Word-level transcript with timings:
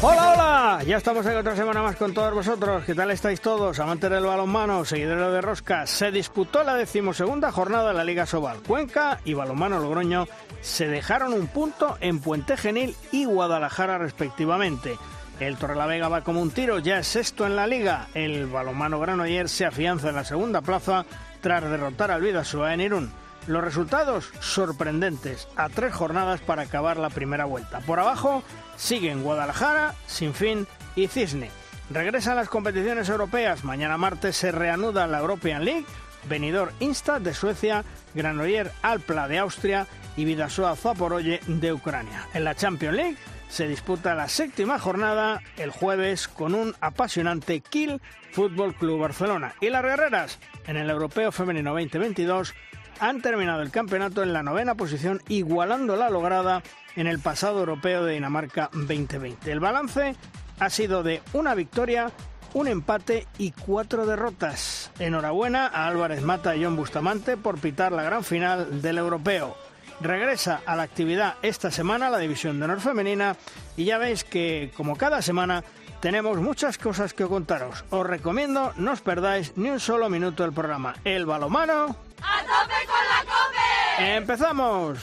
Hola, 0.00 0.32
hola, 0.32 0.84
ya 0.84 0.96
estamos 0.96 1.26
en 1.26 1.36
otra 1.36 1.56
semana 1.56 1.82
más 1.82 1.96
con 1.96 2.14
todos 2.14 2.32
vosotros. 2.32 2.84
¿Qué 2.84 2.94
tal 2.94 3.10
estáis 3.10 3.40
todos? 3.40 3.80
Amantes 3.80 4.08
del 4.08 4.24
balonmano, 4.24 4.84
seguidores 4.84 5.32
de 5.32 5.40
Rosca. 5.40 5.88
Se 5.88 6.12
disputó 6.12 6.62
la 6.62 6.76
decimosegunda 6.76 7.50
jornada 7.50 7.88
de 7.88 7.94
la 7.94 8.04
Liga 8.04 8.24
Sobal. 8.24 8.60
Cuenca 8.60 9.18
y 9.24 9.34
Balonmano 9.34 9.80
Logroño 9.80 10.28
se 10.60 10.86
dejaron 10.86 11.32
un 11.32 11.48
punto 11.48 11.96
en 12.00 12.20
Puente 12.20 12.56
Genil 12.56 12.94
y 13.10 13.24
Guadalajara 13.24 13.98
respectivamente. 13.98 14.96
El 15.40 15.56
Torrelavega 15.56 16.08
va 16.08 16.22
como 16.22 16.42
un 16.42 16.52
tiro, 16.52 16.78
ya 16.78 17.00
es 17.00 17.08
sexto 17.08 17.44
en 17.44 17.56
la 17.56 17.66
liga. 17.66 18.06
El 18.14 18.46
balonmano 18.46 19.00
Granoller 19.00 19.48
se 19.48 19.66
afianza 19.66 20.10
en 20.10 20.14
la 20.14 20.24
segunda 20.24 20.62
plaza 20.62 21.06
tras 21.40 21.68
derrotar 21.68 22.12
al 22.12 22.22
Vidasoa 22.22 22.72
en 22.72 22.82
Irún. 22.82 23.12
Los 23.48 23.64
resultados 23.64 24.30
sorprendentes 24.40 25.48
a 25.56 25.70
tres 25.70 25.94
jornadas 25.94 26.42
para 26.42 26.62
acabar 26.62 26.98
la 26.98 27.08
primera 27.08 27.46
vuelta. 27.46 27.80
Por 27.80 27.98
abajo 27.98 28.42
siguen 28.76 29.22
Guadalajara, 29.22 29.94
Sinfín 30.06 30.66
y 30.94 31.06
Cisne. 31.08 31.50
Regresan 31.88 32.36
las 32.36 32.50
competiciones 32.50 33.08
europeas. 33.08 33.64
Mañana 33.64 33.96
martes 33.96 34.36
se 34.36 34.52
reanuda 34.52 35.06
la 35.06 35.20
European 35.20 35.64
League. 35.64 35.86
Benidorm 36.28 36.74
Insta 36.80 37.20
de 37.20 37.32
Suecia, 37.32 37.84
Granoller 38.14 38.70
Alpla 38.82 39.28
de 39.28 39.38
Austria 39.38 39.86
y 40.14 40.26
Vidasoa 40.26 40.76
Zaporoye 40.76 41.40
de 41.46 41.72
Ucrania. 41.72 42.26
En 42.34 42.44
la 42.44 42.54
Champions 42.54 42.96
League 42.96 43.16
se 43.48 43.66
disputa 43.66 44.14
la 44.14 44.28
séptima 44.28 44.78
jornada 44.78 45.40
el 45.56 45.70
jueves 45.70 46.28
con 46.28 46.54
un 46.54 46.74
apasionante 46.82 47.60
Kiel 47.62 48.02
Fútbol 48.32 48.74
Club 48.74 49.00
Barcelona. 49.00 49.54
Y 49.62 49.70
las 49.70 49.82
guerreras 49.82 50.38
en 50.66 50.76
el 50.76 50.90
Europeo 50.90 51.32
Femenino 51.32 51.70
2022 51.72 52.54
han 53.00 53.22
terminado 53.22 53.62
el 53.62 53.70
campeonato 53.70 54.22
en 54.22 54.32
la 54.32 54.42
novena 54.42 54.74
posición, 54.74 55.22
igualando 55.28 55.96
la 55.96 56.10
lograda 56.10 56.62
en 56.96 57.06
el 57.06 57.18
pasado 57.18 57.60
europeo 57.60 58.04
de 58.04 58.14
Dinamarca 58.14 58.70
2020. 58.72 59.50
El 59.50 59.60
balance 59.60 60.16
ha 60.58 60.70
sido 60.70 61.02
de 61.02 61.22
una 61.32 61.54
victoria, 61.54 62.10
un 62.54 62.66
empate 62.66 63.26
y 63.38 63.52
cuatro 63.52 64.06
derrotas. 64.06 64.90
Enhorabuena 64.98 65.66
a 65.66 65.86
Álvarez 65.86 66.22
Mata 66.22 66.56
y 66.56 66.64
John 66.64 66.76
Bustamante 66.76 67.36
por 67.36 67.58
pitar 67.58 67.92
la 67.92 68.02
gran 68.02 68.24
final 68.24 68.82
del 68.82 68.98
europeo. 68.98 69.56
Regresa 70.00 70.60
a 70.64 70.76
la 70.76 70.84
actividad 70.84 71.34
esta 71.42 71.70
semana 71.70 72.10
la 72.10 72.18
División 72.18 72.58
de 72.58 72.64
Honor 72.66 72.80
Femenina 72.80 73.36
y 73.76 73.84
ya 73.84 73.98
veis 73.98 74.22
que, 74.22 74.70
como 74.76 74.96
cada 74.96 75.22
semana, 75.22 75.64
tenemos 76.00 76.38
muchas 76.38 76.78
cosas 76.78 77.14
que 77.14 77.26
contaros. 77.26 77.84
Os 77.90 78.06
recomiendo 78.06 78.72
no 78.76 78.92
os 78.92 79.00
perdáis 79.00 79.52
ni 79.56 79.70
un 79.70 79.80
solo 79.80 80.08
minuto 80.08 80.42
del 80.42 80.52
programa. 80.52 80.94
El 81.04 81.26
balomano. 81.26 81.96
¡A 82.22 82.40
tope 82.42 82.80
con 82.86 83.04
la 83.08 83.20
cope! 83.24 84.16
¡Empezamos! 84.16 84.98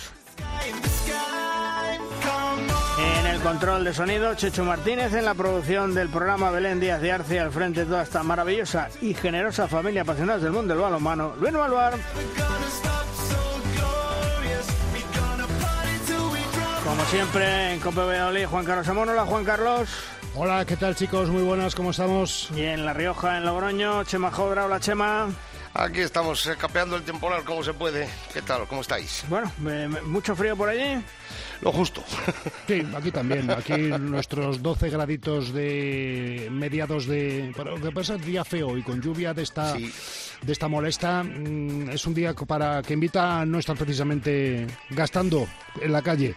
En 2.97 3.27
el 3.27 3.41
control 3.41 3.83
de 3.83 3.93
sonido, 3.93 4.35
Checho 4.35 4.63
Martínez, 4.63 5.13
en 5.13 5.25
la 5.25 5.33
producción 5.33 5.93
del 5.93 6.07
programa 6.09 6.49
Belén 6.49 6.79
Díaz 6.79 7.01
de 7.01 7.11
Arce, 7.11 7.39
al 7.39 7.51
frente 7.51 7.81
de 7.81 7.87
toda 7.87 8.03
esta 8.03 8.23
maravillosa 8.23 8.89
y 9.01 9.13
generosa 9.13 9.67
familia 9.67 10.03
apasionada 10.03 10.39
del 10.39 10.53
mundo 10.53 10.73
del 10.73 10.81
balonmano, 10.81 11.35
Luis 11.39 11.53
Malvar. 11.53 11.95
Como 16.85 17.03
siempre, 17.05 17.73
en 17.73 17.79
Cope 17.81 17.99
Valladolid, 17.99 18.45
Juan 18.45 18.63
Carlos 18.63 18.87
Amón. 18.87 19.09
Hola, 19.09 19.25
Juan 19.25 19.43
Carlos. 19.43 19.89
Hola, 20.37 20.65
¿qué 20.65 20.75
tal 20.75 20.95
chicos? 20.95 21.29
Muy 21.29 21.43
buenas, 21.43 21.75
¿cómo 21.75 21.91
estamos? 21.91 22.49
Y 22.55 22.61
en 22.63 22.85
La 22.85 22.93
Rioja, 22.93 23.37
en 23.37 23.45
Logroño, 23.45 24.03
Chema 24.03 24.31
Jodra. 24.31 24.65
Hola, 24.65 24.79
Chema. 24.79 25.29
Aquí 25.73 25.99
estamos 26.01 26.45
eh, 26.47 26.55
capeando 26.57 26.95
el 26.95 27.03
temporal 27.03 27.43
como 27.43 27.63
se 27.63 27.73
puede. 27.73 28.07
¿Qué 28.33 28.41
tal? 28.41 28.65
¿Cómo 28.67 28.81
estáis? 28.81 29.23
Bueno, 29.29 29.51
eh, 29.67 29.89
mucho 30.05 30.35
frío 30.35 30.55
por 30.55 30.69
allí. 30.69 31.01
Lo 31.61 31.71
justo. 31.71 32.03
Sí, 32.67 32.83
aquí 32.97 33.11
también. 33.11 33.49
Aquí 33.51 33.73
nuestros 33.99 34.61
12 34.63 34.89
graditos 34.89 35.53
de 35.53 36.47
mediados 36.51 37.05
de... 37.05 37.51
Pero 37.55 37.77
lo 37.77 37.81
que 37.85 37.91
pasa 37.91 38.15
es 38.15 38.25
día 38.25 38.43
feo 38.43 38.75
y 38.77 38.81
con 38.83 39.01
lluvia 39.01 39.33
de 39.35 39.43
esta, 39.43 39.73
Sí. 39.75 39.93
de 40.41 40.51
esta 40.51 40.67
molesta. 40.67 41.21
mm, 41.23 41.89
Es 41.91 42.05
un 42.07 42.13
día 42.15 42.33
para 42.33 42.81
que 42.81 42.93
invita 42.93 43.41
a 43.41 43.45
no 43.45 43.59
estar 43.59 43.77
precisamente 43.77 44.65
gastando 44.89 45.47
en 45.79 45.91
la 45.91 46.01
calle. 46.01 46.35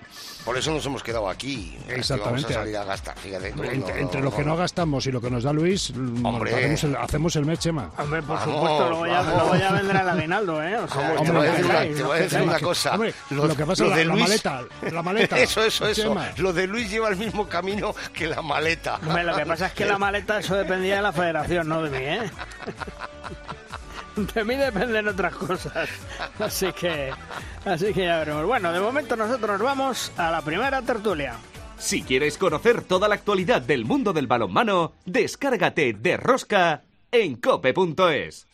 Por 0.49 0.57
eso 0.57 0.71
nos 0.71 0.87
hemos 0.87 1.03
quedado 1.03 1.29
aquí. 1.29 1.77
Exactamente. 1.91 2.45
Vamos 2.45 2.57
a 2.57 2.61
salir 2.61 2.77
a 2.79 2.85
gastar, 2.85 3.19
fíjate. 3.19 3.53
tú, 3.53 3.65
Entre, 3.65 3.93
no, 3.93 3.99
entre 3.99 4.21
no, 4.21 4.25
lo 4.31 4.35
que 4.35 4.43
no 4.45 4.53
no. 4.53 4.57
gastamos 4.57 5.07
y 5.07 5.13
lo 5.13 5.21
que 5.21 5.31
nos 5.31 5.45
da 5.45 5.53
Luis, 5.53 5.93
mm, 5.95 6.25
Hombre. 6.25 6.55
hacemos 6.55 6.85
el, 6.85 6.97
hacemos 6.97 7.37
el 7.37 7.45
mes, 7.45 7.59
Chema. 7.59 7.91
Hombre, 7.99 8.23
por 8.23 8.39
Vamos, 8.39 8.55
supuesto, 8.55 8.89
luego 8.89 9.07
ya, 9.09 9.23
luego 9.25 9.57
ya 9.57 9.73
vendrá 9.73 10.01
el 10.01 10.09
aguinaldo, 10.09 10.63
¿eh? 10.63 10.77
O 10.79 10.89
sea, 10.89 11.01
Hombre, 11.03 11.19
te 11.27 11.33
no 11.33 11.39
voy 11.39 11.47
a 11.47 11.51
decir 11.51 11.65
una, 11.67 11.85
no 11.85 12.13
decir 12.15 12.41
una 12.41 12.61
cosa. 12.61 12.95
Hombre, 12.95 13.15
lo 13.29 13.55
que 13.57 13.67
pasa 13.67 13.85
es 13.85 13.91
la, 13.91 14.05
la 14.05 14.15
maleta. 14.17 14.63
La 14.91 15.03
maleta. 15.03 15.39
Eso, 15.49 15.63
eso, 15.63 15.87
eso. 15.87 16.03
Chema. 16.05 16.31
Lo 16.39 16.55
de 16.55 16.67
Luis 16.67 16.91
lleva 16.91 17.11
el 17.11 17.17
mismo 17.17 17.47
camino 17.47 17.95
que 18.15 18.27
la 18.27 18.41
maleta. 18.41 18.95
Hombre, 19.07 19.25
lo 19.25 19.37
que 19.37 19.45
pasa 19.45 19.67
es 19.67 19.73
que 19.75 19.85
la 19.85 19.99
maleta, 19.99 20.39
eso 20.39 20.55
dependía 20.57 20.97
de 20.97 21.03
la 21.03 21.13
federación, 21.13 21.69
no 21.69 21.83
de 21.83 21.91
mí, 21.91 22.05
¿eh? 22.07 22.31
De 24.35 24.45
mí 24.45 24.57
dependen 24.57 25.09
otras 25.09 25.35
cosas. 25.35 25.89
Así 26.39 26.73
que, 26.73 27.11
así 27.65 27.93
que 27.93 28.05
ya 28.05 28.19
veremos. 28.19 28.47
Bueno, 28.47 28.73
de 28.73 28.81
momento 28.81 29.17
nosotros 29.17 29.59
nos 29.59 29.63
vamos 29.63 30.13
a 30.17 30.31
la 30.31 30.43
primera 30.43 30.83
tertulia. 30.83 31.35
Si 31.79 32.03
quieres 32.03 32.39
conocer 32.39 32.83
toda 32.83 33.07
la 33.07 33.15
actualidad 33.15 33.63
del 33.63 33.85
mundo 33.85 34.13
del 34.13 34.27
balonmano, 34.27 34.93
descárgate 35.05 35.93
de 35.93 36.17
Rosca 36.17 36.83
en 37.13 37.37
cope.es. 37.37 38.49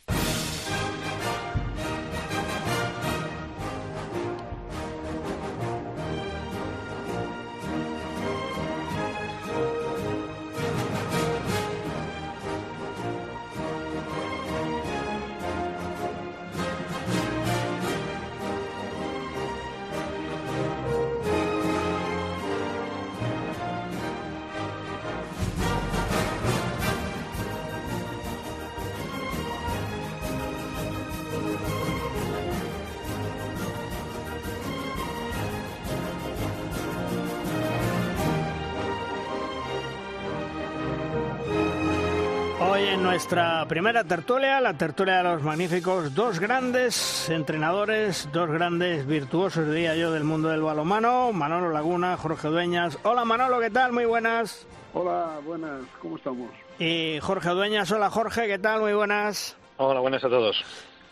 nuestra 43.24 43.64
primera 43.66 44.04
tertulia, 44.04 44.60
la 44.60 44.74
tertulia 44.74 45.16
de 45.16 45.22
los 45.22 45.42
magníficos, 45.42 46.14
dos 46.14 46.38
grandes 46.38 47.26
entrenadores, 47.30 48.28
dos 48.34 48.50
grandes 48.50 49.06
virtuosos, 49.06 49.66
diría 49.66 49.96
yo, 49.96 50.12
del 50.12 50.24
mundo 50.24 50.50
del 50.50 50.60
balomano, 50.60 51.32
Manolo 51.32 51.70
Laguna, 51.70 52.18
Jorge 52.18 52.48
Dueñas. 52.48 52.98
Hola 53.02 53.24
Manolo, 53.24 53.60
¿qué 53.60 53.70
tal? 53.70 53.92
Muy 53.92 54.04
buenas. 54.04 54.66
Hola, 54.92 55.38
buenas, 55.42 55.80
¿cómo 56.02 56.18
estamos? 56.18 56.50
Y 56.78 57.18
Jorge 57.22 57.48
Dueñas, 57.48 57.90
hola 57.92 58.10
Jorge, 58.10 58.46
¿qué 58.46 58.58
tal? 58.58 58.82
Muy 58.82 58.92
buenas. 58.92 59.56
Hola, 59.78 60.00
buenas 60.00 60.22
a 60.22 60.28
todos. 60.28 60.62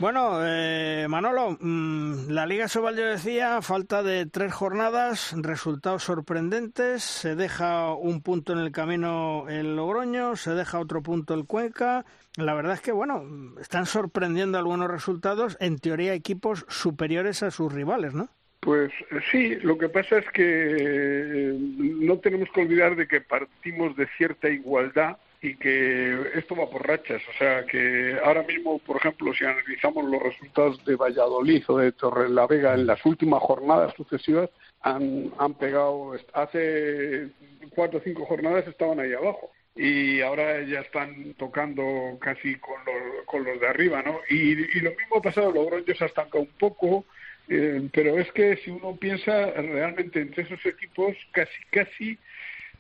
Bueno, 0.03 0.41
eh, 0.45 1.07
Manolo, 1.09 1.57
mm, 1.61 2.31
la 2.31 2.45
Liga 2.45 2.67
Sobal 2.67 2.97
yo 2.97 3.07
decía, 3.07 3.63
falta 3.63 4.03
de 4.03 4.27
tres 4.27 4.53
jornadas, 4.53 5.33
resultados 5.41 6.03
sorprendentes, 6.03 7.05
se 7.05 7.37
deja 7.37 7.95
un 7.95 8.21
punto 8.21 8.53
en 8.53 8.59
el 8.59 8.73
camino 8.73 9.47
el 9.49 9.77
Logroño, 9.77 10.35
se 10.35 10.55
deja 10.55 10.81
otro 10.81 11.05
punto 11.05 11.35
el 11.35 11.47
Cuenca. 11.47 12.05
La 12.37 12.53
verdad 12.55 12.75
es 12.75 12.81
que, 12.81 12.91
bueno, 12.91 13.23
están 13.61 13.87
sorprendiendo 13.87 14.59
algunos 14.59 14.91
resultados, 14.91 15.57
en 15.61 15.79
teoría 15.79 16.15
equipos 16.15 16.67
superiores 16.69 17.45
a 17.45 17.53
sus 17.53 17.73
rivales, 17.73 18.13
¿no? 18.13 18.29
Pues 18.59 18.91
eh, 19.13 19.21
sí, 19.31 19.55
lo 19.63 19.79
que 19.79 19.89
pasa 19.89 20.19
es 20.19 20.29
que 20.33 20.43
eh, 20.81 21.57
no 21.57 22.19
tenemos 22.19 22.49
que 22.53 22.63
olvidar 22.63 22.97
de 22.97 23.07
que 23.07 23.21
partimos 23.21 23.95
de 23.95 24.09
cierta 24.17 24.49
igualdad 24.49 25.17
y 25.43 25.57
que 25.57 26.17
esto 26.35 26.55
va 26.55 26.71
por 26.71 26.87
rachas. 26.87 27.21
O 27.29 27.37
sea, 27.37 27.67
que 27.67 28.17
ahora 28.25 28.45
mismo, 28.45 28.79
por 28.79 28.97
ejemplo, 28.99 29.35
si 29.35 29.45
analizamos 29.45 30.05
los 30.05 30.23
resultados 30.23 30.85
de 30.85 30.95
Valladolid 30.95 31.65
o 31.67 31.79
de 31.79 31.93
Torrelavega 31.93 32.75
en 32.75 32.87
las 32.87 33.05
últimas 33.05 33.43
jornadas 33.43 33.93
sucesivas, 33.97 34.49
han, 34.83 35.33
han 35.39 35.55
pegado, 35.55 36.15
hace 36.33 37.29
cuatro 37.75 37.99
o 37.99 38.03
cinco 38.03 38.25
jornadas 38.25 38.67
estaban 38.69 39.01
ahí 39.01 39.13
abajo. 39.13 39.51
y 39.75 40.21
ahora 40.21 40.63
ya 40.63 40.81
están 40.81 41.35
tocando 41.35 41.83
casi 42.21 42.57
con 42.57 42.77
los, 42.85 43.25
con 43.27 43.43
los 43.43 43.59
de 43.59 43.67
arriba, 43.67 44.03
¿no? 44.03 44.21
Y, 44.29 44.55
lo 44.81 44.91
mismo 44.91 45.17
ha 45.17 45.23
pasado, 45.23 45.51
Logroño 45.51 45.95
se 45.95 46.05
ha 46.05 46.07
estancado 46.07 46.45
un 46.45 46.53
poco, 46.59 47.05
eh, 47.49 47.89
pero 47.93 48.19
es 48.19 48.31
que 48.33 48.57
si 48.59 48.71
uno 48.71 48.97
piensa 48.97 49.51
realmente 49.51 50.21
entre 50.21 50.45
esos 50.45 50.65
equipos, 50.67 51.17
casi, 51.33 51.65
casi 51.71 52.19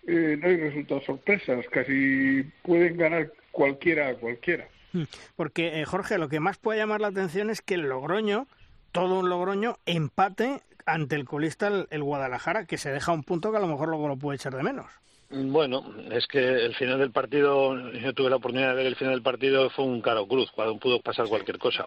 eh, 0.07 0.37
no 0.41 0.49
hay 0.49 0.57
resultados 0.57 1.05
sorpresas, 1.05 1.65
casi 1.71 2.43
pueden 2.63 2.97
ganar 2.97 3.33
cualquiera 3.51 4.09
a 4.09 4.15
cualquiera. 4.15 4.67
Hmm. 4.93 5.05
Porque, 5.37 5.81
eh, 5.81 5.85
Jorge, 5.85 6.19
lo 6.19 6.29
que 6.29 6.41
más 6.41 6.59
puede 6.59 6.79
llamar 6.79 7.01
la 7.01 7.09
atención 7.09 7.51
es 7.51 7.63
que 7.63 7.75
el 7.75 7.89
Logroño, 7.89 8.47
todo 8.91 9.21
un 9.21 9.29
Logroño, 9.29 9.77
empate 9.87 10.61
ante 10.85 11.17
el 11.17 11.25
colista 11.25 11.87
el 11.91 12.03
Guadalajara, 12.03 12.67
que 12.67 12.79
se 12.79 12.91
deja 12.91 13.13
un 13.13 13.23
punto 13.23 13.51
que 13.51 13.59
a 13.59 13.61
lo 13.61 13.69
mejor 13.69 13.89
luego 13.89 14.09
lo 14.09 14.17
puede 14.17 14.37
echar 14.37 14.55
de 14.55 14.63
menos. 14.63 14.87
Bueno, 15.35 15.83
es 16.11 16.27
que 16.27 16.39
el 16.39 16.75
final 16.75 16.99
del 16.99 17.11
partido, 17.11 17.75
yo 17.93 18.13
tuve 18.13 18.29
la 18.29 18.37
oportunidad 18.37 18.71
de 18.71 18.75
ver 18.75 18.87
el 18.87 18.97
final 18.97 19.15
del 19.15 19.23
partido, 19.23 19.71
fue 19.71 19.87
un 19.87 20.03
caro 20.03 20.27
cruz, 20.27 20.51
cuando 20.53 20.77
pudo 20.77 21.01
pasar 21.01 21.27
cualquier 21.27 21.57
cosa. 21.57 21.87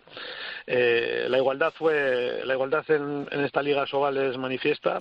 Eh, 0.65 1.27
la 1.29 1.37
igualdad 1.37 1.71
fue, 1.77 2.41
la 2.43 2.55
igualdad 2.55 2.83
en, 2.89 3.27
esta 3.43 3.61
liga 3.61 3.85
Sobal 3.85 4.17
es 4.17 4.35
manifiesta. 4.37 4.99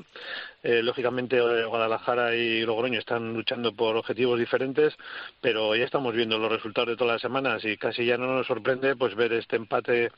Eh, 0.62 0.82
lógicamente 0.82 1.38
Guadalajara 1.67 2.35
y 2.35 2.62
Logroño 2.64 2.99
están 2.99 3.35
luchando 3.35 3.75
por 3.75 3.96
objetivos 3.96 4.38
diferentes, 4.38 4.94
pero 5.41 5.75
ya 5.76 5.85
estamos 5.85 6.14
viendo 6.14 6.38
los 6.38 6.50
resultados 6.50 6.88
de 6.88 6.96
todas 6.96 7.14
las 7.14 7.23
semanas 7.23 7.62
y 7.64 7.76
casi 7.76 8.06
ya 8.06 8.17
no 8.17 8.26
nos 8.26 8.46
sorprende 8.46 8.96
pues 8.96 9.14
ver 9.14 9.35
este 9.35 9.56
empate 9.56 10.11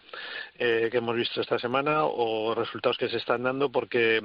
eh, 0.57 0.89
que 0.91 0.99
hemos 0.99 1.17
visto 1.17 1.41
esta 1.41 1.59
semana 1.59 2.05
o 2.05 2.55
resultados 2.55 2.97
que 2.97 3.09
se 3.09 3.17
están 3.17 3.43
dando 3.43 3.71
porque 3.71 4.23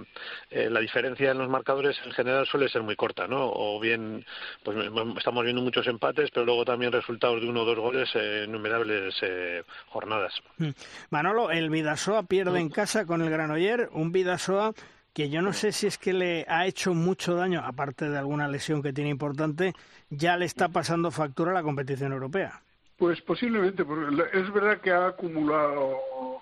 eh, 0.51 0.69
la 0.69 0.79
diferencia 0.79 1.31
en 1.31 1.39
los 1.39 1.49
marcadores 1.49 1.99
en 2.05 2.11
general 2.11 2.45
suele 2.45 2.69
ser 2.69 2.83
muy 2.83 2.95
corta, 2.95 3.27
¿no? 3.27 3.51
O 3.51 3.79
bien 3.79 3.90
pues 4.63 4.77
estamos 5.17 5.43
viendo 5.43 5.61
muchos 5.61 5.87
empates, 5.87 6.29
pero 6.31 6.45
luego 6.45 6.65
también 6.65 6.91
resultados 6.91 7.41
de 7.41 7.49
uno 7.49 7.61
o 7.61 7.65
dos 7.65 7.79
goles 7.79 8.09
en 8.15 8.49
innumerables 8.49 9.15
jornadas. 9.89 10.33
Mm. 10.57 10.69
Manolo, 11.09 11.51
el 11.51 11.69
Vidasoa 11.69 12.23
pierde 12.23 12.59
en 12.59 12.69
casa 12.69 13.05
con 13.05 13.21
el 13.21 13.29
Granoller, 13.29 13.89
un 13.93 14.11
Vidasoa 14.11 14.73
que 15.13 15.29
yo 15.29 15.41
no 15.41 15.53
sé 15.53 15.71
si 15.71 15.87
es 15.87 15.97
que 15.97 16.13
le 16.13 16.45
ha 16.47 16.65
hecho 16.65 16.93
mucho 16.93 17.35
daño, 17.35 17.61
aparte 17.63 18.09
de 18.09 18.17
alguna 18.17 18.47
lesión 18.47 18.81
que 18.81 18.93
tiene 18.93 19.09
importante, 19.09 19.73
ya 20.09 20.37
le 20.37 20.45
está 20.45 20.69
pasando 20.69 21.11
factura 21.11 21.51
a 21.51 21.53
la 21.53 21.63
competición 21.63 22.13
europea. 22.13 22.61
Pues 22.97 23.19
posiblemente, 23.21 23.83
porque 23.83 24.23
es 24.33 24.53
verdad 24.53 24.79
que 24.79 24.91
ha 24.91 25.07
acumulado 25.07 25.97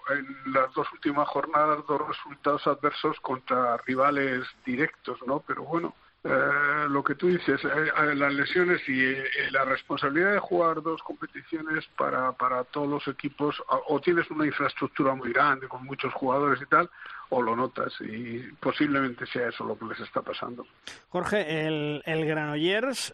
en 0.10 0.54
las 0.54 0.74
dos 0.74 0.92
últimas 0.92 1.28
jornadas 1.30 1.86
dos 1.88 2.02
resultados 2.08 2.68
adversos 2.68 3.20
contra 3.22 3.78
rivales 3.78 4.46
directos, 4.66 5.20
¿no? 5.26 5.40
Pero 5.40 5.64
bueno, 5.64 5.96
eh, 6.22 6.88
lo 6.90 7.02
que 7.02 7.16
tú 7.16 7.28
dices, 7.28 7.64
eh, 7.64 7.68
eh, 7.68 8.16
las 8.16 8.34
lesiones 8.34 8.82
y 8.90 9.16
la 9.52 9.64
responsabilidad 9.64 10.34
de 10.34 10.40
jugar 10.40 10.82
dos 10.82 11.02
competiciones 11.02 11.86
para, 11.98 12.34
para 12.34 12.66
todos 12.66 12.90
los 12.90 13.08
equipos, 13.08 13.56
o 13.88 14.02
tienes 14.02 14.30
una 14.30 14.46
infraestructura 14.46 15.16
muy 15.16 15.32
grande 15.32 15.70
con 15.70 15.86
muchos 15.86 16.14
jugadores 16.14 16.62
y 16.62 16.66
tal, 16.66 16.90
o 17.30 17.42
lo 17.42 17.56
notas 17.56 17.94
y 18.02 18.40
posiblemente 18.60 19.26
sea 19.28 19.48
eso 19.48 19.64
lo 19.64 19.80
que 19.80 19.86
les 19.86 20.00
está 20.02 20.22
pasando. 20.22 20.66
Jorge, 21.08 21.66
el, 21.68 22.04
el 22.06 22.26
Granollers, 22.26 23.14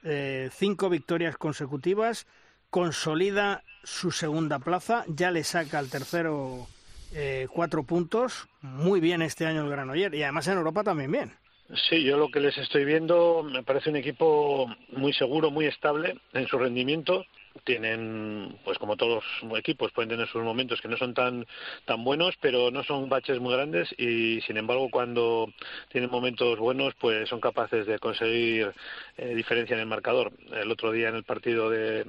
cinco 0.52 0.90
victorias 0.90 1.38
consecutivas, 1.38 2.26
consolida 2.72 3.62
su 3.84 4.10
segunda 4.10 4.58
plaza, 4.58 5.04
ya 5.08 5.30
le 5.30 5.44
saca 5.44 5.78
al 5.78 5.92
tercero 5.92 6.66
cuatro 7.52 7.84
puntos, 7.84 8.48
muy 8.62 9.00
bien 9.00 9.22
este 9.22 9.46
año 9.46 9.62
el 9.62 9.70
Granollers 9.70 10.16
y 10.16 10.24
además 10.24 10.48
en 10.48 10.58
Europa 10.58 10.84
también 10.84 11.12
bien. 11.12 11.45
Sí, 11.90 12.04
yo 12.04 12.18
lo 12.18 12.30
que 12.30 12.40
les 12.40 12.58
estoy 12.58 12.86
viendo 12.86 13.42
me 13.44 13.64
parece 13.64 13.90
un 13.90 13.96
equipo 13.96 14.68
muy 14.92 15.14
seguro, 15.14 15.50
muy 15.50 15.66
estable 15.66 16.16
en 16.34 16.48
su 16.48 16.60
rendimiento 16.60 17.26
tienen, 17.64 18.58
pues 18.64 18.78
como 18.78 18.98
todos 18.98 19.24
los 19.42 19.60
equipos, 19.60 19.92
pueden 19.92 20.10
tener 20.10 20.28
sus 20.28 20.44
momentos 20.44 20.82
que 20.82 20.88
no 20.88 20.98
son 20.98 21.14
tan, 21.14 21.46
tan 21.86 22.04
buenos, 22.04 22.36
pero 22.42 22.72
no 22.72 22.84
son 22.84 23.10
baches 23.10 23.40
muy 23.40 23.54
grandes 23.54 23.94
y, 23.98 24.42
sin 24.42 24.58
embargo, 24.58 24.90
cuando 24.92 25.52
tienen 25.90 26.10
momentos 26.10 26.60
buenos, 26.60 26.94
pues 27.00 27.30
son 27.30 27.40
capaces 27.40 27.86
de 27.86 28.00
conseguir 28.00 28.74
eh, 29.18 29.34
diferencia 29.36 29.76
en 29.76 29.82
el 29.82 29.88
marcador. 29.88 30.32
El 30.52 30.72
otro 30.72 30.92
día 30.92 31.10
en 31.10 31.16
el 31.16 31.24
partido 31.24 31.70
de, 31.70 32.06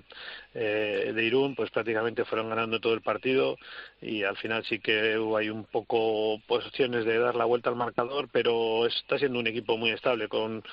eh, 0.54 1.12
de 1.14 1.24
Irún, 1.24 1.54
pues 1.54 1.70
prácticamente 1.70 2.24
fueron 2.24 2.48
ganando 2.48 2.80
todo 2.80 2.94
el 2.94 3.02
partido 3.02 3.56
y 4.00 4.24
al 4.24 4.36
final 4.36 4.64
sí 4.64 4.80
que 4.80 5.16
hay 5.36 5.48
un 5.48 5.64
poco 5.64 6.40
posiciones 6.46 7.04
de 7.04 7.18
dar 7.18 7.34
la 7.34 7.44
vuelta 7.44 7.70
al 7.70 7.76
marcador, 7.76 8.28
pero 8.32 8.86
está 8.86 9.18
siendo 9.18 9.38
un 9.38 9.46
equipo 9.46 9.76
muy 9.76 9.90
estable, 9.90 10.28
con, 10.28 10.64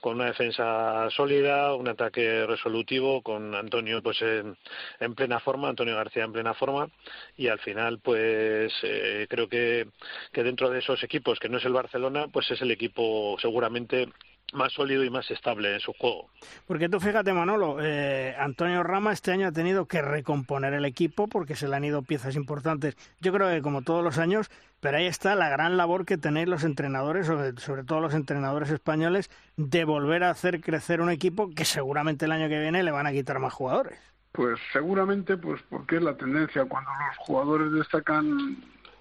con 0.00 0.14
una 0.14 0.26
defensa 0.26 1.08
sólida, 1.10 1.74
un 1.74 1.88
ataque 1.88 2.46
resolutivo, 2.46 3.22
con 3.22 3.54
Antonio 3.54 4.02
pues 4.02 4.21
en, 4.22 5.14
plena 5.14 5.40
forma, 5.40 5.68
Antonio 5.68 5.96
García 5.96 6.24
en 6.24 6.32
plena 6.32 6.54
forma, 6.54 6.88
y 7.36 7.48
al 7.48 7.58
final, 7.58 7.98
pues 7.98 8.72
eh, 8.82 9.26
creo 9.28 9.48
que, 9.48 9.88
que 10.32 10.42
dentro 10.42 10.70
de 10.70 10.78
esos 10.78 11.02
equipos, 11.02 11.38
que 11.38 11.48
no 11.48 11.58
es 11.58 11.64
el 11.64 11.72
Barcelona, 11.72 12.28
pues 12.32 12.50
es 12.50 12.62
el 12.62 12.70
equipo 12.70 13.36
seguramente 13.40 14.08
más 14.52 14.72
sólido 14.72 15.02
y 15.04 15.10
más 15.10 15.30
estable 15.30 15.74
en 15.74 15.80
su 15.80 15.92
juego. 15.94 16.28
Porque 16.66 16.88
tú 16.88 17.00
fíjate, 17.00 17.32
Manolo, 17.32 17.78
eh, 17.80 18.34
Antonio 18.38 18.82
Rama 18.82 19.12
este 19.12 19.32
año 19.32 19.48
ha 19.48 19.52
tenido 19.52 19.86
que 19.86 20.02
recomponer 20.02 20.74
el 20.74 20.84
equipo 20.84 21.26
porque 21.26 21.56
se 21.56 21.68
le 21.68 21.76
han 21.76 21.84
ido 21.84 22.02
piezas 22.02 22.36
importantes. 22.36 22.96
Yo 23.20 23.32
creo 23.32 23.48
que 23.48 23.62
como 23.62 23.82
todos 23.82 24.04
los 24.04 24.18
años, 24.18 24.50
pero 24.80 24.98
ahí 24.98 25.06
está 25.06 25.34
la 25.34 25.48
gran 25.48 25.76
labor 25.76 26.04
que 26.04 26.18
tenéis 26.18 26.48
los 26.48 26.64
entrenadores, 26.64 27.26
sobre, 27.26 27.58
sobre 27.60 27.84
todo 27.84 28.00
los 28.00 28.14
entrenadores 28.14 28.70
españoles, 28.70 29.30
de 29.56 29.84
volver 29.84 30.24
a 30.24 30.30
hacer 30.30 30.60
crecer 30.60 31.00
un 31.00 31.10
equipo 31.10 31.50
que 31.50 31.64
seguramente 31.64 32.26
el 32.26 32.32
año 32.32 32.48
que 32.48 32.60
viene 32.60 32.82
le 32.82 32.90
van 32.90 33.06
a 33.06 33.12
quitar 33.12 33.38
más 33.38 33.52
jugadores. 33.52 34.11
Pues 34.32 34.58
seguramente, 34.72 35.36
pues 35.36 35.62
porque 35.68 35.96
es 35.96 36.02
la 36.02 36.16
tendencia 36.16 36.64
cuando 36.64 36.90
los 36.90 37.18
jugadores 37.18 37.70
destacan 37.72 38.56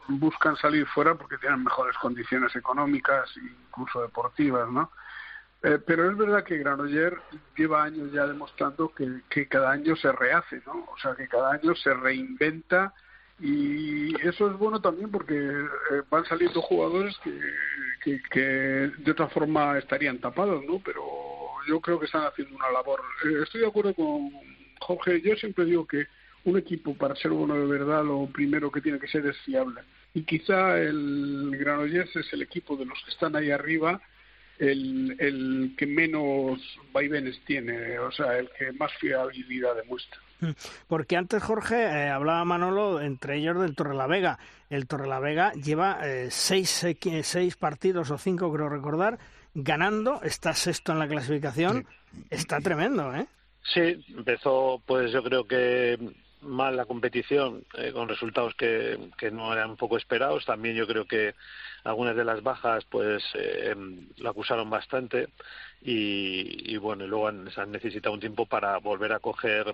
buscan 0.08 0.56
salir 0.58 0.86
fuera 0.88 1.16
porque 1.16 1.38
tienen 1.38 1.64
mejores 1.64 1.98
condiciones 1.98 2.56
económicas 2.56 3.30
incluso 3.38 4.02
deportivas, 4.02 4.70
¿no? 4.70 4.92
Eh, 5.64 5.80
pero 5.86 6.10
es 6.10 6.18
verdad 6.18 6.44
que 6.44 6.58
Granoller 6.58 7.20
lleva 7.56 7.84
años 7.84 8.12
ya 8.12 8.26
demostrando 8.26 8.90
que, 8.90 9.22
que, 9.30 9.48
cada 9.48 9.72
año 9.72 9.96
se 9.96 10.12
rehace, 10.12 10.62
¿no? 10.66 10.88
O 10.92 10.98
sea, 10.98 11.16
que 11.16 11.28
cada 11.28 11.52
año 11.52 11.76
se 11.76 11.94
reinventa 11.94 12.94
y 13.40 14.16
eso 14.28 14.50
es 14.50 14.58
bueno 14.58 14.82
también 14.82 15.12
porque 15.12 15.36
eh, 15.36 16.02
van 16.10 16.26
saliendo 16.26 16.62
jugadores 16.62 17.16
que, 18.04 18.22
que, 18.32 18.42
de 18.98 19.12
otra 19.12 19.28
forma 19.28 19.78
estarían 19.78 20.20
tapados, 20.20 20.64
¿no? 20.66 20.82
Pero 20.84 21.04
yo 21.68 21.80
creo 21.80 22.00
que 22.00 22.06
están 22.06 22.26
haciendo 22.26 22.56
una 22.56 22.72
labor. 22.72 23.02
Eh, 23.26 23.44
estoy 23.44 23.62
de 23.62 23.68
acuerdo 23.68 23.94
con 23.94 24.32
Jorge, 24.82 25.22
yo 25.22 25.36
siempre 25.36 25.66
digo 25.66 25.86
que 25.86 26.08
un 26.44 26.58
equipo 26.58 26.96
para 26.96 27.16
ser 27.16 27.32
bueno 27.32 27.56
de 27.56 27.68
verdad 27.68 28.04
lo 28.04 28.26
primero 28.28 28.72
que 28.72 28.82
tiene 28.82 29.00
que 29.00 29.08
ser 29.08 29.26
es 29.26 29.38
fiable. 29.40 29.82
Y 30.14 30.24
quizá 30.24 30.78
el 30.78 31.56
Granollers 31.58 32.16
es 32.16 32.34
el 32.34 32.42
equipo 32.42 32.76
de 32.76 32.86
los 32.86 33.02
que 33.04 33.12
están 33.12 33.36
ahí 33.36 33.52
arriba 33.52 34.02
el, 34.62 35.16
el 35.20 35.74
que 35.76 35.88
menos 35.88 36.60
vaivenes 36.94 37.40
tiene, 37.46 37.98
o 37.98 38.12
sea, 38.12 38.38
el 38.38 38.50
que 38.58 38.72
más 38.74 38.92
fiabilidad 39.00 39.76
demuestra. 39.76 40.20
Mm. 40.40 40.52
Porque 40.88 41.18
antes, 41.18 41.42
Jorge, 41.42 41.76
eh, 41.76 42.10
hablaba 42.10 42.46
Manolo, 42.46 43.02
entre 43.02 43.38
ellos 43.38 43.60
del 43.60 43.76
Torrelavega. 43.76 44.38
El 44.70 44.88
Torrelavega 44.88 45.54
lleva 45.54 46.00
eh, 46.04 46.28
seis, 46.30 46.86
seis 47.24 47.56
partidos 47.56 48.12
o 48.12 48.18
cinco, 48.18 48.54
creo 48.54 48.70
recordar, 48.70 49.18
ganando, 49.56 50.22
está 50.22 50.54
sexto 50.54 50.92
en 50.92 51.00
la 51.00 51.08
clasificación. 51.08 51.88
Está 52.30 52.60
tremendo, 52.60 53.16
¿eh? 53.16 53.26
Sí, 53.74 54.04
empezó, 54.10 54.82
pues 54.86 55.12
yo 55.12 55.24
creo 55.24 55.46
que 55.46 55.98
mal 56.42 56.76
la 56.76 56.86
competición, 56.86 57.64
eh, 57.78 57.92
con 57.94 58.10
resultados 58.10 58.56
que, 58.56 58.98
que 59.18 59.32
no 59.32 59.54
eran 59.54 59.72
un 59.72 59.78
poco 59.78 59.98
esperados. 59.98 60.46
También 60.46 60.76
yo 60.76 60.88
creo 60.88 61.06
que 61.06 61.36
algunas 61.84 62.16
de 62.16 62.26
las 62.26 62.44
bajas 62.44 62.84
pues 62.86 63.24
eh, 63.36 63.76
la 64.18 64.32
acusaron 64.32 64.70
bastante 64.70 65.30
y, 65.82 66.78
bueno, 66.78 67.06
y 67.06 67.08
luego 67.08 67.28
han, 67.28 67.50
han, 67.56 67.72
necesitado 67.72 68.14
un 68.14 68.20
tiempo 68.20 68.46
para 68.46 68.78
volver 68.78 69.14
a 69.14 69.20
coger 69.20 69.74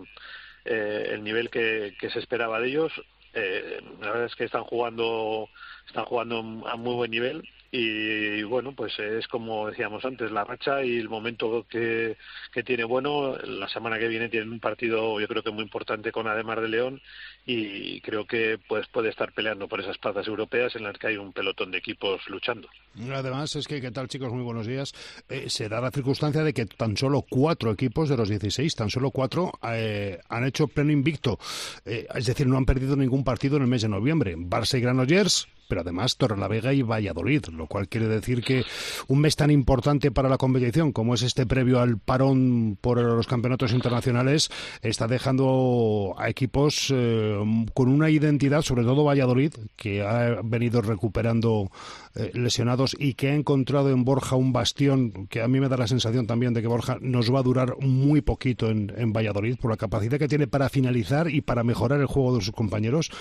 eh, 0.65 1.09
el 1.13 1.23
nivel 1.23 1.49
que, 1.49 1.95
que, 1.99 2.09
se 2.09 2.19
esperaba 2.19 2.59
de 2.59 2.67
ellos. 2.67 2.93
Eh, 3.33 3.81
la 4.01 4.11
verdad 4.11 4.25
es 4.25 4.35
que 4.35 4.45
están 4.45 4.63
jugando 4.63 5.49
están 5.87 6.05
jugando 6.05 6.39
a 6.67 6.75
muy 6.75 6.95
buen 6.95 7.11
nivel 7.11 7.47
y 7.71 8.43
bueno, 8.43 8.73
pues 8.73 8.97
es 8.99 9.27
como 9.27 9.69
decíamos 9.69 10.05
antes, 10.05 10.31
la 10.31 10.43
racha 10.43 10.83
y 10.83 10.97
el 10.97 11.09
momento 11.09 11.65
que, 11.69 12.17
que 12.51 12.63
tiene 12.63 12.83
bueno. 12.83 13.37
La 13.37 13.67
semana 13.67 13.99
que 13.99 14.07
viene 14.07 14.29
tienen 14.29 14.51
un 14.51 14.59
partido 14.59 15.19
yo 15.19 15.27
creo 15.27 15.43
que 15.43 15.51
muy 15.51 15.63
importante 15.63 16.11
con 16.11 16.27
Ademar 16.27 16.61
de 16.61 16.69
León 16.69 17.01
y 17.45 18.01
creo 18.01 18.25
que 18.25 18.59
pues 18.67 18.87
puede 18.87 19.09
estar 19.09 19.31
peleando 19.31 19.67
por 19.67 19.79
esas 19.79 19.97
plazas 19.97 20.27
europeas 20.27 20.75
en 20.75 20.83
las 20.83 20.97
que 20.97 21.07
hay 21.07 21.17
un 21.17 21.31
pelotón 21.31 21.71
de 21.71 21.77
equipos 21.77 22.21
luchando. 22.27 22.67
Además 23.11 23.55
es 23.55 23.67
que, 23.67 23.79
¿qué 23.79 23.91
tal 23.91 24.07
chicos? 24.07 24.33
Muy 24.33 24.43
buenos 24.43 24.67
días. 24.67 24.93
Eh, 25.29 25.49
se 25.49 25.69
da 25.69 25.79
la 25.79 25.91
circunstancia 25.91 26.43
de 26.43 26.53
que 26.53 26.65
tan 26.65 26.97
solo 26.97 27.21
cuatro 27.21 27.71
equipos 27.71 28.09
de 28.09 28.17
los 28.17 28.29
16, 28.29 28.75
tan 28.75 28.89
solo 28.89 29.11
cuatro, 29.11 29.53
eh, 29.63 30.19
han 30.29 30.45
hecho 30.45 30.67
pleno 30.67 30.91
invicto. 30.91 31.39
Eh, 31.85 32.07
es 32.13 32.25
decir, 32.25 32.47
no 32.47 32.57
han 32.57 32.65
perdido 32.65 32.95
ningún 32.95 33.23
partido 33.23 33.57
en 33.57 33.63
el 33.63 33.69
mes 33.69 33.81
de 33.81 33.89
noviembre. 33.89 34.35
Barça 34.35 34.77
y 34.77 34.81
Granollers 34.81 35.47
pero 35.67 35.81
además 35.81 36.17
Torrelavega 36.17 36.73
y 36.73 36.81
Valladolid, 36.81 37.47
lo 37.57 37.67
cual 37.67 37.87
quiere 37.87 38.07
decir 38.07 38.41
que 38.41 38.63
un 39.07 39.19
mes 39.19 39.35
tan 39.35 39.51
importante 39.51 40.11
para 40.11 40.29
la 40.29 40.37
competición 40.37 40.91
como 40.91 41.13
es 41.13 41.23
este 41.23 41.45
previo 41.45 41.79
al 41.79 41.97
parón 41.97 42.77
por 42.79 43.01
los 43.01 43.27
campeonatos 43.27 43.73
internacionales 43.73 44.49
está 44.81 45.07
dejando 45.07 46.15
a 46.17 46.29
equipos 46.29 46.93
eh, 46.93 47.37
con 47.73 47.89
una 47.89 48.09
identidad, 48.09 48.61
sobre 48.61 48.83
todo 48.83 49.03
Valladolid, 49.03 49.53
que 49.75 50.01
ha 50.01 50.41
venido 50.43 50.81
recuperando 50.81 51.71
eh, 52.15 52.31
lesionados 52.33 52.95
y 52.97 53.13
que 53.15 53.29
ha 53.29 53.35
encontrado 53.35 53.89
en 53.89 54.03
Borja 54.03 54.35
un 54.35 54.53
bastión 54.53 55.27
que 55.27 55.41
a 55.41 55.47
mí 55.47 55.59
me 55.59 55.69
da 55.69 55.77
la 55.77 55.87
sensación 55.87 56.27
también 56.27 56.53
de 56.53 56.61
que 56.61 56.67
Borja 56.67 56.97
nos 57.01 57.33
va 57.33 57.39
a 57.39 57.43
durar 57.43 57.75
muy 57.79 58.21
poquito 58.21 58.69
en, 58.69 58.93
en 58.95 59.13
Valladolid 59.13 59.57
por 59.57 59.71
la 59.71 59.77
capacidad 59.77 60.19
que 60.19 60.27
tiene 60.27 60.47
para 60.47 60.69
finalizar 60.69 61.29
y 61.29 61.41
para 61.41 61.63
mejorar 61.63 61.99
el 61.99 62.07
juego 62.07 62.35
de 62.35 62.43
sus 62.43 62.53
compañeros. 62.53 63.11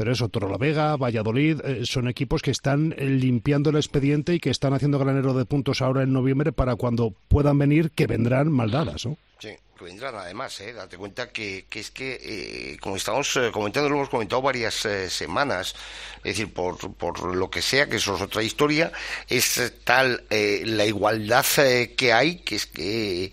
Pero 0.00 0.12
eso, 0.12 0.30
Vega, 0.58 0.96
Valladolid, 0.96 1.60
eh, 1.62 1.80
son 1.84 2.08
equipos 2.08 2.40
que 2.40 2.50
están 2.50 2.94
eh, 2.96 3.04
limpiando 3.04 3.68
el 3.68 3.76
expediente 3.76 4.32
y 4.34 4.40
que 4.40 4.48
están 4.48 4.72
haciendo 4.72 4.98
granero 4.98 5.34
de 5.34 5.44
puntos 5.44 5.82
ahora 5.82 6.02
en 6.04 6.14
noviembre 6.14 6.52
para 6.52 6.74
cuando 6.76 7.12
puedan 7.28 7.58
venir, 7.58 7.90
que 7.90 8.06
vendrán 8.06 8.50
maldadas, 8.50 9.04
¿no? 9.04 9.18
Que 9.80 9.86
vendrán 9.86 10.14
además, 10.14 10.60
¿eh? 10.60 10.74
date 10.74 10.98
cuenta 10.98 11.30
que, 11.30 11.64
que 11.70 11.80
es 11.80 11.90
que, 11.90 12.20
eh, 12.22 12.76
como 12.82 12.96
estamos 12.96 13.34
eh, 13.36 13.50
comentando, 13.50 13.88
lo 13.88 13.96
hemos 13.96 14.10
comentado 14.10 14.42
varias 14.42 14.84
eh, 14.84 15.08
semanas, 15.08 15.74
es 16.18 16.22
decir, 16.36 16.52
por, 16.52 16.92
por 16.92 17.34
lo 17.34 17.48
que 17.48 17.62
sea, 17.62 17.88
que 17.88 17.96
eso 17.96 18.14
es 18.14 18.20
otra 18.20 18.42
historia, 18.42 18.92
es 19.26 19.72
tal 19.82 20.26
la 20.28 20.84
igualdad 20.84 21.46
que 21.96 22.12
hay, 22.12 22.40
que 22.40 22.56
es 22.56 22.66
que, 22.66 23.32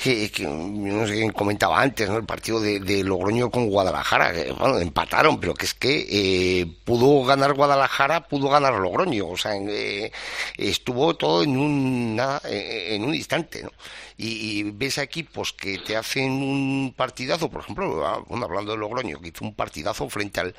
que, 0.00 0.30
no 0.46 1.04
sé 1.04 1.14
quién 1.14 1.32
comentaba 1.32 1.80
antes, 1.82 2.08
¿no? 2.08 2.16
el 2.16 2.24
partido 2.24 2.60
de, 2.60 3.02
Logroño 3.02 3.50
con 3.50 3.68
Guadalajara, 3.68 4.32
bueno, 4.56 4.78
empataron, 4.78 5.40
pero 5.40 5.54
que 5.54 5.66
es 5.66 5.74
que 5.74 6.68
pudo 6.84 7.24
ganar 7.24 7.54
Guadalajara, 7.54 8.28
pudo 8.28 8.48
ganar 8.48 8.74
Logroño, 8.74 9.26
o 9.26 9.36
sea, 9.36 9.54
estuvo 10.56 11.16
todo 11.16 11.42
en 11.42 11.56
un, 11.56 12.22
en 12.44 13.02
un 13.04 13.14
instante, 13.16 13.64
¿no? 13.64 13.72
Y, 14.20 14.64
ves 14.72 14.98
a 14.98 15.04
equipos 15.04 15.52
que 15.52 15.78
te 15.78 15.96
hacen 15.96 16.32
un 16.32 16.92
partidazo, 16.96 17.48
por 17.48 17.62
ejemplo, 17.62 18.04
ah, 18.04 18.20
hablando 18.42 18.72
de 18.72 18.78
Logroño, 18.78 19.20
que 19.20 19.28
hizo 19.28 19.44
un 19.44 19.54
partidazo 19.54 20.08
frente 20.08 20.40
al 20.40 20.54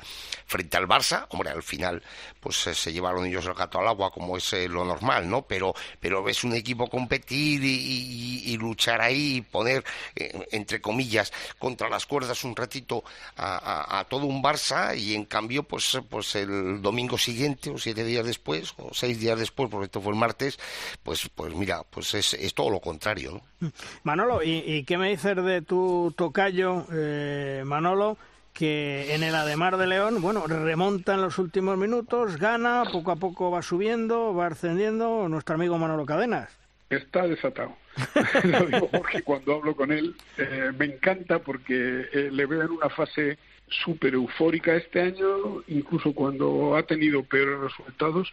frente 0.46 0.78
al 0.78 0.88
Barça, 0.88 1.26
hombre, 1.28 1.50
al 1.50 1.62
final 1.62 2.02
pues 2.40 2.66
eh, 2.66 2.74
se 2.74 2.92
llevaron 2.92 3.26
ellos 3.26 3.44
el 3.46 3.54
gato 3.54 3.78
al 3.78 3.88
agua 3.88 4.10
como 4.10 4.38
es 4.38 4.52
eh, 4.54 4.66
lo 4.66 4.84
normal, 4.84 5.28
¿no? 5.28 5.42
Pero 5.42 5.74
pero 6.00 6.22
ves 6.22 6.42
un 6.42 6.54
equipo 6.54 6.88
competir 6.88 7.62
y, 7.62 8.56
luchar 8.56 9.00
ahí 9.00 9.36
y 9.36 9.40
poner 9.42 9.84
eh, 10.16 10.46
entre 10.52 10.80
comillas 10.80 11.32
contra 11.58 11.88
las 11.88 12.04
cuerdas 12.06 12.44
un 12.44 12.54
ratito 12.54 13.04
a, 13.36 14.04
todo 14.08 14.26
un 14.26 14.42
Barça 14.42 14.96
y 14.96 15.14
en 15.14 15.24
cambio 15.24 15.62
pues 15.62 15.98
pues 16.08 16.34
el 16.34 16.82
domingo 16.82 17.16
siguiente 17.18 17.70
o 17.70 17.78
siete 17.78 18.04
días 18.04 18.24
después 18.24 18.74
o 18.78 18.92
seis 18.92 19.18
días 19.20 19.38
después 19.38 19.70
porque 19.70 19.86
esto 19.86 20.00
fue 20.00 20.12
el 20.12 20.18
martes 20.18 20.58
pues 21.02 21.28
pues 21.34 21.54
mira 21.54 21.82
pues 21.84 22.14
es, 22.14 22.34
es 22.34 22.54
todo 22.54 22.70
lo 22.70 22.80
contrario 22.80 23.32
¿no? 23.32 23.49
Manolo, 24.04 24.42
¿y, 24.42 24.84
qué 24.84 24.98
me 24.98 25.10
dices 25.10 25.36
de 25.36 25.62
tu 25.62 26.12
tocayo, 26.16 26.86
eh, 26.92 27.62
Manolo? 27.66 28.16
que 28.52 29.14
en 29.14 29.22
el 29.22 29.34
Ademar 29.34 29.76
de 29.76 29.86
León, 29.86 30.20
bueno, 30.20 30.46
remonta 30.46 31.14
en 31.14 31.22
los 31.22 31.38
últimos 31.38 31.78
minutos, 31.78 32.36
gana, 32.36 32.82
poco 32.90 33.12
a 33.12 33.16
poco 33.16 33.50
va 33.50 33.62
subiendo, 33.62 34.34
va 34.34 34.48
ascendiendo 34.48 35.28
nuestro 35.28 35.54
amigo 35.54 35.78
Manolo 35.78 36.04
Cadenas. 36.04 36.50
Está 36.90 37.26
desatado. 37.26 37.76
Lo 38.44 38.66
digo 38.66 38.90
porque 38.90 39.22
cuando 39.22 39.54
hablo 39.54 39.74
con 39.74 39.92
él 39.92 40.14
eh, 40.36 40.72
me 40.76 40.86
encanta 40.86 41.38
porque 41.38 42.08
eh, 42.12 42.30
le 42.32 42.46
veo 42.46 42.62
en 42.62 42.70
una 42.72 42.88
fase 42.90 43.38
súper 43.68 44.14
eufórica 44.14 44.74
este 44.74 45.00
año, 45.00 45.62
incluso 45.68 46.12
cuando 46.12 46.76
ha 46.76 46.82
tenido 46.82 47.22
peores 47.22 47.60
resultados, 47.60 48.32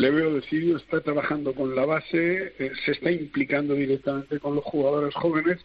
le 0.00 0.10
veo 0.10 0.34
decidido, 0.34 0.78
está 0.78 1.02
trabajando 1.02 1.54
con 1.54 1.76
la 1.76 1.84
base, 1.84 2.54
eh, 2.58 2.72
se 2.86 2.92
está 2.92 3.10
implicando 3.10 3.74
directamente 3.74 4.40
con 4.40 4.54
los 4.54 4.64
jugadores 4.64 5.14
jóvenes 5.14 5.60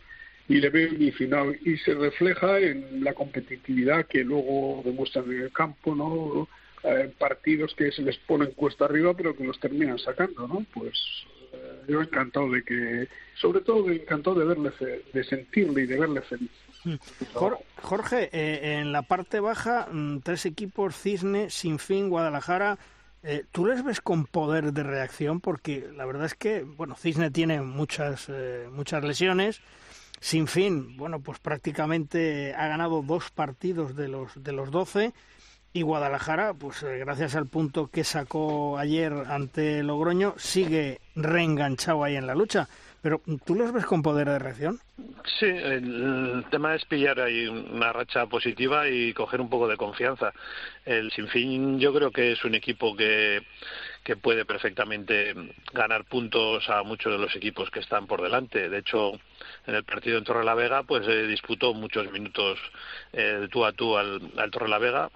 y 0.49 0.55
le 0.55 0.69
veo 0.69 0.89
indignado 0.89 1.53
y 1.53 1.77
se 1.77 1.93
refleja 1.93 2.59
en 2.59 3.01
la 3.01 3.13
competitividad 3.13 4.05
que 4.07 4.25
luego 4.25 4.81
demuestran 4.83 5.31
en 5.31 5.43
el 5.43 5.53
campo, 5.53 5.95
¿no? 5.95 6.49
Eh, 6.83 7.11
partidos 7.17 7.73
que 7.75 7.91
se 7.93 8.01
les 8.01 8.17
ponen 8.17 8.51
cuesta 8.51 8.85
arriba 8.85 9.13
pero 9.15 9.35
que 9.35 9.45
los 9.45 9.57
terminan 9.59 9.97
sacando, 9.99 10.47
¿no? 10.49 10.65
Pues 10.73 10.93
eh, 11.53 11.83
yo 11.87 12.01
encantado 12.01 12.51
de 12.51 12.61
que, 12.63 13.07
sobre 13.35 13.61
todo 13.61 13.89
encantado 13.89 14.37
de 14.37 14.45
verle, 14.45 14.71
de 15.13 15.23
sentirle 15.23 15.83
y 15.83 15.87
de 15.87 15.97
verle 15.97 16.21
feliz. 16.21 16.51
Mm. 16.83 16.95
Jorge, 17.81 18.29
en 18.33 18.91
la 18.91 19.01
parte 19.03 19.39
baja, 19.39 19.87
mm, 19.89 20.19
tres 20.19 20.45
equipos, 20.45 20.95
Cisne, 20.95 21.49
Sinfín, 21.49 22.09
Guadalajara, 22.09 22.77
eh, 23.27 23.43
¿Tú 23.51 23.65
les 23.65 23.83
ves 23.83 24.01
con 24.01 24.25
poder 24.25 24.71
de 24.71 24.83
reacción? 24.83 25.41
Porque 25.41 25.89
la 25.95 26.05
verdad 26.05 26.25
es 26.25 26.35
que, 26.35 26.61
bueno, 26.61 26.95
Cisne 26.95 27.31
tiene 27.31 27.59
muchas, 27.61 28.27
eh, 28.29 28.67
muchas 28.71 29.03
lesiones. 29.03 29.61
Sin 30.19 30.47
fin, 30.47 30.95
bueno, 30.95 31.19
pues 31.19 31.39
prácticamente 31.39 32.53
ha 32.55 32.67
ganado 32.67 33.01
dos 33.01 33.31
partidos 33.31 33.95
de 33.95 34.07
los, 34.07 34.43
de 34.43 34.51
los 34.51 34.69
12 34.69 35.13
y 35.73 35.81
Guadalajara, 35.81 36.53
pues 36.53 36.83
eh, 36.83 36.99
gracias 36.99 37.35
al 37.35 37.47
punto 37.47 37.87
que 37.87 38.03
sacó 38.03 38.77
ayer 38.77 39.11
ante 39.27 39.83
Logroño, 39.83 40.35
sigue 40.37 41.01
reenganchado 41.15 42.03
ahí 42.03 42.15
en 42.15 42.27
la 42.27 42.35
lucha. 42.35 42.69
Pero 43.05 43.21
¿tú 43.45 43.53
los 43.53 43.71
ves 43.71 43.85
con 43.85 44.01
poder 44.01 44.27
de 44.27 44.39
reacción? 44.39 44.79
Sí, 45.39 45.45
el 45.45 46.43
tema 46.49 46.73
es 46.73 46.83
pillar 46.85 47.19
ahí 47.19 47.45
una 47.45 47.93
racha 47.93 48.25
positiva 48.25 48.89
y 48.89 49.13
coger 49.13 49.41
un 49.41 49.47
poco 49.47 49.67
de 49.67 49.77
confianza. 49.77 50.33
El 50.85 51.11
Sinfín 51.11 51.79
yo 51.79 51.93
creo 51.93 52.09
que 52.09 52.31
es 52.31 52.43
un 52.43 52.55
equipo 52.55 52.95
que, 52.95 53.43
que 54.03 54.15
puede 54.15 54.43
perfectamente 54.43 55.35
ganar 55.71 56.05
puntos 56.05 56.67
a 56.67 56.81
muchos 56.81 57.11
de 57.11 57.19
los 57.19 57.35
equipos 57.35 57.69
que 57.69 57.81
están 57.81 58.07
por 58.07 58.23
delante. 58.23 58.69
De 58.69 58.79
hecho, 58.79 59.11
en 59.67 59.75
el 59.75 59.83
partido 59.83 60.17
en 60.17 60.23
Torre 60.23 60.43
la 60.43 60.55
Vega, 60.55 60.81
pues 60.81 61.07
eh, 61.07 61.27
disputó 61.27 61.75
muchos 61.75 62.11
minutos 62.11 62.57
eh, 63.13 63.47
tú 63.51 63.65
a 63.65 63.71
tú 63.73 63.97
al, 63.97 64.19
al 64.35 64.49
Torre 64.49 64.67
la 64.67 64.79
Vega 64.79 65.11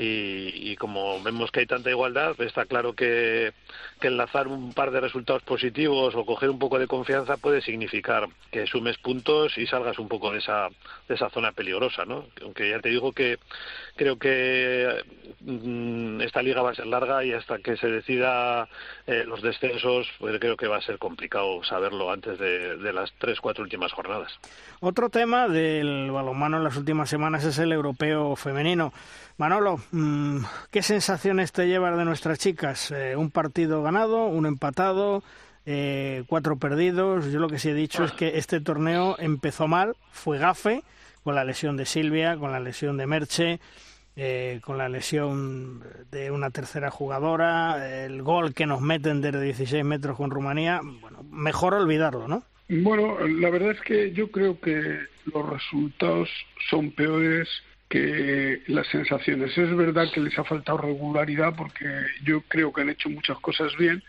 y, 0.00 0.76
como 0.76 1.20
vemos 1.22 1.50
que 1.50 1.60
hay 1.60 1.66
tanta 1.66 1.90
igualdad, 1.90 2.40
está 2.40 2.66
claro 2.66 2.94
que, 2.94 3.52
enlazar 4.00 4.46
un 4.46 4.72
par 4.72 4.92
de 4.92 5.00
resultados 5.00 5.42
positivos 5.42 6.14
o 6.14 6.24
coger 6.24 6.50
un 6.50 6.58
poco 6.58 6.78
de 6.78 6.86
confianza 6.86 7.36
puede 7.36 7.60
significar 7.60 8.28
que 8.50 8.66
sumes 8.66 8.96
puntos 8.98 9.58
y 9.58 9.66
salgas 9.66 9.98
un 9.98 10.08
poco 10.08 10.30
de 10.30 10.38
esa, 10.38 10.68
de 11.08 11.14
esa 11.14 11.28
zona 11.30 11.52
peligrosa, 11.52 12.04
¿no? 12.04 12.26
Aunque 12.42 12.70
ya 12.70 12.78
te 12.78 12.90
digo 12.90 13.12
que 13.12 13.38
creo 13.96 14.16
que 14.16 15.04
mm, 15.40 16.20
esta 16.20 16.42
liga 16.42 16.62
va 16.62 16.70
a 16.70 16.74
ser 16.74 16.86
larga 16.86 17.24
y 17.24 17.32
hasta 17.32 17.58
que 17.58 17.76
se 17.76 17.88
decida 17.88 18.68
eh, 19.06 19.24
los 19.26 19.42
descensos, 19.42 20.08
pues 20.20 20.38
creo 20.38 20.56
que 20.56 20.68
va 20.68 20.76
a 20.76 20.82
ser 20.82 20.98
complicado 20.98 21.62
saberlo 21.64 22.12
antes 22.12 22.38
de, 22.38 22.76
de 22.76 22.92
las 22.92 23.12
tres, 23.18 23.40
cuatro 23.40 23.64
últimas 23.64 23.92
jornadas. 23.92 24.32
Otro 24.80 25.10
tema 25.10 25.48
del 25.48 26.10
balonmano 26.12 26.58
en 26.58 26.64
las 26.64 26.76
últimas 26.76 27.10
semanas 27.10 27.44
es 27.44 27.58
el 27.58 27.72
europeo 27.72 28.36
femenino. 28.36 28.92
Manolo, 29.38 29.80
¿qué 30.70 30.82
sensaciones 30.82 31.52
te 31.52 31.66
llevas 31.66 31.96
de 31.96 32.04
nuestras 32.04 32.38
chicas? 32.38 32.90
Eh, 32.90 33.16
un 33.16 33.30
partido 33.30 33.82
ganado, 33.82 34.26
un 34.26 34.46
empatado, 34.46 35.22
eh, 35.66 36.24
cuatro 36.26 36.56
perdidos. 36.56 37.30
Yo 37.32 37.38
lo 37.38 37.48
que 37.48 37.58
sí 37.58 37.70
he 37.70 37.74
dicho 37.74 38.04
es 38.04 38.12
que 38.12 38.38
este 38.38 38.60
torneo 38.60 39.16
empezó 39.18 39.68
mal, 39.68 39.96
fue 40.10 40.38
gafe, 40.38 40.82
con 41.22 41.34
la 41.34 41.44
lesión 41.44 41.76
de 41.76 41.86
Silvia, 41.86 42.36
con 42.36 42.52
la 42.52 42.60
lesión 42.60 42.96
de 42.96 43.06
Merche, 43.06 43.60
eh, 44.16 44.60
con 44.64 44.78
la 44.78 44.88
lesión 44.88 45.82
de 46.10 46.30
una 46.30 46.50
tercera 46.50 46.90
jugadora, 46.90 48.04
el 48.04 48.22
gol 48.22 48.54
que 48.54 48.66
nos 48.66 48.80
meten 48.80 49.20
desde 49.20 49.40
16 49.40 49.84
metros 49.84 50.16
con 50.16 50.30
Rumanía. 50.30 50.80
Bueno, 50.82 51.22
mejor 51.30 51.74
olvidarlo, 51.74 52.28
¿no? 52.28 52.42
Bueno, 52.68 53.16
la 53.26 53.48
verdad 53.50 53.70
es 53.70 53.80
que 53.80 54.12
yo 54.12 54.30
creo 54.30 54.60
que 54.60 54.98
los 55.32 55.48
resultados 55.48 56.28
son 56.68 56.90
peores 56.90 57.48
que 57.88 58.62
las 58.66 58.86
sensaciones. 58.88 59.56
Es 59.56 59.74
verdad 59.76 60.10
que 60.12 60.20
les 60.20 60.38
ha 60.38 60.44
faltado 60.44 60.78
regularidad 60.78 61.54
porque 61.56 61.86
yo 62.22 62.42
creo 62.42 62.72
que 62.72 62.82
han 62.82 62.90
hecho 62.90 63.08
muchas 63.08 63.38
cosas 63.38 63.76
bien, 63.76 64.02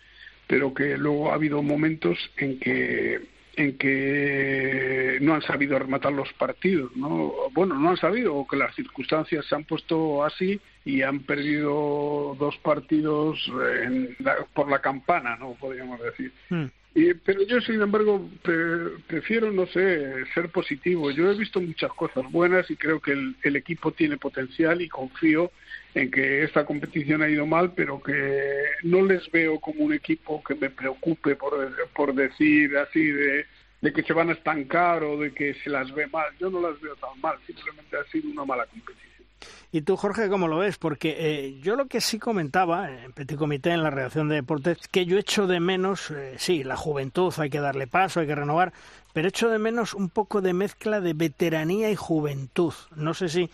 pero 0.47 0.73
que 0.73 0.97
luego 0.97 1.31
ha 1.31 1.35
habido 1.35 1.61
momentos 1.61 2.17
en 2.37 2.59
que 2.59 3.21
en 3.55 3.77
que 3.77 5.17
no 5.21 5.33
han 5.33 5.41
sabido 5.41 5.77
rematar 5.77 6.13
los 6.13 6.31
partidos, 6.33 6.95
¿no? 6.95 7.33
Bueno, 7.51 7.75
no 7.75 7.89
han 7.89 7.97
sabido, 7.97 8.33
o 8.35 8.47
que 8.47 8.55
las 8.55 8.73
circunstancias 8.73 9.45
se 9.45 9.55
han 9.55 9.65
puesto 9.65 10.23
así 10.23 10.61
y 10.85 11.01
han 11.01 11.19
perdido 11.19 12.37
dos 12.39 12.57
partidos 12.59 13.51
por 14.53 14.69
la 14.69 14.79
campana, 14.79 15.35
¿no? 15.35 15.55
Podríamos 15.59 15.99
decir. 15.99 16.31
Hmm 16.95 17.09
pero 17.23 17.43
yo, 17.43 17.61
sin 17.61 17.81
embargo, 17.81 18.29
prefiero, 19.07 19.51
no 19.51 19.67
sé, 19.67 20.25
ser 20.33 20.49
positivo. 20.49 21.11
Yo 21.11 21.29
he 21.29 21.37
visto 21.37 21.61
muchas 21.61 21.91
cosas 21.93 22.29
buenas 22.31 22.69
y 22.71 22.75
creo 22.75 22.99
que 22.99 23.11
el, 23.11 23.55
equipo 23.55 23.91
tiene 23.91 24.17
potencial 24.17 24.81
y 24.81 24.89
confío 24.89 25.51
en 25.93 26.09
que 26.11 26.43
esta 26.43 26.65
competición 26.65 27.21
ha 27.21 27.29
ido 27.29 27.45
mal, 27.45 27.73
pero 27.73 28.01
que 28.01 28.63
no 28.83 29.05
les 29.05 29.29
veo 29.31 29.59
como 29.59 29.85
un 29.85 29.93
equipo 29.93 30.43
que 30.43 30.55
me 30.55 30.69
preocupe 30.69 31.35
por, 31.35 31.53
por 31.93 32.13
decir 32.13 32.75
así 32.77 33.05
de, 33.05 33.45
de 33.81 33.93
que 33.93 34.03
se 34.03 34.13
van 34.13 34.29
a 34.29 34.33
estancar 34.33 35.03
o 35.03 35.19
de 35.19 35.33
que 35.33 35.53
se 35.55 35.69
las 35.69 35.93
ve 35.93 36.07
mal. 36.07 36.27
Yo 36.39 36.49
no 36.49 36.61
las 36.61 36.79
veo 36.81 36.95
tan 36.95 37.19
mal, 37.21 37.37
simplemente 37.45 37.97
ha 37.97 38.03
sido 38.11 38.29
una 38.29 38.45
mala 38.45 38.65
competición. 38.65 39.18
¿Y 39.71 39.81
tú, 39.81 39.97
Jorge, 39.97 40.29
cómo 40.29 40.47
lo 40.47 40.57
ves? 40.57 40.77
Porque 40.77 41.15
eh, 41.19 41.59
yo 41.61 41.75
lo 41.75 41.87
que 41.87 42.01
sí 42.01 42.17
comentaba 42.17 42.91
en 42.91 43.13
Petit 43.13 43.37
Comité, 43.37 43.71
en 43.71 43.83
la 43.83 43.89
redacción 43.89 44.29
de 44.29 44.35
deportes, 44.35 44.87
que 44.87 45.05
yo 45.05 45.17
echo 45.17 45.47
de 45.47 45.59
menos, 45.59 46.11
eh, 46.11 46.35
sí, 46.37 46.63
la 46.63 46.75
juventud, 46.75 47.33
hay 47.37 47.49
que 47.49 47.59
darle 47.59 47.87
paso, 47.87 48.19
hay 48.19 48.27
que 48.27 48.35
renovar, 48.35 48.73
pero 49.13 49.27
echo 49.27 49.49
de 49.49 49.59
menos 49.59 49.93
un 49.93 50.09
poco 50.09 50.41
de 50.41 50.53
mezcla 50.53 51.01
de 51.01 51.13
veteranía 51.13 51.91
y 51.91 51.95
juventud. 51.95 52.73
No 52.95 53.13
sé 53.13 53.29
si 53.29 53.49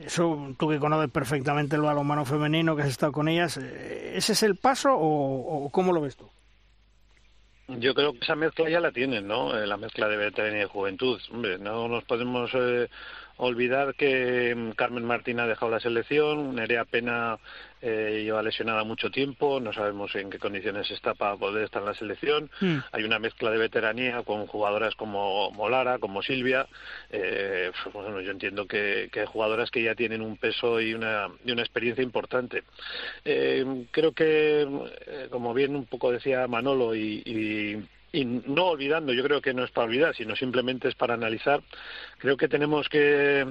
eso 0.00 0.54
tú 0.58 0.68
que 0.68 0.78
conoces 0.78 1.10
perfectamente 1.10 1.76
el 1.76 1.82
balonmano 1.82 2.24
femenino, 2.24 2.74
que 2.74 2.82
has 2.82 2.88
estado 2.88 3.12
con 3.12 3.28
ellas, 3.28 3.56
eh, 3.58 4.14
¿ese 4.16 4.32
es 4.32 4.42
el 4.42 4.56
paso 4.56 4.90
o, 4.94 5.70
cómo 5.70 5.92
lo 5.92 6.00
ves 6.00 6.16
tú? 6.16 6.28
Yo 7.68 7.94
creo 7.94 8.12
que 8.12 8.18
esa 8.18 8.34
mezcla 8.34 8.68
ya 8.68 8.80
la 8.80 8.90
tienen, 8.90 9.26
¿no? 9.26 9.54
La 9.54 9.76
mezcla 9.76 10.08
de 10.08 10.16
veteranía 10.16 10.64
y 10.64 10.68
juventud. 10.68 11.20
Hombre, 11.30 11.58
no 11.58 11.88
nos 11.88 12.04
podemos 12.04 12.50
olvidar 13.36 13.94
que 13.94 14.54
mm, 14.54 14.70
Carmen 14.72 15.04
Martín 15.04 15.40
ha 15.40 15.46
dejado 15.46 15.72
la 15.72 15.80
selección, 15.80 16.54
Nerea 16.54 16.84
Pena 16.84 17.38
eh, 17.80 18.22
lleva 18.24 18.42
lesionada 18.42 18.84
mucho 18.84 19.10
tiempo, 19.10 19.58
no 19.58 19.72
sabemos 19.72 20.14
en 20.14 20.30
qué 20.30 20.38
condiciones 20.38 20.90
está 20.90 21.14
para 21.14 21.36
poder 21.36 21.64
estar 21.64 21.82
en 21.82 21.88
la 21.88 21.94
selección. 21.94 22.50
Mm. 22.60 22.78
Hay 22.92 23.04
una 23.04 23.18
mezcla 23.18 23.50
de 23.50 23.58
veteranía 23.58 24.22
con 24.22 24.46
jugadoras 24.46 24.94
como 24.94 25.50
Molara, 25.50 25.98
como 25.98 26.22
Silvia. 26.22 26.66
Eh, 27.10 27.72
pues, 27.82 27.94
bueno, 27.94 28.20
yo 28.20 28.30
entiendo 28.30 28.66
que, 28.66 29.10
hay 29.12 29.26
jugadoras 29.26 29.70
que 29.70 29.82
ya 29.82 29.94
tienen 29.94 30.22
un 30.22 30.36
peso 30.36 30.80
y 30.80 30.94
una, 30.94 31.28
y 31.44 31.50
una 31.50 31.62
experiencia 31.62 32.04
importante. 32.04 32.62
Eh, 33.24 33.86
creo 33.90 34.12
que, 34.12 34.62
eh, 34.62 35.28
como 35.30 35.52
bien 35.52 35.74
un 35.74 35.86
poco 35.86 36.12
decía 36.12 36.46
Manolo 36.46 36.94
y 36.94 37.22
y 37.24 37.76
no 38.12 38.66
olvidando, 38.66 39.12
yo 39.12 39.22
creo 39.22 39.40
que 39.40 39.54
no 39.54 39.64
es 39.64 39.70
para 39.70 39.86
olvidar, 39.86 40.14
sino 40.14 40.36
simplemente 40.36 40.88
es 40.88 40.94
para 40.94 41.14
analizar, 41.14 41.62
creo 42.18 42.36
que 42.36 42.48
tenemos 42.48 42.88
que, 42.90 43.46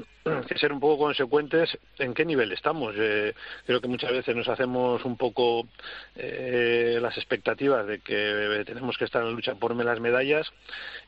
ser 0.56 0.72
un 0.72 0.80
poco 0.80 1.06
consecuentes 1.06 1.78
en 1.98 2.14
qué 2.14 2.26
nivel 2.26 2.52
estamos. 2.52 2.94
Eh, 2.98 3.34
creo 3.66 3.82
que 3.82 3.88
muchas 3.88 4.12
veces 4.12 4.36
nos 4.36 4.48
hacemos 4.48 5.04
un 5.04 5.18
poco 5.18 5.68
eh, 6.16 7.00
las 7.02 7.18
expectativas 7.18 7.88
de 7.88 8.00
que 8.00 8.64
tenemos 8.66 8.98
que 8.98 9.06
estar 9.06 9.22
en 9.22 9.30
la 9.30 9.34
lucha 9.34 9.56
por 9.56 9.76
las 9.76 10.00
medallas 10.00 10.52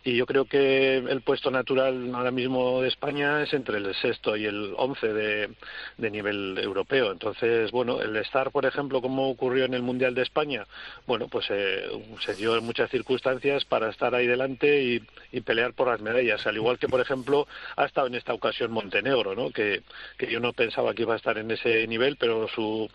y 0.03 0.15
yo 0.15 0.25
creo 0.25 0.45
que 0.45 0.97
el 0.97 1.21
puesto 1.21 1.51
natural 1.51 2.13
ahora 2.15 2.31
mismo 2.31 2.81
de 2.81 2.87
España 2.87 3.43
es 3.43 3.53
entre 3.53 3.77
el 3.77 3.93
sexto 3.95 4.35
y 4.35 4.45
el 4.45 4.73
once 4.77 5.07
de, 5.07 5.49
de 5.97 6.11
nivel 6.11 6.57
europeo. 6.57 7.11
Entonces, 7.11 7.69
bueno, 7.71 8.01
el 8.01 8.15
estar, 8.15 8.51
por 8.51 8.65
ejemplo, 8.65 9.01
como 9.01 9.29
ocurrió 9.29 9.65
en 9.65 9.73
el 9.73 9.83
Mundial 9.83 10.15
de 10.15 10.23
España, 10.23 10.65
bueno, 11.05 11.27
pues 11.27 11.45
eh, 11.49 11.85
se 12.25 12.33
dio 12.35 12.55
en 12.57 12.63
muchas 12.63 12.89
circunstancias 12.89 13.42
para 13.67 13.89
estar 13.89 14.15
ahí 14.15 14.25
delante 14.25 14.81
y, 15.31 15.41
pelear 15.41 15.73
por 15.73 15.89
las 15.89 15.99
medallas. 15.99 16.45
Al 16.47 16.55
igual 16.55 16.79
que, 16.79 16.87
por 16.87 17.01
ejemplo, 17.01 17.47
ha 17.75 17.85
estado 17.85 18.07
en 18.07 18.15
esta 18.15 18.33
ocasión 18.33 18.71
Montenegro, 18.71 19.35
¿no? 19.35 19.51
que, 19.51 19.81
que 20.17 20.31
yo 20.31 20.39
no 20.39 20.53
pensaba 20.53 20.93
que 20.93 21.01
iba 21.01 21.13
a 21.13 21.17
estar 21.17 21.37
en 21.37 21.51
ese 21.51 21.85
nivel, 21.87 22.15
pero 22.17 22.47
su, 22.47 22.89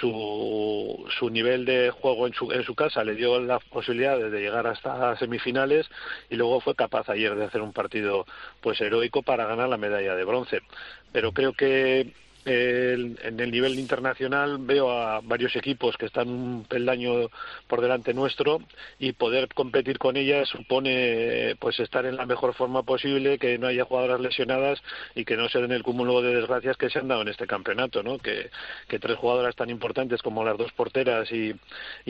su, 0.00 1.06
su 1.18 1.30
nivel 1.30 1.64
de 1.64 1.90
juego 1.90 2.26
en 2.26 2.34
su, 2.34 2.50
en 2.50 2.64
su 2.64 2.74
casa 2.74 3.04
le 3.04 3.14
dio 3.14 3.38
la 3.38 3.60
posibilidad 3.60 4.18
de 4.18 4.40
llegar 4.40 4.66
hasta 4.66 5.16
semifinales 5.16 5.86
y 6.28 6.36
luego 6.36 6.60
fue 6.60 6.74
capaz 6.74 7.08
ayer 7.08 7.34
de 7.36 7.44
hacer 7.44 7.60
un 7.60 7.72
partido 7.72 8.26
pues 8.60 8.80
heroico 8.80 9.22
para 9.22 9.46
ganar 9.46 9.68
la 9.68 9.76
medalla 9.76 10.16
de 10.16 10.24
bronce. 10.24 10.62
Pero 11.12 11.32
creo 11.32 11.52
que 11.52 12.12
en 12.46 13.40
el 13.40 13.50
nivel 13.50 13.76
internacional 13.76 14.58
veo 14.60 14.90
a 14.90 15.20
varios 15.20 15.56
equipos 15.56 15.96
que 15.96 16.06
están 16.06 16.28
un 16.28 16.64
peldaño 16.64 17.28
por 17.66 17.80
delante 17.80 18.14
nuestro 18.14 18.60
y 19.00 19.12
poder 19.12 19.48
competir 19.52 19.98
con 19.98 20.16
ellas 20.16 20.48
supone 20.48 21.56
pues 21.58 21.80
estar 21.80 22.06
en 22.06 22.16
la 22.16 22.24
mejor 22.24 22.54
forma 22.54 22.84
posible, 22.84 23.38
que 23.38 23.58
no 23.58 23.66
haya 23.66 23.84
jugadoras 23.84 24.20
lesionadas 24.20 24.80
y 25.16 25.24
que 25.24 25.36
no 25.36 25.48
se 25.48 25.60
den 25.60 25.72
el 25.72 25.82
cúmulo 25.82 26.22
de 26.22 26.36
desgracias 26.36 26.76
que 26.76 26.88
se 26.88 27.00
han 27.00 27.08
dado 27.08 27.22
en 27.22 27.28
este 27.28 27.48
campeonato, 27.48 28.04
¿no? 28.04 28.18
Que, 28.18 28.48
tres 29.00 29.18
jugadoras 29.18 29.54
tan 29.54 29.68
importantes 29.68 30.22
como 30.22 30.42
las 30.42 30.56
dos 30.56 30.72
porteras 30.72 31.30
y, 31.30 31.54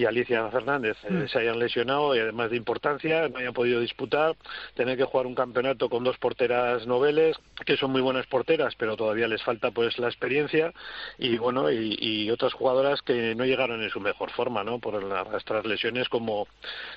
Alicia 0.06 0.48
Fernández 0.50 0.96
eh, 1.02 1.10
mm. 1.10 1.28
se 1.28 1.38
hayan 1.40 1.58
lesionado 1.58 2.14
y 2.14 2.20
además 2.20 2.50
de 2.50 2.56
importancia 2.56 3.28
no 3.28 3.38
hayan 3.38 3.52
podido 3.52 3.80
disputar, 3.80 4.36
tener 4.74 4.96
que 4.96 5.02
jugar 5.02 5.26
un 5.26 5.34
campeonato 5.34 5.88
con 5.88 6.04
dos 6.04 6.16
porteras 6.18 6.86
noveles 6.86 7.36
que 7.64 7.76
son 7.76 7.90
muy 7.90 8.00
buenas 8.00 8.26
porteras, 8.26 8.74
pero 8.76 8.96
todavía 8.96 9.26
les 9.26 9.42
falta 9.42 9.72
pues 9.72 9.98
la 9.98 10.06
experiencia 10.06 10.25
experiencia 10.26 10.72
y 11.18 11.38
bueno 11.38 11.70
y, 11.70 12.30
otras 12.30 12.52
jugadoras 12.52 13.00
que 13.02 13.34
no 13.34 13.44
llegaron 13.44 13.82
en 13.82 13.90
su 13.90 14.00
mejor 14.00 14.30
forma 14.32 14.64
no 14.64 14.80
por 14.80 15.02
las 15.02 15.64
lesiones 15.64 16.08
como 16.08 16.48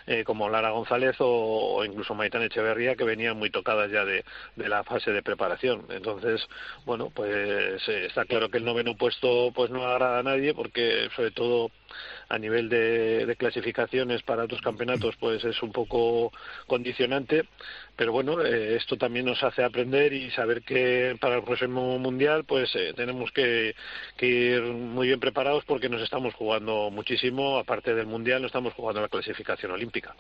eh, 0.08 0.24
como 0.24 0.50
Lara 0.50 0.72
González 0.72 1.15
o, 1.20 1.84
incluso 1.86 2.15
Maitán 2.15 2.42
Echeverría 2.42 2.96
que 2.96 3.04
venían 3.04 3.38
muy 3.38 3.52
tocadas 3.52 3.92
ya 3.92 4.04
de, 4.04 4.26
de 4.56 4.70
la 4.70 4.84
fase 4.84 5.12
de 5.12 5.22
preparación. 5.22 5.86
Entonces 5.89 6.42
bueno 6.86 7.12
pues 7.13 7.88
eh, 7.88 8.08
está 8.08 8.26
claro 8.26 8.50
que 8.50 8.58
el 8.58 8.65
noveno 8.65 8.96
puesto 8.96 9.52
pues 9.54 9.70
no 9.70 9.86
agrada 9.86 10.20
a 10.20 10.24
nadie 10.24 10.54
porque 10.54 11.10
sobre 11.15 11.32
todo 11.32 11.70
a 12.28 12.38
nivel 12.38 12.69
de, 12.69 13.36
clasificaciones 13.38 14.21
para 14.23 14.43
otros 14.43 14.62
campeonatos 14.62 15.15
pues 15.17 15.43
es 15.43 15.62
un 15.63 15.71
poco 15.71 16.32
condicionante 16.67 17.45
pero 17.99 18.13
bueno, 18.13 18.41
eh, 18.41 18.78
esto 18.78 18.95
también 18.95 19.25
nos 19.25 19.43
hace 19.43 19.62
aprender 19.62 20.13
y 20.13 20.32
saber 20.32 20.62
que 20.62 21.17
para 21.19 21.36
el 21.36 21.43
próximo 21.43 21.99
mundial 21.99 22.45
pues 22.45 22.69
eh, 22.73 22.93
tenemos 22.95 23.30
que, 23.34 23.75
ir 24.21 24.62
muy 24.62 25.08
bien 25.08 25.19
preparados 25.19 25.65
porque 25.65 25.89
nos 25.89 26.02
estamos 26.02 26.34
jugando 26.34 26.89
muchísimo, 26.91 27.58
aparte 27.58 27.93
del 27.93 28.08
mundial, 28.08 28.41
nos 28.41 28.49
estamos 28.52 28.73
jugando 28.73 29.02
la 29.02 29.10
clasificación 29.10 29.73
olímpica. 29.73 30.15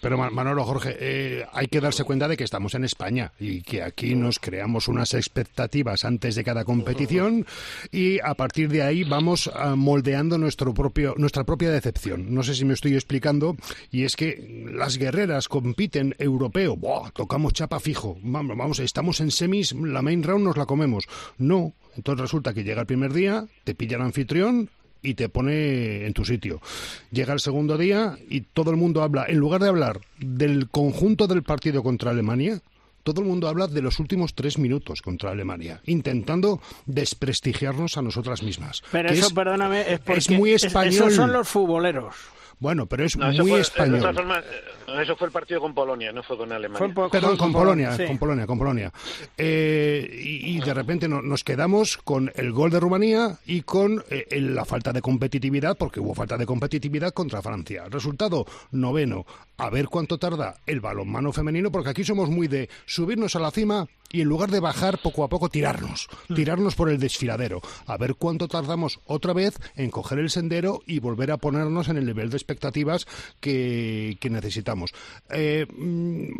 Pero 0.00 0.16
Manolo, 0.16 0.62
Jorge, 0.62 0.96
eh, 1.00 1.44
hay 1.52 1.66
que 1.66 1.80
darse 1.80 2.04
cuenta 2.04 2.28
de 2.28 2.36
que 2.36 2.44
estamos 2.44 2.76
en 2.76 2.84
España 2.84 3.32
y 3.40 3.62
que 3.62 3.82
aquí 3.82 4.14
nos 4.14 4.38
creamos 4.38 4.86
unas 4.86 5.12
expectativas 5.14 6.04
antes 6.04 6.36
de 6.36 6.44
cada 6.44 6.64
competición 6.64 7.44
y 7.90 8.20
a 8.20 8.34
partir 8.34 8.68
de 8.68 8.82
ahí 8.82 9.02
vamos 9.02 9.50
ah, 9.52 9.74
moldeando 9.74 10.38
nuestro 10.38 10.72
propio, 10.72 11.13
nuestra 11.16 11.44
propia 11.44 11.70
decepción. 11.70 12.34
No 12.34 12.42
sé 12.42 12.54
si 12.54 12.64
me 12.64 12.74
estoy 12.74 12.94
explicando 12.94 13.56
y 13.90 14.04
es 14.04 14.16
que 14.16 14.66
las 14.72 14.98
guerreras 14.98 15.48
compiten 15.48 16.14
europeo, 16.18 16.78
tocamos 17.14 17.52
chapa 17.52 17.80
fijo, 17.80 18.16
vamos, 18.22 18.56
vamos, 18.56 18.78
estamos 18.78 19.20
en 19.20 19.30
semis, 19.30 19.72
la 19.72 20.02
main 20.02 20.22
round 20.22 20.44
nos 20.44 20.56
la 20.56 20.66
comemos. 20.66 21.04
No, 21.38 21.74
entonces 21.96 22.20
resulta 22.20 22.54
que 22.54 22.64
llega 22.64 22.80
el 22.80 22.86
primer 22.86 23.12
día, 23.12 23.46
te 23.64 23.74
pilla 23.74 23.96
el 23.96 24.02
anfitrión, 24.02 24.70
y 25.04 25.14
te 25.14 25.28
pone 25.28 26.06
en 26.06 26.12
tu 26.14 26.24
sitio. 26.24 26.60
Llega 27.12 27.34
el 27.34 27.40
segundo 27.40 27.76
día 27.76 28.16
y 28.28 28.40
todo 28.40 28.70
el 28.70 28.76
mundo 28.76 29.02
habla, 29.02 29.26
en 29.28 29.36
lugar 29.36 29.60
de 29.60 29.68
hablar 29.68 30.00
del 30.18 30.68
conjunto 30.70 31.26
del 31.26 31.42
partido 31.42 31.82
contra 31.82 32.10
Alemania, 32.10 32.62
todo 33.04 33.20
el 33.20 33.28
mundo 33.28 33.48
habla 33.48 33.68
de 33.68 33.82
los 33.82 34.00
últimos 34.00 34.34
tres 34.34 34.58
minutos 34.58 35.02
contra 35.02 35.30
Alemania, 35.30 35.80
intentando 35.84 36.60
desprestigiarnos 36.86 37.96
a 37.96 38.02
nosotras 38.02 38.42
mismas. 38.42 38.82
Pero 38.90 39.10
eso, 39.10 39.32
perdóname, 39.32 40.00
es, 40.06 40.30
muy 40.30 40.52
español. 40.52 40.92
esos 40.92 41.14
son 41.14 41.32
los 41.32 41.48
futboleros. 41.48 42.14
Bueno, 42.58 42.86
pero 42.86 43.04
es 43.04 43.16
muy 43.16 43.52
español. 43.52 44.16
eso 45.02 45.16
fue 45.16 45.26
el 45.26 45.32
partido 45.32 45.60
con 45.60 45.74
Polonia, 45.74 46.12
no 46.12 46.22
fue 46.22 46.36
con 46.36 46.50
Alemania. 46.50 46.94
Perdón, 47.10 47.36
con, 47.36 47.52
Polonia, 47.52 47.96
con 48.06 48.18
Polonia, 48.18 48.46
con 48.46 48.58
Polonia. 48.58 48.92
Eh, 49.36 50.08
y, 50.10 50.60
de 50.60 50.72
repente 50.72 51.08
nos 51.08 51.44
quedamos 51.44 51.98
con 51.98 52.32
el 52.34 52.52
gol 52.52 52.70
de 52.70 52.80
Rumanía 52.80 53.36
y 53.44 53.62
con 53.62 54.02
eh, 54.08 54.40
la 54.40 54.64
falta 54.64 54.92
de 54.92 55.02
competitividad, 55.02 55.76
porque 55.76 56.00
hubo 56.00 56.14
falta 56.14 56.38
de 56.38 56.46
competitividad 56.46 57.12
contra 57.12 57.42
Francia. 57.42 57.84
Resultado, 57.90 58.46
noveno. 58.70 59.26
A 59.56 59.70
ver 59.70 59.88
cuánto 59.88 60.18
tarda 60.18 60.56
el 60.66 60.80
balonmano 60.80 61.32
femenino, 61.32 61.70
porque 61.70 61.90
aquí 61.90 62.04
somos 62.04 62.28
muy 62.28 62.48
de 62.48 62.68
subirnos 62.86 63.36
a 63.36 63.40
la 63.40 63.50
cima 63.50 63.86
y 64.10 64.20
en 64.20 64.28
lugar 64.28 64.50
de 64.50 64.60
bajar 64.60 64.98
poco 64.98 65.24
a 65.24 65.28
poco 65.28 65.48
tirarnos, 65.48 66.08
mm. 66.28 66.34
tirarnos 66.34 66.74
por 66.74 66.88
el 66.88 66.98
desfiladero, 66.98 67.60
a 67.86 67.96
ver 67.96 68.14
cuánto 68.14 68.48
tardamos 68.48 69.00
otra 69.06 69.32
vez 69.32 69.58
en 69.76 69.90
coger 69.90 70.18
el 70.18 70.30
sendero 70.30 70.82
y 70.86 71.00
volver 71.00 71.32
a 71.32 71.36
ponernos 71.36 71.88
en 71.88 71.96
el 71.96 72.06
nivel 72.06 72.30
de 72.30 72.36
expectativas 72.36 73.06
que, 73.40 74.16
necesitamos. 74.30 74.92
Eh, 75.30 75.66
mm, 75.68 76.32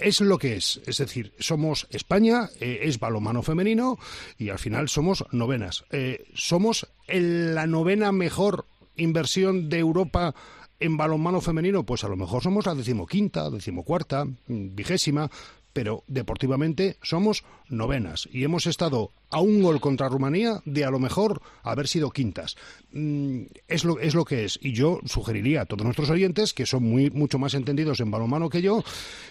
es 0.00 0.20
lo 0.20 0.38
que 0.38 0.56
es, 0.56 0.80
es 0.86 0.98
decir, 0.98 1.32
somos 1.38 1.86
España, 1.90 2.48
eh, 2.60 2.80
es 2.82 2.98
balomano 2.98 3.42
femenino 3.42 3.98
y 4.36 4.50
al 4.50 4.58
final 4.58 4.88
somos 4.88 5.24
novenas. 5.32 5.84
Eh, 5.90 6.26
somos 6.34 6.88
la 7.06 7.66
novena 7.66 8.12
mejor 8.12 8.66
inversión 8.96 9.68
de 9.68 9.78
Europa 9.78 10.34
en 10.80 10.96
balonmano 10.96 11.40
femenino, 11.40 11.84
pues 11.84 12.04
a 12.04 12.08
lo 12.08 12.16
mejor 12.16 12.42
somos 12.42 12.66
la 12.66 12.74
decimoquinta, 12.74 13.50
decimocuarta, 13.50 14.26
vigésima, 14.46 15.30
pero 15.72 16.02
deportivamente 16.08 16.96
somos 17.02 17.44
novenas 17.68 18.28
y 18.32 18.42
hemos 18.42 18.66
estado 18.66 19.12
a 19.30 19.40
un 19.40 19.62
gol 19.62 19.80
contra 19.80 20.08
Rumanía 20.08 20.60
de 20.64 20.84
a 20.84 20.90
lo 20.90 20.98
mejor 20.98 21.40
haber 21.62 21.86
sido 21.86 22.10
quintas. 22.10 22.56
Mm, 22.92 23.42
es, 23.68 23.84
lo, 23.84 24.00
es 24.00 24.14
lo 24.14 24.24
que 24.24 24.44
es. 24.44 24.58
Y 24.60 24.72
yo 24.72 25.00
sugeriría 25.04 25.62
a 25.62 25.66
todos 25.66 25.84
nuestros 25.84 26.10
oyentes, 26.10 26.52
que 26.52 26.66
son 26.66 26.82
muy, 26.82 27.10
mucho 27.10 27.38
más 27.38 27.54
entendidos 27.54 28.00
en 28.00 28.10
balonmano 28.10 28.48
que 28.48 28.62
yo, 28.62 28.82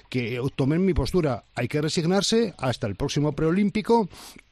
que 0.10 0.40
tomen 0.56 0.86
mi 0.86 0.94
postura. 0.94 1.44
Hay 1.56 1.68
que 1.68 1.82
resignarse 1.82 2.54
hasta 2.58 2.88
el 2.88 2.96
próximo 2.96 3.34
preolímpico 3.34 4.08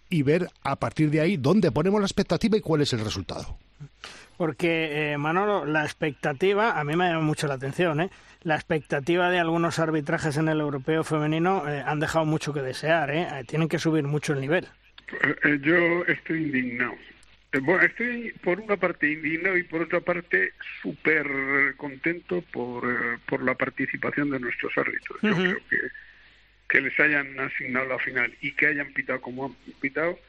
y 0.09 0.23
ver 0.23 0.49
a 0.63 0.75
partir 0.77 1.11
de 1.11 1.21
ahí 1.21 1.37
dónde 1.37 1.71
ponemos 1.71 2.01
la 2.01 2.07
expectativa 2.07 2.57
y 2.57 2.61
cuál 2.61 2.81
es 2.81 2.91
el 2.93 2.99
resultado. 2.99 3.57
Porque, 4.37 5.13
eh, 5.13 5.17
Manolo, 5.17 5.65
la 5.65 5.83
expectativa, 5.83 6.79
a 6.79 6.83
mí 6.83 6.95
me 6.95 7.07
llama 7.07 7.21
mucho 7.21 7.47
la 7.47 7.53
atención, 7.53 8.01
¿eh? 8.01 8.09
la 8.45 8.55
expectativa 8.55 9.31
de 9.31 9.39
algunos 9.39 9.79
arbitrajes 9.79 10.37
en 10.37 10.47
el 10.47 10.59
europeo 10.59 11.03
femenino 11.03 11.67
eh, 11.67 11.83
han 11.85 11.99
dejado 11.99 12.25
mucho 12.25 12.53
que 12.53 12.61
desear, 12.61 13.09
¿eh? 13.09 13.27
¿eh? 13.31 13.43
tienen 13.47 13.67
que 13.67 13.79
subir 13.79 14.03
mucho 14.03 14.33
el 14.33 14.39
nivel. 14.39 14.67
Eh, 15.43 15.59
yo 15.61 16.05
estoy 16.05 16.43
indignado. 16.43 16.95
Bueno, 17.61 17.81
estoy 17.83 18.33
por 18.43 18.59
una 18.59 18.77
parte 18.77 19.11
indignado 19.11 19.57
y 19.57 19.63
por 19.63 19.81
otra 19.81 19.99
parte 19.99 20.51
súper 20.81 21.25
contento 21.77 22.43
por, 22.51 22.85
por 23.21 23.41
la 23.43 23.55
participación 23.55 24.29
de 24.29 24.39
nuestros 24.41 24.77
árbitros. 24.77 25.17
Yo 25.21 25.33
creo 25.33 25.57
que, 25.69 25.77
que 26.69 26.81
les 26.81 26.99
hayan 26.99 27.39
asignado 27.39 27.87
la 27.87 27.97
final 27.97 28.31
y 28.41 28.51
que 28.51 28.67
hayan 28.67 28.93
pitado 28.93 29.21
como 29.21 29.45
han 29.45 29.55
pitado, 29.79 30.19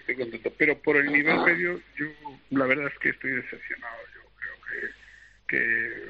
estoy 0.00 0.16
contento. 0.16 0.52
Pero 0.56 0.78
por 0.78 0.96
el 0.96 1.10
nivel 1.12 1.38
medio, 1.40 1.80
yo 1.96 2.06
la 2.50 2.66
verdad 2.66 2.90
es 2.92 2.98
que 2.98 3.10
estoy 3.10 3.32
decepcionado. 3.32 3.96
Yo 4.14 4.20
creo 4.66 4.88
que, 5.48 6.08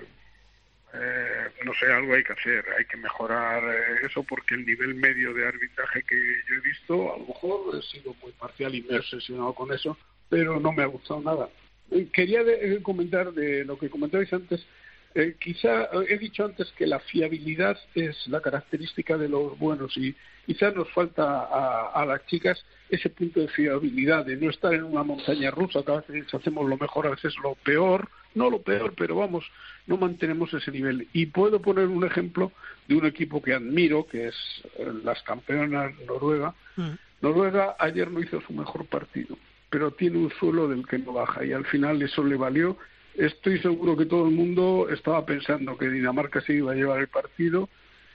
eh, 0.95 1.49
no 1.65 1.75
sé, 1.75 1.87
algo 1.87 2.15
hay 2.15 2.25
que 2.25 2.33
hacer, 2.33 2.65
hay 2.79 2.85
que 2.85 2.97
mejorar 2.97 3.63
eh, 3.65 4.07
eso 4.07 4.23
porque 4.23 4.55
el 4.55 4.67
nivel 4.67 4.95
medio 4.95 5.33
de 5.35 5.47
arbitraje 5.47 6.03
que 6.03 6.17
yo 6.49 6.55
he 6.57 6.61
visto, 6.61 7.15
a 7.15 7.19
lo 7.19 7.27
mejor 7.27 7.77
he 7.77 7.83
sido 7.83 8.15
muy 8.23 8.33
parcial 8.33 8.75
y 8.75 8.83
me 8.83 8.95
he 8.95 8.99
obsesionado 8.99 9.55
con 9.55 9.73
eso, 9.73 9.97
pero 10.29 10.61
no 10.61 10.73
me 10.73 10.83
ha 10.83 10.87
gustado 10.87 11.21
nada. 11.21 11.49
Eh, 11.91 12.09
quería 12.13 12.43
comentar 12.83 13.33
de 13.33 13.65
lo 13.65 13.79
que 13.79 13.91
comentabais 13.91 14.33
antes, 14.33 14.65
quizá 15.39 15.89
he 16.09 16.19
dicho 16.19 16.45
antes 16.45 16.73
que 16.73 16.87
la 16.87 17.01
fiabilidad 17.01 17.79
es 17.95 18.27
la 18.29 18.41
característica 18.41 19.19
de 19.19 19.29
los 19.29 19.59
buenos 19.59 19.97
y 19.97 20.15
quizá 20.47 20.71
nos 20.71 20.91
falta 20.93 21.23
a, 21.23 21.93
a, 21.95 22.07
las 22.07 22.25
chicas 22.27 22.65
ese 22.89 23.11
punto 23.11 23.41
de 23.41 23.49
fiabilidad, 23.49 24.27
de 24.27 24.37
no 24.37 24.51
estar 24.51 24.75
en 24.75 24.85
una 24.85 25.03
montaña 25.03 25.51
rusa, 25.51 25.83
que 25.83 25.93
a 25.93 26.01
veces 26.01 26.33
hacemos 26.35 26.69
lo 26.69 26.77
mejor, 26.77 27.07
a 27.07 27.11
veces 27.11 27.35
lo 27.43 27.55
peor, 27.57 28.09
no 28.35 28.51
lo 28.51 28.63
peor, 28.63 28.95
pero 28.97 29.17
vamos, 29.17 29.45
no 29.87 29.97
mantenemos 29.97 30.53
ese 30.55 30.71
nivel. 30.71 31.09
Y 31.13 31.27
puedo 31.27 31.61
poner 31.61 31.87
un 31.87 32.05
ejemplo 32.05 32.53
de 32.89 32.95
un 32.95 33.07
equipo 33.07 33.43
que 33.43 33.55
admiro, 33.55 34.07
que 34.07 34.29
es 34.29 34.35
eh, 34.79 34.93
las 35.05 35.23
campeonas 35.23 35.93
Noruega. 36.07 36.55
Mm. 36.77 36.91
Noruega 37.21 37.77
ayer 37.79 38.11
no 38.11 38.21
hizo 38.21 38.41
su 38.41 38.53
mejor 38.53 38.87
partido, 38.87 39.37
pero 39.71 39.93
tiene 39.93 40.19
un 40.19 40.31
suelo 40.39 40.69
del 40.69 40.87
que 40.87 40.99
no 40.99 41.13
baja 41.13 41.45
y 41.45 41.53
al 41.53 41.65
final 41.67 42.03
eso 42.03 42.25
le 42.25 42.37
valió. 42.37 42.77
Estoy 43.17 43.59
seguro 43.59 43.97
que 43.97 44.07
todo 44.07 44.27
el 44.27 44.35
mundo 44.35 44.89
estaba 44.91 45.25
pensando 45.27 45.77
que 45.77 45.89
Dinamarca 45.89 46.41
se 46.41 46.55
iba 46.55 46.73
a 46.73 46.75
llevar 46.75 47.01
el 47.01 47.09
partido 47.09 47.69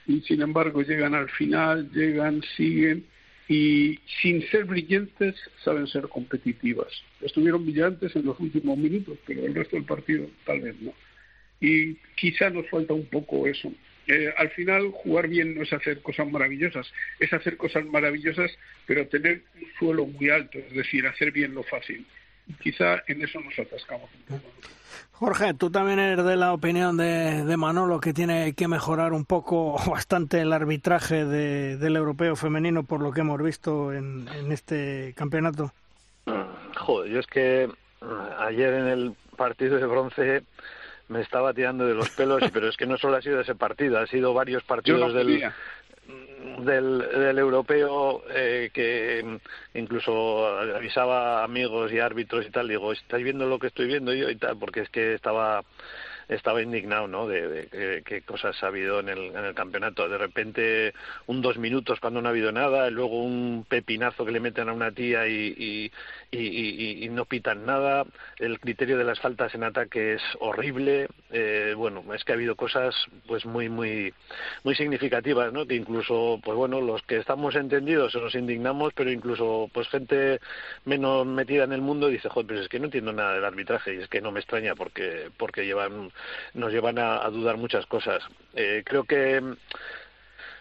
y 0.06 0.20
sin 0.22 0.42
embargo 0.42 0.82
llegan 0.82 1.14
al 1.14 1.28
final, 1.30 1.90
llegan, 1.92 2.42
siguen 2.56 3.04
y 3.48 3.98
sin 4.20 4.42
ser 4.50 4.64
brillantes 4.64 5.36
saben 5.62 5.86
ser 5.86 6.08
competitivas. 6.08 6.88
Estuvieron 7.20 7.64
brillantes 7.64 8.14
en 8.16 8.26
los 8.26 8.38
últimos 8.40 8.76
minutos, 8.76 9.18
pero 9.26 9.44
el 9.44 9.54
resto 9.54 9.76
del 9.76 9.84
partido 9.84 10.26
tal 10.44 10.60
vez 10.60 10.74
no. 10.80 10.92
Y 11.60 11.94
quizá 12.16 12.50
nos 12.50 12.68
falta 12.68 12.92
un 12.92 13.06
poco 13.06 13.46
eso. 13.46 13.72
Eh, 14.06 14.32
al 14.36 14.50
final 14.50 14.90
jugar 14.90 15.28
bien 15.28 15.54
no 15.54 15.62
es 15.62 15.72
hacer 15.72 16.00
cosas 16.00 16.30
maravillosas, 16.30 16.90
es 17.20 17.32
hacer 17.32 17.56
cosas 17.56 17.84
maravillosas, 17.84 18.50
pero 18.86 19.06
tener 19.06 19.42
un 19.54 19.66
suelo 19.78 20.06
muy 20.06 20.30
alto, 20.30 20.58
es 20.58 20.74
decir, 20.74 21.06
hacer 21.06 21.30
bien 21.30 21.54
lo 21.54 21.62
fácil. 21.62 22.06
Quizá 22.60 23.02
en 23.06 23.22
eso 23.22 23.40
nos 23.40 23.58
atascamos 23.58 24.08
un 24.14 24.38
poco. 24.38 24.50
Jorge, 25.18 25.52
tú 25.52 25.68
también 25.68 25.98
eres 25.98 26.24
de 26.24 26.36
la 26.36 26.52
opinión 26.52 26.96
de, 26.96 27.44
de 27.44 27.56
Manolo 27.56 27.98
que 27.98 28.14
tiene 28.14 28.54
que 28.54 28.68
mejorar 28.68 29.12
un 29.12 29.24
poco 29.24 29.76
bastante 29.90 30.40
el 30.40 30.52
arbitraje 30.52 31.24
del 31.24 31.96
europeo 31.96 32.36
femenino 32.36 32.84
por 32.84 33.00
lo 33.00 33.10
que 33.10 33.22
hemos 33.22 33.42
visto 33.42 33.92
en, 33.92 34.28
este 34.52 35.14
campeonato. 35.16 35.72
Joder, 36.76 37.10
yo 37.10 37.18
es 37.18 37.26
que 37.26 37.68
mm, 38.00 38.06
ayer 38.38 38.74
en 38.74 38.86
el 38.86 39.12
partido 39.36 39.78
de 39.78 39.86
bronce 39.86 40.42
me 41.08 41.20
estaba 41.20 41.52
tirando 41.52 41.84
de 41.86 41.94
los 41.94 42.10
pelos, 42.10 42.42
pero 42.52 42.68
es 42.68 42.76
que 42.76 42.86
no 42.86 42.96
solo 42.96 43.16
ha 43.16 43.22
sido 43.22 43.40
ese 43.40 43.56
partido, 43.56 43.98
ha 43.98 44.06
sido 44.06 44.32
varios 44.34 44.62
partidos 44.62 45.12
del, 45.14 45.42
del, 46.58 46.98
del 46.98 47.38
europeo 47.38 48.22
eh, 48.30 48.70
que 48.72 49.38
incluso 49.74 50.46
avisaba 50.46 51.44
amigos 51.44 51.92
y 51.92 51.98
árbitros 51.98 52.46
y 52.46 52.50
tal, 52.50 52.68
digo, 52.68 52.92
¿estáis 52.92 53.24
viendo 53.24 53.46
lo 53.46 53.58
que 53.58 53.68
estoy 53.68 53.86
viendo 53.86 54.12
yo 54.12 54.30
y 54.30 54.36
tal? 54.36 54.58
Porque 54.58 54.80
es 54.80 54.90
que 54.90 55.14
estaba 55.14 55.62
estaba 56.28 56.62
indignado, 56.62 57.08
¿no? 57.08 57.26
De, 57.26 58.02
qué 58.04 58.22
cosas 58.22 58.62
ha 58.62 58.66
habido 58.66 59.00
en 59.00 59.08
el, 59.08 59.18
en 59.34 59.44
el 59.44 59.54
campeonato. 59.54 60.08
De 60.08 60.18
repente, 60.18 60.92
un 61.26 61.40
dos 61.40 61.58
minutos 61.58 62.00
cuando 62.00 62.20
no 62.20 62.28
ha 62.28 62.30
habido 62.30 62.52
nada, 62.52 62.90
luego 62.90 63.22
un 63.22 63.64
pepinazo 63.68 64.24
que 64.24 64.32
le 64.32 64.40
meten 64.40 64.68
a 64.68 64.72
una 64.72 64.92
tía 64.92 65.26
y, 65.26 65.90
y, 66.30 67.04
y, 67.04 67.08
no 67.08 67.24
pitan 67.24 67.64
nada. 67.64 68.04
El 68.38 68.60
criterio 68.60 68.98
de 68.98 69.04
las 69.04 69.20
faltas 69.20 69.54
en 69.54 69.64
ataque 69.64 70.14
es 70.14 70.22
horrible. 70.40 71.08
Eh, 71.30 71.74
bueno, 71.76 72.04
es 72.14 72.24
que 72.24 72.32
ha 72.32 72.34
habido 72.34 72.56
cosas, 72.56 72.94
pues 73.26 73.46
muy, 73.46 73.68
muy, 73.68 74.12
muy 74.64 74.74
significativas, 74.74 75.52
¿no? 75.52 75.66
Que 75.66 75.74
incluso, 75.74 76.40
pues 76.44 76.56
bueno, 76.56 76.80
los 76.80 77.02
que 77.02 77.16
estamos 77.16 77.54
entendidos 77.54 78.14
nos 78.14 78.34
indignamos, 78.34 78.92
pero 78.94 79.10
incluso, 79.10 79.70
pues 79.72 79.88
gente 79.88 80.40
menos 80.84 81.26
metida 81.26 81.64
en 81.64 81.72
el 81.72 81.80
mundo 81.80 82.08
dice, 82.08 82.28
joder, 82.28 82.46
pero 82.46 82.60
es 82.60 82.68
que 82.68 82.78
no 82.78 82.86
entiendo 82.86 83.12
nada 83.12 83.34
del 83.34 83.44
arbitraje 83.44 83.94
y 83.94 83.98
es 83.98 84.08
que 84.08 84.20
no 84.20 84.32
me 84.32 84.40
extraña 84.40 84.74
porque, 84.74 85.30
porque 85.36 85.64
llevan 85.64 86.10
nos 86.54 86.72
llevan 86.72 86.98
a, 86.98 87.28
dudar 87.30 87.56
muchas 87.56 87.86
cosas. 87.86 88.22
Eh, 88.54 88.82
creo 88.84 89.04
que 89.04 89.42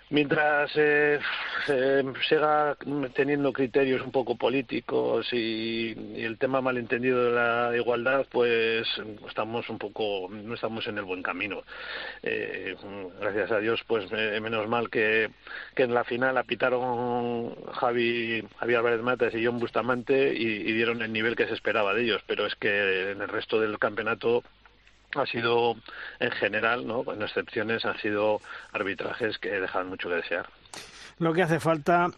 mientras 0.10 0.72
eh, 0.76 1.20
se 1.66 2.04
siga 2.30 2.78
teniendo 3.14 3.52
criterios 3.52 4.02
un 4.02 4.12
poco 4.12 4.38
políticos 4.38 5.28
y, 5.34 6.24
el 6.24 6.38
tema 6.38 6.62
malentendido 6.62 7.26
de 7.26 7.32
la 7.32 7.72
igualdad, 7.76 8.26
pues 8.32 8.88
estamos 9.28 9.70
un 9.70 9.78
poco, 9.78 10.30
no 10.30 10.54
estamos 10.54 10.88
en 10.88 10.98
el 10.98 11.04
buen 11.04 11.24
camino. 11.24 11.64
Eh, 12.24 12.76
gracias 13.20 13.52
a 13.52 13.60
Dios, 13.60 13.82
pues 13.88 14.10
menos 14.12 14.68
mal 14.68 14.90
que, 14.90 15.30
que 15.76 15.84
en 15.84 15.94
la 15.94 16.04
final 16.04 16.38
apitaron 16.38 17.56
Javi, 17.74 18.44
Javi 18.60 18.76
Álvarez 18.76 19.02
Matas 19.02 19.34
y 19.34 19.46
John 19.46 19.60
Bustamante 19.60 20.34
y 20.34 20.72
dieron 20.74 21.02
el 21.02 21.14
nivel 21.14 21.36
que 21.36 21.48
se 21.48 21.54
esperaba 21.54 21.94
de 21.94 22.04
ellos, 22.04 22.22
pero 22.28 22.46
es 22.46 22.56
que 22.56 23.12
en 23.12 23.22
el 23.22 23.30
resto 23.30 23.60
del 23.60 23.80
campeonato 23.80 24.44
ha 25.18 25.26
sido 25.26 25.76
en 26.20 26.32
general, 26.32 26.88
¿no? 26.88 27.04
en 27.12 27.22
excepciones, 27.22 27.86
han 27.86 27.98
sido 28.00 28.42
arbitrajes 28.72 29.38
que 29.38 29.50
dejan 29.50 29.90
mucho 29.90 30.10
que 30.10 30.16
desear. 30.16 30.48
Lo 31.20 31.34
que 31.34 31.44
hace 31.44 31.60
falta, 31.60 32.10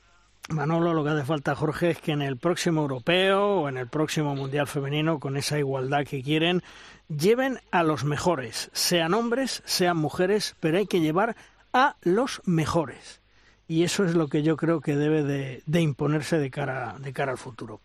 Manolo, 0.49 0.93
lo 0.93 1.03
que 1.03 1.11
hace 1.11 1.25
falta, 1.25 1.55
Jorge, 1.55 1.91
es 1.91 1.99
que 1.99 2.11
en 2.11 2.21
el 2.21 2.37
próximo 2.37 2.81
europeo 2.81 3.61
o 3.61 3.69
en 3.69 3.77
el 3.77 3.87
próximo 3.87 4.35
mundial 4.35 4.67
femenino, 4.67 5.19
con 5.19 5.37
esa 5.37 5.57
igualdad 5.57 6.05
que 6.05 6.21
quieren, 6.21 6.63
lleven 7.07 7.59
a 7.71 7.83
los 7.83 8.03
mejores, 8.03 8.69
sean 8.73 9.13
hombres, 9.13 9.61
sean 9.65 9.97
mujeres, 9.97 10.55
pero 10.59 10.77
hay 10.77 10.87
que 10.87 11.01
llevar 11.01 11.35
a 11.73 11.95
los 12.01 12.41
mejores. 12.45 13.21
Y 13.67 13.83
eso 13.83 14.03
es 14.03 14.15
lo 14.15 14.27
que 14.27 14.41
yo 14.41 14.57
creo 14.57 14.81
que 14.81 14.95
debe 14.95 15.23
de, 15.23 15.61
de 15.65 15.81
imponerse 15.81 16.39
de 16.39 16.49
cara, 16.49 16.95
de 16.99 17.13
cara 17.13 17.31
al 17.31 17.37
futuro. 17.37 17.79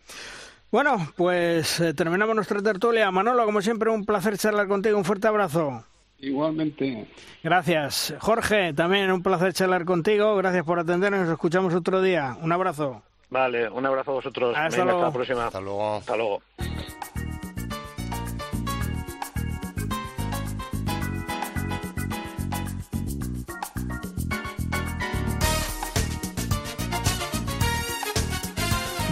Bueno, 0.75 0.97
pues 1.15 1.79
eh, 1.79 1.93
terminamos 1.93 2.35
nuestra 2.35 2.61
tertulia. 2.61 3.09
Manolo, 3.09 3.45
como 3.45 3.61
siempre, 3.61 3.89
un 3.89 4.03
placer 4.03 4.37
charlar 4.37 4.67
contigo. 4.67 4.97
Un 4.97 5.05
fuerte 5.05 5.25
abrazo. 5.25 5.85
Igualmente. 6.19 7.07
Gracias. 7.41 8.13
Jorge, 8.19 8.73
también 8.73 9.09
un 9.09 9.23
placer 9.23 9.53
charlar 9.53 9.85
contigo. 9.85 10.35
Gracias 10.35 10.65
por 10.65 10.77
atendernos. 10.77 11.21
Nos 11.21 11.29
escuchamos 11.29 11.73
otro 11.73 12.01
día. 12.01 12.35
Un 12.41 12.51
abrazo. 12.51 13.01
Vale, 13.29 13.69
un 13.69 13.85
abrazo 13.85 14.11
a 14.11 14.13
vosotros. 14.15 14.53
Hasta, 14.53 14.83
luego. 14.83 14.99
hasta 14.99 15.07
la 15.07 15.13
próxima. 15.13 15.47
Hasta 15.47 15.61
luego. 15.61 15.95
Hasta 15.95 16.17
luego. 16.17 16.41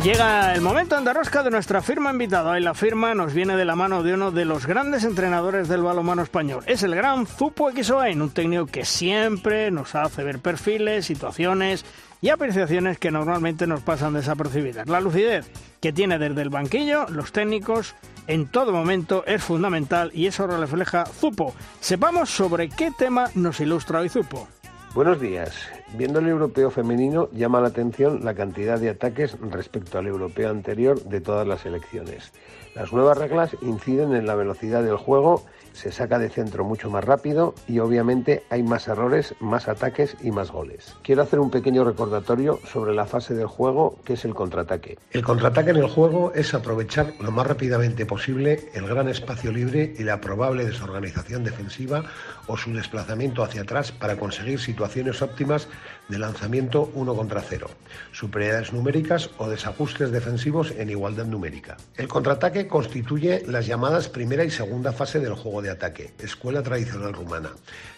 Llega 0.03 0.53
el 0.53 0.59
momento 0.59 0.97
en 0.97 1.05
rosca 1.05 1.43
de 1.43 1.49
nuestra 1.49 1.81
firma 1.81 2.11
invitada. 2.11 2.59
y 2.59 2.61
la 2.61 2.73
firma 2.73 3.15
nos 3.15 3.33
viene 3.33 3.55
de 3.55 3.63
la 3.63 3.77
mano 3.77 4.03
de 4.03 4.13
uno 4.13 4.31
de 4.31 4.43
los 4.43 4.65
grandes 4.65 5.05
entrenadores 5.05 5.69
del 5.69 5.81
balonmano 5.81 6.21
español. 6.21 6.61
Es 6.67 6.83
el 6.83 6.93
gran 6.93 7.25
Zupo 7.25 7.71
Xoain, 7.71 8.21
un 8.21 8.29
técnico 8.31 8.65
que 8.65 8.83
siempre 8.83 9.71
nos 9.71 9.95
hace 9.95 10.25
ver 10.25 10.39
perfiles, 10.39 11.05
situaciones 11.05 11.85
y 12.19 12.29
apreciaciones 12.29 12.99
que 12.99 13.11
normalmente 13.11 13.65
nos 13.65 13.79
pasan 13.79 14.13
desapercibidas. 14.13 14.89
La 14.89 14.99
lucidez 14.99 15.49
que 15.79 15.93
tiene 15.93 16.19
desde 16.19 16.41
el 16.41 16.49
banquillo 16.49 17.05
los 17.07 17.31
técnicos 17.31 17.95
en 18.27 18.47
todo 18.47 18.73
momento 18.73 19.23
es 19.25 19.41
fundamental 19.41 20.11
y 20.13 20.27
eso 20.27 20.47
lo 20.47 20.57
refleja 20.57 21.05
Zupo. 21.05 21.55
Sepamos 21.79 22.29
sobre 22.29 22.67
qué 22.67 22.91
tema 22.91 23.29
nos 23.35 23.61
ilustra 23.61 24.01
hoy 24.01 24.09
Zupo. 24.09 24.49
Buenos 24.93 25.21
días. 25.21 25.53
Viendo 25.95 26.17
el 26.17 26.27
europeo 26.27 26.71
femenino, 26.71 27.29
llama 27.31 27.61
la 27.61 27.67
atención 27.67 28.25
la 28.25 28.33
cantidad 28.33 28.79
de 28.79 28.89
ataques 28.89 29.37
respecto 29.39 29.99
al 29.99 30.07
europeo 30.07 30.49
anterior 30.49 30.99
de 31.03 31.21
todas 31.21 31.47
las 31.47 31.67
elecciones. 31.67 32.33
Las 32.75 32.91
nuevas 32.91 33.15
reglas 33.15 33.55
inciden 33.61 34.15
en 34.15 34.25
la 34.25 34.33
velocidad 34.33 34.81
del 34.81 34.97
juego 34.97 35.43
se 35.73 35.91
saca 35.91 36.19
de 36.19 36.29
centro 36.29 36.63
mucho 36.63 36.89
más 36.89 37.03
rápido 37.03 37.53
y 37.67 37.79
obviamente 37.79 38.43
hay 38.49 38.63
más 38.63 38.87
errores, 38.87 39.35
más 39.39 39.67
ataques 39.67 40.15
y 40.21 40.31
más 40.31 40.51
goles. 40.51 40.95
Quiero 41.03 41.23
hacer 41.23 41.39
un 41.39 41.51
pequeño 41.51 41.83
recordatorio 41.83 42.59
sobre 42.71 42.93
la 42.93 43.05
fase 43.05 43.33
del 43.33 43.47
juego 43.47 43.97
que 44.05 44.13
es 44.13 44.25
el 44.25 44.33
contraataque. 44.33 44.97
El 45.11 45.23
contraataque 45.23 45.71
en 45.71 45.77
el 45.77 45.87
juego 45.87 46.31
es 46.33 46.53
aprovechar 46.53 47.13
lo 47.19 47.31
más 47.31 47.47
rápidamente 47.47 48.05
posible 48.05 48.69
el 48.73 48.87
gran 48.87 49.09
espacio 49.09 49.51
libre 49.51 49.93
y 49.97 50.03
la 50.03 50.21
probable 50.21 50.65
desorganización 50.65 51.43
defensiva 51.43 52.03
o 52.47 52.57
su 52.57 52.73
desplazamiento 52.73 53.43
hacia 53.43 53.61
atrás 53.61 53.91
para 53.91 54.17
conseguir 54.17 54.59
situaciones 54.59 55.21
óptimas 55.21 55.67
de 56.09 56.19
lanzamiento 56.19 56.91
1 56.93 57.15
contra 57.15 57.41
0, 57.41 57.67
superioridades 58.11 58.73
numéricas 58.73 59.29
o 59.37 59.49
desajustes 59.49 60.11
defensivos 60.11 60.71
en 60.71 60.89
igualdad 60.89 61.25
numérica. 61.25 61.77
El 61.95 62.07
contraataque 62.07 62.67
constituye 62.67 63.43
las 63.47 63.65
llamadas 63.65 64.09
primera 64.09 64.43
y 64.43 64.51
segunda 64.51 64.91
fase 64.91 65.19
del 65.19 65.33
juego 65.33 65.61
de 65.63 65.71
ataque, 65.71 66.13
escuela 66.19 66.61
tradicional 66.61 67.13
rumana. 67.13 67.49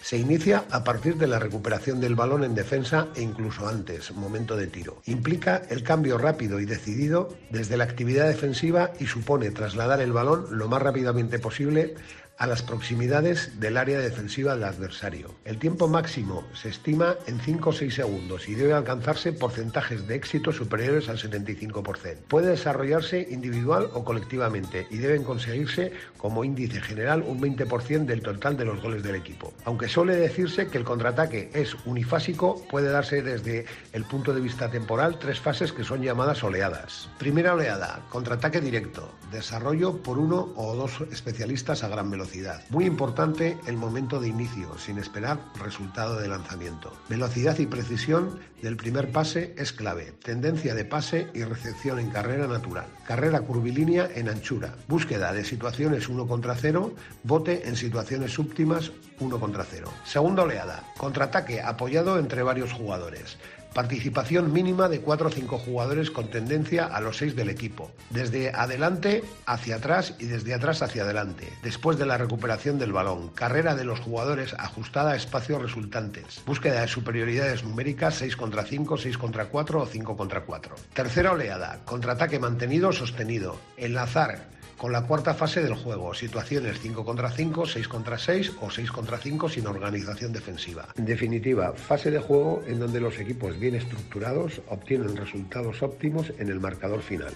Se 0.01 0.17
inicia 0.17 0.63
a 0.71 0.85
partir 0.85 1.17
de 1.17 1.27
la 1.27 1.39
recuperación 1.39 1.99
del 1.99 2.15
balón 2.15 2.45
en 2.45 2.55
defensa 2.55 3.09
e 3.15 3.21
incluso 3.21 3.67
antes, 3.67 4.13
momento 4.13 4.55
de 4.55 4.67
tiro. 4.67 5.01
Implica 5.05 5.63
el 5.69 5.83
cambio 5.83 6.17
rápido 6.17 6.61
y 6.61 6.65
decidido 6.65 7.35
desde 7.49 7.75
la 7.75 7.83
actividad 7.83 8.27
defensiva 8.27 8.91
y 8.99 9.07
supone 9.07 9.51
trasladar 9.51 9.99
el 9.99 10.13
balón 10.13 10.45
lo 10.51 10.69
más 10.69 10.81
rápidamente 10.81 11.39
posible 11.39 11.95
a 12.37 12.47
las 12.47 12.61
proximidades 12.61 13.59
del 13.59 13.77
área 13.77 13.99
defensiva 13.99 14.55
del 14.55 14.65
adversario. 14.65 15.35
El 15.45 15.57
tiempo 15.57 15.87
máximo 15.87 16.43
se 16.53 16.69
estima 16.69 17.15
en 17.27 17.39
5 17.39 17.69
o 17.69 17.73
6 17.73 17.93
segundos 17.93 18.49
y 18.49 18.55
debe 18.55 18.73
alcanzarse 18.73 19.31
porcentajes 19.31 20.05
de 20.07 20.15
éxito 20.15 20.51
superiores 20.51 21.07
al 21.07 21.17
75%. 21.17 22.17
Puede 22.27 22.47
desarrollarse 22.47 23.27
individual 23.29 23.89
o 23.93 24.03
colectivamente 24.03 24.87
y 24.89 24.97
deben 24.97 25.23
conseguirse 25.23 25.93
como 26.17 26.43
índice 26.43 26.81
general 26.81 27.23
un 27.25 27.39
20% 27.39 28.05
del 28.05 28.21
total 28.21 28.57
de 28.57 28.65
los 28.65 28.81
goles 28.81 29.03
del 29.03 29.15
equipo. 29.15 29.53
Aunque 29.63 29.87
suele 29.87 30.15
decirse 30.15 30.67
que 30.67 30.77
el 30.77 30.83
contraataque 30.83 31.51
es 31.53 31.75
unifásico, 31.85 32.65
puede 32.69 32.89
darse 32.89 33.21
desde 33.21 33.65
el 33.93 34.03
punto 34.03 34.33
de 34.33 34.41
vista 34.41 34.69
temporal 34.69 35.19
tres 35.19 35.39
fases 35.39 35.71
que 35.71 35.83
son 35.83 36.01
llamadas 36.01 36.43
oleadas. 36.43 37.09
Primera 37.17 37.53
oleada, 37.53 38.01
contraataque 38.09 38.59
directo, 38.59 39.09
desarrollo 39.31 39.97
por 39.97 40.17
uno 40.17 40.51
o 40.55 40.75
dos 40.75 41.01
especialistas 41.11 41.83
a 41.83 41.87
gran 41.87 42.09
velocidad 42.09 42.24
muy 42.69 42.85
importante 42.85 43.57
el 43.67 43.77
momento 43.77 44.19
de 44.19 44.27
inicio, 44.27 44.77
sin 44.77 44.97
esperar 44.97 45.39
resultado 45.59 46.19
de 46.19 46.27
lanzamiento. 46.27 46.93
Velocidad 47.09 47.57
y 47.59 47.65
precisión 47.65 48.39
del 48.61 48.77
primer 48.77 49.11
pase 49.11 49.53
es 49.57 49.71
clave. 49.71 50.13
Tendencia 50.23 50.73
de 50.73 50.85
pase 50.85 51.27
y 51.33 51.43
recepción 51.43 51.99
en 51.99 52.09
carrera 52.09 52.47
natural. 52.47 52.85
Carrera 53.07 53.41
curvilínea 53.41 54.09
en 54.15 54.29
anchura. 54.29 54.75
Búsqueda 54.87 55.33
de 55.33 55.45
situaciones 55.45 56.09
1 56.09 56.27
contra 56.27 56.55
0. 56.55 56.93
Bote 57.23 57.67
en 57.67 57.75
situaciones 57.75 58.39
óptimas 58.39 58.91
1 59.19 59.39
contra 59.39 59.63
0. 59.63 59.91
Segunda 60.03 60.43
oleada. 60.43 60.83
Contraataque 60.97 61.61
apoyado 61.61 62.17
entre 62.17 62.43
varios 62.43 62.73
jugadores. 62.73 63.37
Participación 63.75 64.53
mínima 64.53 64.87
de 64.87 65.01
4 65.01 65.27
o 65.27 65.31
5 65.31 65.57
jugadores 65.59 66.09
con 66.09 66.29
tendencia 66.29 66.85
a 66.85 67.01
los 67.01 67.17
6 67.17 67.35
del 67.35 67.49
equipo. 67.49 67.91
Desde 68.09 68.51
adelante 68.51 69.21
hacia 69.45 69.75
atrás 69.75 70.15
y 70.17 70.27
desde 70.27 70.53
atrás 70.53 70.81
hacia 70.81 71.03
adelante. 71.03 71.51
Después 71.61 71.97
de 71.97 72.05
la 72.05 72.17
recuperación 72.17 72.79
del 72.79 72.93
balón. 72.93 73.31
Carrera 73.35 73.75
de 73.75 73.83
los 73.83 73.99
jugadores 73.99 74.53
ajustada 74.53 75.11
a 75.11 75.15
espacios 75.17 75.61
resultantes. 75.61 76.41
Búsqueda 76.45 76.79
de 76.79 76.87
superioridades 76.87 77.65
numéricas 77.65 78.15
6 78.15 78.37
contra 78.37 78.63
5, 78.63 78.95
6 78.95 79.17
contra 79.17 79.49
4 79.49 79.81
o 79.81 79.85
5 79.85 80.15
contra 80.15 80.45
4. 80.45 80.75
Tercera 80.93 81.33
oleada. 81.33 81.81
Contraataque 81.83 82.39
mantenido 82.39 82.87
o 82.87 82.93
sostenido. 82.93 83.59
Enlazar 83.75 84.54
con 84.77 84.91
la 84.91 85.03
cuarta 85.03 85.33
fase 85.33 85.61
del 85.61 85.75
juego, 85.75 86.13
situaciones 86.13 86.79
5 86.79 87.05
contra 87.05 87.31
5, 87.31 87.65
6 87.65 87.87
contra 87.87 88.17
6 88.17 88.53
o 88.61 88.69
6 88.69 88.91
contra 88.91 89.17
5 89.17 89.49
sin 89.49 89.67
organización 89.67 90.33
defensiva. 90.33 90.89
En 90.97 91.05
definitiva, 91.05 91.73
fase 91.73 92.11
de 92.11 92.19
juego 92.19 92.61
en 92.67 92.79
donde 92.79 93.01
los 93.01 93.19
equipos 93.19 93.57
bien 93.59 93.75
estructurados 93.75 94.61
obtienen 94.69 95.15
resultados 95.15 95.81
óptimos 95.81 96.33
en 96.37 96.49
el 96.49 96.59
marcador 96.59 97.01
final. 97.01 97.33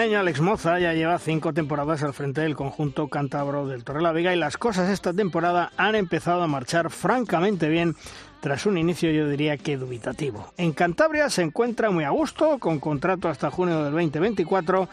Madrileño 0.00 0.20
Alex 0.20 0.40
Moza 0.40 0.78
ya 0.78 0.94
lleva 0.94 1.18
cinco 1.18 1.52
temporadas 1.52 2.02
al 2.02 2.14
frente 2.14 2.40
del 2.40 2.56
conjunto 2.56 3.08
cántabro 3.08 3.66
del 3.66 3.84
Torrelavega 3.84 4.32
y 4.32 4.38
las 4.38 4.56
cosas 4.56 4.88
esta 4.88 5.12
temporada 5.12 5.72
han 5.76 5.94
empezado 5.94 6.42
a 6.42 6.46
marchar 6.46 6.88
francamente 6.88 7.68
bien 7.68 7.94
tras 8.40 8.64
un 8.64 8.78
inicio 8.78 9.10
yo 9.10 9.28
diría 9.28 9.58
que 9.58 9.76
dubitativo. 9.76 10.54
En 10.56 10.72
Cantabria 10.72 11.28
se 11.28 11.42
encuentra 11.42 11.90
muy 11.90 12.04
a 12.04 12.10
gusto, 12.10 12.58
con 12.58 12.80
contrato 12.80 13.28
hasta 13.28 13.50
junio 13.50 13.84
del 13.84 13.92
2024 13.92 14.88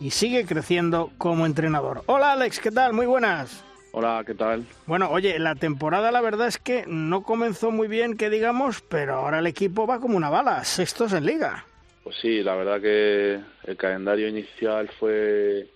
y 0.00 0.10
sigue 0.10 0.46
creciendo 0.46 1.10
como 1.18 1.44
entrenador. 1.44 2.04
Hola 2.06 2.30
Alex, 2.34 2.60
¿qué 2.60 2.70
tal? 2.70 2.92
Muy 2.92 3.06
buenas. 3.06 3.64
Hola, 3.90 4.22
¿qué 4.24 4.34
tal? 4.34 4.64
Bueno, 4.86 5.10
oye, 5.10 5.40
la 5.40 5.56
temporada 5.56 6.12
la 6.12 6.20
verdad 6.20 6.46
es 6.46 6.58
que 6.58 6.84
no 6.86 7.24
comenzó 7.24 7.72
muy 7.72 7.88
bien, 7.88 8.16
que 8.16 8.30
digamos, 8.30 8.80
pero 8.82 9.16
ahora 9.16 9.40
el 9.40 9.48
equipo 9.48 9.88
va 9.88 9.98
como 9.98 10.16
una 10.16 10.30
bala, 10.30 10.62
sextos 10.62 11.12
en 11.14 11.26
liga. 11.26 11.64
Pues 12.02 12.16
sí, 12.20 12.42
la 12.42 12.56
verdad 12.56 12.80
que 12.80 13.40
el 13.64 13.76
calendario 13.76 14.28
inicial 14.28 14.88
fue 14.98 15.68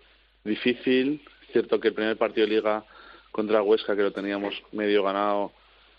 difícil. 0.44 1.22
Es 1.42 1.52
cierto 1.52 1.78
que 1.78 1.88
el 1.88 1.94
primer 1.94 2.16
partido 2.16 2.46
de 2.46 2.54
liga 2.54 2.84
contra 3.30 3.62
Huesca, 3.62 3.94
que 3.94 4.02
lo 4.02 4.12
teníamos 4.12 4.54
medio 4.72 5.02
ganado, 5.04 5.52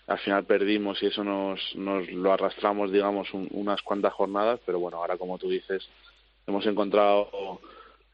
al 0.06 0.18
final 0.18 0.44
perdimos 0.44 1.02
y 1.02 1.06
eso 1.06 1.24
nos, 1.24 1.60
nos 1.76 2.10
lo 2.10 2.32
arrastramos, 2.32 2.92
digamos, 2.92 3.28
unas 3.32 3.80
cuantas 3.82 4.12
jornadas. 4.12 4.60
Pero 4.66 4.80
bueno, 4.80 4.98
ahora 4.98 5.16
como 5.16 5.38
tú 5.38 5.48
dices, 5.48 5.88
hemos 6.46 6.66
encontrado 6.66 7.60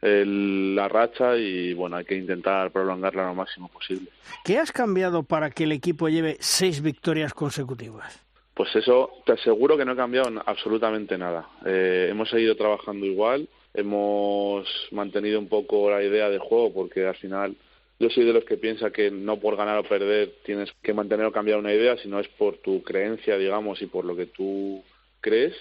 el, 0.00 0.74
la 0.74 0.88
racha 0.88 1.36
y 1.36 1.74
bueno, 1.74 1.96
hay 1.96 2.04
que 2.04 2.16
intentar 2.16 2.70
prolongarla 2.70 3.26
lo 3.26 3.34
máximo 3.34 3.68
posible. 3.68 4.10
¿Qué 4.44 4.58
has 4.58 4.70
cambiado 4.70 5.22
para 5.22 5.50
que 5.50 5.64
el 5.64 5.72
equipo 5.72 6.08
lleve 6.08 6.36
seis 6.40 6.80
victorias 6.82 7.34
consecutivas? 7.34 8.23
Pues 8.54 8.74
eso, 8.76 9.10
te 9.26 9.32
aseguro 9.32 9.76
que 9.76 9.84
no 9.84 9.92
ha 9.92 9.96
cambiado 9.96 10.30
absolutamente 10.46 11.18
nada. 11.18 11.48
Eh, 11.66 12.08
hemos 12.10 12.30
seguido 12.30 12.54
trabajando 12.54 13.04
igual, 13.04 13.48
hemos 13.74 14.68
mantenido 14.92 15.40
un 15.40 15.48
poco 15.48 15.90
la 15.90 16.02
idea 16.02 16.30
de 16.30 16.38
juego, 16.38 16.72
porque 16.72 17.04
al 17.04 17.16
final 17.16 17.56
yo 17.98 18.08
soy 18.10 18.24
de 18.24 18.32
los 18.32 18.44
que 18.44 18.56
piensa 18.56 18.92
que 18.92 19.10
no 19.10 19.38
por 19.40 19.56
ganar 19.56 19.78
o 19.78 19.82
perder 19.82 20.34
tienes 20.44 20.70
que 20.82 20.94
mantener 20.94 21.26
o 21.26 21.32
cambiar 21.32 21.58
una 21.58 21.72
idea, 21.72 21.96
sino 21.96 22.20
es 22.20 22.28
por 22.28 22.58
tu 22.58 22.82
creencia, 22.82 23.36
digamos, 23.36 23.82
y 23.82 23.86
por 23.86 24.04
lo 24.04 24.14
que 24.14 24.26
tú 24.26 24.84
crees. 25.20 25.54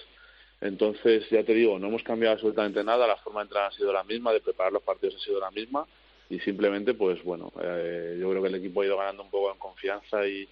Entonces, 0.60 1.28
ya 1.30 1.42
te 1.42 1.52
digo, 1.52 1.80
no 1.80 1.88
hemos 1.88 2.04
cambiado 2.04 2.34
absolutamente 2.34 2.84
nada, 2.84 3.08
la 3.08 3.16
forma 3.16 3.40
de 3.40 3.44
entrar 3.44 3.66
ha 3.66 3.72
sido 3.72 3.92
la 3.92 4.04
misma, 4.04 4.32
de 4.32 4.40
preparar 4.40 4.72
los 4.72 4.82
partidos 4.82 5.16
ha 5.16 5.18
sido 5.18 5.40
la 5.40 5.50
misma, 5.50 5.84
y 6.30 6.38
simplemente, 6.40 6.94
pues 6.94 7.22
bueno, 7.22 7.52
eh, 7.60 8.16
yo 8.20 8.30
creo 8.30 8.42
que 8.42 8.48
el 8.48 8.54
equipo 8.54 8.80
ha 8.80 8.86
ido 8.86 8.96
ganando 8.96 9.24
un 9.24 9.30
poco 9.30 9.52
en 9.52 9.58
confianza 9.58 10.26
y, 10.26 10.48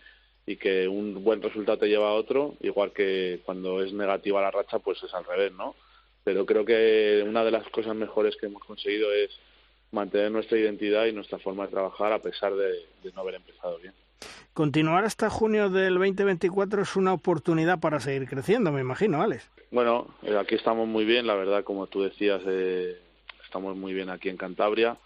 y 0.46 0.56
que 0.56 0.88
un 0.88 1.22
buen 1.22 1.40
resultado 1.42 1.78
te 1.78 1.88
lleva 1.88 2.08
a 2.08 2.14
otro, 2.14 2.54
igual 2.60 2.92
que 2.92 3.40
cuando 3.44 3.82
es 3.82 3.92
negativa 3.92 4.42
la 4.42 4.50
racha, 4.50 4.78
pues 4.78 5.02
es 5.02 5.14
al 5.14 5.24
revés, 5.24 5.52
¿no? 5.52 5.74
Pero 6.24 6.46
creo 6.46 6.64
que 6.64 7.24
una 7.26 7.44
de 7.44 7.50
las 7.50 7.68
cosas 7.68 7.94
mejores 7.94 8.36
que 8.36 8.46
hemos 8.46 8.64
conseguido 8.64 9.12
es 9.12 9.30
mantener 9.92 10.30
nuestra 10.30 10.58
identidad 10.58 11.06
y 11.06 11.12
nuestra 11.12 11.38
forma 11.38 11.64
de 11.64 11.72
trabajar 11.72 12.12
a 12.12 12.20
pesar 12.20 12.54
de, 12.54 12.86
de 13.02 13.12
no 13.14 13.20
haber 13.20 13.36
empezado 13.36 13.78
bien. 13.78 13.94
Continuar 14.54 15.04
hasta 15.04 15.30
junio 15.30 15.70
del 15.70 15.94
2024 15.94 16.82
es 16.82 16.96
una 16.96 17.12
oportunidad 17.12 17.80
para 17.80 18.00
seguir 18.00 18.28
creciendo, 18.28 18.70
me 18.70 18.80
imagino, 18.80 19.22
Alex. 19.22 19.48
Bueno, 19.70 20.08
eh, 20.22 20.36
aquí 20.38 20.54
estamos 20.54 20.86
muy 20.86 21.04
bien, 21.04 21.26
la 21.26 21.34
verdad, 21.34 21.64
como 21.64 21.86
tú 21.86 22.02
decías, 22.02 22.42
eh, 22.46 22.98
estamos 23.44 23.76
muy 23.76 23.94
bien 23.94 24.10
aquí 24.10 24.28
en 24.28 24.36
Cantabria 24.36 24.98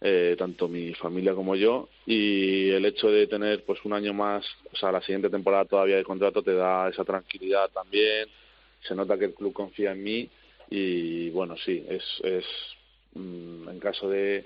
eh, 0.00 0.36
tanto 0.38 0.68
mi 0.68 0.92
familia 0.94 1.34
como 1.34 1.56
yo 1.56 1.88
y 2.04 2.70
el 2.70 2.84
hecho 2.84 3.08
de 3.08 3.26
tener 3.26 3.64
pues 3.64 3.82
un 3.84 3.94
año 3.94 4.12
más 4.12 4.44
o 4.70 4.76
sea 4.76 4.92
la 4.92 5.00
siguiente 5.00 5.30
temporada 5.30 5.64
todavía 5.64 5.96
de 5.96 6.04
contrato 6.04 6.42
te 6.42 6.54
da 6.54 6.90
esa 6.90 7.02
tranquilidad 7.02 7.70
también 7.70 8.28
se 8.86 8.94
nota 8.94 9.16
que 9.16 9.24
el 9.24 9.34
club 9.34 9.54
confía 9.54 9.92
en 9.92 10.02
mí 10.02 10.28
y 10.68 11.30
bueno 11.30 11.56
sí 11.56 11.82
es 11.88 12.04
es 12.24 12.44
mm, 13.14 13.70
en 13.70 13.80
caso 13.80 14.10
de 14.10 14.44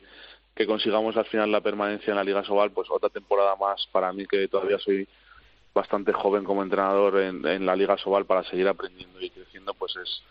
que 0.54 0.66
consigamos 0.66 1.16
al 1.16 1.26
final 1.26 1.50
la 1.50 1.60
permanencia 1.60 2.12
en 2.12 2.16
la 2.16 2.24
Liga 2.24 2.44
Sobal 2.44 2.70
pues 2.70 2.88
otra 2.88 3.08
temporada 3.08 3.56
más 3.56 3.88
para 3.90 4.12
mí 4.12 4.26
que 4.26 4.46
todavía 4.46 4.78
soy 4.78 5.08
bastante 5.74 6.12
joven 6.12 6.44
como 6.44 6.62
entrenador 6.62 7.20
en, 7.20 7.44
en 7.44 7.66
la 7.66 7.74
Liga 7.74 7.98
Sobal 7.98 8.24
para 8.24 8.44
seguir 8.44 8.68
aprendiendo 8.68 9.20
y 9.20 9.30
creciendo 9.30 9.74
pues 9.74 9.96
es 9.96 10.22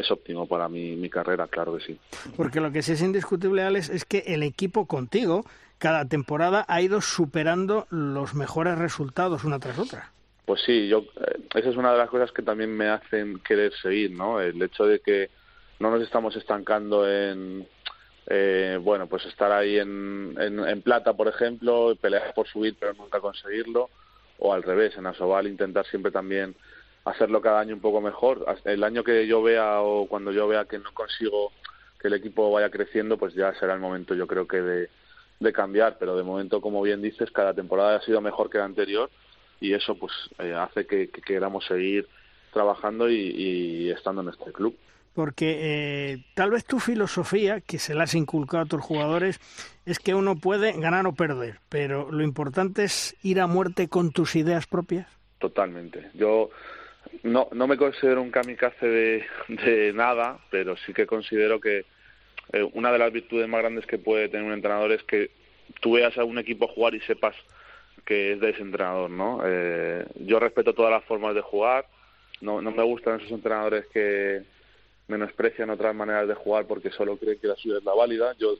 es 0.00 0.10
óptimo 0.10 0.46
para 0.46 0.68
mi, 0.68 0.96
mi 0.96 1.10
carrera, 1.10 1.46
claro 1.46 1.76
que 1.76 1.84
sí. 1.84 1.98
Porque 2.36 2.60
lo 2.60 2.72
que 2.72 2.82
sí 2.82 2.92
es 2.92 3.02
indiscutible, 3.02 3.62
Alex, 3.62 3.90
es 3.90 4.04
que 4.04 4.24
el 4.26 4.42
equipo 4.42 4.86
contigo 4.86 5.44
cada 5.78 6.04
temporada 6.06 6.64
ha 6.68 6.82
ido 6.82 7.00
superando 7.00 7.86
los 7.90 8.34
mejores 8.34 8.76
resultados 8.78 9.44
una 9.44 9.58
tras 9.58 9.78
otra. 9.78 10.12
Pues 10.44 10.62
sí, 10.64 10.88
yo 10.88 11.04
eh, 11.20 11.40
esa 11.54 11.68
es 11.68 11.76
una 11.76 11.92
de 11.92 11.98
las 11.98 12.10
cosas 12.10 12.32
que 12.32 12.42
también 12.42 12.76
me 12.76 12.88
hacen 12.88 13.38
querer 13.40 13.72
seguir, 13.80 14.10
¿no? 14.10 14.40
El 14.40 14.60
hecho 14.62 14.84
de 14.84 15.00
que 15.00 15.30
no 15.78 15.90
nos 15.90 16.02
estamos 16.02 16.34
estancando 16.36 17.08
en 17.08 17.66
eh, 18.30 18.78
bueno, 18.82 19.06
pues 19.06 19.24
estar 19.24 19.50
ahí 19.52 19.78
en, 19.78 20.34
en, 20.38 20.58
en 20.60 20.82
plata, 20.82 21.14
por 21.14 21.28
ejemplo, 21.28 21.96
pelear 22.00 22.34
por 22.34 22.46
subir 22.46 22.76
pero 22.78 22.92
nunca 22.92 23.20
conseguirlo, 23.20 23.88
o 24.38 24.52
al 24.52 24.62
revés, 24.62 24.96
en 24.96 25.06
Asobal 25.06 25.46
intentar 25.46 25.86
siempre 25.86 26.12
también 26.12 26.54
hacerlo 27.10 27.40
cada 27.40 27.60
año 27.60 27.74
un 27.74 27.80
poco 27.80 28.00
mejor. 28.00 28.44
El 28.64 28.84
año 28.84 29.04
que 29.04 29.26
yo 29.26 29.42
vea 29.42 29.80
o 29.80 30.06
cuando 30.06 30.32
yo 30.32 30.48
vea 30.48 30.64
que 30.64 30.78
no 30.78 30.92
consigo 30.92 31.52
que 32.00 32.08
el 32.08 32.14
equipo 32.14 32.50
vaya 32.50 32.70
creciendo, 32.70 33.16
pues 33.16 33.34
ya 33.34 33.52
será 33.54 33.74
el 33.74 33.80
momento, 33.80 34.14
yo 34.14 34.26
creo 34.26 34.46
que 34.46 34.60
de, 34.60 34.88
de 35.40 35.52
cambiar. 35.52 35.96
Pero 35.98 36.16
de 36.16 36.22
momento, 36.22 36.60
como 36.60 36.82
bien 36.82 37.02
dices, 37.02 37.30
cada 37.30 37.54
temporada 37.54 37.96
ha 37.96 38.02
sido 38.02 38.20
mejor 38.20 38.50
que 38.50 38.58
la 38.58 38.64
anterior 38.64 39.10
y 39.60 39.74
eso 39.74 39.94
pues 39.96 40.12
eh, 40.38 40.54
hace 40.54 40.86
que, 40.86 41.08
queramos 41.08 41.66
seguir 41.66 42.06
trabajando 42.52 43.10
y, 43.10 43.90
estando 43.90 44.22
en 44.22 44.28
este 44.28 44.52
club. 44.52 44.76
Porque 45.14 46.12
eh, 46.12 46.24
tal 46.34 46.50
vez 46.50 46.64
tu 46.64 46.78
filosofía, 46.78 47.60
que 47.60 47.78
se 47.78 47.94
la 47.94 48.04
has 48.04 48.14
inculcado 48.14 48.64
a 48.64 48.66
tus 48.66 48.80
jugadores, 48.80 49.40
es 49.84 49.98
que 49.98 50.14
uno 50.14 50.36
puede 50.36 50.78
ganar 50.78 51.06
o 51.06 51.12
perder, 51.12 51.58
pero 51.68 52.12
lo 52.12 52.22
importante 52.22 52.84
es 52.84 53.16
ir 53.22 53.40
a 53.40 53.48
muerte 53.48 53.88
con 53.88 54.12
tus 54.12 54.36
ideas 54.36 54.66
propias. 54.66 55.08
Totalmente. 55.38 56.10
Yo 56.14 56.50
no, 57.22 57.48
no 57.52 57.66
me 57.66 57.76
considero 57.76 58.22
un 58.22 58.30
kamikaze 58.30 58.86
de, 58.86 59.92
nada, 59.94 60.38
pero 60.50 60.76
sí 60.76 60.92
que 60.92 61.06
considero 61.06 61.60
que 61.60 61.84
eh, 62.52 62.62
una 62.72 62.92
de 62.92 62.98
las 62.98 63.12
virtudes 63.12 63.48
más 63.48 63.60
grandes 63.60 63.86
que 63.86 63.98
puede 63.98 64.28
tener 64.28 64.46
un 64.46 64.52
entrenador 64.52 64.92
es 64.92 65.02
que 65.04 65.30
tú 65.80 65.92
veas 65.92 66.16
a 66.18 66.24
un 66.24 66.38
equipo 66.38 66.68
jugar 66.68 66.94
y 66.94 67.00
sepas 67.00 67.34
que 68.04 68.32
es 68.32 68.40
de 68.40 68.50
ese 68.50 68.62
entrenador, 68.62 69.10
¿no? 69.10 69.42
Eh, 69.44 70.06
yo 70.20 70.40
respeto 70.40 70.72
todas 70.72 70.90
las 70.90 71.04
formas 71.04 71.34
de 71.34 71.42
jugar, 71.42 71.86
no, 72.40 72.62
no 72.62 72.70
me 72.70 72.82
gustan 72.82 73.20
esos 73.20 73.32
entrenadores 73.32 73.86
que 73.88 74.42
menosprecian 75.08 75.70
otras 75.70 75.94
maneras 75.94 76.28
de 76.28 76.34
jugar 76.34 76.66
porque 76.66 76.90
solo 76.90 77.16
creen 77.16 77.38
que 77.38 77.48
la 77.48 77.56
suya 77.56 77.78
es 77.78 77.84
la 77.84 77.94
válida, 77.94 78.34
yo 78.38 78.56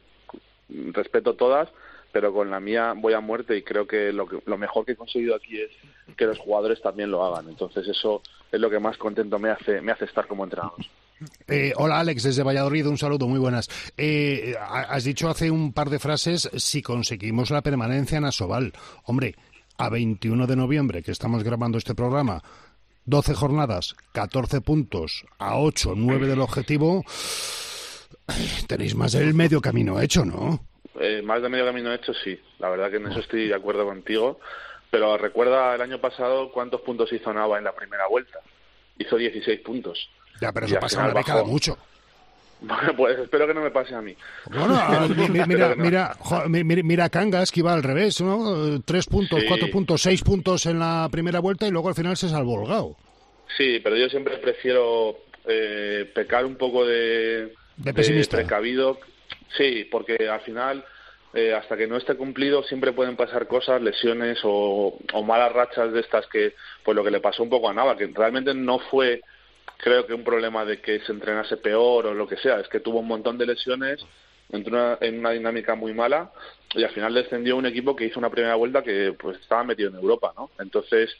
respeto 0.68 1.34
todas, 1.34 1.68
pero 2.12 2.32
con 2.32 2.50
la 2.50 2.60
mía 2.60 2.94
voy 2.96 3.14
a 3.14 3.20
muerte 3.20 3.56
y 3.56 3.62
creo 3.62 3.86
que 3.86 4.12
lo, 4.12 4.26
que, 4.26 4.40
lo 4.46 4.58
mejor 4.58 4.84
que 4.84 4.92
he 4.92 4.96
conseguido 4.96 5.34
aquí 5.34 5.60
es 5.60 5.70
que 6.16 6.26
los 6.26 6.38
jugadores 6.38 6.80
también 6.80 7.10
lo 7.10 7.24
hagan, 7.24 7.48
entonces 7.48 7.86
eso 7.86 8.22
es 8.50 8.60
lo 8.60 8.70
que 8.70 8.78
más 8.78 8.96
contento 8.96 9.38
me 9.38 9.50
hace, 9.50 9.80
me 9.80 9.92
hace 9.92 10.06
estar 10.06 10.26
como 10.26 10.44
entrenador. 10.44 10.78
Eh, 11.48 11.72
hola 11.76 11.98
Alex, 11.98 12.22
desde 12.22 12.42
Valladolid, 12.42 12.86
un 12.86 12.98
saludo, 12.98 13.26
muy 13.26 13.38
buenas. 13.38 13.68
Eh, 13.96 14.54
has 14.60 15.04
dicho 15.04 15.28
hace 15.28 15.50
un 15.50 15.72
par 15.72 15.90
de 15.90 15.98
frases 15.98 16.48
si 16.56 16.80
conseguimos 16.82 17.50
la 17.50 17.62
permanencia 17.62 18.18
en 18.18 18.24
Asobal. 18.24 18.72
Hombre, 19.04 19.34
a 19.78 19.88
21 19.88 20.46
de 20.46 20.56
noviembre, 20.56 21.02
que 21.02 21.12
estamos 21.12 21.42
grabando 21.42 21.78
este 21.78 21.94
programa, 21.94 22.42
12 23.06 23.34
jornadas, 23.34 23.96
14 24.12 24.60
puntos, 24.60 25.24
a 25.38 25.58
8, 25.58 25.94
9 25.96 26.26
del 26.26 26.40
objetivo, 26.40 27.04
tenéis 28.66 28.94
más 28.94 29.12
del 29.12 29.34
medio 29.34 29.60
camino 29.60 30.00
hecho, 30.00 30.24
¿no? 30.24 30.60
Eh, 31.00 31.22
más 31.22 31.42
de 31.42 31.48
medio 31.48 31.64
camino 31.64 31.92
hecho, 31.92 32.12
sí. 32.12 32.38
La 32.58 32.68
verdad 32.68 32.90
que 32.90 32.96
en 32.96 33.06
eso 33.06 33.20
estoy 33.20 33.48
de 33.48 33.54
acuerdo 33.54 33.84
contigo. 33.84 34.40
Pero 34.90 35.18
recuerda 35.18 35.74
el 35.74 35.80
año 35.82 36.00
pasado 36.00 36.50
cuántos 36.50 36.80
puntos 36.80 37.12
hizo 37.12 37.32
Nava 37.32 37.58
en 37.58 37.64
la 37.64 37.74
primera 37.74 38.06
vuelta. 38.08 38.40
Hizo 38.98 39.16
16 39.16 39.60
puntos. 39.60 40.10
Ya, 40.40 40.52
pero 40.52 40.66
eso 40.66 40.78
pasa 40.80 41.04
una 41.04 41.14
vez 41.14 41.26
cada 41.26 41.44
mucho. 41.44 41.76
Bueno, 42.60 42.96
pues 42.96 43.18
espero 43.18 43.46
que 43.46 43.54
no 43.54 43.60
me 43.60 43.70
pase 43.70 43.94
a 43.94 44.00
mí. 44.00 44.16
Bueno, 44.50 44.80
mira, 45.28 45.46
mira, 45.46 45.74
mira, 45.76 46.16
mira, 46.82 47.08
Cangas 47.08 47.52
que 47.52 47.60
iba 47.60 47.72
al 47.72 47.82
revés, 47.82 48.20
¿no? 48.20 48.80
Tres 48.84 49.06
puntos, 49.06 49.44
cuatro 49.46 49.70
puntos, 49.70 50.02
seis 50.02 50.22
puntos 50.22 50.66
en 50.66 50.78
la 50.78 51.08
primera 51.10 51.38
vuelta 51.38 51.66
y 51.66 51.70
luego 51.70 51.88
al 51.88 51.94
final 51.94 52.16
se 52.16 52.28
salvó 52.28 52.64
el 52.64 52.96
Sí, 53.56 53.80
pero 53.82 53.96
yo 53.96 54.08
siempre 54.08 54.38
prefiero 54.38 55.18
eh, 55.46 56.10
pecar 56.14 56.44
un 56.44 56.56
poco 56.56 56.84
de, 56.84 57.54
de, 57.76 57.94
pesimista. 57.94 58.38
precavido. 58.38 58.98
Sí, 59.56 59.88
porque 59.90 60.28
al 60.28 60.40
final, 60.40 60.84
eh, 61.34 61.54
hasta 61.54 61.76
que 61.76 61.86
no 61.86 61.96
esté 61.96 62.16
cumplido, 62.16 62.62
siempre 62.62 62.92
pueden 62.92 63.16
pasar 63.16 63.46
cosas, 63.46 63.80
lesiones 63.80 64.38
o, 64.44 64.98
o 65.12 65.22
malas 65.22 65.52
rachas 65.52 65.92
de 65.92 66.00
estas 66.00 66.26
que, 66.26 66.54
pues 66.84 66.94
lo 66.94 67.04
que 67.04 67.10
le 67.10 67.20
pasó 67.20 67.42
un 67.42 67.50
poco 67.50 67.68
a 67.68 67.74
Nava, 67.74 67.96
que 67.96 68.10
realmente 68.14 68.54
no 68.54 68.78
fue 68.78 69.22
creo 69.78 70.06
que 70.06 70.14
un 70.14 70.24
problema 70.24 70.64
de 70.64 70.80
que 70.80 71.00
se 71.00 71.12
entrenase 71.12 71.56
peor 71.56 72.06
o 72.06 72.14
lo 72.14 72.26
que 72.26 72.36
sea, 72.36 72.60
es 72.60 72.68
que 72.68 72.80
tuvo 72.80 72.98
un 72.98 73.06
montón 73.06 73.38
de 73.38 73.46
lesiones, 73.46 74.04
entró 74.50 75.00
en 75.00 75.20
una 75.20 75.30
dinámica 75.30 75.74
muy 75.74 75.94
mala 75.94 76.32
y 76.74 76.82
al 76.82 76.90
final 76.90 77.14
descendió 77.14 77.56
un 77.56 77.66
equipo 77.66 77.94
que 77.94 78.06
hizo 78.06 78.18
una 78.18 78.30
primera 78.30 78.56
vuelta 78.56 78.82
que 78.82 79.14
pues 79.18 79.38
estaba 79.40 79.64
metido 79.64 79.90
en 79.90 79.96
Europa, 79.96 80.32
¿no? 80.36 80.50
Entonces 80.58 81.14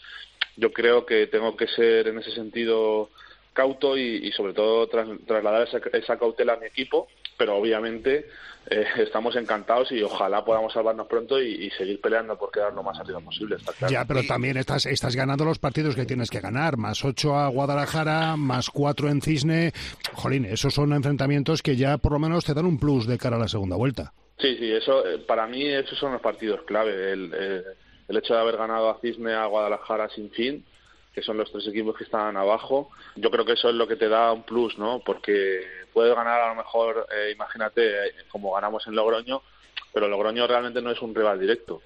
yo 0.57 0.73
creo 0.73 1.07
que 1.07 1.29
tengo 1.29 1.57
que 1.57 1.69
ser 1.69 2.09
en 2.09 2.19
ese 2.19 2.33
sentido 2.33 3.11
cauto 3.53 3.97
y, 3.97 4.31
sobre 4.33 4.53
todo 4.53 4.87
trasladar 4.89 5.67
esa, 5.67 5.81
esa 5.93 6.19
cautela 6.19 6.55
a 6.55 6.59
mi 6.59 6.67
equipo, 6.67 7.09
pero 7.39 7.57
obviamente 7.57 8.27
eh, 8.69 8.85
estamos 8.99 9.35
encantados 9.37 9.91
y 9.93 10.03
ojalá 10.03 10.45
podamos 10.45 10.73
salvarnos 10.73 11.07
pronto 11.07 11.41
y, 11.41 11.71
seguir 11.71 12.01
peleando 12.01 12.37
por 12.37 12.51
quedar 12.51 12.75
lo 12.75 12.83
más 12.83 12.99
arriba 12.99 13.21
posible. 13.21 13.57
Ya, 13.89 14.05
pero 14.05 14.23
también 14.25 14.57
estás, 14.57 14.85
estás 14.85 15.17
ganando 15.17 15.45
los 15.45 15.59
partidos 15.59 15.95
que 15.95 16.05
tienes 16.05 16.29
que 16.29 16.41
ganar, 16.41 16.77
más 16.77 17.05
ocho 17.05 17.37
a 17.37 17.49
Guadalajara, 17.49 18.37
más 18.37 18.69
cuatro 18.69 19.09
en 19.09 19.23
Cisne. 19.23 19.73
Jolín, 20.13 20.45
esos 20.45 20.75
son 20.75 20.93
enfrentamientos 20.93 21.63
que 21.63 21.77
ya 21.77 21.97
por 21.99 22.13
lo 22.13 22.19
menos 22.19 22.45
te 22.45 22.53
dan 22.53 22.67
un 22.67 22.79
plus 22.79 23.07
de 23.07 23.17
cara 23.17 23.37
a 23.37 23.41
la 23.41 23.49
segunda 23.49 23.77
vuelta. 23.77 24.13
Sí, 24.39 24.57
sí, 24.57 24.71
eso 24.71 25.07
eh, 25.07 25.19
para 25.19 25.47
mí 25.47 25.67
esos 25.67 25.99
son 25.99 26.13
los 26.13 26.21
partidos 26.21 26.63
clave. 26.67 27.13
El, 27.13 27.33
eh, 27.35 27.63
el 28.09 28.17
hecho 28.17 28.35
de 28.35 28.41
haber 28.41 28.57
ganado 28.57 28.91
a 28.91 29.01
Cisne, 29.01 29.35
a 29.35 29.47
Guadalajara 29.47 30.09
sin 30.11 30.31
fin, 30.31 30.65
que 31.19 31.25
son 31.25 31.37
los 31.37 31.51
tres 31.51 31.67
equipos 31.67 31.97
que 31.97 32.05
están 32.05 32.37
abajo, 32.37 32.91
yo 33.17 33.29
creo 33.29 33.45
que 33.45 33.55
eso 33.55 33.69
es 33.69 33.75
lo 33.75 33.89
que 33.89 33.97
te 33.97 34.09
da 34.09 34.33
un 34.33 34.45
plus, 34.45 34.79
¿no? 34.79 35.03
Porque 35.05 35.63
puedes 35.93 36.15
ganar 36.15 36.41
a 36.41 36.49
lo 36.51 36.55
mejor, 36.55 37.09
eh, 37.13 37.33
imagínate, 37.33 38.07
eh, 38.07 38.13
como 38.31 38.53
ganamos 38.53 38.87
en 38.87 38.95
Logroño, 38.95 39.43
pero 39.93 40.07
Logroño 40.07 40.47
realmente 40.47 40.81
no 40.81 40.93
es 40.93 41.03
un 41.03 41.13
rival 41.13 41.41
directo. 41.41 41.83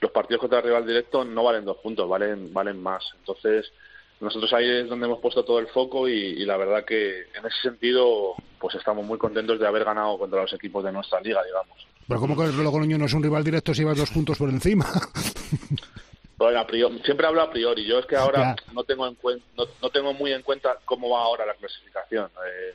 Los 0.00 0.12
partidos 0.12 0.42
contra 0.42 0.58
el 0.60 0.66
rival 0.66 0.86
directo 0.86 1.24
no 1.24 1.42
valen 1.42 1.64
dos 1.64 1.78
puntos, 1.78 2.08
valen, 2.08 2.52
valen 2.52 2.80
más. 2.80 3.04
Entonces, 3.18 3.72
nosotros 4.20 4.52
ahí 4.52 4.70
es 4.70 4.88
donde 4.88 5.06
hemos 5.06 5.18
puesto 5.18 5.44
todo 5.44 5.58
el 5.58 5.66
foco 5.66 6.08
y, 6.08 6.44
la 6.44 6.56
verdad 6.56 6.84
que 6.84 7.22
en 7.34 7.46
ese 7.46 7.60
sentido, 7.60 8.36
pues 8.60 8.76
estamos 8.76 9.04
muy 9.04 9.18
contentos 9.18 9.58
de 9.58 9.66
haber 9.66 9.82
ganado 9.82 10.16
contra 10.18 10.42
los 10.42 10.52
equipos 10.52 10.84
de 10.84 10.92
nuestra 10.92 11.20
liga, 11.20 11.42
digamos. 11.44 11.84
Pero 12.06 12.20
¿cómo 12.20 12.36
que 12.36 12.44
el 12.44 12.62
Logroño 12.62 12.96
no 12.96 13.06
es 13.06 13.12
un 13.12 13.24
rival 13.24 13.42
directo 13.42 13.74
si 13.74 13.82
vas 13.82 13.98
dos 13.98 14.10
puntos 14.10 14.38
por 14.38 14.50
encima? 14.50 14.86
Bueno, 16.38 16.64
siempre 17.04 17.26
hablo 17.26 17.42
a 17.42 17.50
priori. 17.50 17.84
Yo 17.84 17.98
es 17.98 18.06
que 18.06 18.14
ahora 18.14 18.54
no 18.72 18.84
tengo 18.84 19.08
en 19.08 19.18
no, 19.56 19.90
tengo 19.90 20.14
muy 20.14 20.32
en 20.32 20.42
cuenta 20.42 20.78
cómo 20.84 21.10
va 21.10 21.22
ahora 21.22 21.44
la 21.44 21.54
clasificación. 21.54 22.30
Eh, 22.46 22.74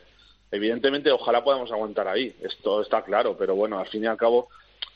evidentemente, 0.51 1.09
ojalá 1.11 1.43
podamos 1.43 1.71
aguantar 1.71 2.09
ahí. 2.09 2.35
Esto 2.41 2.81
está 2.81 3.03
claro, 3.03 3.37
pero 3.37 3.55
bueno, 3.55 3.79
al 3.79 3.87
fin 3.87 4.03
y 4.03 4.07
al 4.07 4.17
cabo, 4.17 4.49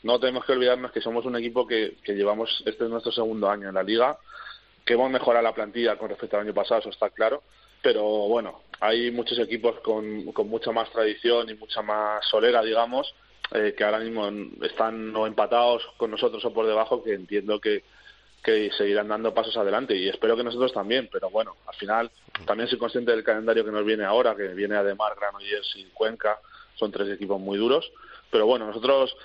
no 0.04 0.20
tenemos 0.20 0.44
que 0.46 0.52
olvidarnos 0.52 0.92
que 0.92 1.00
somos 1.00 1.26
un 1.26 1.38
equipo 1.38 1.66
que, 1.66 1.96
que 2.04 2.14
llevamos 2.14 2.62
este 2.66 2.84
es 2.84 2.90
nuestro 2.90 3.14
segundo 3.14 3.50
año 3.50 3.70
en 3.70 3.76
la 3.76 3.84
liga, 3.84 4.18
que 4.86 4.94
hemos 4.94 5.10
mejorado 5.10 5.44
la 5.44 5.56
plantilla 5.56 5.98
con 5.98 6.10
respecto 6.10 6.36
al 6.36 6.44
año 6.44 6.54
pasado, 6.54 6.82
eso 6.82 6.90
está 6.90 7.10
claro. 7.10 7.44
Pero 7.82 8.04
bueno, 8.04 8.64
hay 8.82 9.12
muchos 9.12 9.40
equipos 9.40 9.80
con, 9.80 10.34
con 10.34 10.50
mucha 10.50 10.74
más 10.74 10.90
tradición 10.92 11.50
y 11.50 11.54
mucha 11.54 11.82
más 11.82 12.26
solera, 12.28 12.62
digamos, 12.62 13.14
eh, 13.54 13.74
que 13.78 13.84
ahora 13.86 14.00
mismo 14.00 14.30
están 14.62 15.14
no 15.14 15.26
empatados 15.26 15.88
con 15.96 16.12
nosotros 16.12 16.44
o 16.44 16.54
por 16.54 16.68
debajo, 16.68 17.02
que 17.02 17.14
entiendo 17.14 17.62
que 17.62 17.84
que 18.43 18.71
seguirán 18.71 19.08
dando 19.08 19.34
pasos 19.34 19.58
adelante 19.58 19.95
y 19.95 20.08
espero 20.08 20.36
que 20.38 20.43
nosotros 20.43 20.73
también, 20.73 21.10
pero 21.12 21.30
bueno, 21.30 21.56
al 21.65 21.76
final 21.76 22.12
también 22.45 22.69
soy 22.69 22.78
consciente 22.78 23.12
del 23.12 23.23
calendario 23.23 23.65
que 23.65 23.71
nos 23.71 23.86
viene 23.86 24.06
ahora, 24.06 24.36
que 24.36 24.50
viene 24.50 24.76
además 24.76 25.13
Granollers 25.19 25.76
y 25.76 25.86
Cuenca, 25.93 26.39
son 26.76 26.91
tres 26.91 27.10
equipos 27.10 27.39
muy 27.39 27.58
duros, 27.58 27.91
pero 28.32 28.45
bueno, 28.45 28.67
nosotros 28.67 29.15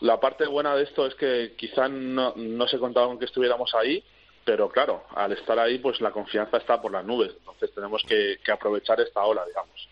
la 0.00 0.20
parte 0.20 0.46
buena 0.46 0.76
de 0.76 0.84
esto 0.84 1.06
es 1.06 1.14
que 1.14 1.54
quizá 1.56 1.88
no, 1.88 2.34
no 2.36 2.68
se 2.68 2.78
contaba 2.78 3.08
con 3.08 3.18
que 3.18 3.24
estuviéramos 3.24 3.74
ahí, 3.74 4.04
pero 4.44 4.68
claro, 4.68 5.04
al 5.14 5.32
estar 5.32 5.58
ahí 5.58 5.78
pues 5.78 6.00
la 6.00 6.12
confianza 6.12 6.58
está 6.58 6.80
por 6.80 6.92
las 6.92 7.04
nubes, 7.04 7.32
entonces 7.38 7.74
tenemos 7.74 8.02
que 8.06 8.38
aprovechar 8.52 9.00
esta 9.00 9.24
ola, 9.24 9.44
digamos. 9.46 9.87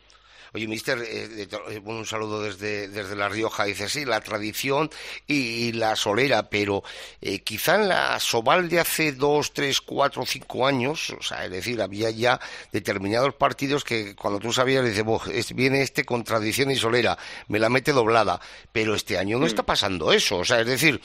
Oye, 0.56 0.68
mister, 0.68 0.98
eh, 1.02 1.46
eh, 1.50 1.80
un 1.84 2.06
saludo 2.06 2.40
desde, 2.40 2.88
desde 2.88 3.14
La 3.14 3.28
Rioja. 3.28 3.64
Dice, 3.64 3.90
sí, 3.90 4.06
la 4.06 4.22
tradición 4.22 4.88
y, 5.26 5.72
la 5.72 5.96
solera, 5.96 6.48
pero 6.48 6.82
eh, 7.20 7.40
quizá 7.40 7.74
en 7.74 7.88
la 7.88 8.18
Sobal 8.18 8.70
de 8.70 8.80
hace 8.80 9.12
dos, 9.12 9.52
tres, 9.52 9.82
cuatro, 9.82 10.24
cinco 10.24 10.66
años, 10.66 11.10
o 11.10 11.22
sea, 11.22 11.44
es 11.44 11.50
decir, 11.50 11.82
había 11.82 12.08
ya 12.08 12.40
determinados 12.72 13.34
partidos 13.34 13.84
que 13.84 14.16
cuando 14.16 14.40
tú 14.40 14.50
sabías, 14.50 14.82
dices, 14.82 15.54
viene 15.54 15.82
este 15.82 16.06
con 16.06 16.24
tradición 16.24 16.70
y 16.70 16.76
solera, 16.76 17.18
me 17.48 17.58
la 17.58 17.68
mete 17.68 17.92
doblada. 17.92 18.40
Pero 18.72 18.94
este 18.94 19.18
año 19.18 19.38
no 19.38 19.44
mm. 19.44 19.48
está 19.48 19.62
pasando 19.62 20.10
eso. 20.10 20.38
O 20.38 20.44
sea, 20.46 20.62
es 20.62 20.66
decir, 20.66 21.02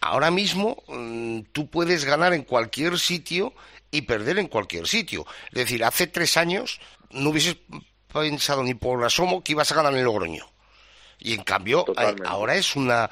ahora 0.00 0.30
mismo 0.30 0.84
mm, 0.86 1.40
tú 1.50 1.68
puedes 1.68 2.04
ganar 2.04 2.32
en 2.34 2.44
cualquier 2.44 3.00
sitio 3.00 3.52
y 3.90 4.02
perder 4.02 4.38
en 4.38 4.46
cualquier 4.46 4.86
sitio. 4.86 5.26
Es 5.50 5.58
decir, 5.58 5.82
hace 5.82 6.06
tres 6.06 6.36
años 6.36 6.80
no 7.10 7.30
hubieses 7.30 7.56
pensado 8.12 8.62
ni 8.62 8.74
por 8.74 9.04
asomo 9.04 9.42
que 9.42 9.52
ibas 9.52 9.70
a 9.72 9.76
ganar 9.76 9.94
en 9.94 10.04
Logroño. 10.04 10.44
Y 11.20 11.34
en 11.34 11.42
cambio, 11.42 11.84
ahora 12.26 12.54
es 12.54 12.76
una 12.76 13.10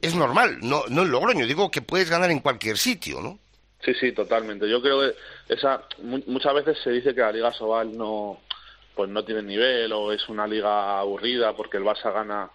es 0.00 0.14
normal, 0.14 0.58
no 0.60 0.84
no 0.88 1.02
en 1.02 1.10
Logroño, 1.10 1.46
digo 1.46 1.70
que 1.70 1.82
puedes 1.82 2.08
ganar 2.08 2.30
en 2.30 2.40
cualquier 2.40 2.78
sitio, 2.78 3.20
¿no? 3.20 3.38
Sí, 3.84 3.94
sí, 3.94 4.12
totalmente. 4.12 4.68
Yo 4.68 4.80
creo 4.80 5.00
que 5.00 5.54
esa 5.54 5.82
muchas 5.98 6.54
veces 6.54 6.78
se 6.82 6.90
dice 6.90 7.14
que 7.14 7.20
la 7.20 7.32
Liga 7.32 7.52
Sobal 7.52 7.96
no 7.96 8.40
pues 8.94 9.08
no 9.08 9.24
tiene 9.24 9.42
nivel 9.42 9.92
o 9.92 10.12
es 10.12 10.28
una 10.28 10.46
liga 10.46 10.98
aburrida 10.98 11.54
porque 11.54 11.76
el 11.76 11.84
Barça 11.84 12.12
gana 12.12 12.50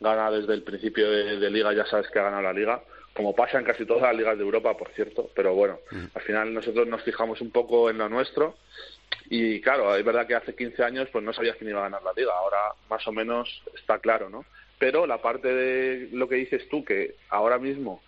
gana 0.00 0.30
desde 0.30 0.54
el 0.54 0.62
principio 0.62 1.10
de, 1.10 1.50
liga, 1.50 1.72
ya 1.74 1.84
sabes 1.86 2.08
que 2.10 2.18
ha 2.18 2.24
ganado 2.24 2.42
la 2.42 2.52
liga, 2.52 2.82
como 3.14 3.34
pasa 3.34 3.58
en 3.58 3.64
casi 3.64 3.84
todas 3.84 4.02
las 4.02 4.16
ligas 4.16 4.38
de 4.38 4.44
Europa, 4.44 4.76
por 4.76 4.88
cierto, 4.90 5.30
pero 5.34 5.54
bueno, 5.54 5.78
mm. 5.90 6.04
al 6.14 6.22
final 6.22 6.54
nosotros 6.54 6.88
nos 6.88 7.02
fijamos 7.02 7.40
un 7.40 7.50
poco 7.50 7.90
en 7.90 7.98
lo 7.98 8.08
nuestro 8.08 8.56
Y 9.32 9.60
claro, 9.60 9.94
es 9.94 10.04
verdad 10.04 10.26
que 10.26 10.34
hace 10.34 10.56
15 10.56 10.82
años 10.82 11.08
pues 11.12 11.24
no 11.24 11.32
sabías 11.32 11.56
quién 11.56 11.70
iba 11.70 11.78
a 11.78 11.84
ganar 11.84 12.02
la 12.02 12.12
liga, 12.12 12.32
ahora 12.36 12.74
más 12.90 13.06
o 13.06 13.12
menos 13.12 13.62
está 13.74 14.00
claro, 14.00 14.28
¿no? 14.28 14.44
Pero 14.76 15.06
la 15.06 15.22
parte 15.22 15.54
de 15.54 16.08
lo 16.12 16.28
que 16.28 16.34
dices 16.34 16.68
tú, 16.68 16.84
que 16.84 17.14
ahora 17.28 17.58
mismo 17.58 18.02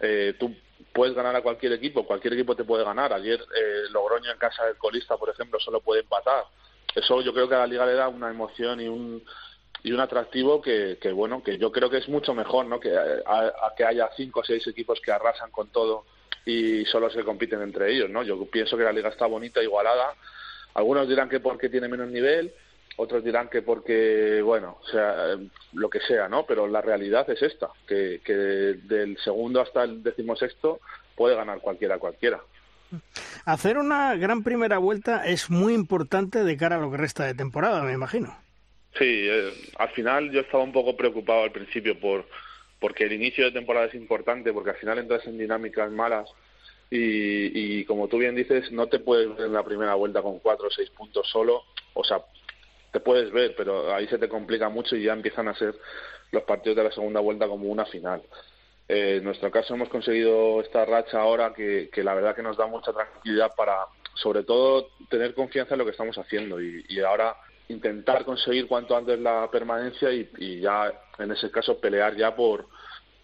eh, 0.00 0.34
tú 0.38 0.54
puedes 0.92 1.14
ganar 1.14 1.34
a 1.34 1.42
cualquier 1.42 1.72
equipo, 1.72 2.06
cualquier 2.06 2.34
equipo 2.34 2.54
te 2.54 2.64
puede 2.64 2.84
ganar. 2.84 3.14
Ayer 3.14 3.40
eh, 3.40 3.84
Logroño 3.90 4.30
en 4.30 4.38
casa 4.38 4.66
del 4.66 4.76
colista, 4.76 5.16
por 5.16 5.30
ejemplo, 5.30 5.58
solo 5.58 5.80
puede 5.80 6.02
empatar. 6.02 6.44
Eso 6.94 7.22
yo 7.22 7.32
creo 7.32 7.48
que 7.48 7.54
a 7.54 7.60
la 7.60 7.66
liga 7.66 7.86
le 7.86 7.94
da 7.94 8.08
una 8.08 8.30
emoción 8.30 8.80
y 8.80 8.88
un 8.88 9.22
y 9.82 9.92
un 9.92 10.00
atractivo 10.00 10.60
que, 10.60 10.98
que 11.00 11.12
bueno 11.12 11.42
que 11.42 11.56
yo 11.56 11.70
creo 11.70 11.88
que 11.88 11.98
es 11.98 12.08
mucho 12.08 12.34
mejor 12.34 12.66
no 12.66 12.80
que 12.80 12.96
a, 12.96 13.72
que 13.76 13.84
haya 13.84 14.10
cinco 14.16 14.40
o 14.40 14.44
seis 14.44 14.66
equipos 14.66 15.00
que 15.00 15.12
arrasan 15.12 15.52
con 15.52 15.68
todo 15.68 16.04
y 16.44 16.84
solo 16.86 17.08
se 17.10 17.22
compiten 17.22 17.62
entre 17.62 17.92
ellos 17.92 18.10
no 18.10 18.24
yo 18.24 18.44
pienso 18.46 18.76
que 18.76 18.82
la 18.82 18.92
liga 18.92 19.08
está 19.10 19.26
bonita 19.26 19.62
igualada 19.62 20.16
algunos 20.74 21.08
dirán 21.08 21.28
que 21.28 21.40
porque 21.40 21.68
tiene 21.68 21.88
menos 21.88 22.08
nivel 22.10 22.52
otros 22.96 23.22
dirán 23.24 23.48
que 23.48 23.62
porque 23.62 24.40
bueno 24.42 24.78
o 24.82 24.86
sea 24.88 25.36
lo 25.72 25.90
que 25.90 26.00
sea 26.00 26.28
no 26.28 26.44
pero 26.46 26.66
la 26.66 26.80
realidad 26.80 27.28
es 27.30 27.42
esta 27.42 27.68
que, 27.86 28.20
que 28.24 28.32
del 28.32 29.18
segundo 29.18 29.60
hasta 29.60 29.84
el 29.84 30.02
decimosexto 30.02 30.80
puede 31.14 31.36
ganar 31.36 31.60
cualquiera 31.60 31.98
cualquiera 31.98 32.40
Hacer 33.44 33.78
una 33.78 34.14
gran 34.16 34.42
primera 34.42 34.78
vuelta 34.78 35.26
es 35.26 35.50
muy 35.50 35.74
importante 35.74 36.44
de 36.44 36.56
cara 36.56 36.76
a 36.76 36.80
lo 36.80 36.90
que 36.90 36.96
resta 36.96 37.24
de 37.24 37.34
temporada, 37.34 37.82
me 37.82 37.92
imagino. 37.92 38.34
Sí, 38.96 39.26
eh, 39.28 39.52
al 39.78 39.90
final 39.90 40.30
yo 40.30 40.40
estaba 40.40 40.64
un 40.64 40.72
poco 40.72 40.96
preocupado 40.96 41.42
al 41.42 41.52
principio 41.52 41.98
por 41.98 42.26
porque 42.80 43.04
el 43.04 43.12
inicio 43.12 43.44
de 43.44 43.52
temporada 43.52 43.86
es 43.86 43.94
importante, 43.94 44.52
porque 44.52 44.70
al 44.70 44.76
final 44.76 44.98
entras 44.98 45.26
en 45.26 45.36
dinámicas 45.36 45.90
malas 45.90 46.28
y, 46.90 47.80
y 47.80 47.84
como 47.84 48.08
tú 48.08 48.18
bien 48.18 48.34
dices, 48.34 48.70
no 48.72 48.86
te 48.86 48.98
puedes 48.98 49.28
ver 49.36 49.46
en 49.46 49.52
la 49.52 49.64
primera 49.64 49.94
vuelta 49.94 50.22
con 50.22 50.38
cuatro 50.38 50.68
o 50.68 50.70
seis 50.70 50.90
puntos 50.90 51.28
solo, 51.30 51.64
o 51.94 52.04
sea, 52.04 52.22
te 52.92 53.00
puedes 53.00 53.30
ver, 53.32 53.54
pero 53.56 53.94
ahí 53.94 54.06
se 54.08 54.18
te 54.18 54.28
complica 54.28 54.68
mucho 54.68 54.96
y 54.96 55.04
ya 55.04 55.12
empiezan 55.12 55.48
a 55.48 55.54
ser 55.54 55.74
los 56.30 56.42
partidos 56.44 56.76
de 56.76 56.84
la 56.84 56.92
segunda 56.92 57.20
vuelta 57.20 57.46
como 57.46 57.68
una 57.68 57.84
final. 57.86 58.22
Eh, 58.88 59.16
en 59.18 59.24
nuestro 59.24 59.50
caso 59.50 59.74
hemos 59.74 59.90
conseguido 59.90 60.62
esta 60.62 60.84
racha 60.86 61.20
ahora 61.20 61.52
que, 61.52 61.90
que 61.92 62.02
la 62.02 62.14
verdad 62.14 62.34
que 62.34 62.42
nos 62.42 62.56
da 62.56 62.66
mucha 62.66 62.92
tranquilidad 62.92 63.52
para, 63.54 63.86
sobre 64.14 64.44
todo, 64.44 64.88
tener 65.10 65.34
confianza 65.34 65.74
en 65.74 65.78
lo 65.78 65.84
que 65.84 65.90
estamos 65.90 66.16
haciendo 66.16 66.60
y, 66.60 66.84
y 66.88 67.00
ahora 67.00 67.36
intentar 67.68 68.24
conseguir 68.24 68.66
cuanto 68.66 68.96
antes 68.96 69.18
la 69.18 69.48
permanencia 69.50 70.10
y, 70.10 70.60
ya 70.60 70.92
en 71.18 71.30
ese 71.32 71.50
caso 71.50 71.78
pelear 71.78 72.16
ya 72.16 72.34
por, 72.34 72.66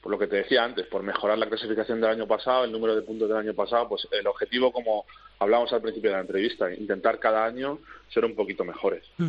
por 0.04 0.12
lo 0.12 0.18
que 0.18 0.26
te 0.26 0.36
decía 0.36 0.62
antes, 0.62 0.86
por 0.86 1.02
mejorar 1.02 1.38
la 1.38 1.48
clasificación 1.48 1.98
del 1.98 2.10
año 2.10 2.26
pasado, 2.26 2.64
el 2.64 2.72
número 2.72 2.94
de 2.94 3.00
puntos 3.00 3.26
del 3.26 3.38
año 3.38 3.54
pasado, 3.54 3.88
pues 3.88 4.06
el 4.10 4.26
objetivo, 4.26 4.70
como 4.70 5.06
hablamos 5.38 5.72
al 5.72 5.80
principio 5.80 6.10
de 6.10 6.16
la 6.16 6.20
entrevista, 6.20 6.70
intentar 6.70 7.18
cada 7.18 7.46
año 7.46 7.78
ser 8.12 8.26
un 8.26 8.34
poquito 8.34 8.66
mejores. 8.66 9.02
Mm. 9.16 9.28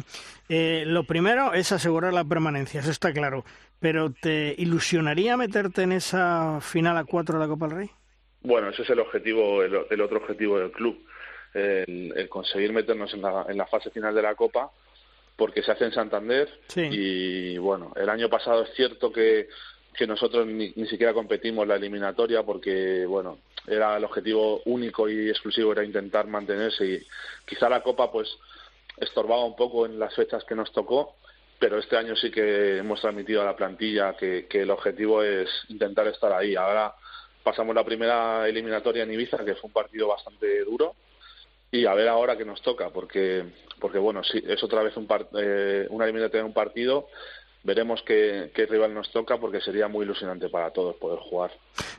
Eh, 0.49 0.83
lo 0.85 1.05
primero 1.05 1.53
es 1.53 1.71
asegurar 1.71 2.13
la 2.13 2.25
permanencia, 2.25 2.81
eso 2.81 2.91
está 2.91 3.13
claro, 3.13 3.45
pero 3.79 4.11
¿te 4.11 4.53
ilusionaría 4.57 5.37
meterte 5.37 5.83
en 5.83 5.93
esa 5.93 6.59
final 6.59 6.97
a 6.97 7.05
cuatro 7.05 7.39
de 7.39 7.45
la 7.45 7.47
Copa 7.47 7.69
del 7.69 7.77
Rey? 7.77 7.89
Bueno, 8.41 8.67
ese 8.67 8.81
es 8.81 8.89
el 8.89 8.99
objetivo, 8.99 9.63
el, 9.63 10.01
otro 10.01 10.17
objetivo 10.17 10.59
del 10.59 10.71
club, 10.71 11.05
el, 11.53 12.27
conseguir 12.27 12.73
meternos 12.73 13.13
en 13.13 13.21
la, 13.21 13.45
en 13.47 13.57
la 13.57 13.65
fase 13.65 13.91
final 13.91 14.13
de 14.13 14.23
la 14.23 14.35
Copa 14.35 14.69
porque 15.37 15.61
se 15.63 15.71
hace 15.71 15.85
en 15.85 15.91
Santander 15.91 16.49
y 16.75 17.57
bueno, 17.57 17.93
el 17.95 18.09
año 18.09 18.29
pasado 18.29 18.63
es 18.63 18.73
cierto 18.73 19.11
que, 19.11 19.47
que 19.97 20.07
nosotros 20.07 20.45
ni, 20.47 20.71
siquiera 20.87 21.13
competimos 21.13 21.67
la 21.67 21.75
eliminatoria 21.75 22.43
porque 22.43 23.05
bueno, 23.05 23.39
era 23.67 23.97
el 23.97 24.03
objetivo 24.03 24.61
único 24.65 25.09
y 25.09 25.29
exclusivo 25.29 25.71
era 25.71 25.83
intentar 25.83 26.27
mantenerse 26.27 26.85
y 26.85 27.07
quizá 27.45 27.69
la 27.69 27.81
Copa 27.81 28.11
pues 28.11 28.29
estorbaba 28.97 29.45
un 29.45 29.55
poco 29.55 29.85
en 29.85 29.99
las 29.99 30.13
fechas 30.15 30.43
que 30.43 30.55
nos 30.55 30.71
tocó, 30.71 31.15
pero 31.59 31.79
este 31.79 31.97
año 31.97 32.15
sí 32.15 32.31
que 32.31 32.77
hemos 32.77 33.01
transmitido 33.01 33.41
a 33.41 33.45
la 33.45 33.55
plantilla 33.55 34.15
que, 34.15 34.47
que 34.47 34.61
el 34.61 34.71
objetivo 34.71 35.23
es 35.23 35.49
intentar 35.69 36.07
estar 36.07 36.31
ahí. 36.31 36.55
Ahora 36.55 36.93
pasamos 37.43 37.75
la 37.75 37.83
primera 37.83 38.47
eliminatoria 38.47 39.03
en 39.03 39.13
Ibiza, 39.13 39.45
que 39.45 39.55
fue 39.55 39.67
un 39.67 39.73
partido 39.73 40.07
bastante 40.07 40.63
duro, 40.63 40.95
y 41.71 41.85
a 41.85 41.93
ver 41.93 42.07
ahora 42.07 42.37
qué 42.37 42.45
nos 42.45 42.61
toca, 42.61 42.89
porque, 42.89 43.43
porque 43.79 43.99
bueno, 43.99 44.23
si 44.23 44.43
es 44.47 44.63
otra 44.63 44.81
vez 44.81 44.95
un 44.97 45.07
eh, 45.37 45.87
una 45.89 46.05
eliminatoria 46.05 46.41
de 46.41 46.47
un 46.47 46.53
partido. 46.53 47.07
Veremos 47.65 48.03
qué, 48.05 48.51
qué, 48.53 48.67
rival 48.67 48.93
nos 48.93 49.11
toca 49.11 49.39
porque 49.39 49.59
sería 49.59 49.87
muy 49.87 50.05
ilusionante 50.05 50.49
para 50.49 50.69
todos 50.69 50.95
poder 50.97 51.17
jugar. 51.17 51.49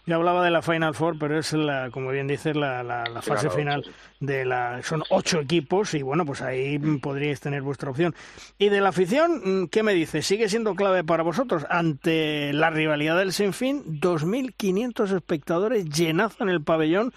Yo 0.07 0.15
hablaba 0.15 0.45
de 0.45 0.53
la 0.53 0.63
Final 0.63 0.95
Four, 0.95 1.19
pero 1.19 1.37
es, 1.37 1.53
la, 1.55 1.91
como 1.91 2.11
bien 2.13 2.29
dices, 2.29 2.55
la, 2.55 2.85
la, 2.85 3.21
fase 3.21 3.51
final 3.51 3.85
de 4.21 4.45
la... 4.45 4.81
Son 4.85 5.03
ocho 5.11 5.41
equipos 5.41 5.93
y 5.95 6.03
bueno, 6.03 6.25
pues 6.25 6.41
ahí 6.41 6.79
podríais 7.03 7.41
tener 7.41 7.63
vuestra 7.63 7.91
opción. 7.91 8.15
Y 8.59 8.69
de 8.69 8.81
la 8.81 8.91
afición, 8.91 9.69
¿qué 9.69 9.83
me 9.83 9.93
dices? 9.93 10.25
¿Sigue 10.25 10.49
siendo 10.49 10.77
clave 10.77 11.03
para 11.03 11.25
vosotros? 11.25 11.67
Ante 11.69 12.53
la 12.53 12.71
rivalidad 12.71 13.19
del 13.19 13.33
Sinfín, 13.33 14.01
2.500 14.01 15.17
espectadores 15.17 15.87
llenazan 15.87 16.49
el 16.49 16.63
pabellón 16.63 17.13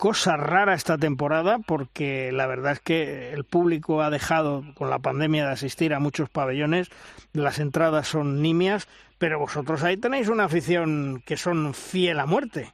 cosa 0.00 0.38
rara 0.38 0.72
esta 0.72 0.96
temporada 0.96 1.58
porque 1.64 2.32
la 2.32 2.46
verdad 2.46 2.72
es 2.72 2.80
que 2.80 3.34
el 3.34 3.44
público 3.44 4.00
ha 4.00 4.08
dejado 4.08 4.64
con 4.74 4.88
la 4.88 4.98
pandemia 4.98 5.44
de 5.44 5.52
asistir 5.52 5.92
a 5.92 6.00
muchos 6.00 6.30
pabellones, 6.30 6.88
las 7.34 7.58
entradas 7.58 8.08
son 8.08 8.40
nimias, 8.40 8.88
pero 9.18 9.38
vosotros 9.38 9.84
ahí 9.84 9.98
tenéis 9.98 10.28
una 10.28 10.44
afición 10.44 11.22
que 11.26 11.36
son 11.36 11.74
fiel 11.74 12.18
a 12.18 12.24
muerte. 12.24 12.72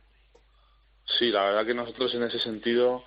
Sí, 1.18 1.30
la 1.30 1.46
verdad 1.46 1.66
que 1.66 1.74
nosotros 1.74 2.14
en 2.14 2.22
ese 2.22 2.38
sentido, 2.38 3.02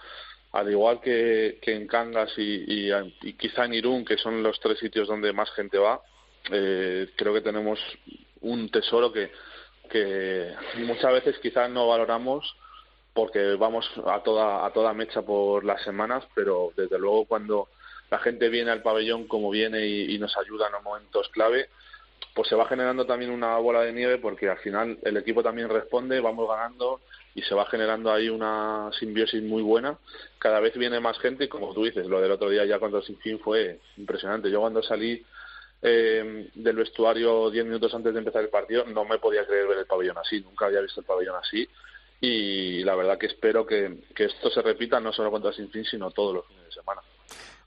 al 0.52 0.70
igual 0.70 1.00
que, 1.00 1.58
en 1.62 1.88
Cangas 1.88 2.34
y, 2.36 2.92
quizá 3.38 3.66
en 3.66 3.74
Irún, 3.74 4.04
que 4.04 4.18
son 4.18 4.44
los 4.44 4.60
tres 4.60 4.80
sitios 4.80 5.08
donde 5.08 5.32
más 5.32 5.50
gente 5.52 5.78
va, 5.78 6.02
eh, 6.52 7.10
creo 7.16 7.34
que 7.34 7.42
tenemos 7.42 7.80
un 8.42 8.70
tesoro 8.70 9.14
que, 9.14 9.32
que 9.90 10.54
muchas 10.80 11.14
veces 11.14 11.40
quizás 11.42 11.70
no 11.70 11.88
valoramos 11.88 12.54
porque 13.20 13.56
vamos 13.56 13.86
a 14.06 14.24
toda, 14.24 14.66
a 14.66 14.72
toda 14.72 14.94
mecha 14.94 15.22
por 15.24 15.66
las 15.66 15.84
semanas, 15.84 16.24
pero 16.34 16.72
desde 16.78 16.98
luego 16.98 17.26
cuando 17.26 17.68
la 18.10 18.18
gente 18.20 18.48
viene 18.48 18.72
al 18.72 18.82
pabellón 18.82 19.28
como 19.28 19.50
viene 19.50 19.86
y, 19.86 20.18
nos 20.20 20.38
ayuda 20.38 20.68
en 20.68 20.72
los 20.72 20.84
momentos 20.84 21.28
clave, 21.28 21.68
pues 22.34 22.48
se 22.48 22.56
va 22.56 22.66
generando 22.66 23.06
también 23.06 23.32
una 23.32 23.58
bola 23.58 23.82
de 23.82 23.92
nieve 23.92 24.20
porque 24.20 24.48
al 24.48 24.60
final 24.60 25.00
el 25.04 25.18
equipo 25.18 25.44
también 25.44 25.68
responde, 25.68 26.22
vamos 26.22 26.48
ganando 26.48 27.02
y 27.36 27.42
se 27.42 27.54
va 27.54 27.66
generando 27.66 28.10
ahí 28.10 28.30
una 28.30 28.90
simbiosis 28.98 29.44
muy 29.44 29.64
buena. 29.64 29.98
Cada 30.38 30.62
vez 30.62 30.78
viene 30.78 31.02
más 31.02 31.20
gente 31.20 31.44
y 31.44 31.50
como 31.50 31.74
tú 31.74 31.84
dices, 31.84 32.08
lo 32.08 32.22
del 32.22 32.32
otro 32.32 32.50
día 32.50 32.64
ya 32.64 32.80
cuando 32.80 33.02
sin 33.02 33.18
fin 33.18 33.38
fue 33.40 33.82
impresionante. 33.98 34.50
Yo 34.50 34.62
cuando 34.62 34.82
salí 34.82 35.22
eh, 35.82 36.50
del 36.56 36.76
vestuario 36.78 37.50
diez 37.50 37.66
minutos 37.66 37.94
antes 37.94 38.14
de 38.14 38.20
empezar 38.20 38.44
el 38.44 38.50
partido 38.50 38.86
no 38.86 39.04
me 39.04 39.18
podía 39.18 39.46
creer 39.46 39.68
ver 39.68 39.80
el 39.80 39.86
pabellón 39.86 40.18
así, 40.20 40.40
nunca 40.40 40.68
había 40.68 40.80
visto 40.80 41.02
el 41.02 41.06
pabellón 41.06 41.36
así 41.36 41.68
y 42.22 42.84
la 42.84 42.96
verdad 42.96 43.18
que 43.18 43.28
espero 43.28 43.66
que, 43.66 44.00
esto 44.18 44.50
se 44.50 44.62
repita 44.62 45.00
no 45.00 45.14
solo 45.14 45.32
contra 45.32 45.54
Sinfín, 45.54 45.86
sino 45.86 46.12
todos 46.12 46.36
los 46.36 46.48
fines 46.48 46.66
de 46.66 46.72
semana. 46.72 47.02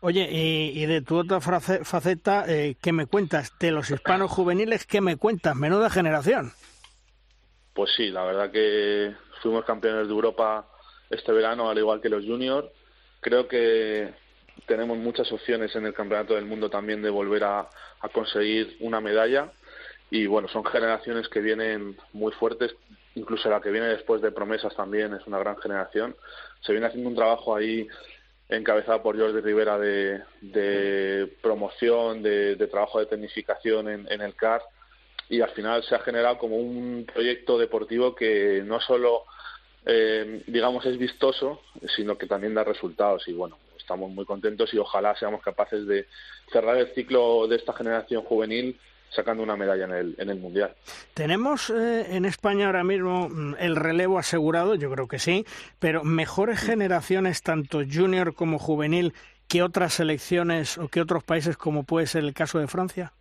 Oye, 0.01 0.29
y, 0.31 0.85
de 0.87 1.01
tu 1.01 1.17
otra 1.17 1.41
faceta, 1.41 2.45
eh, 2.49 2.77
¿qué 2.83 2.93
me 2.93 3.07
cuentas? 3.07 3.57
De 3.59 3.71
los 3.71 3.91
hispanos 3.91 4.31
juveniles, 4.31 4.85
¿qué 4.85 5.01
me 5.01 5.17
cuentas? 5.17 5.55
Menuda 5.55 5.89
generación. 5.91 6.53
Pues 7.73 7.93
sí, 7.97 8.11
la 8.11 8.25
verdad 8.25 8.51
que 8.51 9.15
fuimos 9.41 9.65
campeones 9.65 10.09
de 10.09 10.13
Europa 10.13 10.69
este 11.09 11.33
verano, 11.33 11.71
al 11.71 11.79
igual 11.79 12.01
que 12.01 12.09
los 12.09 12.25
juniors. 12.25 12.69
Creo 13.21 13.47
que 13.47 14.13
tenemos 14.67 14.99
muchas 14.99 15.31
opciones 15.31 15.75
en 15.77 15.87
el 15.87 15.95
Campeonato 15.95 16.35
del 16.35 16.47
Mundo 16.47 16.69
también 16.69 17.01
de 17.01 17.11
volver 17.11 17.45
a 17.45 17.69
conseguir 18.13 18.77
una 18.81 19.01
medalla. 19.01 19.53
Y 20.11 20.27
bueno, 20.27 20.49
son 20.49 20.65
generaciones 20.65 21.29
que 21.29 21.41
vienen 21.41 21.97
muy 22.13 22.33
fuertes 22.33 22.75
incluso 23.15 23.49
la 23.51 23.61
que 23.61 23.71
viene 23.71 23.89
después 23.89 24.23
de 24.23 24.33
promesas 24.33 24.75
también 24.75 25.15
es 25.15 25.27
una 25.27 25.39
gran 25.39 25.57
generación. 25.59 26.17
Se 26.61 26.73
viene 26.73 26.87
haciendo 26.87 27.09
un 27.09 27.17
trabajo 27.17 27.55
ahí 27.55 27.87
encabezado 28.49 29.03
por 29.03 29.19
Jordi 29.19 29.41
Rivera 29.41 29.79
de, 29.79 31.29
promoción, 31.41 32.23
de, 32.23 32.57
trabajo 32.71 33.01
de 33.01 33.07
tecnificación 33.07 33.89
en, 33.89 34.21
el 34.21 34.35
CAR 34.35 34.63
y 35.29 35.41
al 35.41 35.51
final 35.51 35.83
se 35.85 35.95
ha 35.95 36.01
generado 36.01 36.39
como 36.39 36.57
un 36.57 37.07
proyecto 37.13 37.59
deportivo 37.59 38.15
que 38.15 38.63
no 38.65 38.81
solo, 38.81 39.25
eh, 39.87 40.43
digamos, 40.47 40.85
es 40.85 40.99
vistoso, 40.99 41.63
sino 41.97 42.19
que 42.19 42.27
también 42.27 42.55
da 42.55 42.65
resultados 42.65 43.27
y 43.29 43.33
bueno, 43.33 43.59
estamos 43.79 44.11
muy 44.11 44.25
contentos 44.25 44.73
y 44.75 44.79
ojalá 44.79 45.17
seamos 45.17 45.43
capaces 45.43 45.87
de 45.87 46.07
cerrar 46.53 46.77
el 46.77 46.93
ciclo 46.95 47.47
de 47.49 47.57
esta 47.57 47.73
generación 47.73 48.23
juvenil 48.23 48.79
sacando 49.15 49.43
una 49.43 49.57
medalla 49.57 49.85
en 49.85 49.93
el, 49.93 50.15
en 50.19 50.31
el 50.31 50.39
Mundial. 50.39 50.75
¿Tenemos 51.15 51.71
eh, 51.71 52.17
en 52.17 52.25
España 52.25 52.67
ahora 52.67 52.85
mismo 52.85 53.29
mm, 53.29 53.57
el 53.59 53.77
relevo 53.77 54.19
asegurado? 54.19 54.75
Yo 54.75 54.91
creo 54.91 55.09
que 55.09 55.19
sí, 55.19 55.45
pero 55.79 56.05
mejores 56.05 56.61
generaciones, 56.61 57.43
tanto 57.43 57.83
junior 57.91 58.35
como 58.35 58.59
juvenil, 58.59 59.15
que 59.49 59.63
otras 59.63 59.95
selecciones 59.95 60.79
o 60.79 60.89
que 60.89 61.01
otros 61.01 61.25
países, 61.25 61.57
como 61.57 61.85
puede 61.85 62.07
ser 62.07 62.25
el 62.25 62.33
caso 62.33 62.59
de 62.59 62.69
Francia? 62.69 63.13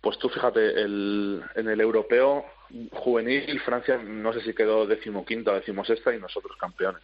Pues 0.00 0.18
tú 0.18 0.28
fíjate, 0.28 0.80
el, 0.80 1.42
en 1.56 1.68
el 1.68 1.80
europeo 1.80 2.44
juvenil, 2.92 3.60
Francia 3.60 3.98
no 3.98 4.32
sé 4.32 4.40
si 4.42 4.54
quedó 4.54 4.86
decimoquinta 4.86 5.52
o 5.52 5.54
decimosexta 5.54 6.14
y 6.14 6.20
nosotros 6.20 6.56
campeones. 6.56 7.02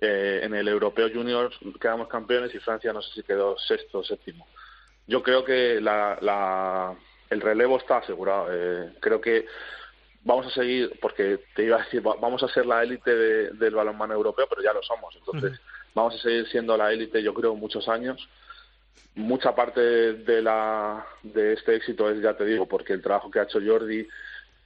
Eh, 0.00 0.40
en 0.42 0.54
el 0.54 0.68
Europeo 0.68 1.08
Junior 1.12 1.50
quedamos 1.80 2.08
campeones 2.08 2.54
y 2.54 2.58
Francia 2.58 2.92
no 2.92 3.00
sé 3.00 3.14
si 3.14 3.22
quedó 3.22 3.56
sexto 3.56 4.00
o 4.00 4.04
séptimo. 4.04 4.46
Yo 5.06 5.22
creo 5.22 5.44
que 5.44 5.80
la, 5.80 6.94
el 7.30 7.40
relevo 7.40 7.78
está 7.78 7.98
asegurado. 7.98 8.48
Eh, 8.50 8.92
creo 9.00 9.20
que 9.20 9.46
vamos 10.24 10.46
a 10.46 10.50
seguir, 10.50 10.98
porque 11.00 11.38
te 11.54 11.64
iba 11.64 11.76
a 11.76 11.84
decir, 11.84 12.02
vamos 12.02 12.42
a 12.42 12.48
ser 12.48 12.66
la 12.66 12.82
élite 12.82 13.14
del 13.14 13.74
balonmano 13.74 14.14
europeo, 14.14 14.46
pero 14.48 14.62
ya 14.62 14.72
lo 14.72 14.82
somos. 14.82 15.14
Entonces, 15.16 15.60
vamos 15.94 16.16
a 16.16 16.18
seguir 16.18 16.48
siendo 16.48 16.76
la 16.76 16.92
élite, 16.92 17.22
yo 17.22 17.32
creo, 17.32 17.54
muchos 17.54 17.88
años. 17.88 18.28
Mucha 19.14 19.54
parte 19.54 19.80
de, 19.80 20.42
la, 20.42 21.06
de 21.22 21.54
este 21.54 21.76
éxito 21.76 22.10
es, 22.10 22.20
ya 22.20 22.34
te 22.34 22.44
digo, 22.44 22.66
porque 22.66 22.92
el 22.92 23.02
trabajo 23.02 23.30
que 23.30 23.38
ha 23.38 23.44
hecho 23.44 23.60
Jordi 23.64 24.06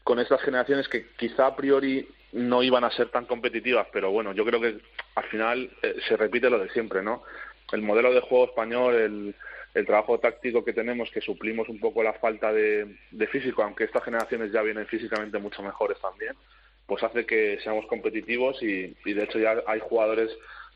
con 0.03 0.19
estas 0.19 0.41
generaciones 0.41 0.89
que 0.89 1.09
quizá 1.17 1.47
a 1.47 1.57
priori 1.57 2.09
no 2.33 2.63
iban 2.63 2.85
a 2.85 2.91
ser 2.91 3.11
tan 3.11 3.27
competitivas, 3.27 3.87
pero 3.93 4.11
bueno, 4.11 4.33
yo 4.33 4.45
creo 4.45 4.61
que 4.61 4.81
al 5.15 5.25
final 5.25 5.71
eh, 5.83 5.97
se 6.09 6.17
repite 6.17 6.49
lo 6.49 6.59
de 6.59 6.71
siempre, 6.71 7.03
¿no? 7.03 7.23
El 7.71 7.83
modelo 7.83 8.13
de 8.13 8.21
juego 8.21 8.47
español, 8.47 8.95
el, 8.95 9.35
el 9.75 9.87
trabajo 9.87 10.19
táctico 10.19 10.65
que 10.65 10.73
tenemos, 10.73 11.11
que 11.11 11.21
suplimos 11.21 11.69
un 11.69 11.79
poco 11.79 12.03
la 12.03 12.13
falta 12.15 12.53
de, 12.53 12.97
físico, 13.31 13.63
aunque 13.63 13.85
estas 13.85 14.05
generaciones 14.05 14.53
ya 14.53 14.63
vienen 14.63 14.87
físicamente 14.87 15.39
mucho 15.39 15.63
mejores 15.63 15.99
también, 16.01 16.35
pues 16.87 17.03
hace 17.03 17.25
que 17.25 17.59
seamos 17.63 17.87
competitivos 17.87 18.61
y, 18.63 18.95
de 19.05 19.23
hecho 19.23 19.39
ya 19.39 19.63
hay 19.67 19.81
jugadores 19.81 20.31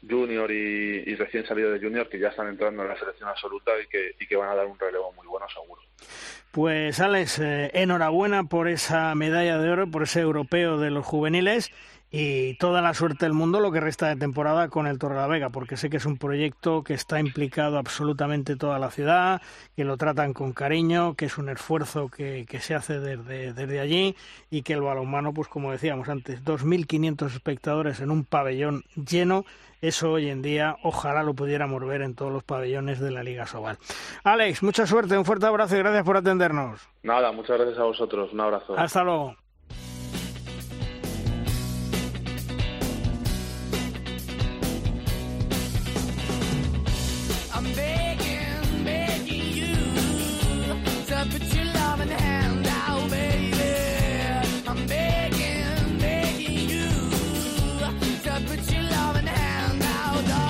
junior 0.08 0.50
y, 0.50 1.14
recién 1.16 1.46
salidos 1.46 1.72
de 1.72 1.86
junior 1.86 2.08
que 2.08 2.18
ya 2.18 2.28
están 2.28 2.48
entrando 2.48 2.82
en 2.82 2.88
la 2.88 2.98
selección 2.98 3.28
absoluta 3.28 3.72
y 3.82 3.88
que, 3.88 4.14
y 4.20 4.26
que 4.26 4.36
van 4.36 4.50
a 4.50 4.54
dar 4.54 4.66
un 4.66 4.78
relevo 4.78 5.12
muy 5.12 5.26
bueno 5.26 5.46
seguro. 5.48 5.82
Pues 6.52 7.00
Alex, 7.00 7.40
eh, 7.40 7.70
enhorabuena 7.74 8.44
por 8.44 8.68
esa 8.68 9.12
medalla 9.16 9.58
de 9.58 9.70
oro, 9.70 9.90
por 9.90 10.04
ese 10.04 10.20
europeo 10.20 10.78
de 10.78 10.92
los 10.92 11.04
juveniles 11.04 11.72
y 12.16 12.54
toda 12.58 12.80
la 12.80 12.94
suerte 12.94 13.26
del 13.26 13.32
mundo 13.32 13.58
lo 13.58 13.72
que 13.72 13.80
resta 13.80 14.06
de 14.06 14.14
temporada 14.14 14.68
con 14.68 14.86
el 14.86 15.00
Torre 15.00 15.16
la 15.16 15.26
Vega, 15.26 15.48
porque 15.48 15.76
sé 15.76 15.90
que 15.90 15.96
es 15.96 16.06
un 16.06 16.16
proyecto 16.16 16.84
que 16.84 16.94
está 16.94 17.18
implicado 17.18 17.76
absolutamente 17.76 18.54
toda 18.54 18.78
la 18.78 18.92
ciudad, 18.92 19.42
que 19.74 19.82
lo 19.82 19.96
tratan 19.96 20.32
con 20.32 20.52
cariño, 20.52 21.14
que 21.14 21.24
es 21.24 21.38
un 21.38 21.48
esfuerzo 21.48 22.08
que, 22.08 22.46
que 22.48 22.60
se 22.60 22.76
hace 22.76 23.00
desde, 23.00 23.52
desde 23.52 23.80
allí 23.80 24.14
y 24.48 24.62
que 24.62 24.74
el 24.74 24.82
balonmano, 24.82 25.34
pues 25.34 25.48
como 25.48 25.72
decíamos 25.72 26.08
antes, 26.08 26.44
2.500 26.44 27.34
espectadores 27.34 27.98
en 27.98 28.12
un 28.12 28.24
pabellón 28.24 28.84
lleno, 28.94 29.44
eso 29.80 30.12
hoy 30.12 30.28
en 30.28 30.40
día 30.40 30.76
ojalá 30.84 31.24
lo 31.24 31.34
pudiéramos 31.34 31.84
ver 31.84 32.02
en 32.02 32.14
todos 32.14 32.32
los 32.32 32.44
pabellones 32.44 33.00
de 33.00 33.10
la 33.10 33.24
Liga 33.24 33.48
Sobal. 33.48 33.76
Alex, 34.22 34.62
mucha 34.62 34.86
suerte, 34.86 35.18
un 35.18 35.24
fuerte 35.24 35.46
abrazo 35.46 35.74
y 35.74 35.80
gracias 35.80 36.04
por 36.04 36.16
atendernos. 36.16 36.88
Nada, 37.02 37.32
muchas 37.32 37.58
gracias 37.58 37.78
a 37.80 37.82
vosotros, 37.82 38.32
un 38.32 38.40
abrazo. 38.40 38.78
Hasta 38.78 39.02
luego. 39.02 39.34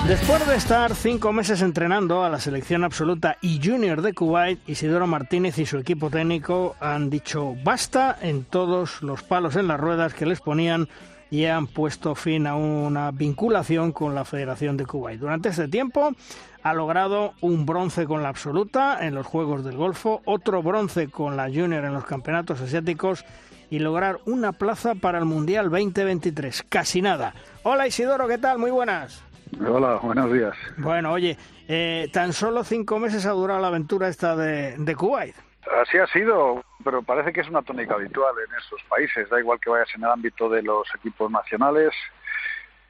Después 0.07 0.47
de 0.47 0.55
estar 0.55 0.93
cinco 0.93 1.33
meses 1.33 1.63
entrenando 1.63 2.23
a 2.23 2.29
la 2.29 2.39
selección 2.39 2.83
absoluta 2.83 3.37
y 3.41 3.59
junior 3.63 4.03
de 4.03 4.13
Kuwait, 4.13 4.59
Isidoro 4.69 5.07
Martínez 5.07 5.57
y 5.57 5.65
su 5.65 5.79
equipo 5.79 6.11
técnico 6.11 6.75
han 6.79 7.09
dicho 7.09 7.55
basta 7.63 8.15
en 8.21 8.43
todos 8.43 9.01
los 9.01 9.23
palos 9.23 9.55
en 9.55 9.67
las 9.67 9.79
ruedas 9.79 10.13
que 10.13 10.27
les 10.27 10.41
ponían 10.41 10.87
y 11.31 11.45
han 11.45 11.65
puesto 11.65 12.13
fin 12.13 12.45
a 12.45 12.55
una 12.55 13.09
vinculación 13.09 13.91
con 13.91 14.13
la 14.13 14.25
Federación 14.25 14.77
de 14.77 14.85
Kuwait. 14.85 15.19
Durante 15.19 15.49
este 15.49 15.67
tiempo 15.69 16.11
ha 16.61 16.73
logrado 16.75 17.33
un 17.41 17.65
bronce 17.65 18.05
con 18.05 18.21
la 18.21 18.29
absoluta 18.29 19.03
en 19.03 19.15
los 19.15 19.25
Juegos 19.25 19.65
del 19.65 19.75
Golfo, 19.75 20.21
otro 20.25 20.61
bronce 20.61 21.09
con 21.09 21.35
la 21.35 21.45
junior 21.45 21.83
en 21.83 21.93
los 21.93 22.05
campeonatos 22.05 22.61
asiáticos 22.61 23.25
y 23.71 23.79
lograr 23.79 24.19
una 24.25 24.51
plaza 24.51 24.93
para 24.93 25.17
el 25.17 25.25
Mundial 25.25 25.71
2023. 25.71 26.63
Casi 26.69 27.01
nada. 27.01 27.33
Hola 27.63 27.87
Isidoro, 27.87 28.27
¿qué 28.27 28.37
tal? 28.37 28.59
Muy 28.59 28.69
buenas. 28.69 29.23
Hola, 29.59 29.99
buenos 30.01 30.31
días. 30.31 30.55
Bueno, 30.77 31.11
oye, 31.13 31.37
eh, 31.67 32.09
tan 32.11 32.33
solo 32.33 32.63
cinco 32.63 32.99
meses 32.99 33.25
ha 33.25 33.31
durado 33.31 33.61
la 33.61 33.67
aventura 33.67 34.07
esta 34.07 34.35
de, 34.35 34.75
de 34.77 34.95
Kuwait. 34.95 35.35
Así 35.81 35.97
ha 35.97 36.07
sido, 36.07 36.63
pero 36.83 37.01
parece 37.01 37.33
que 37.33 37.41
es 37.41 37.49
una 37.49 37.61
tónica 37.61 37.95
habitual 37.95 38.35
en 38.47 38.55
esos 38.55 38.81
países. 38.83 39.29
Da 39.29 39.39
igual 39.39 39.59
que 39.59 39.69
vayas 39.69 39.89
en 39.95 40.03
el 40.03 40.09
ámbito 40.09 40.49
de 40.49 40.61
los 40.61 40.87
equipos 40.95 41.31
nacionales 41.31 41.93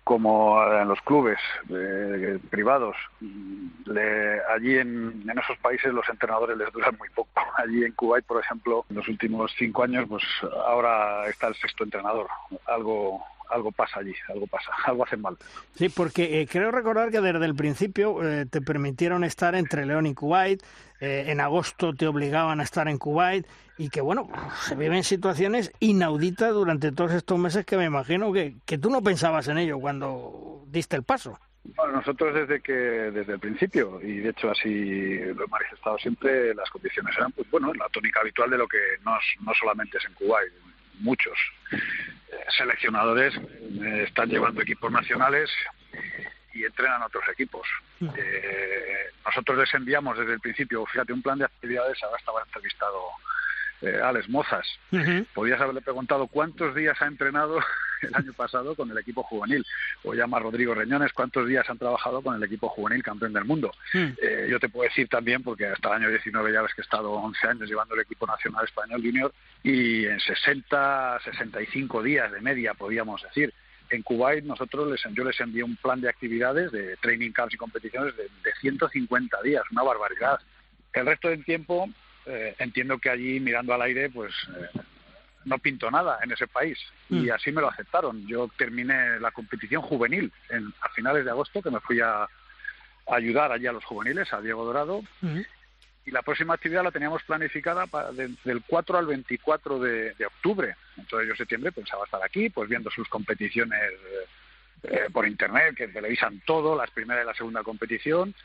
como 0.05 0.63
en 0.63 0.87
los 0.87 1.01
clubes 1.01 1.39
eh, 1.67 2.37
privados. 2.51 2.95
allí 4.53 4.77
en, 4.77 5.23
en, 5.27 5.39
esos 5.39 5.57
países 5.57 5.91
los 5.91 6.07
entrenadores 6.07 6.55
les 6.57 6.71
duran 6.71 6.95
muy 6.99 7.09
poco. 7.09 7.31
Allí 7.57 7.83
en 7.83 7.91
Kuwait, 7.93 8.23
por 8.23 8.39
ejemplo, 8.39 8.85
en 8.89 8.97
los 8.97 9.07
últimos 9.07 9.51
cinco 9.57 9.81
años, 9.83 10.05
pues 10.07 10.23
ahora 10.67 11.27
está 11.27 11.47
el 11.47 11.55
sexto 11.55 11.83
entrenador. 11.85 12.27
Algo 12.67 13.25
algo 13.49 13.71
pasa 13.71 13.99
allí, 13.99 14.13
algo 14.29 14.47
pasa, 14.47 14.71
algo 14.85 15.03
hacen 15.03 15.21
mal. 15.21 15.37
Sí, 15.75 15.89
porque 15.89 16.41
eh, 16.41 16.47
creo 16.47 16.71
recordar 16.71 17.11
que 17.11 17.21
desde 17.21 17.45
el 17.45 17.55
principio 17.55 18.23
eh, 18.23 18.45
te 18.45 18.61
permitieron 18.61 19.23
estar 19.23 19.55
entre 19.55 19.85
León 19.85 20.05
y 20.07 20.13
Kuwait, 20.13 20.61
eh, 20.99 21.25
en 21.27 21.41
agosto 21.41 21.93
te 21.93 22.07
obligaban 22.07 22.59
a 22.59 22.63
estar 22.63 22.87
en 22.87 22.97
Kuwait 22.97 23.45
y 23.77 23.89
que 23.89 24.01
bueno, 24.01 24.29
se 24.61 24.75
viven 24.75 25.03
situaciones 25.03 25.71
inauditas 25.79 26.53
durante 26.53 26.91
todos 26.91 27.11
estos 27.11 27.37
meses 27.37 27.65
que 27.65 27.77
me 27.77 27.85
imagino 27.85 28.31
que, 28.31 28.55
que 28.65 28.77
tú 28.77 28.89
no 28.89 29.01
pensabas 29.01 29.47
en 29.49 29.57
ello 29.57 29.79
cuando 29.79 30.63
diste 30.67 30.95
el 30.95 31.03
paso. 31.03 31.37
Bueno, 31.75 31.93
nosotros 31.93 32.33
desde 32.33 32.61
que 32.61 32.73
desde 32.73 33.33
el 33.33 33.39
principio 33.39 33.99
y 34.01 34.17
de 34.17 34.29
hecho 34.29 34.51
así 34.51 35.15
lo 35.17 35.45
he 35.45 35.47
manifestado 35.47 35.97
siempre 35.97 36.53
las 36.53 36.69
condiciones 36.69 37.15
eran 37.17 37.31
pues 37.31 37.49
bueno 37.49 37.73
la 37.73 37.89
tónica 37.89 38.19
habitual 38.19 38.51
de 38.51 38.57
lo 38.59 38.67
que 38.67 38.77
no, 39.03 39.17
no 39.41 39.53
solamente 39.55 39.97
es 39.97 40.05
en 40.05 40.13
Kuwait 40.13 40.53
muchos 40.99 41.37
seleccionadores 42.57 43.35
eh, 43.35 44.03
están 44.07 44.29
llevando 44.29 44.61
equipos 44.61 44.91
nacionales 44.91 45.49
y 46.53 46.63
entrenan 46.63 47.03
otros 47.03 47.23
equipos. 47.31 47.67
Eh, 48.01 49.11
nosotros 49.25 49.57
les 49.57 49.73
enviamos 49.73 50.17
desde 50.17 50.33
el 50.33 50.39
principio, 50.39 50.85
fíjate, 50.85 51.11
un 51.11 51.21
plan 51.21 51.39
de 51.39 51.45
actividades, 51.45 52.01
ahora 52.03 52.17
estaba 52.17 52.41
entrevistado 52.43 53.01
eh, 53.81 53.99
Alex 54.03 54.29
Mozas. 54.29 54.65
Podías 55.33 55.59
haberle 55.59 55.81
preguntado 55.81 56.27
cuántos 56.27 56.75
días 56.75 56.99
ha 57.01 57.07
entrenado 57.07 57.59
el 58.01 58.15
año 58.15 58.33
pasado 58.33 58.75
con 58.75 58.89
el 58.89 58.97
equipo 58.97 59.23
juvenil. 59.23 59.65
O 60.03 60.13
llama 60.13 60.39
Rodrigo 60.39 60.73
Reñones 60.73 61.13
cuántos 61.13 61.47
días 61.47 61.69
han 61.69 61.77
trabajado 61.77 62.21
con 62.21 62.35
el 62.35 62.43
equipo 62.43 62.69
juvenil 62.69 63.03
campeón 63.03 63.33
del 63.33 63.45
mundo. 63.45 63.71
Hmm. 63.93 64.13
Eh, 64.21 64.47
yo 64.49 64.59
te 64.59 64.69
puedo 64.69 64.87
decir 64.87 65.07
también, 65.07 65.43
porque 65.43 65.67
hasta 65.67 65.89
el 65.89 66.03
año 66.03 66.09
19 66.09 66.53
ya 66.53 66.61
ves 66.61 66.73
que 66.73 66.81
he 66.81 66.83
estado 66.83 67.11
11 67.11 67.47
años 67.47 67.69
llevando 67.69 67.95
el 67.95 68.01
equipo 68.01 68.25
nacional 68.25 68.65
español 68.65 69.01
junior 69.01 69.33
y 69.63 70.05
en 70.05 70.19
60, 70.19 71.19
65 71.23 72.03
días 72.03 72.31
de 72.31 72.41
media, 72.41 72.73
podíamos 72.73 73.21
decir. 73.23 73.53
En 73.91 74.01
Kuwait 74.01 74.43
nosotros 74.43 74.89
les, 74.89 75.15
yo 75.15 75.23
les 75.23 75.39
envié 75.39 75.61
un 75.61 75.75
plan 75.75 76.01
de 76.01 76.09
actividades, 76.09 76.71
de 76.71 76.97
training 76.97 77.31
camps 77.31 77.53
y 77.53 77.57
competiciones 77.57 78.17
de, 78.17 78.23
de 78.23 78.51
150 78.59 79.41
días, 79.43 79.63
una 79.71 79.83
barbaridad. 79.83 80.39
El 80.91 81.05
resto 81.05 81.29
del 81.29 81.45
tiempo 81.45 81.87
eh, 82.25 82.55
entiendo 82.59 82.97
que 82.97 83.09
allí 83.09 83.39
mirando 83.39 83.73
al 83.73 83.81
aire 83.83 84.09
pues 84.09 84.33
eh, 84.57 84.79
no 85.45 85.59
pinto 85.59 85.91
nada 85.91 86.19
en 86.23 86.31
ese 86.31 86.47
país 86.47 86.77
y 87.09 87.27
mm. 87.27 87.31
así 87.31 87.51
me 87.51 87.61
lo 87.61 87.69
aceptaron. 87.69 88.25
Yo 88.27 88.49
terminé 88.57 89.19
la 89.19 89.31
competición 89.31 89.81
juvenil 89.81 90.31
en, 90.49 90.73
a 90.81 90.89
finales 90.89 91.23
de 91.23 91.31
agosto 91.31 91.61
que 91.61 91.71
me 91.71 91.79
fui 91.79 91.99
a, 92.01 92.27
ayudar 93.07 93.51
allí 93.51 93.67
a 93.67 93.71
los 93.71 93.85
juveniles, 93.85 94.33
a 94.33 94.41
Diego 94.41 94.65
Dorado. 94.65 95.03
Mm. 95.21 95.41
Y 96.07 96.11
la 96.11 96.21
próxima 96.21 96.53
actividad 96.53 96.83
la 96.83 96.91
teníamos 96.91 97.23
planificada 97.23 97.87
para 97.87 98.11
del 98.11 98.63
4 98.67 98.97
al 98.97 99.05
24 99.07 99.79
de, 99.79 100.25
octubre. 100.25 100.75
Entonces 100.97 101.27
yo 101.27 101.33
en 101.33 101.37
septiembre 101.37 101.71
pensaba 101.71 102.05
estar 102.05 102.23
aquí, 102.23 102.49
pues 102.49 102.69
viendo 102.69 102.91
sus 102.91 103.07
competiciones 103.09 103.91
eh, 104.83 105.07
por 105.11 105.27
internet, 105.27 105.75
que 105.75 105.87
televisan 105.87 106.41
todo, 106.45 106.75
las 106.75 106.91
primera 106.91 107.23
y 107.23 107.25
la 107.25 107.33
segunda 107.33 107.63
competición, 107.63 108.35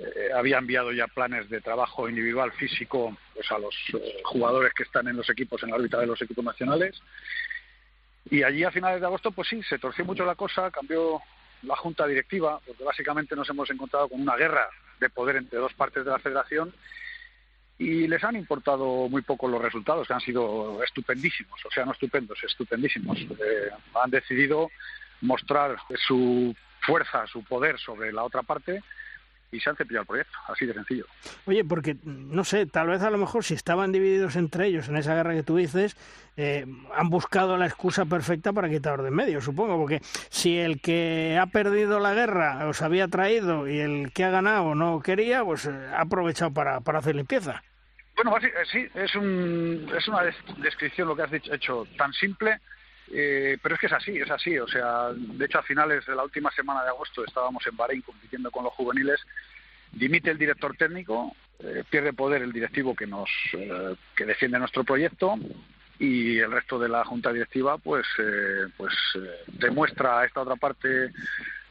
eh, 0.00 0.30
había 0.34 0.58
enviado 0.58 0.92
ya 0.92 1.06
planes 1.06 1.48
de 1.50 1.60
trabajo 1.60 2.08
individual 2.08 2.52
físico 2.52 3.16
pues, 3.34 3.50
a 3.52 3.58
los 3.58 3.74
eh, 3.94 4.22
jugadores 4.24 4.72
que 4.72 4.84
están 4.84 5.08
en 5.08 5.16
los 5.16 5.28
equipos, 5.28 5.62
en 5.62 5.70
la 5.70 5.76
órbita 5.76 5.98
de 5.98 6.06
los 6.06 6.20
equipos 6.22 6.44
nacionales. 6.44 7.00
Y 8.30 8.42
allí 8.42 8.64
a 8.64 8.70
finales 8.70 9.00
de 9.00 9.06
agosto, 9.06 9.30
pues 9.32 9.48
sí, 9.48 9.62
se 9.62 9.78
torció 9.78 10.04
mucho 10.04 10.24
la 10.24 10.34
cosa, 10.34 10.70
cambió 10.70 11.20
la 11.62 11.76
junta 11.76 12.06
directiva, 12.06 12.60
porque 12.66 12.84
básicamente 12.84 13.36
nos 13.36 13.48
hemos 13.50 13.68
encontrado 13.70 14.08
con 14.08 14.20
una 14.20 14.36
guerra 14.36 14.68
de 14.98 15.10
poder 15.10 15.36
entre 15.36 15.58
dos 15.58 15.74
partes 15.74 16.04
de 16.04 16.10
la 16.10 16.18
federación 16.18 16.72
y 17.78 18.06
les 18.06 18.22
han 18.24 18.36
importado 18.36 19.08
muy 19.08 19.22
poco 19.22 19.48
los 19.48 19.60
resultados, 19.60 20.06
que 20.06 20.12
han 20.12 20.20
sido 20.20 20.82
estupendísimos, 20.82 21.58
o 21.64 21.70
sea, 21.70 21.84
no 21.84 21.92
estupendos, 21.92 22.38
estupendísimos. 22.44 23.18
Eh, 23.18 23.70
han 23.94 24.10
decidido 24.10 24.70
mostrar 25.22 25.76
su 26.06 26.54
fuerza, 26.80 27.26
su 27.26 27.42
poder 27.44 27.78
sobre 27.78 28.12
la 28.12 28.24
otra 28.24 28.42
parte 28.42 28.82
y 29.52 29.60
se 29.60 29.70
han 29.70 29.76
cepillado 29.76 30.02
el 30.02 30.06
proyecto, 30.06 30.38
así 30.48 30.66
de 30.66 30.74
sencillo. 30.74 31.06
Oye, 31.46 31.64
porque, 31.64 31.96
no 32.04 32.44
sé, 32.44 32.66
tal 32.66 32.88
vez 32.88 33.02
a 33.02 33.10
lo 33.10 33.18
mejor 33.18 33.44
si 33.44 33.54
estaban 33.54 33.92
divididos 33.92 34.36
entre 34.36 34.66
ellos 34.66 34.88
en 34.88 34.96
esa 34.96 35.14
guerra 35.14 35.34
que 35.34 35.42
tú 35.42 35.56
dices, 35.56 35.96
eh, 36.36 36.66
han 36.94 37.10
buscado 37.10 37.56
la 37.56 37.66
excusa 37.66 38.04
perfecta 38.06 38.52
para 38.52 38.68
quitaros 38.68 39.02
de 39.02 39.08
en 39.08 39.14
medio, 39.14 39.40
supongo, 39.40 39.76
porque 39.76 40.00
si 40.28 40.58
el 40.58 40.80
que 40.80 41.36
ha 41.40 41.46
perdido 41.46 41.98
la 41.98 42.14
guerra 42.14 42.66
os 42.68 42.80
había 42.82 43.08
traído 43.08 43.68
y 43.68 43.78
el 43.78 44.12
que 44.12 44.24
ha 44.24 44.30
ganado 44.30 44.74
no 44.74 45.00
quería, 45.00 45.44
pues 45.44 45.66
eh, 45.66 45.70
ha 45.70 46.02
aprovechado 46.02 46.52
para, 46.52 46.80
para 46.80 47.00
hacer 47.00 47.16
limpieza. 47.16 47.62
Bueno, 48.14 48.36
eh, 48.38 48.52
sí, 48.70 48.86
es, 48.94 49.14
un, 49.16 49.90
es 49.96 50.06
una 50.06 50.22
descripción 50.58 51.08
lo 51.08 51.16
que 51.16 51.22
has 51.22 51.30
dicho, 51.30 51.52
hecho 51.52 51.86
tan 51.96 52.12
simple 52.12 52.60
eh, 53.12 53.58
pero 53.60 53.74
es 53.74 53.80
que 53.80 53.86
es 53.86 53.92
así, 53.92 54.16
es 54.16 54.30
así. 54.30 54.58
O 54.58 54.68
sea, 54.68 55.10
de 55.12 55.44
hecho, 55.44 55.58
a 55.58 55.62
finales 55.62 56.06
de 56.06 56.14
la 56.14 56.22
última 56.22 56.50
semana 56.52 56.82
de 56.82 56.90
agosto 56.90 57.24
estábamos 57.24 57.66
en 57.66 57.76
Bahrein 57.76 58.02
compitiendo 58.02 58.50
con 58.50 58.64
los 58.64 58.72
juveniles. 58.74 59.20
Dimite 59.92 60.30
el 60.30 60.38
director 60.38 60.76
técnico, 60.76 61.34
eh, 61.58 61.82
pierde 61.88 62.12
poder 62.12 62.42
el 62.42 62.52
directivo 62.52 62.94
que 62.94 63.06
nos 63.06 63.28
eh, 63.54 63.96
que 64.14 64.24
defiende 64.24 64.58
nuestro 64.58 64.84
proyecto 64.84 65.36
y 65.98 66.38
el 66.38 66.52
resto 66.52 66.78
de 66.78 66.88
la 66.88 67.04
junta 67.04 67.32
directiva, 67.32 67.76
pues, 67.76 68.06
pues 68.78 68.94
demuestra 69.48 70.20
a 70.20 70.24
esta 70.24 70.40
otra 70.40 70.56
parte 70.56 71.10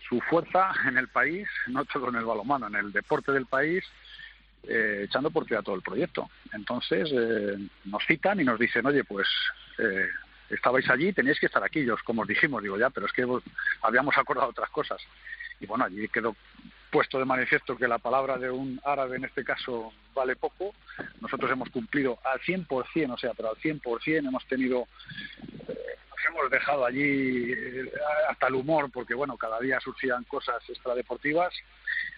su 0.07 0.21
fuerza 0.21 0.71
en 0.85 0.99
el 0.99 1.07
país, 1.07 1.47
no 1.65 1.83
solo 1.91 2.09
en 2.09 2.17
el 2.17 2.25
balonmano, 2.25 2.67
en 2.67 2.75
el 2.75 2.91
deporte 2.91 3.31
del 3.31 3.47
país. 3.47 3.83
echando 4.67 5.31
por 5.31 5.47
tierra 5.47 5.63
todo 5.63 5.75
el 5.75 5.81
proyecto. 5.81 6.29
Entonces 6.53 7.09
nos 7.85 8.05
citan 8.05 8.39
y 8.39 8.43
nos 8.43 8.59
dicen, 8.59 8.85
oye, 8.85 9.03
pues 9.03 9.27
estabais 10.49 10.89
allí, 10.89 11.13
teníais 11.13 11.39
que 11.39 11.45
estar 11.45 11.63
aquí. 11.63 11.85
Yo, 11.85 11.95
como 12.03 12.23
os 12.23 12.27
dijimos, 12.27 12.63
digo 12.63 12.77
ya, 12.77 12.89
pero 12.89 13.05
es 13.05 13.13
que 13.13 13.25
habíamos 13.81 14.17
acordado 14.17 14.49
otras 14.49 14.69
cosas. 14.69 15.01
Y 15.59 15.65
bueno, 15.65 15.85
allí 15.85 16.07
quedó 16.07 16.35
puesto 16.89 17.19
de 17.19 17.25
manifiesto 17.25 17.77
que 17.77 17.87
la 17.87 17.99
palabra 17.99 18.37
de 18.37 18.49
un 18.49 18.81
árabe 18.83 19.17
en 19.17 19.25
este 19.25 19.43
caso 19.43 19.93
vale 20.13 20.35
poco. 20.35 20.73
Nosotros 21.21 21.51
hemos 21.51 21.69
cumplido 21.69 22.19
al 22.23 22.39
100%, 22.41 23.13
o 23.13 23.17
sea, 23.17 23.33
pero 23.33 23.49
al 23.49 23.57
100% 23.57 24.27
hemos 24.27 24.45
tenido, 24.47 24.87
eh, 25.67 25.75
nos 26.09 26.25
hemos 26.27 26.49
dejado 26.49 26.85
allí 26.85 27.53
eh, 27.53 27.91
hasta 28.29 28.47
el 28.47 28.55
humor, 28.55 28.89
porque 28.91 29.13
bueno, 29.13 29.37
cada 29.37 29.59
día 29.59 29.79
surgían 29.79 30.23
cosas 30.23 30.61
extradeportivas. 30.67 31.53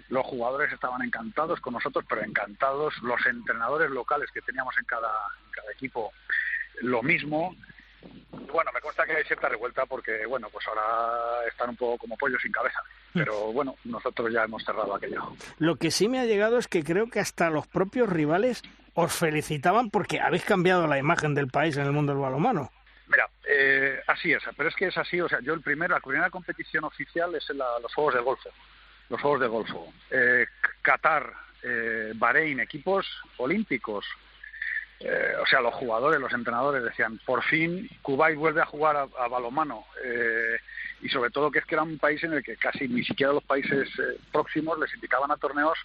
Los 0.10 0.26
jugadores 0.26 0.72
estaban 0.72 1.02
encantados 1.02 1.60
con 1.62 1.74
nosotros, 1.74 2.06
pero 2.08 2.24
encantados. 2.24 2.94
Los 3.02 3.26
entrenadores 3.26 3.90
locales 3.90 4.30
que 4.34 4.42
teníamos 4.42 4.78
en 4.78 4.86
cada, 4.86 5.12
en 5.46 5.52
cada 5.52 5.72
equipo, 5.72 6.12
lo 6.82 7.04
mismo. 7.04 7.56
Bueno, 8.52 8.72
me 8.74 8.82
consta 8.82 9.06
que 9.06 9.14
hay 9.14 9.24
cierta 9.24 9.50
revuelta 9.50 9.86
porque, 9.86 10.26
bueno, 10.26 10.48
pues 10.52 10.68
ahora 10.68 11.48
están 11.48 11.70
un 11.70 11.78
poco 11.78 12.00
como 12.00 12.18
pollo 12.18 12.38
sin 12.40 12.52
cabeza. 12.52 12.80
Hmm. 13.14 13.20
Pero 13.20 13.54
bueno, 13.54 13.76
nosotros 13.86 14.32
ya 14.32 14.44
hemos 14.44 14.64
cerrado 14.64 14.96
aquello. 14.96 15.34
Lo 15.60 15.76
que 15.78 15.92
sí 15.92 16.08
me 16.08 16.20
ha 16.20 16.26
llegado 16.26 16.58
es 16.58 16.68
que 16.68 16.84
creo 16.84 17.10
que 17.10 17.20
hasta 17.20 17.50
los 17.50 17.68
propios 17.68 18.10
rivales 18.10 18.64
os 18.94 19.14
felicitaban 19.14 19.90
porque 19.90 20.20
habéis 20.20 20.44
cambiado 20.44 20.88
la 20.88 20.98
imagen 20.98 21.34
del 21.34 21.48
país 21.48 21.78
en 21.78 21.86
el 21.86 21.92
mundo 21.92 22.14
del 22.14 22.22
balonmano. 22.22 22.72
Mira, 23.08 23.30
eh, 23.48 24.00
así 24.08 24.32
es, 24.32 24.42
pero 24.56 24.70
es 24.70 24.76
que 24.76 24.88
es 24.88 24.98
así, 24.98 25.20
o 25.20 25.28
sea, 25.28 25.40
yo 25.42 25.54
el 25.54 25.62
primero, 25.62 25.96
la 25.96 26.00
primera 26.00 26.30
competición 26.30 26.86
oficial 26.86 27.36
es 27.36 27.50
en 27.50 27.58
los 27.58 27.94
Juegos 27.94 28.14
del 28.14 28.24
Golfo, 28.24 28.50
los 29.10 29.22
Juegos 29.22 29.40
del 29.42 29.50
Golfo. 29.50 29.94
Eh, 30.10 30.46
Qatar, 30.82 31.34
eh, 31.64 32.14
Bahrein, 32.16 32.62
equipos 32.62 33.06
olímpicos, 33.38 34.06
eh, 35.04 35.36
o 35.42 35.46
sea, 35.48 35.62
los 35.62 35.74
jugadores, 35.74 36.20
los 36.20 36.34
entrenadores 36.34 36.84
decían, 36.84 37.20
por 37.26 37.44
fin 37.44 37.90
Kuwait 38.04 38.38
vuelve 38.38 38.62
a 38.62 38.66
jugar 38.66 38.96
a, 38.98 39.28
balomano. 39.28 39.86
Eh, 40.04 40.60
y 41.02 41.10
sobre 41.10 41.32
todo 41.32 41.50
que 41.50 41.60
es 41.60 41.66
que 41.66 41.74
era 41.74 41.82
un 41.82 41.98
país 41.98 42.24
en 42.24 42.34
el 42.34 42.44
que 42.44 42.56
casi 42.58 42.88
ni 42.88 43.04
siquiera 43.04 43.34
los 43.34 43.44
países 43.44 43.90
eh, 43.98 44.20
próximos 44.32 44.78
les 44.78 44.94
invitaban 44.94 45.32
a 45.32 45.38
torneos 45.38 45.78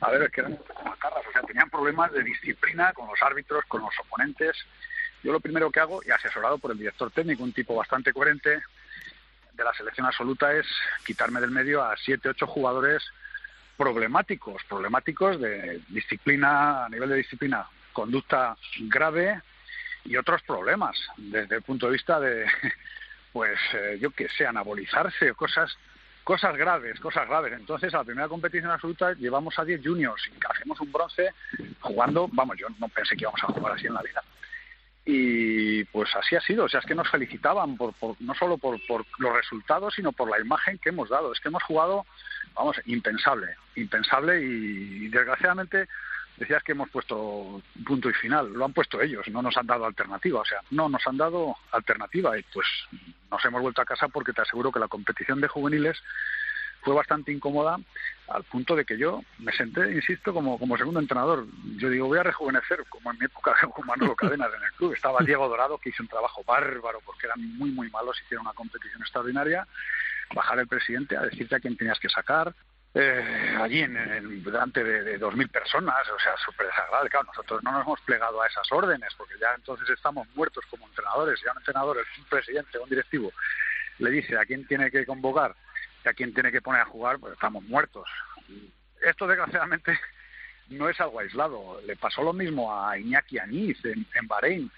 a 0.00 0.10
ver, 0.10 0.28
que 0.30 0.40
eran 0.40 0.58
macarras, 0.84 1.24
o 1.28 1.32
sea, 1.32 1.42
tenían 1.42 1.70
problemas 1.70 2.10
de 2.12 2.24
disciplina 2.24 2.92
con 2.92 3.06
los 3.06 3.22
árbitros, 3.22 3.64
con 3.68 3.82
los 3.82 3.92
oponentes. 4.00 4.56
Yo 5.22 5.30
lo 5.30 5.40
primero 5.40 5.70
que 5.70 5.78
hago, 5.78 6.00
y 6.04 6.10
asesorado 6.10 6.58
por 6.58 6.72
el 6.72 6.78
director 6.78 7.10
técnico, 7.12 7.44
un 7.44 7.52
tipo 7.52 7.76
bastante 7.76 8.12
coherente 8.12 8.60
de 9.52 9.64
la 9.64 9.74
selección 9.74 10.06
absoluta, 10.06 10.52
es 10.54 10.66
quitarme 11.04 11.40
del 11.40 11.50
medio 11.50 11.84
a 11.84 11.96
siete, 11.98 12.30
ocho 12.30 12.46
jugadores 12.46 13.04
problemáticos, 13.76 14.64
problemáticos 14.64 15.38
de 15.38 15.80
disciplina, 15.88 16.86
a 16.86 16.88
nivel 16.88 17.10
de 17.10 17.16
disciplina 17.16 17.66
conducta 17.92 18.56
grave 18.80 19.40
y 20.04 20.16
otros 20.16 20.42
problemas 20.42 20.96
desde 21.16 21.56
el 21.56 21.62
punto 21.62 21.86
de 21.86 21.92
vista 21.92 22.18
de, 22.20 22.46
pues, 23.32 23.58
eh, 23.74 23.98
yo 24.00 24.10
que 24.10 24.28
sé, 24.28 24.46
anabolizarse 24.46 25.30
o 25.30 25.34
cosas 25.34 25.76
cosas 26.24 26.56
graves, 26.56 27.00
cosas 27.00 27.26
graves. 27.26 27.52
Entonces, 27.54 27.92
a 27.94 27.98
la 27.98 28.04
primera 28.04 28.28
competición 28.28 28.70
absoluta 28.70 29.14
llevamos 29.14 29.58
a 29.58 29.64
10 29.64 29.80
juniors 29.82 30.22
y 30.28 30.38
hacemos 30.48 30.80
un 30.80 30.92
bronce 30.92 31.30
jugando, 31.80 32.28
vamos, 32.32 32.56
yo 32.56 32.68
no 32.78 32.88
pensé 32.88 33.16
que 33.16 33.22
íbamos 33.22 33.42
a 33.42 33.48
jugar 33.48 33.72
así 33.72 33.86
en 33.86 33.94
la 33.94 34.02
vida. 34.02 34.22
Y 35.04 35.82
pues 35.84 36.14
así 36.14 36.36
ha 36.36 36.40
sido, 36.40 36.66
o 36.66 36.68
sea, 36.68 36.80
es 36.80 36.86
que 36.86 36.94
nos 36.94 37.10
felicitaban 37.10 37.76
por, 37.76 37.94
no 38.20 38.34
solo 38.34 38.58
por, 38.58 38.78
por 38.86 39.04
los 39.18 39.34
resultados, 39.34 39.94
sino 39.94 40.12
por 40.12 40.30
la 40.30 40.38
imagen 40.38 40.78
que 40.78 40.90
hemos 40.90 41.08
dado. 41.08 41.32
Es 41.32 41.40
que 41.40 41.48
hemos 41.48 41.64
jugado, 41.64 42.06
vamos, 42.54 42.76
impensable, 42.84 43.56
impensable 43.74 44.40
y 44.40 45.08
desgraciadamente 45.08 45.88
decías 46.40 46.62
que 46.62 46.72
hemos 46.72 46.88
puesto 46.88 47.62
punto 47.84 48.08
y 48.08 48.14
final, 48.14 48.50
lo 48.52 48.64
han 48.64 48.72
puesto 48.72 49.00
ellos, 49.00 49.28
no 49.28 49.42
nos 49.42 49.56
han 49.58 49.66
dado 49.66 49.84
alternativa, 49.84 50.40
o 50.40 50.44
sea, 50.44 50.60
no 50.70 50.88
nos 50.88 51.06
han 51.06 51.18
dado 51.18 51.54
alternativa 51.70 52.36
y 52.38 52.42
pues 52.52 52.66
nos 53.30 53.44
hemos 53.44 53.60
vuelto 53.60 53.82
a 53.82 53.84
casa 53.84 54.08
porque 54.08 54.32
te 54.32 54.40
aseguro 54.40 54.72
que 54.72 54.80
la 54.80 54.88
competición 54.88 55.40
de 55.40 55.48
juveniles 55.48 56.02
fue 56.80 56.94
bastante 56.94 57.30
incómoda 57.30 57.78
al 58.28 58.42
punto 58.44 58.74
de 58.74 58.86
que 58.86 58.96
yo 58.96 59.22
me 59.38 59.52
senté, 59.52 59.92
insisto, 59.92 60.32
como, 60.32 60.58
como 60.58 60.78
segundo 60.78 60.98
entrenador. 60.98 61.46
Yo 61.76 61.90
digo, 61.90 62.06
voy 62.06 62.18
a 62.18 62.22
rejuvenecer, 62.22 62.84
como 62.88 63.10
en 63.10 63.18
mi 63.18 63.26
época 63.26 63.54
con 63.74 63.86
Manolo 63.86 64.16
Cadenas 64.16 64.50
en 64.56 64.62
el 64.62 64.72
club. 64.72 64.94
Estaba 64.94 65.20
Diego 65.24 65.46
Dorado, 65.46 65.76
que 65.76 65.90
hizo 65.90 66.02
un 66.02 66.08
trabajo 66.08 66.42
bárbaro 66.44 67.00
porque 67.04 67.26
eran 67.26 67.58
muy, 67.58 67.70
muy 67.70 67.90
malos, 67.90 68.18
hicieron 68.24 68.46
una 68.46 68.54
competición 68.54 69.02
extraordinaria. 69.02 69.66
Bajar 70.34 70.58
el 70.60 70.68
presidente 70.68 71.18
a 71.18 71.22
decirte 71.22 71.56
a 71.56 71.60
quién 71.60 71.76
tenías 71.76 71.98
que 71.98 72.08
sacar, 72.08 72.54
eh, 72.92 73.56
allí 73.60 73.80
en, 73.80 74.42
delante 74.42 74.82
de, 74.82 75.16
dos 75.18 75.34
mil 75.36 75.48
personas, 75.48 76.08
o 76.08 76.18
sea, 76.18 76.36
súper 76.44 76.66
desagradable. 76.66 77.10
Claro, 77.10 77.26
nosotros 77.26 77.62
no 77.62 77.72
nos 77.72 77.82
hemos 77.82 78.00
plegado 78.00 78.42
a 78.42 78.46
esas 78.48 78.70
órdenes, 78.72 79.14
porque 79.16 79.34
ya 79.40 79.54
entonces 79.54 79.88
estamos 79.90 80.26
muertos 80.34 80.64
como 80.68 80.86
entrenadores. 80.88 81.40
Ya 81.44 81.52
un 81.52 81.58
entrenador, 81.58 81.98
un 82.18 82.24
presidente, 82.24 82.78
un 82.78 82.88
directivo, 82.88 83.32
le 83.98 84.10
dice 84.10 84.36
a 84.36 84.44
quién 84.44 84.66
tiene 84.66 84.90
que 84.90 85.06
convocar 85.06 85.54
y 86.04 86.08
a 86.08 86.14
quién 86.14 86.34
tiene 86.34 86.50
que 86.50 86.62
poner 86.62 86.80
a 86.80 86.86
jugar, 86.86 87.18
pues 87.20 87.34
estamos 87.34 87.62
muertos. 87.64 88.08
Esto, 89.00 89.26
desgraciadamente, 89.28 89.98
no 90.68 90.88
es 90.88 91.00
algo 91.00 91.20
aislado. 91.20 91.80
Le 91.86 91.94
pasó 91.96 92.22
lo 92.22 92.32
mismo 92.32 92.74
a 92.76 92.98
Iñaki 92.98 93.38
Añiz 93.38 93.84
en, 93.84 94.04
en 94.14 94.26
Bahrein, 94.26 94.70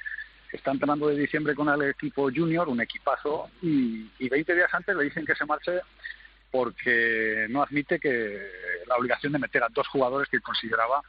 está 0.52 0.70
entrenando 0.70 1.08
de 1.08 1.16
diciembre 1.16 1.54
con 1.54 1.70
el 1.70 1.88
equipo 1.88 2.30
junior, 2.30 2.68
un 2.68 2.82
equipazo, 2.82 3.50
y, 3.62 4.10
y 4.18 4.28
20 4.28 4.54
días 4.54 4.74
antes 4.74 4.94
le 4.94 5.04
dicen 5.04 5.24
que 5.24 5.34
se 5.34 5.46
marche 5.46 5.80
porque 6.52 7.46
no 7.48 7.62
admite 7.62 7.98
que 7.98 8.38
la 8.86 8.96
obligación 8.96 9.32
de 9.32 9.38
meter 9.38 9.64
a 9.64 9.68
dos 9.70 9.88
jugadores 9.88 10.28
que 10.28 10.40
consideraba 10.40 11.02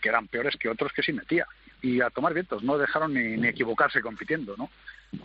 que 0.00 0.08
eran 0.08 0.28
peores 0.28 0.54
que 0.56 0.68
otros 0.68 0.92
que 0.92 1.02
sí 1.02 1.12
metía. 1.12 1.46
Y 1.84 2.00
a 2.00 2.08
tomar 2.08 2.32
vientos, 2.32 2.62
no 2.62 2.78
dejaron 2.78 3.12
ni, 3.12 3.36
ni 3.36 3.48
equivocarse 3.48 4.00
compitiendo, 4.00 4.56
¿no? 4.56 4.70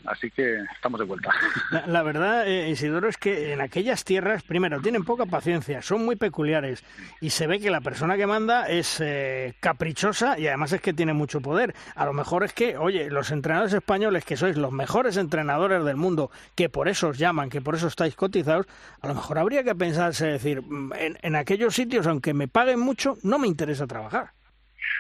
Así 0.06 0.30
que 0.32 0.58
estamos 0.76 1.00
de 1.00 1.06
vuelta. 1.06 1.32
La, 1.88 2.04
verdad, 2.04 2.48
eh, 2.48 2.70
Isidoro, 2.70 3.08
es 3.08 3.18
que 3.18 3.54
en 3.54 3.62
aquellas 3.62 4.04
tierras, 4.04 4.44
primero, 4.44 4.82
tienen 4.82 5.04
poca 5.04 5.26
paciencia, 5.26 5.82
son 5.82 6.06
muy 6.06 6.16
peculiares 6.16 6.84
y 7.22 7.30
se 7.30 7.48
ve 7.48 7.60
que 7.60 7.70
la 7.70 7.82
persona 7.82 8.18
que 8.18 8.28
manda 8.28 8.68
es 8.68 9.00
eh, 9.02 9.56
caprichosa 9.60 10.38
y 10.38 10.48
además 10.48 10.74
es 10.74 10.82
que 10.82 10.94
tiene 10.94 11.14
mucho 11.14 11.42
poder. 11.42 11.74
A 11.96 12.06
lo 12.06 12.14
mejor 12.14 12.44
es 12.44 12.54
que, 12.54 12.78
oye, 12.78 13.10
los 13.10 13.32
entrenadores 13.32 13.74
españoles, 13.74 14.26
que 14.26 14.38
sois 14.38 14.58
los 14.58 14.72
mejores 14.72 15.18
entrenadores 15.18 15.84
del 15.84 15.96
mundo, 15.96 16.32
que 16.56 16.70
por 16.70 16.88
eso 16.88 17.10
os 17.10 17.18
llaman, 17.18 17.50
que 17.50 17.62
por 17.62 17.76
eso 17.76 17.88
estáis 17.88 18.16
cotizados, 18.16 18.68
a 19.02 19.08
lo 19.08 19.16
mejor 19.16 19.40
habría 19.40 19.64
que 19.64 19.76
pensarse, 19.76 20.28
decir, 20.28 20.62
mm, 20.62 20.94
en, 20.94 21.18
en 21.22 21.36
aquellos 21.36 21.76
sitios, 21.76 22.08
aunque 22.08 22.34
me 22.34 22.48
paguen 22.48 22.80
mucho, 22.80 23.18
no 23.24 23.40
me 23.40 23.48
interesa 23.48 23.88
trabajar. 23.88 24.39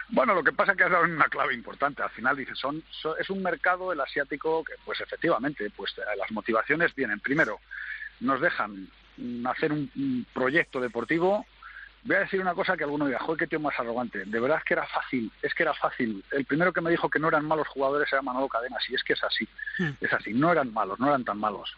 Bueno, 0.09 0.33
lo 0.33 0.43
que 0.43 0.51
pasa 0.51 0.71
es 0.71 0.77
que 0.77 0.83
has 0.83 0.91
dado 0.91 1.03
una 1.03 1.29
clave 1.29 1.53
importante. 1.53 2.01
Al 2.01 2.09
final 2.09 2.35
dices, 2.35 2.57
son, 2.57 2.83
es 3.19 3.29
un 3.29 3.43
mercado 3.43 3.91
el 3.91 4.01
asiático 4.01 4.63
que, 4.63 4.73
pues 4.85 4.99
efectivamente, 5.01 5.69
pues 5.75 5.93
eh, 5.97 6.01
las 6.17 6.31
motivaciones 6.31 6.93
vienen. 6.95 7.19
Primero, 7.19 7.59
nos 8.19 8.41
dejan 8.41 8.89
hacer 9.45 9.71
un, 9.71 10.25
proyecto 10.33 10.79
deportivo. 10.79 11.45
Voy 12.03 12.15
a 12.15 12.19
decir 12.21 12.39
una 12.39 12.53
cosa 12.53 12.77
que 12.77 12.85
alguno 12.85 13.07
diga, 13.07 13.19
joder, 13.19 13.39
qué 13.39 13.47
tío 13.47 13.59
más 13.59 13.77
arrogante. 13.77 14.23
De 14.23 14.39
verdad 14.39 14.59
es 14.59 14.63
que 14.63 14.73
era 14.73 14.87
fácil, 14.87 15.31
es 15.41 15.53
que 15.53 15.63
era 15.63 15.73
fácil. 15.73 16.23
El 16.31 16.45
primero 16.45 16.71
que 16.71 16.79
me 16.79 16.91
dijo 16.91 17.09
que 17.09 17.19
no 17.19 17.27
eran 17.27 17.45
malos 17.45 17.67
jugadores 17.67 18.11
era 18.11 18.21
Manolo 18.21 18.47
Cadenas, 18.47 18.83
y 18.89 18.95
es 18.95 19.03
que 19.03 19.13
es 19.13 19.23
así. 19.23 19.47
Hmm. 19.77 19.91
Es 19.99 20.13
así, 20.13 20.33
no 20.33 20.51
eran 20.51 20.73
malos, 20.73 20.97
no 20.99 21.07
eran 21.07 21.25
tan 21.25 21.37
malos. 21.37 21.75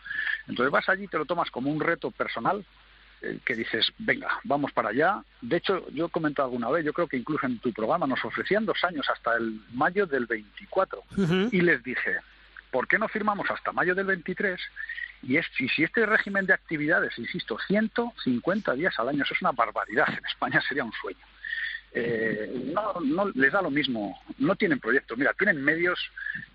Entonces 0.47 0.72
vas 0.72 0.88
allí, 0.89 1.08
te 1.08 1.18
lo 1.18 1.26
tomas 1.26 1.49
como 1.49 1.72
un 1.72 1.80
reto 1.80 2.12
personal, 2.12 2.64
que 3.46 3.56
dices, 3.56 3.92
venga, 4.00 4.40
vamos 4.44 4.72
para 4.72 4.90
allá. 4.90 5.24
De 5.42 5.58
hecho, 5.58 5.88
yo 5.92 6.08
he 6.08 6.10
comentado 6.10 6.48
alguna 6.48 6.70
vez, 6.70 6.84
yo 6.84 6.94
creo 6.94 7.08
que 7.08 7.18
incluso 7.18 7.46
en 7.46 7.60
tu 7.60 7.72
programa 7.72 8.08
nos 8.08 8.24
ofrecían 8.26 8.66
dos 8.66 8.84
años 8.84 9.08
hasta 9.10 9.36
el 9.36 9.62
mayo 9.74 10.06
del 10.08 10.26
24 10.26 11.04
y 11.52 11.62
les 11.62 11.84
dije, 11.84 12.18
¿por 12.72 12.88
qué 12.88 12.98
no 12.98 13.08
firmamos 13.08 13.50
hasta 13.52 13.72
mayo 13.72 13.94
del 13.94 14.06
23 14.06 14.60
Y, 15.24 15.38
es, 15.38 15.46
y 15.60 15.70
si 15.70 15.84
este 15.84 16.06
régimen 16.06 16.48
de 16.48 16.54
actividades, 16.54 17.18
insisto, 17.20 17.58
150 17.68 18.74
días 18.74 18.98
al 18.98 19.10
año, 19.10 19.24
eso 19.24 19.36
es 19.36 19.42
una 19.42 19.52
barbaridad, 19.52 20.10
en 20.10 20.26
España 20.26 20.60
sería 20.68 20.84
un 20.84 20.94
sueño. 20.94 21.20
Eh, 21.94 22.72
no, 22.74 23.02
no 23.02 23.32
les 23.36 23.52
da 23.52 23.62
lo 23.62 23.70
mismo, 23.70 24.18
no 24.38 24.56
tienen 24.56 24.80
proyectos. 24.80 25.18
Mira, 25.18 25.34
tienen 25.34 25.62
medios 25.62 26.00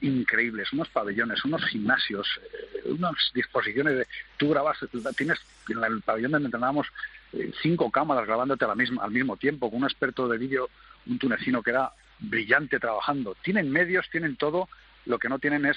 increíbles, 0.00 0.72
unos 0.72 0.88
pabellones, 0.88 1.44
unos 1.44 1.62
gimnasios, 1.66 2.26
eh, 2.42 2.90
unas 2.90 3.14
disposiciones 3.34 3.98
de. 3.98 4.06
Tú 4.38 4.50
grabas, 4.50 4.78
tienes 5.16 5.38
en 5.68 5.84
el 5.84 6.00
pabellón 6.00 6.32
donde 6.32 6.46
entrenábamos 6.46 6.86
eh, 7.34 7.52
cinco 7.60 7.90
cámaras 7.90 8.26
grabándote 8.26 8.64
a 8.64 8.68
la 8.68 8.74
misma, 8.74 9.04
al 9.04 9.10
mismo 9.10 9.36
tiempo, 9.36 9.70
con 9.70 9.80
un 9.80 9.84
experto 9.84 10.26
de 10.26 10.38
vídeo, 10.38 10.70
un 11.06 11.18
tunecino 11.18 11.62
que 11.62 11.70
era 11.70 11.92
brillante 12.18 12.80
trabajando. 12.80 13.36
Tienen 13.42 13.70
medios, 13.70 14.08
tienen 14.10 14.36
todo, 14.36 14.70
lo 15.04 15.18
que 15.18 15.28
no 15.28 15.38
tienen 15.38 15.66
es 15.66 15.76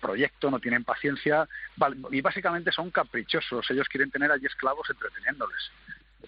proyecto, 0.00 0.50
no 0.50 0.60
tienen 0.60 0.84
paciencia 0.84 1.48
y 2.12 2.20
básicamente 2.20 2.70
son 2.70 2.90
caprichosos. 2.92 3.68
Ellos 3.70 3.88
quieren 3.88 4.10
tener 4.10 4.30
allí 4.30 4.46
esclavos 4.46 4.88
entreteniéndoles 4.88 5.70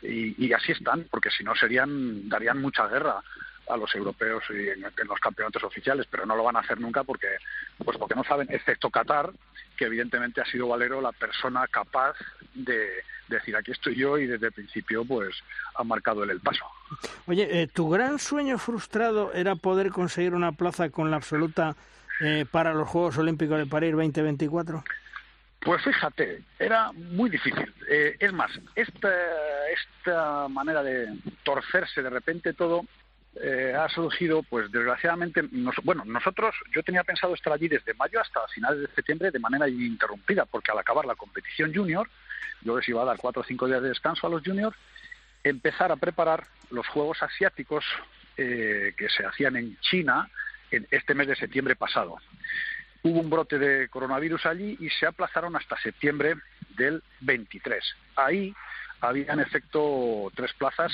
y, 0.03 0.53
así 0.53 0.72
están, 0.72 1.07
porque 1.11 1.30
si 1.30 1.45
no 1.45 1.55
serían 1.55 2.28
darían 2.28 2.61
mucha 2.61 2.86
guerra 2.86 3.22
a 3.68 3.76
los 3.76 3.95
europeos 3.95 4.43
y 4.51 4.68
en, 4.68 4.82
los 4.82 5.20
campeonatos 5.20 5.62
oficiales, 5.62 6.07
pero 6.11 6.26
no 6.26 6.36
lo 6.36 6.45
van 6.45 6.57
a 6.57 6.61
hacer 6.61 6.80
nunca 6.80 7.05
porque 7.05 7.28
pues 7.84 7.97
porque 7.99 8.14
no 8.14 8.24
saben, 8.24 8.49
excepto 8.51 8.91
Qatar, 8.91 9.30
que 9.76 9.84
evidentemente 9.84 10.41
ha 10.41 10.45
sido 10.45 10.68
Valero 10.68 11.01
la 11.01 11.12
persona 11.12 11.66
capaz 11.68 12.16
de, 12.55 12.88
decir 13.30 13.57
aquí 13.57 13.70
estoy 13.70 13.95
yo 13.95 14.18
y 14.18 14.26
desde 14.26 14.47
el 14.47 14.53
principio 14.53 15.05
pues 15.05 15.36
ha 15.76 15.84
marcado 15.84 16.24
él 16.24 16.30
el 16.30 16.41
paso. 16.41 16.64
Oye, 17.26 17.62
eh, 17.62 17.68
¿tu 17.68 17.88
gran 17.88 18.18
sueño 18.18 18.59
frustrado 18.59 19.32
era 19.32 19.55
poder 19.57 19.91
conseguir 19.91 20.34
una 20.34 20.53
plaza 20.53 20.91
con 20.91 21.11
la 21.11 21.16
absoluta 21.16 21.76
eh, 22.20 22.45
para 22.51 22.74
los 22.74 22.88
Juegos 22.88 23.16
Olímpicos 23.18 23.59
de 23.59 23.66
París 23.66 23.93
2024? 23.93 24.84
Pues 25.61 25.82
fíjate, 25.82 26.42
era 26.58 26.90
muy 26.92 27.28
difícil. 27.28 27.72
Eh, 27.88 28.16
es 28.18 28.32
más, 28.32 28.50
esta, 28.74 29.11
esta 29.68 30.48
manera 30.48 30.82
de 30.82 31.08
torcerse 31.42 32.02
de 32.02 32.08
repente 32.08 32.54
todo 32.54 32.86
eh, 33.42 33.74
ha 33.78 33.88
surgido, 33.90 34.42
pues 34.42 34.72
desgraciadamente, 34.72 35.42
bueno, 35.84 36.02
nosotros, 36.06 36.54
yo 36.74 36.82
tenía 36.82 37.04
pensado 37.04 37.34
estar 37.34 37.52
allí 37.52 37.68
desde 37.68 37.92
mayo 37.94 38.20
hasta 38.20 38.46
finales 38.48 38.80
de 38.80 38.94
septiembre 38.94 39.30
de 39.30 39.38
manera 39.38 39.68
ininterrumpida, 39.68 40.46
porque 40.46 40.72
al 40.72 40.78
acabar 40.78 41.04
la 41.04 41.14
competición 41.14 41.74
junior, 41.74 42.08
yo 42.62 42.76
les 42.78 42.88
iba 42.88 43.02
a 43.02 43.06
dar 43.06 43.18
cuatro 43.18 43.42
o 43.42 43.44
cinco 43.44 43.66
días 43.66 43.82
de 43.82 43.90
descanso 43.90 44.26
a 44.26 44.30
los 44.30 44.42
juniors, 44.42 44.76
empezar 45.44 45.92
a 45.92 45.96
preparar 45.96 46.46
los 46.70 46.88
Juegos 46.88 47.22
Asiáticos 47.22 47.84
eh, 48.38 48.94
que 48.96 49.11
se 49.11 49.26
hacían 49.26 49.56
en 49.56 49.78
China 49.80 50.30
en 50.70 50.86
este 50.90 51.14
mes 51.14 51.28
de 51.28 51.36
septiembre 51.36 51.76
pasado 51.76 52.16
hubo 53.03 53.20
un 53.20 53.30
brote 53.30 53.59
de 53.59 53.88
coronavirus 53.88 54.46
allí 54.46 54.76
y 54.80 54.90
se 54.90 55.07
aplazaron 55.07 55.57
hasta 55.57 55.80
septiembre 55.80 56.34
del 56.76 57.03
23. 57.20 57.82
Ahí 58.16 58.55
había 59.01 59.32
en 59.32 59.40
efecto 59.40 60.30
tres 60.34 60.53
plazas 60.55 60.92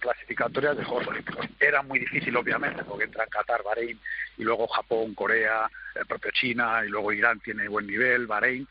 clasificatorias 0.00 0.76
de 0.76 0.84
Juegos 0.84 1.08
Olímpicos. 1.08 1.46
Era 1.60 1.82
muy 1.82 1.98
difícil, 1.98 2.36
obviamente, 2.36 2.82
porque 2.84 3.04
entran 3.04 3.28
Qatar, 3.28 3.62
Bahrein, 3.62 3.98
y 4.38 4.42
luego 4.42 4.66
Japón, 4.68 5.14
Corea, 5.14 5.70
el 5.94 6.06
propio 6.06 6.30
China, 6.32 6.82
y 6.84 6.88
luego 6.88 7.12
Irán 7.12 7.40
tiene 7.40 7.68
buen 7.68 7.86
nivel, 7.86 8.26
Bahrein, 8.26 8.66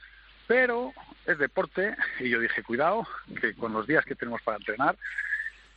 pero 0.48 0.93
es 1.26 1.38
deporte, 1.38 1.96
y 2.20 2.30
yo 2.30 2.39
dije, 2.39 2.64
cuidado, 2.64 3.08
que 3.39 3.54
con 3.56 3.74
los 3.74 3.88
días 3.88 4.06
que 4.06 4.16
tenemos 4.16 4.41
para 4.41 4.58
entrenar, 4.58 4.96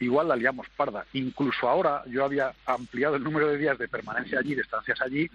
igual 0.01 0.29
la 0.29 0.37
liamos 0.37 0.69
parda. 0.77 1.05
Incluso 1.13 1.69
ahora 1.69 2.03
yo 2.07 2.25
había 2.25 2.53
ampliado 2.67 3.17
el 3.17 3.25
número 3.25 3.49
de 3.49 3.59
días 3.59 3.79
de 3.79 3.89
permanencia 3.89 4.39
allí, 4.39 4.55
de 4.55 4.63
estancias 4.63 5.01
allí, 5.01 5.29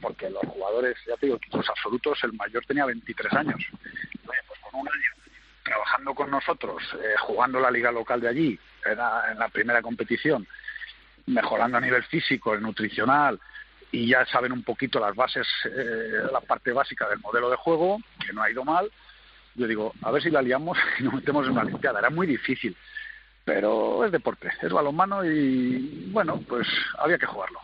porque 0.00 0.30
los 0.30 0.42
jugadores, 0.46 0.96
ya 1.06 1.16
te 1.16 1.26
digo, 1.26 1.38
los 1.52 1.68
absolutos, 1.68 2.18
el 2.24 2.32
mayor 2.34 2.64
tenía 2.66 2.86
23 2.86 3.32
años. 3.34 3.60
pues 4.24 4.60
con 4.60 4.80
un 4.80 4.88
año 4.88 5.10
trabajando 5.62 6.14
con 6.14 6.30
nosotros, 6.30 6.82
eh, 6.94 7.14
jugando 7.20 7.60
la 7.60 7.70
liga 7.70 7.92
local 7.92 8.20
de 8.20 8.28
allí, 8.28 8.58
era 8.84 9.30
en 9.30 9.38
la 9.38 9.48
primera 9.48 9.82
competición, 9.82 10.46
mejorando 11.26 11.76
a 11.76 11.80
nivel 11.80 12.02
físico, 12.04 12.56
nutricional, 12.56 13.38
y 13.92 14.08
ya 14.08 14.24
saben 14.26 14.52
un 14.52 14.62
poquito 14.62 14.98
las 14.98 15.14
bases, 15.14 15.46
eh, 15.66 16.22
la 16.32 16.40
parte 16.40 16.72
básica 16.72 17.08
del 17.08 17.18
modelo 17.20 17.50
de 17.50 17.56
juego, 17.56 17.98
que 18.24 18.32
no 18.32 18.42
ha 18.42 18.50
ido 18.50 18.64
mal. 18.64 18.90
Yo 19.54 19.66
digo, 19.66 19.94
a 20.02 20.10
ver 20.10 20.22
si 20.22 20.30
la 20.30 20.42
liamos 20.42 20.78
y 20.98 21.02
nos 21.02 21.14
metemos 21.14 21.46
en 21.46 21.52
una 21.52 21.64
limpiada. 21.64 21.98
Era 21.98 22.10
muy 22.10 22.26
difícil 22.26 22.76
pero 23.48 24.04
es 24.04 24.12
deporte, 24.12 24.50
es 24.60 24.70
balonmano 24.70 25.24
y 25.24 26.10
bueno, 26.10 26.38
pues 26.46 26.68
había 26.98 27.16
que 27.16 27.24
jugarlo. 27.24 27.58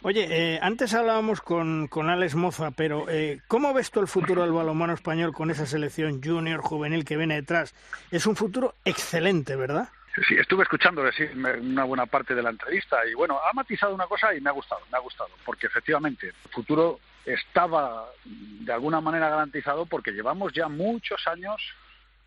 Oye, 0.00 0.26
eh, 0.30 0.58
antes 0.62 0.94
hablábamos 0.94 1.42
con, 1.42 1.88
con 1.88 2.08
Alex 2.08 2.34
Moza, 2.36 2.70
pero 2.70 3.04
eh, 3.10 3.42
¿cómo 3.48 3.74
ves 3.74 3.90
tú 3.90 4.00
el 4.00 4.08
futuro 4.08 4.40
del 4.40 4.52
balonmano 4.52 4.94
español 4.94 5.34
con 5.34 5.50
esa 5.50 5.66
selección 5.66 6.22
junior, 6.24 6.62
juvenil 6.62 7.04
que 7.04 7.18
viene 7.18 7.34
detrás? 7.34 7.74
Es 8.10 8.26
un 8.26 8.34
futuro 8.34 8.74
excelente, 8.86 9.56
¿verdad? 9.56 9.90
Sí, 10.26 10.36
estuve 10.40 10.62
escuchando 10.62 11.02
decir 11.02 11.30
una 11.36 11.84
buena 11.84 12.06
parte 12.06 12.34
de 12.34 12.42
la 12.42 12.48
entrevista 12.48 12.96
y 13.06 13.12
bueno, 13.12 13.38
ha 13.46 13.52
matizado 13.52 13.94
una 13.94 14.06
cosa 14.06 14.34
y 14.34 14.40
me 14.40 14.48
ha 14.48 14.54
gustado, 14.54 14.80
me 14.90 14.96
ha 14.96 15.02
gustado, 15.02 15.30
porque 15.44 15.66
efectivamente 15.66 16.28
el 16.28 16.50
futuro 16.50 16.98
estaba 17.26 18.06
de 18.24 18.72
alguna 18.72 19.02
manera 19.02 19.28
garantizado 19.28 19.84
porque 19.84 20.12
llevamos 20.12 20.54
ya 20.54 20.68
muchos 20.68 21.26
años 21.26 21.60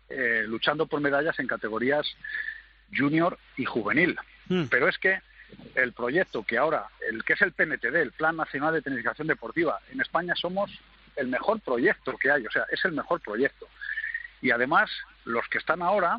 eh, 0.08 0.44
luchando 0.46 0.86
por 0.86 1.00
medallas 1.00 1.38
en 1.38 1.46
categorías 1.46 2.06
junior 2.96 3.38
y 3.56 3.64
juvenil. 3.64 4.16
Hmm. 4.48 4.64
Pero 4.70 4.88
es 4.88 4.98
que 4.98 5.20
el 5.74 5.92
proyecto 5.92 6.44
que 6.44 6.58
ahora, 6.58 6.86
el 7.08 7.24
que 7.24 7.34
es 7.34 7.42
el 7.42 7.52
PNTD, 7.52 7.96
el 7.96 8.12
Plan 8.12 8.36
Nacional 8.36 8.74
de 8.74 8.82
Tecnificación 8.82 9.28
Deportiva, 9.28 9.80
en 9.92 10.00
España 10.00 10.34
somos 10.34 10.70
el 11.16 11.28
mejor 11.28 11.60
proyecto 11.60 12.16
que 12.18 12.30
hay, 12.30 12.46
o 12.46 12.50
sea, 12.50 12.66
es 12.70 12.84
el 12.84 12.92
mejor 12.92 13.20
proyecto. 13.20 13.66
Y 14.42 14.50
además, 14.50 14.90
los 15.24 15.46
que 15.48 15.58
están 15.58 15.82
ahora, 15.82 16.18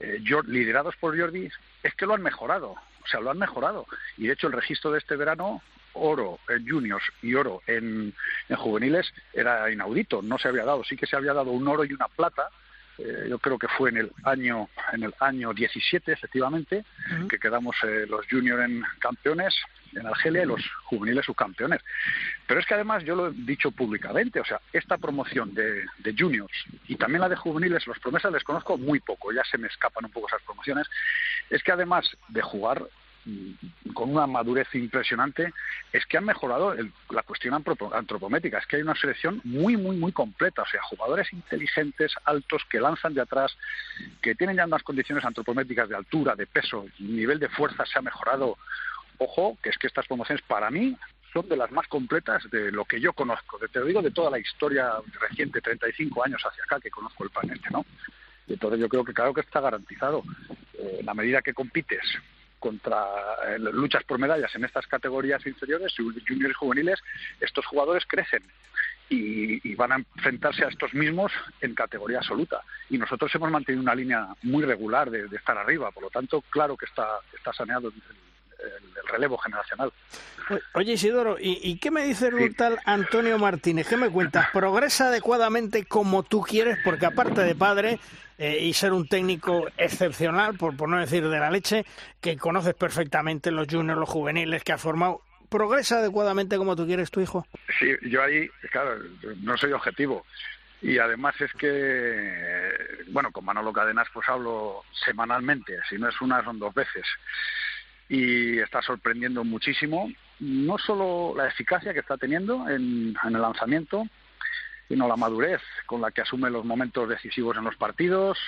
eh, 0.00 0.20
liderados 0.46 0.96
por 0.96 1.18
Jordi, 1.18 1.48
es 1.82 1.94
que 1.94 2.06
lo 2.06 2.14
han 2.14 2.22
mejorado, 2.22 2.70
o 2.70 3.06
sea, 3.06 3.20
lo 3.20 3.30
han 3.30 3.38
mejorado. 3.38 3.86
Y 4.16 4.26
de 4.26 4.34
hecho, 4.34 4.48
el 4.48 4.52
registro 4.52 4.90
de 4.90 4.98
este 4.98 5.16
verano, 5.16 5.62
oro 5.94 6.38
en 6.48 6.68
juniors 6.68 7.04
y 7.22 7.34
oro 7.34 7.62
en, 7.66 8.14
en 8.48 8.56
juveniles, 8.56 9.12
era 9.32 9.70
inaudito, 9.70 10.22
no 10.22 10.38
se 10.38 10.48
había 10.48 10.64
dado. 10.64 10.82
Sí 10.84 10.96
que 10.96 11.06
se 11.06 11.16
había 11.16 11.34
dado 11.34 11.50
un 11.50 11.66
oro 11.68 11.84
y 11.84 11.92
una 11.92 12.08
plata, 12.08 12.48
eh, 12.98 13.26
yo 13.28 13.38
creo 13.38 13.58
que 13.58 13.68
fue 13.68 13.90
en 13.90 13.96
el 13.98 14.12
año 14.24 14.68
en 14.92 15.02
el 15.02 15.14
año 15.20 15.52
17 15.52 16.12
efectivamente 16.12 16.84
que 17.28 17.38
quedamos 17.38 17.76
eh, 17.84 18.06
los 18.08 18.26
juniors 18.30 18.64
en 18.64 18.82
campeones 18.98 19.54
en 19.94 20.06
Argelia 20.06 20.42
y 20.42 20.46
los 20.46 20.62
juveniles 20.84 21.26
subcampeones. 21.26 21.80
Pero 22.46 22.60
es 22.60 22.66
que 22.66 22.74
además 22.74 23.04
yo 23.04 23.14
lo 23.14 23.28
he 23.28 23.32
dicho 23.32 23.70
públicamente 23.70 24.40
o 24.40 24.44
sea 24.44 24.60
esta 24.72 24.98
promoción 24.98 25.54
de, 25.54 25.84
de 25.98 26.14
juniors 26.18 26.52
y 26.88 26.96
también 26.96 27.20
la 27.20 27.28
de 27.28 27.36
juveniles 27.36 27.86
los 27.86 27.98
promesas 27.98 28.32
les 28.32 28.44
conozco 28.44 28.76
muy 28.76 29.00
poco 29.00 29.32
ya 29.32 29.42
se 29.44 29.58
me 29.58 29.68
escapan 29.68 30.04
un 30.04 30.10
poco 30.10 30.28
esas 30.28 30.42
promociones. 30.42 30.86
Es 31.50 31.62
que 31.62 31.72
además 31.72 32.08
de 32.28 32.42
jugar 32.42 32.82
con 33.94 34.10
una 34.10 34.26
madurez 34.26 34.68
impresionante, 34.74 35.52
es 35.92 36.04
que 36.06 36.18
han 36.18 36.24
mejorado 36.24 36.74
la 37.10 37.22
cuestión 37.22 37.54
antropométrica. 37.54 38.58
Es 38.58 38.66
que 38.66 38.76
hay 38.76 38.82
una 38.82 38.94
selección 38.94 39.40
muy, 39.44 39.76
muy, 39.76 39.96
muy 39.96 40.12
completa. 40.12 40.62
O 40.62 40.66
sea, 40.66 40.82
jugadores 40.82 41.32
inteligentes, 41.32 42.12
altos, 42.24 42.62
que 42.68 42.80
lanzan 42.80 43.14
de 43.14 43.20
atrás, 43.20 43.56
que 44.20 44.34
tienen 44.34 44.56
ya 44.56 44.66
unas 44.66 44.82
condiciones 44.82 45.24
antropométricas 45.24 45.88
de 45.88 45.96
altura, 45.96 46.34
de 46.34 46.46
peso, 46.46 46.86
nivel 46.98 47.38
de 47.38 47.48
fuerza 47.48 47.84
se 47.86 47.98
ha 47.98 48.02
mejorado. 48.02 48.58
Ojo, 49.18 49.56
que 49.62 49.70
es 49.70 49.78
que 49.78 49.86
estas 49.86 50.06
promociones 50.06 50.42
para 50.46 50.70
mí 50.70 50.96
son 51.32 51.48
de 51.48 51.56
las 51.56 51.70
más 51.70 51.86
completas 51.86 52.42
de 52.50 52.72
lo 52.72 52.84
que 52.84 53.00
yo 53.00 53.12
conozco. 53.12 53.58
Te 53.58 53.78
lo 53.78 53.86
digo 53.86 54.02
de 54.02 54.10
toda 54.10 54.30
la 54.30 54.38
historia 54.38 54.92
reciente, 55.20 55.60
35 55.60 56.24
años 56.24 56.42
hacia 56.44 56.64
acá, 56.64 56.80
que 56.80 56.90
conozco 56.90 57.24
el 57.24 57.30
planeta, 57.30 57.68
¿no? 57.70 57.86
Entonces 58.48 58.80
yo 58.80 58.88
creo 58.88 59.04
que 59.04 59.14
claro 59.14 59.32
que 59.32 59.40
está 59.40 59.60
garantizado. 59.60 60.22
Eh, 60.74 61.00
la 61.04 61.14
medida 61.14 61.42
que 61.42 61.54
compites 61.54 62.02
contra 62.62 63.04
eh, 63.48 63.58
luchas 63.58 64.04
por 64.04 64.20
medallas 64.20 64.54
en 64.54 64.64
estas 64.64 64.86
categorías 64.86 65.44
inferiores, 65.44 65.92
juniores 65.96 66.56
y 66.56 66.60
juveniles, 66.60 67.02
estos 67.40 67.66
jugadores 67.66 68.04
crecen 68.06 68.44
y, 69.08 69.74
van 69.74 69.92
a 69.92 69.96
enfrentarse 69.96 70.64
a 70.64 70.68
estos 70.68 70.94
mismos 70.94 71.32
en 71.60 71.74
categoría 71.74 72.18
absoluta. 72.18 72.62
Y 72.88 72.98
nosotros 72.98 73.34
hemos 73.34 73.50
mantenido 73.50 73.82
una 73.82 73.96
línea 73.96 74.28
muy 74.42 74.64
regular 74.64 75.10
de, 75.10 75.26
estar 75.36 75.58
arriba, 75.58 75.90
por 75.90 76.04
lo 76.04 76.10
tanto, 76.10 76.40
claro 76.50 76.76
que 76.76 76.86
está, 76.86 77.08
está 77.36 77.52
saneado 77.52 77.88
el, 77.88 77.94
relevo 79.08 79.38
generacional. 79.38 79.92
Oye 80.74 80.94
Isidoro, 80.94 81.36
¿y, 81.38 81.78
qué 81.78 81.90
me 81.90 82.04
dice 82.04 82.28
el 82.28 82.56
tal 82.56 82.78
Antonio 82.84 83.38
Martínez? 83.38 83.86
¿Qué 83.88 83.96
me 83.96 84.10
cuentas? 84.10 84.48
¿Progresa 84.52 85.08
adecuadamente 85.08 85.84
como 85.84 86.22
tú 86.22 86.42
quieres? 86.42 86.78
Porque 86.84 87.06
aparte 87.06 87.42
de 87.42 87.54
padre, 87.54 87.98
eh, 88.38 88.58
y 88.60 88.72
ser 88.72 88.92
un 88.92 89.06
técnico 89.06 89.68
excepcional, 89.76 90.56
por, 90.56 90.76
por 90.76 90.88
no 90.88 90.98
decir 90.98 91.28
de 91.28 91.38
la 91.38 91.50
leche, 91.50 91.84
que 92.20 92.36
conoces 92.36 92.74
perfectamente 92.74 93.50
los 93.50 93.68
juniors, 93.68 94.00
los 94.00 94.08
juveniles 94.08 94.64
que 94.64 94.72
has 94.72 94.80
formado. 94.80 95.22
¿Progresa 95.48 95.98
adecuadamente 95.98 96.56
como 96.56 96.74
tú 96.74 96.86
quieres 96.86 97.10
tu 97.10 97.20
hijo? 97.20 97.46
Sí, 97.78 97.94
yo 98.02 98.22
ahí, 98.22 98.48
claro, 98.70 98.96
no 99.42 99.56
soy 99.56 99.72
objetivo. 99.72 100.24
Y 100.80 100.98
además 100.98 101.40
es 101.40 101.52
que, 101.52 103.04
bueno, 103.08 103.30
con 103.30 103.44
Manolo 103.44 103.72
Cadenas 103.72 104.08
pues 104.12 104.28
hablo 104.28 104.82
semanalmente, 105.04 105.78
si 105.88 105.96
no 105.96 106.08
es 106.08 106.20
una 106.20 106.42
son 106.42 106.58
dos 106.58 106.74
veces. 106.74 107.04
Y 108.12 108.58
está 108.58 108.82
sorprendiendo 108.82 109.42
muchísimo, 109.42 110.12
no 110.38 110.76
solo 110.76 111.32
la 111.34 111.48
eficacia 111.48 111.94
que 111.94 112.00
está 112.00 112.18
teniendo 112.18 112.68
en, 112.68 113.14
el 113.24 113.40
lanzamiento, 113.40 114.04
sino 114.86 115.08
la 115.08 115.16
madurez 115.16 115.62
con 115.86 116.02
la 116.02 116.10
que 116.10 116.20
asume 116.20 116.50
los 116.50 116.62
momentos 116.62 117.08
decisivos 117.08 117.56
en 117.56 117.64
los 117.64 117.76
partidos 117.76 118.38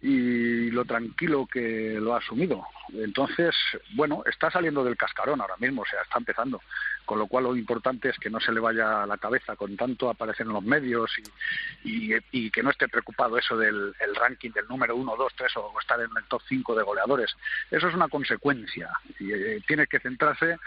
y 0.00 0.70
lo 0.70 0.84
tranquilo 0.84 1.46
que 1.46 1.98
lo 2.00 2.14
ha 2.14 2.18
asumido. 2.18 2.64
Entonces, 2.94 3.54
bueno, 3.94 4.22
está 4.26 4.50
saliendo 4.50 4.84
del 4.84 4.96
cascarón 4.96 5.40
ahora 5.40 5.56
mismo, 5.58 5.82
o 5.82 5.86
sea, 5.86 6.02
está 6.02 6.18
empezando. 6.18 6.62
Con 7.04 7.18
lo 7.18 7.26
cual 7.26 7.44
lo 7.44 7.56
importante 7.56 8.10
es 8.10 8.18
que 8.18 8.30
no 8.30 8.38
se 8.38 8.52
le 8.52 8.60
vaya 8.60 9.06
la 9.06 9.18
cabeza 9.18 9.56
con 9.56 9.76
tanto 9.76 10.08
aparecer 10.08 10.46
en 10.46 10.52
los 10.52 10.62
medios 10.62 11.10
y, 11.84 12.12
y, 12.30 12.50
que 12.50 12.62
no 12.62 12.70
esté 12.70 12.88
preocupado 12.88 13.38
eso 13.38 13.56
del 13.56 13.94
ranking 14.14 14.50
del 14.50 14.68
número 14.68 14.94
uno, 14.94 15.16
dos, 15.16 15.32
tres 15.36 15.56
o 15.56 15.72
estar 15.80 16.00
en 16.00 16.10
el 16.16 16.24
top 16.24 16.42
cinco 16.48 16.74
de 16.74 16.84
goleadores. 16.84 17.34
Eso 17.70 17.88
es 17.88 17.94
una 17.94 18.08
consecuencia 18.08 18.90
y 19.18 19.32
eh, 19.32 19.62
tiene 19.66 19.86
que 19.86 20.00
centrarse 20.00 20.58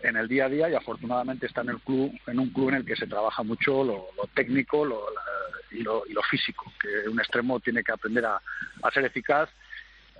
en 0.00 0.16
el 0.16 0.28
día 0.28 0.46
a 0.46 0.48
día 0.48 0.68
y 0.68 0.74
afortunadamente 0.74 1.46
está 1.46 1.62
en 1.62 1.70
el 1.70 1.80
club 1.80 2.12
en 2.26 2.38
un 2.38 2.50
club 2.50 2.70
en 2.70 2.76
el 2.76 2.84
que 2.84 2.96
se 2.96 3.06
trabaja 3.06 3.42
mucho 3.42 3.84
lo, 3.84 4.08
técnico 4.34 4.86
y, 5.70 5.82
lo, 5.82 6.22
físico 6.30 6.72
que 6.80 7.08
un 7.08 7.18
extremo 7.18 7.58
tiene 7.60 7.82
que 7.82 7.92
aprender 7.92 8.24
a, 8.26 8.40
ser 8.92 9.04
eficaz 9.04 9.48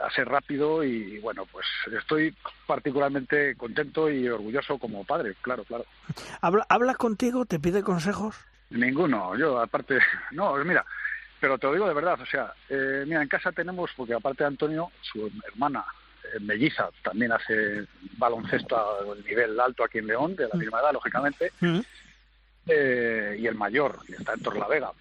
a 0.00 0.10
ser 0.10 0.28
rápido 0.28 0.82
y 0.84 1.18
bueno 1.18 1.44
pues 1.46 1.66
estoy 1.92 2.34
particularmente 2.66 3.56
contento 3.56 4.10
y 4.10 4.28
orgulloso 4.28 4.78
como 4.78 5.04
padre 5.04 5.34
claro 5.42 5.64
claro. 5.64 5.84
Habla 6.40 6.66
habla 6.68 6.94
contigo 6.94 7.44
te 7.44 7.58
pide 7.58 7.82
consejos 7.82 8.36
ninguno 8.70 9.36
yo 9.36 9.60
aparte 9.60 9.98
no 10.32 10.56
mira 10.64 10.84
pero 11.40 11.58
te 11.58 11.66
lo 11.66 11.72
digo 11.74 11.88
de 11.88 11.94
verdad 11.94 12.20
o 12.20 12.26
sea 12.26 12.52
eh, 12.68 13.04
mira 13.06 13.22
en 13.22 13.28
casa 13.28 13.52
tenemos 13.52 13.90
porque 13.96 14.14
aparte 14.14 14.44
de 14.44 14.48
Antonio 14.48 14.90
su 15.02 15.30
hermana 15.46 15.84
melliza 16.40 16.90
también 17.02 17.32
hace 17.32 17.86
baloncesto 18.16 18.76
a 18.76 19.14
nivel 19.26 19.58
alto 19.58 19.84
aquí 19.84 19.98
en 19.98 20.06
León, 20.06 20.36
de 20.36 20.48
la 20.48 20.54
mm. 20.54 20.58
misma 20.58 20.80
edad, 20.80 20.92
lógicamente, 20.92 21.52
mm. 21.60 21.80
eh, 22.66 23.36
y 23.38 23.46
el 23.46 23.54
mayor, 23.54 23.98
que 24.06 24.14
está 24.14 24.34
en 24.34 24.42
Torlavega. 24.42 24.92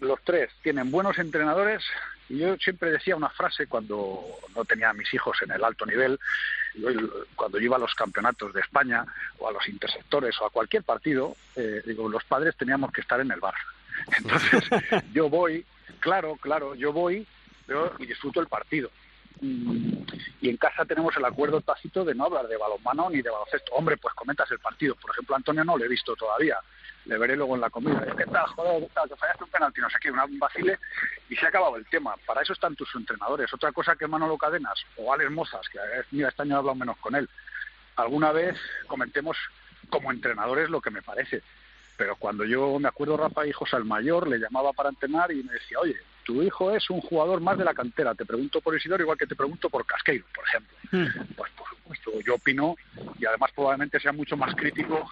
Los 0.00 0.20
tres 0.24 0.50
tienen 0.62 0.90
buenos 0.90 1.18
entrenadores 1.18 1.84
y 2.28 2.38
yo 2.38 2.56
siempre 2.56 2.90
decía 2.90 3.14
una 3.14 3.28
frase 3.28 3.66
cuando 3.66 4.20
no 4.54 4.64
tenía 4.64 4.90
a 4.90 4.94
mis 4.94 5.12
hijos 5.14 5.36
en 5.42 5.52
el 5.52 5.62
alto 5.62 5.86
nivel, 5.86 6.18
cuando 7.36 7.58
yo 7.58 7.64
iba 7.66 7.76
a 7.76 7.80
los 7.80 7.94
campeonatos 7.94 8.52
de 8.52 8.60
España 8.60 9.04
o 9.38 9.48
a 9.48 9.52
los 9.52 9.68
intersectores 9.68 10.34
o 10.40 10.46
a 10.46 10.50
cualquier 10.50 10.82
partido, 10.82 11.36
eh, 11.54 11.82
digo, 11.84 12.08
los 12.08 12.24
padres 12.24 12.56
teníamos 12.56 12.90
que 12.92 13.02
estar 13.02 13.20
en 13.20 13.30
el 13.30 13.38
bar. 13.38 13.54
Entonces, 14.16 14.64
yo 15.12 15.28
voy, 15.28 15.64
claro, 16.00 16.36
claro, 16.36 16.74
yo 16.74 16.92
voy 16.92 17.26
y 17.98 18.06
disfruto 18.06 18.40
el 18.40 18.48
partido 18.48 18.90
y 19.40 20.48
en 20.48 20.56
casa 20.56 20.84
tenemos 20.84 21.16
el 21.16 21.24
acuerdo 21.24 21.60
tácito 21.60 22.04
de 22.04 22.14
no 22.14 22.24
hablar 22.24 22.48
de 22.48 22.56
balonmano 22.56 23.10
ni 23.10 23.22
de 23.22 23.30
baloncesto. 23.30 23.72
Hombre, 23.72 23.96
pues 23.96 24.14
comentas 24.14 24.50
el 24.50 24.58
partido. 24.58 24.94
Por 24.96 25.10
ejemplo, 25.10 25.36
Antonio 25.36 25.64
no 25.64 25.76
lo 25.76 25.84
he 25.84 25.88
visto 25.88 26.14
todavía. 26.16 26.58
Le 27.04 27.18
veré 27.18 27.36
luego 27.36 27.54
en 27.54 27.60
la 27.60 27.70
comida. 27.70 28.04
¿Qué 28.16 28.24
tal? 28.26 28.46
Joder, 28.46 28.82
¿qué 28.82 28.90
tal? 28.94 29.08
Que 29.08 29.16
fallaste 29.16 29.44
un 29.44 29.50
penalti, 29.50 29.80
no 29.80 29.90
sé 29.90 29.96
qué, 30.00 30.10
un 30.10 30.38
vacile. 30.38 30.78
Y 31.28 31.36
se 31.36 31.46
ha 31.46 31.48
acabado 31.48 31.76
el 31.76 31.86
tema. 31.86 32.14
Para 32.26 32.42
eso 32.42 32.52
están 32.52 32.76
tus 32.76 32.94
entrenadores. 32.94 33.52
Otra 33.52 33.72
cosa 33.72 33.96
que 33.96 34.06
Manolo 34.06 34.38
Cadenas 34.38 34.84
o 34.96 35.12
Alex 35.12 35.30
Mozas, 35.30 35.68
que 35.68 35.78
mira, 36.12 36.28
este 36.28 36.42
año 36.42 36.54
he 36.54 36.58
hablado 36.58 36.76
menos 36.76 36.96
con 36.98 37.14
él, 37.14 37.28
alguna 37.96 38.32
vez 38.32 38.56
comentemos 38.86 39.36
como 39.90 40.10
entrenadores 40.10 40.70
lo 40.70 40.80
que 40.80 40.90
me 40.90 41.02
parece. 41.02 41.42
Pero 41.96 42.16
cuando 42.16 42.44
yo 42.44 42.78
me 42.78 42.88
acuerdo, 42.88 43.16
Rafa 43.16 43.46
Hijos 43.46 43.72
al 43.74 43.84
mayor, 43.84 44.28
le 44.28 44.38
llamaba 44.38 44.72
para 44.72 44.88
entrenar 44.88 45.30
y 45.30 45.42
me 45.42 45.52
decía, 45.52 45.78
oye, 45.80 45.96
tu 46.24 46.42
hijo 46.42 46.70
es 46.70 46.88
un 46.90 47.00
jugador 47.00 47.40
más 47.40 47.58
de 47.58 47.64
la 47.64 47.74
cantera. 47.74 48.14
Te 48.14 48.24
pregunto 48.24 48.60
por 48.60 48.76
Isidoro 48.76 49.02
igual 49.02 49.18
que 49.18 49.26
te 49.26 49.36
pregunto 49.36 49.68
por 49.68 49.84
Casqueiro, 49.84 50.24
por 50.34 50.44
ejemplo. 50.44 50.76
Hmm. 50.90 51.34
Pues 51.36 51.52
por 51.52 51.68
supuesto, 51.68 52.10
yo 52.24 52.34
opino 52.36 52.76
y 53.18 53.26
además 53.26 53.50
probablemente 53.54 54.00
sea 54.00 54.12
mucho 54.12 54.36
más 54.36 54.54
crítico 54.54 55.08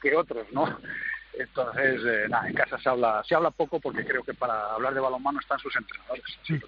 que 0.00 0.14
otros, 0.16 0.46
¿no? 0.52 0.78
Entonces, 1.34 2.00
eh, 2.04 2.26
nada, 2.28 2.48
en 2.48 2.54
casa 2.54 2.78
se 2.78 2.88
habla, 2.88 3.22
se 3.26 3.34
habla 3.34 3.50
poco 3.50 3.78
porque 3.80 4.04
creo 4.04 4.22
que 4.22 4.34
para 4.34 4.74
hablar 4.74 4.94
de 4.94 5.00
balonmano 5.00 5.40
están 5.40 5.58
sus 5.58 5.74
entrenadores, 5.76 6.24
así. 6.42 6.58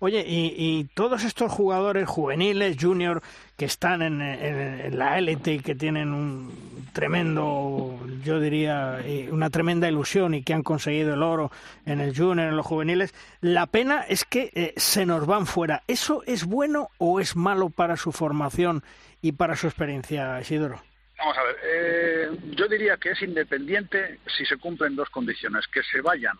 Oye, 0.00 0.24
y, 0.26 0.84
todos 0.94 1.24
estos 1.24 1.52
jugadores 1.52 2.08
juveniles, 2.08 2.76
junior, 2.80 3.22
que 3.56 3.64
están 3.64 4.02
en, 4.02 4.98
la 4.98 5.18
élite 5.18 5.54
y 5.54 5.60
que 5.60 5.74
tienen 5.74 6.12
un 6.12 6.88
tremendo, 6.92 7.98
yo 8.24 8.40
diría, 8.40 9.00
eh, 9.04 9.28
una 9.30 9.50
tremenda 9.50 9.88
ilusión 9.88 10.34
y 10.34 10.42
que 10.42 10.54
han 10.54 10.62
conseguido 10.62 11.14
el 11.14 11.22
oro 11.22 11.50
en 11.86 12.00
el 12.00 12.16
junior, 12.16 12.48
en 12.48 12.56
los 12.56 12.66
juveniles, 12.66 13.14
la 13.40 13.66
pena 13.66 14.02
es 14.02 14.24
que 14.24 14.50
eh, 14.54 14.74
se 14.76 15.06
nos 15.06 15.26
van 15.26 15.46
fuera. 15.46 15.82
¿Eso 15.86 16.22
es 16.26 16.44
bueno 16.44 16.88
o 16.98 17.20
es 17.20 17.36
malo 17.36 17.70
para 17.70 17.96
su 17.96 18.12
formación 18.12 18.82
y 19.22 19.32
para 19.32 19.56
su 19.56 19.66
experiencia, 19.66 20.40
Isidoro? 20.40 20.87
Vamos 21.18 21.36
a 21.36 21.42
ver, 21.42 21.56
eh, 21.64 22.30
yo 22.50 22.68
diría 22.68 22.96
que 22.96 23.10
es 23.10 23.22
independiente 23.22 24.20
si 24.36 24.44
se 24.44 24.56
cumplen 24.56 24.94
dos 24.94 25.10
condiciones, 25.10 25.66
que 25.66 25.82
se 25.82 26.00
vayan 26.00 26.38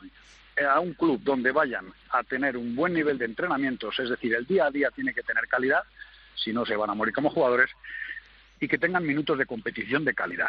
a 0.66 0.80
un 0.80 0.94
club 0.94 1.20
donde 1.22 1.52
vayan 1.52 1.92
a 2.10 2.22
tener 2.22 2.56
un 2.56 2.74
buen 2.74 2.92
nivel 2.92 3.18
de 3.18 3.24
entrenamientos, 3.24 3.98
es 3.98 4.08
decir, 4.08 4.34
el 4.34 4.46
día 4.46 4.66
a 4.66 4.70
día 4.70 4.90
tiene 4.90 5.12
que 5.12 5.22
tener 5.22 5.46
calidad, 5.48 5.82
si 6.34 6.52
no 6.52 6.64
se 6.64 6.76
van 6.76 6.90
a 6.90 6.94
morir 6.94 7.12
como 7.12 7.30
jugadores, 7.30 7.70
y 8.60 8.68
que 8.68 8.78
tengan 8.78 9.04
minutos 9.04 9.38
de 9.38 9.46
competición 9.46 10.04
de 10.04 10.14
calidad. 10.14 10.48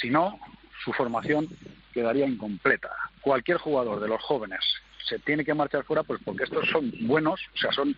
Si 0.00 0.10
no, 0.10 0.38
su 0.84 0.92
formación 0.92 1.48
quedaría 1.92 2.26
incompleta. 2.26 2.90
Cualquier 3.20 3.58
jugador 3.58 4.00
de 4.00 4.08
los 4.08 4.22
jóvenes 4.22 4.60
se 5.08 5.18
tiene 5.18 5.44
que 5.44 5.54
marchar 5.54 5.84
fuera, 5.84 6.02
pues 6.02 6.20
porque 6.24 6.44
estos 6.44 6.68
son 6.70 6.92
buenos, 7.02 7.40
o 7.54 7.58
sea, 7.58 7.72
son 7.72 7.96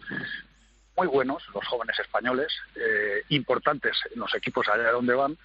muy 0.97 1.07
buenos 1.07 1.43
los 1.55 1.67
jóvenes 1.67 1.99
españoles, 1.99 2.53
eh, 2.75 3.23
importantes 3.29 3.97
en 4.13 4.21
los 4.21 4.35
equipos 4.35 4.67
allá 4.69 4.91
donde 4.91 5.15
van, 5.15 5.37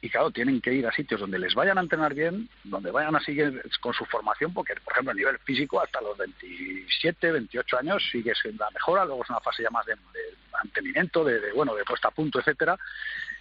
y 0.00 0.10
claro, 0.10 0.30
tienen 0.30 0.60
que 0.60 0.72
ir 0.72 0.86
a 0.86 0.92
sitios 0.92 1.18
donde 1.18 1.38
les 1.38 1.54
vayan 1.54 1.78
a 1.78 1.80
entrenar 1.80 2.12
bien, 2.12 2.48
donde 2.62 2.90
vayan 2.90 3.16
a 3.16 3.20
seguir 3.20 3.62
con 3.80 3.94
su 3.94 4.04
formación, 4.04 4.52
porque, 4.52 4.74
por 4.84 4.92
ejemplo, 4.92 5.12
a 5.12 5.14
nivel 5.14 5.38
físico, 5.38 5.80
hasta 5.80 6.02
los 6.02 6.18
27, 6.18 7.32
28 7.32 7.78
años 7.78 8.06
sigue 8.12 8.34
siendo 8.34 8.64
la 8.64 8.70
mejora, 8.70 9.06
luego 9.06 9.24
es 9.24 9.30
una 9.30 9.40
fase 9.40 9.62
ya 9.62 9.70
más 9.70 9.86
de, 9.86 9.96
mantenimiento, 10.52 11.24
de, 11.24 11.52
bueno, 11.52 11.74
de 11.74 11.84
puesta 11.84 12.08
a 12.08 12.10
punto, 12.10 12.38
etcétera, 12.38 12.78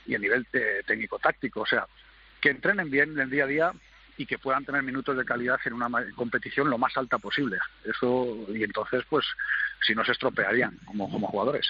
y 0.05 0.15
a 0.15 0.19
nivel 0.19 0.47
técnico-táctico, 0.85 1.61
o 1.61 1.65
sea, 1.65 1.85
que 2.39 2.51
entrenen 2.51 2.89
bien 2.89 3.11
en 3.11 3.19
el 3.19 3.29
día 3.29 3.43
a 3.43 3.47
día 3.47 3.73
y 4.17 4.25
que 4.25 4.37
puedan 4.37 4.65
tener 4.65 4.83
minutos 4.83 5.17
de 5.17 5.25
calidad 5.25 5.59
en 5.65 5.73
una 5.73 5.89
competición 6.15 6.69
lo 6.69 6.77
más 6.77 6.95
alta 6.97 7.17
posible. 7.17 7.57
Eso, 7.83 8.37
y 8.49 8.63
entonces, 8.63 9.03
pues, 9.09 9.25
si 9.85 9.93
no 9.95 10.03
se 10.05 10.11
estropearían 10.11 10.77
como, 10.85 11.09
como 11.09 11.27
jugadores. 11.27 11.67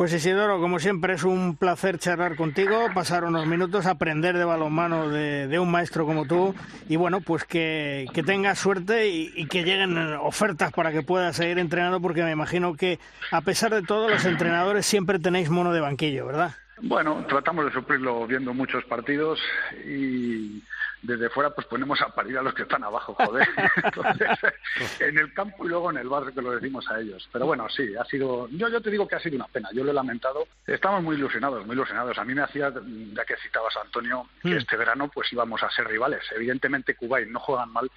Pues 0.00 0.14
Isidoro, 0.14 0.60
como 0.60 0.78
siempre 0.78 1.12
es 1.12 1.24
un 1.24 1.56
placer 1.56 1.98
charlar 1.98 2.34
contigo, 2.34 2.88
pasar 2.94 3.24
unos 3.24 3.46
minutos, 3.46 3.84
aprender 3.84 4.38
de 4.38 4.46
balonmano 4.46 5.10
de, 5.10 5.46
de 5.46 5.58
un 5.58 5.70
maestro 5.70 6.06
como 6.06 6.24
tú 6.24 6.54
y 6.88 6.96
bueno, 6.96 7.20
pues 7.20 7.44
que, 7.44 8.06
que 8.14 8.22
tengas 8.22 8.58
suerte 8.58 9.10
y, 9.10 9.30
y, 9.36 9.46
que 9.46 9.62
lleguen 9.62 9.98
ofertas 10.14 10.72
para 10.72 10.90
que 10.90 11.02
puedas 11.02 11.36
seguir 11.36 11.58
entrenando 11.58 12.00
porque 12.00 12.22
me 12.22 12.30
imagino 12.30 12.74
que 12.76 12.98
a 13.30 13.42
pesar 13.42 13.74
de 13.74 13.82
todo 13.82 14.08
los 14.08 14.24
entrenadores 14.24 14.86
siempre 14.86 15.18
tenéis 15.18 15.50
mono 15.50 15.70
de 15.70 15.80
banquillo, 15.80 16.24
¿verdad? 16.24 16.54
Bueno, 16.82 17.26
tratamos 17.28 17.66
de 17.66 17.72
suplirlo 17.72 18.26
viendo 18.26 18.54
muchos 18.54 18.82
partidos 18.84 19.38
y 19.86 20.62
desde 21.02 21.30
fuera 21.30 21.50
pues 21.50 21.66
ponemos 21.66 22.00
a 22.02 22.08
parir 22.08 22.36
a 22.38 22.42
los 22.42 22.54
que 22.54 22.62
están 22.62 22.84
abajo, 22.84 23.14
joder. 23.14 23.48
en 25.00 25.18
el 25.18 25.32
campo 25.32 25.64
y 25.64 25.68
luego 25.68 25.90
en 25.90 25.98
el 25.98 26.08
barrio 26.08 26.34
que 26.34 26.42
lo 26.42 26.52
decimos 26.52 26.88
a 26.90 27.00
ellos. 27.00 27.28
Pero 27.32 27.46
bueno, 27.46 27.68
sí, 27.68 27.94
ha 27.96 28.04
sido, 28.04 28.48
yo, 28.48 28.68
yo 28.68 28.80
te 28.80 28.90
digo 28.90 29.08
que 29.08 29.16
ha 29.16 29.20
sido 29.20 29.36
una 29.36 29.48
pena, 29.48 29.70
yo 29.72 29.84
lo 29.84 29.90
he 29.90 29.94
lamentado. 29.94 30.46
Estamos 30.66 31.02
muy 31.02 31.16
ilusionados, 31.16 31.66
muy 31.66 31.74
ilusionados. 31.74 32.18
A 32.18 32.24
mí 32.24 32.34
me 32.34 32.42
hacía, 32.42 32.72
ya 33.14 33.24
que 33.24 33.36
citabas 33.36 33.76
a 33.76 33.82
Antonio, 33.82 34.26
que 34.42 34.48
mm. 34.50 34.58
este 34.58 34.76
verano 34.76 35.10
pues 35.12 35.32
íbamos 35.32 35.62
a 35.62 35.70
ser 35.70 35.86
rivales. 35.86 36.24
Evidentemente 36.34 36.94
Cuba 36.94 37.20
no 37.20 37.40
juegan 37.40 37.72
mal. 37.72 37.90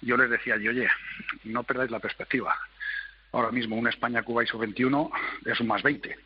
Yo 0.00 0.16
les 0.16 0.30
decía, 0.30 0.56
y, 0.56 0.68
oye, 0.68 0.88
no 1.44 1.64
perdáis 1.64 1.90
la 1.90 1.98
perspectiva 1.98 2.56
ahora 3.32 3.50
mismo 3.50 3.76
un 3.76 3.86
España-Cuba 3.86 4.44
y 4.44 4.46
su 4.46 4.58
21 4.58 5.10
es 5.44 5.60
un 5.60 5.66
más 5.66 5.82
20. 5.82 6.18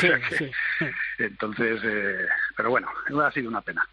Entonces, 1.18 1.80
eh, 1.84 2.26
pero 2.56 2.70
bueno, 2.70 2.88
ha 3.22 3.30
sido 3.30 3.48
una 3.48 3.60
pena. 3.60 3.86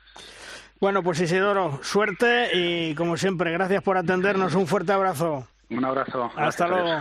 Bueno, 0.79 1.01
pues 1.01 1.19
Isidoro, 1.19 1.79
suerte 1.81 2.49
y 2.53 2.93
como 2.95 3.17
siempre, 3.17 3.51
gracias 3.51 3.81
por 3.81 3.97
atendernos. 3.97 4.53
Un 4.55 4.67
fuerte 4.67 4.91
abrazo. 4.91 5.47
Un 5.69 5.83
abrazo. 5.83 6.31
Hasta 6.35 6.67
luego. 6.67 6.99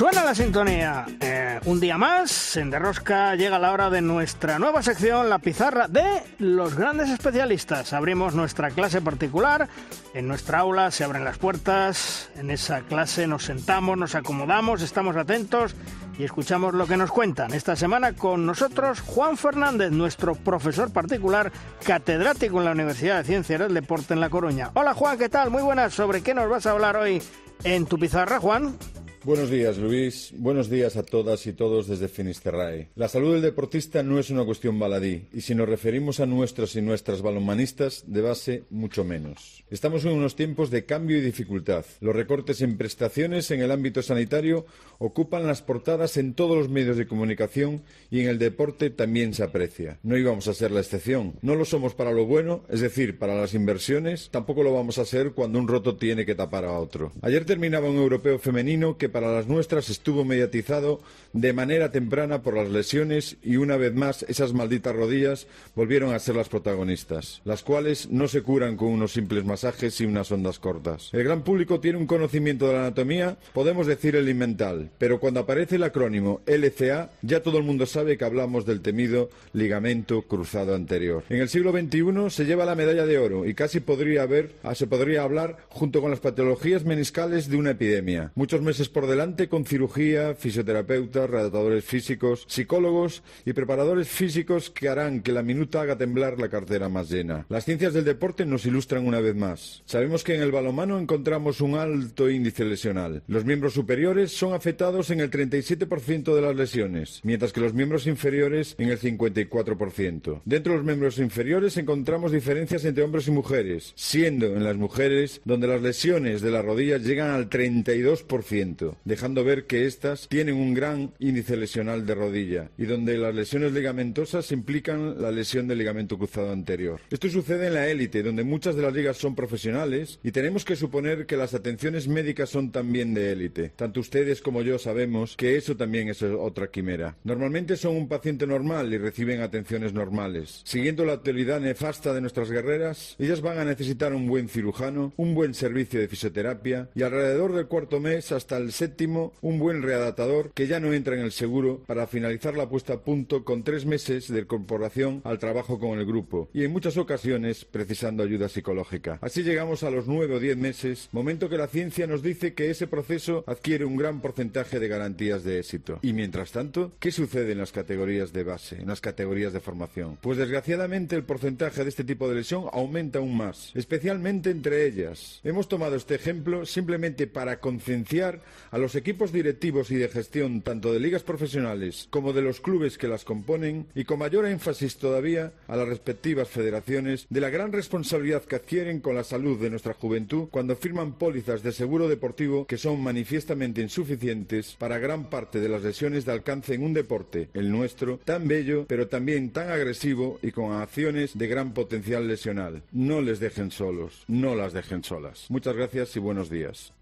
Suena 0.00 0.24
la 0.24 0.34
sintonía. 0.34 1.04
Eh, 1.20 1.60
un 1.66 1.78
día 1.78 1.98
más, 1.98 2.56
en 2.56 2.70
Derrosca 2.70 3.34
llega 3.34 3.58
la 3.58 3.70
hora 3.70 3.90
de 3.90 4.00
nuestra 4.00 4.58
nueva 4.58 4.82
sección, 4.82 5.28
la 5.28 5.40
pizarra 5.40 5.88
de 5.88 6.22
los 6.38 6.74
grandes 6.74 7.10
especialistas. 7.10 7.92
Abrimos 7.92 8.34
nuestra 8.34 8.70
clase 8.70 9.02
particular, 9.02 9.68
en 10.14 10.26
nuestra 10.26 10.60
aula 10.60 10.90
se 10.90 11.04
abren 11.04 11.22
las 11.22 11.36
puertas, 11.36 12.30
en 12.36 12.50
esa 12.50 12.80
clase 12.80 13.26
nos 13.26 13.44
sentamos, 13.44 13.98
nos 13.98 14.14
acomodamos, 14.14 14.80
estamos 14.80 15.16
atentos 15.16 15.76
y 16.18 16.24
escuchamos 16.24 16.72
lo 16.72 16.86
que 16.86 16.96
nos 16.96 17.10
cuentan. 17.10 17.52
Esta 17.52 17.76
semana 17.76 18.14
con 18.14 18.46
nosotros 18.46 19.02
Juan 19.02 19.36
Fernández, 19.36 19.90
nuestro 19.90 20.34
profesor 20.34 20.90
particular, 20.90 21.52
catedrático 21.84 22.56
en 22.56 22.64
la 22.64 22.72
Universidad 22.72 23.18
de 23.18 23.24
Ciencias 23.24 23.60
del 23.60 23.74
Deporte 23.74 24.14
en 24.14 24.20
La 24.20 24.30
Coruña. 24.30 24.70
Hola 24.72 24.94
Juan, 24.94 25.18
¿qué 25.18 25.28
tal? 25.28 25.50
Muy 25.50 25.62
buenas. 25.62 25.92
¿Sobre 25.92 26.22
qué 26.22 26.32
nos 26.32 26.48
vas 26.48 26.64
a 26.64 26.70
hablar 26.70 26.96
hoy 26.96 27.22
en 27.64 27.84
tu 27.84 27.98
pizarra, 27.98 28.40
Juan? 28.40 28.78
Buenos 29.22 29.50
días, 29.50 29.76
Luis. 29.76 30.32
Buenos 30.34 30.70
días 30.70 30.96
a 30.96 31.02
todas 31.02 31.46
y 31.46 31.52
todos 31.52 31.86
desde 31.86 32.08
Finisterrae. 32.08 32.88
La 32.94 33.06
salud 33.06 33.34
del 33.34 33.42
deportista 33.42 34.02
no 34.02 34.18
es 34.18 34.30
una 34.30 34.46
cuestión 34.46 34.78
baladí, 34.78 35.28
y 35.34 35.42
si 35.42 35.54
nos 35.54 35.68
referimos 35.68 36.20
a 36.20 36.26
nuestros 36.26 36.74
y 36.74 36.80
nuestras 36.80 37.20
balonmanistas, 37.20 38.04
de 38.06 38.22
base, 38.22 38.64
mucho 38.70 39.04
menos. 39.04 39.62
Estamos 39.70 40.06
en 40.06 40.12
unos 40.12 40.36
tiempos 40.36 40.70
de 40.70 40.86
cambio 40.86 41.18
y 41.18 41.20
dificultad. 41.20 41.84
Los 42.00 42.16
recortes 42.16 42.62
en 42.62 42.78
prestaciones 42.78 43.50
en 43.50 43.60
el 43.60 43.70
ámbito 43.72 44.00
sanitario 44.00 44.64
ocupan 44.98 45.46
las 45.46 45.60
portadas 45.60 46.16
en 46.16 46.32
todos 46.32 46.56
los 46.56 46.70
medios 46.70 46.96
de 46.96 47.06
comunicación 47.06 47.82
y 48.10 48.20
en 48.20 48.28
el 48.28 48.38
deporte 48.38 48.88
también 48.88 49.34
se 49.34 49.42
aprecia. 49.42 49.98
No 50.02 50.16
íbamos 50.16 50.48
a 50.48 50.54
ser 50.54 50.70
la 50.70 50.80
excepción. 50.80 51.34
No 51.42 51.56
lo 51.56 51.66
somos 51.66 51.94
para 51.94 52.12
lo 52.12 52.24
bueno, 52.24 52.62
es 52.70 52.80
decir, 52.80 53.18
para 53.18 53.38
las 53.38 53.52
inversiones, 53.52 54.30
tampoco 54.30 54.62
lo 54.62 54.72
vamos 54.72 54.96
a 54.96 55.04
ser 55.04 55.32
cuando 55.32 55.58
un 55.58 55.68
roto 55.68 55.96
tiene 55.96 56.24
que 56.24 56.34
tapar 56.34 56.64
a 56.64 56.78
otro. 56.78 57.12
Ayer 57.20 57.44
terminaba 57.44 57.90
un 57.90 57.96
europeo 57.96 58.38
femenino 58.38 58.96
que 58.96 59.09
para 59.10 59.32
las 59.32 59.46
nuestras 59.46 59.90
estuvo 59.90 60.24
mediatizado 60.24 61.00
de 61.32 61.52
manera 61.52 61.92
temprana 61.92 62.42
por 62.42 62.56
las 62.56 62.70
lesiones 62.70 63.36
y 63.42 63.56
una 63.56 63.76
vez 63.76 63.94
más 63.94 64.24
esas 64.24 64.52
malditas 64.52 64.94
rodillas 64.94 65.46
volvieron 65.74 66.14
a 66.14 66.18
ser 66.18 66.36
las 66.36 66.48
protagonistas, 66.48 67.42
las 67.44 67.62
cuales 67.62 68.10
no 68.10 68.28
se 68.28 68.42
curan 68.42 68.76
con 68.76 68.88
unos 68.88 69.12
simples 69.12 69.44
masajes 69.44 70.00
y 70.00 70.06
unas 70.06 70.32
ondas 70.32 70.58
cortas. 70.58 71.10
El 71.12 71.24
gran 71.24 71.42
público 71.42 71.80
tiene 71.80 71.98
un 71.98 72.06
conocimiento 72.06 72.66
de 72.66 72.74
la 72.74 72.80
anatomía, 72.80 73.36
podemos 73.52 73.86
decir 73.86 74.16
el 74.16 74.28
invental, 74.28 74.90
pero 74.98 75.20
cuando 75.20 75.40
aparece 75.40 75.76
el 75.76 75.82
acrónimo 75.82 76.40
LCA 76.46 77.10
ya 77.22 77.42
todo 77.42 77.58
el 77.58 77.64
mundo 77.64 77.86
sabe 77.86 78.16
que 78.16 78.24
hablamos 78.24 78.66
del 78.66 78.80
temido 78.80 79.30
ligamento 79.52 80.22
cruzado 80.22 80.74
anterior. 80.74 81.24
En 81.28 81.40
el 81.40 81.48
siglo 81.48 81.72
XXI 81.72 82.30
se 82.30 82.44
lleva 82.44 82.64
la 82.64 82.74
medalla 82.74 83.06
de 83.06 83.18
oro 83.18 83.46
y 83.46 83.54
casi 83.54 83.80
podría 83.80 84.22
haber, 84.22 84.52
se 84.74 84.86
podría 84.86 85.22
hablar 85.22 85.58
junto 85.68 86.00
con 86.00 86.10
las 86.10 86.20
patologías 86.20 86.84
meniscales 86.84 87.48
de 87.48 87.56
una 87.56 87.70
epidemia. 87.72 88.32
Muchos 88.34 88.62
meses 88.62 88.88
por 88.88 88.99
delante 89.06 89.48
con 89.48 89.64
cirugía, 89.64 90.34
fisioterapeutas, 90.34 91.28
redactadores 91.28 91.84
físicos, 91.84 92.44
psicólogos 92.48 93.22
y 93.44 93.52
preparadores 93.52 94.08
físicos 94.08 94.70
que 94.70 94.88
harán 94.88 95.22
que 95.22 95.32
la 95.32 95.42
minuta 95.42 95.80
haga 95.80 95.96
temblar 95.96 96.38
la 96.38 96.48
cartera 96.48 96.88
más 96.88 97.10
llena. 97.10 97.46
Las 97.48 97.64
ciencias 97.64 97.94
del 97.94 98.04
deporte 98.04 98.44
nos 98.46 98.66
ilustran 98.66 99.06
una 99.06 99.20
vez 99.20 99.34
más. 99.34 99.82
Sabemos 99.86 100.24
que 100.24 100.34
en 100.34 100.42
el 100.42 100.52
balomano 100.52 100.98
encontramos 100.98 101.60
un 101.60 101.76
alto 101.76 102.30
índice 102.30 102.64
lesional. 102.64 103.22
Los 103.26 103.44
miembros 103.44 103.74
superiores 103.74 104.32
son 104.32 104.54
afectados 104.54 105.10
en 105.10 105.20
el 105.20 105.30
37% 105.30 106.34
de 106.34 106.42
las 106.42 106.56
lesiones, 106.56 107.20
mientras 107.22 107.52
que 107.52 107.60
los 107.60 107.74
miembros 107.74 108.06
inferiores 108.06 108.74
en 108.78 108.88
el 108.88 108.98
54%. 108.98 110.40
Dentro 110.44 110.72
de 110.72 110.78
los 110.78 110.86
miembros 110.86 111.18
inferiores 111.18 111.76
encontramos 111.76 112.32
diferencias 112.32 112.84
entre 112.84 113.04
hombres 113.04 113.28
y 113.28 113.30
mujeres, 113.30 113.92
siendo 113.96 114.46
en 114.46 114.64
las 114.64 114.76
mujeres 114.76 115.40
donde 115.44 115.68
las 115.68 115.82
lesiones 115.82 116.40
de 116.42 116.50
las 116.50 116.64
rodillas 116.64 117.02
llegan 117.02 117.30
al 117.30 117.48
32% 117.48 118.89
dejando 119.04 119.44
ver 119.44 119.66
que 119.66 119.86
éstas 119.86 120.28
tienen 120.28 120.56
un 120.56 120.74
gran 120.74 121.12
índice 121.18 121.56
lesional 121.56 122.06
de 122.06 122.14
rodilla 122.14 122.70
y 122.78 122.84
donde 122.84 123.18
las 123.18 123.34
lesiones 123.34 123.72
ligamentosas 123.72 124.52
implican 124.52 125.20
la 125.20 125.30
lesión 125.30 125.68
del 125.68 125.78
ligamento 125.78 126.18
cruzado 126.18 126.52
anterior. 126.52 127.00
Esto 127.10 127.28
sucede 127.28 127.68
en 127.68 127.74
la 127.74 127.88
élite, 127.88 128.22
donde 128.22 128.44
muchas 128.44 128.76
de 128.76 128.82
las 128.82 128.92
ligas 128.92 129.16
son 129.16 129.34
profesionales 129.34 130.18
y 130.22 130.32
tenemos 130.32 130.64
que 130.64 130.76
suponer 130.76 131.26
que 131.26 131.36
las 131.36 131.54
atenciones 131.54 132.08
médicas 132.08 132.50
son 132.50 132.70
también 132.70 133.14
de 133.14 133.32
élite. 133.32 133.72
Tanto 133.76 134.00
ustedes 134.00 134.40
como 134.40 134.62
yo 134.62 134.78
sabemos 134.78 135.36
que 135.36 135.56
eso 135.56 135.76
también 135.76 136.08
es 136.08 136.22
otra 136.22 136.70
quimera. 136.70 137.16
Normalmente 137.24 137.76
son 137.76 137.96
un 137.96 138.08
paciente 138.08 138.46
normal 138.46 138.92
y 138.92 138.98
reciben 138.98 139.40
atenciones 139.40 139.92
normales. 139.92 140.62
Siguiendo 140.64 141.04
la 141.04 141.14
actualidad 141.14 141.60
nefasta 141.60 142.12
de 142.12 142.20
nuestras 142.20 142.50
guerreras, 142.50 143.16
ellas 143.18 143.40
van 143.40 143.58
a 143.58 143.64
necesitar 143.64 144.12
un 144.12 144.26
buen 144.26 144.48
cirujano, 144.48 145.12
un 145.16 145.34
buen 145.34 145.54
servicio 145.54 146.00
de 146.00 146.08
fisioterapia 146.08 146.88
y 146.94 147.02
alrededor 147.02 147.54
del 147.54 147.66
cuarto 147.66 148.00
mes 148.00 148.32
hasta 148.32 148.56
el 148.56 148.72
séptimo, 148.80 149.34
un 149.42 149.58
buen 149.58 149.82
readaptador 149.82 150.52
que 150.54 150.66
ya 150.66 150.80
no 150.80 150.94
entra 150.94 151.14
en 151.14 151.20
el 151.20 151.32
seguro 151.32 151.82
para 151.86 152.06
finalizar 152.06 152.56
la 152.56 152.70
puesta 152.70 152.94
a 152.94 153.00
punto 153.00 153.44
con 153.44 153.62
tres 153.62 153.84
meses 153.84 154.28
de 154.32 154.40
incorporación 154.40 155.20
al 155.24 155.38
trabajo 155.38 155.78
con 155.78 155.98
el 155.98 156.06
grupo 156.06 156.48
y 156.54 156.64
en 156.64 156.72
muchas 156.72 156.96
ocasiones 156.96 157.66
precisando 157.66 158.22
ayuda 158.22 158.48
psicológica. 158.48 159.18
Así 159.20 159.42
llegamos 159.42 159.82
a 159.82 159.90
los 159.90 160.06
nueve 160.06 160.36
o 160.36 160.40
diez 160.40 160.56
meses, 160.56 161.10
momento 161.12 161.50
que 161.50 161.58
la 161.58 161.66
ciencia 161.66 162.06
nos 162.06 162.22
dice 162.22 162.54
que 162.54 162.70
ese 162.70 162.86
proceso 162.86 163.44
adquiere 163.46 163.84
un 163.84 163.98
gran 163.98 164.22
porcentaje 164.22 164.80
de 164.80 164.88
garantías 164.88 165.44
de 165.44 165.58
éxito. 165.58 165.98
Y 166.00 166.14
mientras 166.14 166.50
tanto, 166.50 166.92
¿qué 166.98 167.10
sucede 167.10 167.52
en 167.52 167.58
las 167.58 167.72
categorías 167.72 168.32
de 168.32 168.44
base, 168.44 168.76
en 168.80 168.88
las 168.88 169.02
categorías 169.02 169.52
de 169.52 169.60
formación? 169.60 170.16
Pues 170.22 170.38
desgraciadamente 170.38 171.16
el 171.16 171.24
porcentaje 171.24 171.82
de 171.82 171.90
este 171.90 172.04
tipo 172.04 172.30
de 172.30 172.36
lesión 172.36 172.64
aumenta 172.72 173.18
aún 173.18 173.36
más, 173.36 173.72
especialmente 173.74 174.48
entre 174.48 174.86
ellas. 174.86 175.40
Hemos 175.44 175.68
tomado 175.68 175.96
este 175.96 176.14
ejemplo 176.14 176.64
simplemente 176.64 177.26
para 177.26 177.60
concienciar 177.60 178.40
a 178.70 178.78
los 178.78 178.94
equipos 178.94 179.32
directivos 179.32 179.90
y 179.90 179.96
de 179.96 180.08
gestión 180.08 180.62
tanto 180.62 180.92
de 180.92 181.00
ligas 181.00 181.22
profesionales 181.22 182.08
como 182.10 182.32
de 182.32 182.42
los 182.42 182.60
clubes 182.60 182.98
que 182.98 183.08
las 183.08 183.24
componen 183.24 183.86
y 183.94 184.04
con 184.04 184.18
mayor 184.18 184.46
énfasis 184.46 184.96
todavía 184.96 185.52
a 185.66 185.76
las 185.76 185.88
respectivas 185.88 186.48
federaciones 186.48 187.26
de 187.28 187.40
la 187.40 187.50
gran 187.50 187.72
responsabilidad 187.72 188.44
que 188.44 188.56
adquieren 188.56 189.00
con 189.00 189.14
la 189.14 189.24
salud 189.24 189.60
de 189.60 189.70
nuestra 189.70 189.94
juventud 189.94 190.48
cuando 190.50 190.76
firman 190.76 191.14
pólizas 191.14 191.62
de 191.62 191.72
seguro 191.72 192.08
deportivo 192.08 192.66
que 192.66 192.78
son 192.78 193.02
manifiestamente 193.02 193.80
insuficientes 193.80 194.76
para 194.78 194.98
gran 194.98 195.30
parte 195.30 195.60
de 195.60 195.68
las 195.68 195.82
lesiones 195.82 196.24
de 196.24 196.32
alcance 196.32 196.74
en 196.74 196.82
un 196.82 196.94
deporte, 196.94 197.48
el 197.54 197.70
nuestro, 197.70 198.18
tan 198.24 198.46
bello 198.48 198.86
pero 198.86 199.08
también 199.08 199.50
tan 199.50 199.70
agresivo 199.70 200.38
y 200.42 200.52
con 200.52 200.72
acciones 200.72 201.36
de 201.36 201.46
gran 201.46 201.72
potencial 201.72 202.28
lesional. 202.28 202.82
No 202.92 203.20
les 203.20 203.40
dejen 203.40 203.70
solos, 203.70 204.24
no 204.28 204.54
las 204.54 204.72
dejen 204.72 205.04
solas. 205.04 205.46
Muchas 205.48 205.76
gracias 205.76 206.16
y 206.16 206.20
buenos 206.20 206.50
días. 206.50 206.92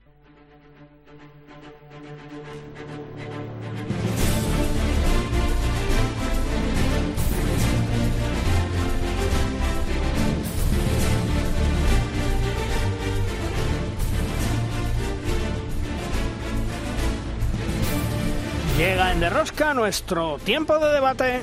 Llega 18.78 19.10
en 19.10 19.18
Derrosca 19.18 19.74
nuestro 19.74 20.38
tiempo 20.38 20.78
de 20.78 20.92
debate. 20.92 21.40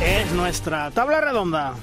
Es 0.00 0.32
nuestra 0.32 0.90
tabla 0.90 1.20
redonda. 1.20 1.74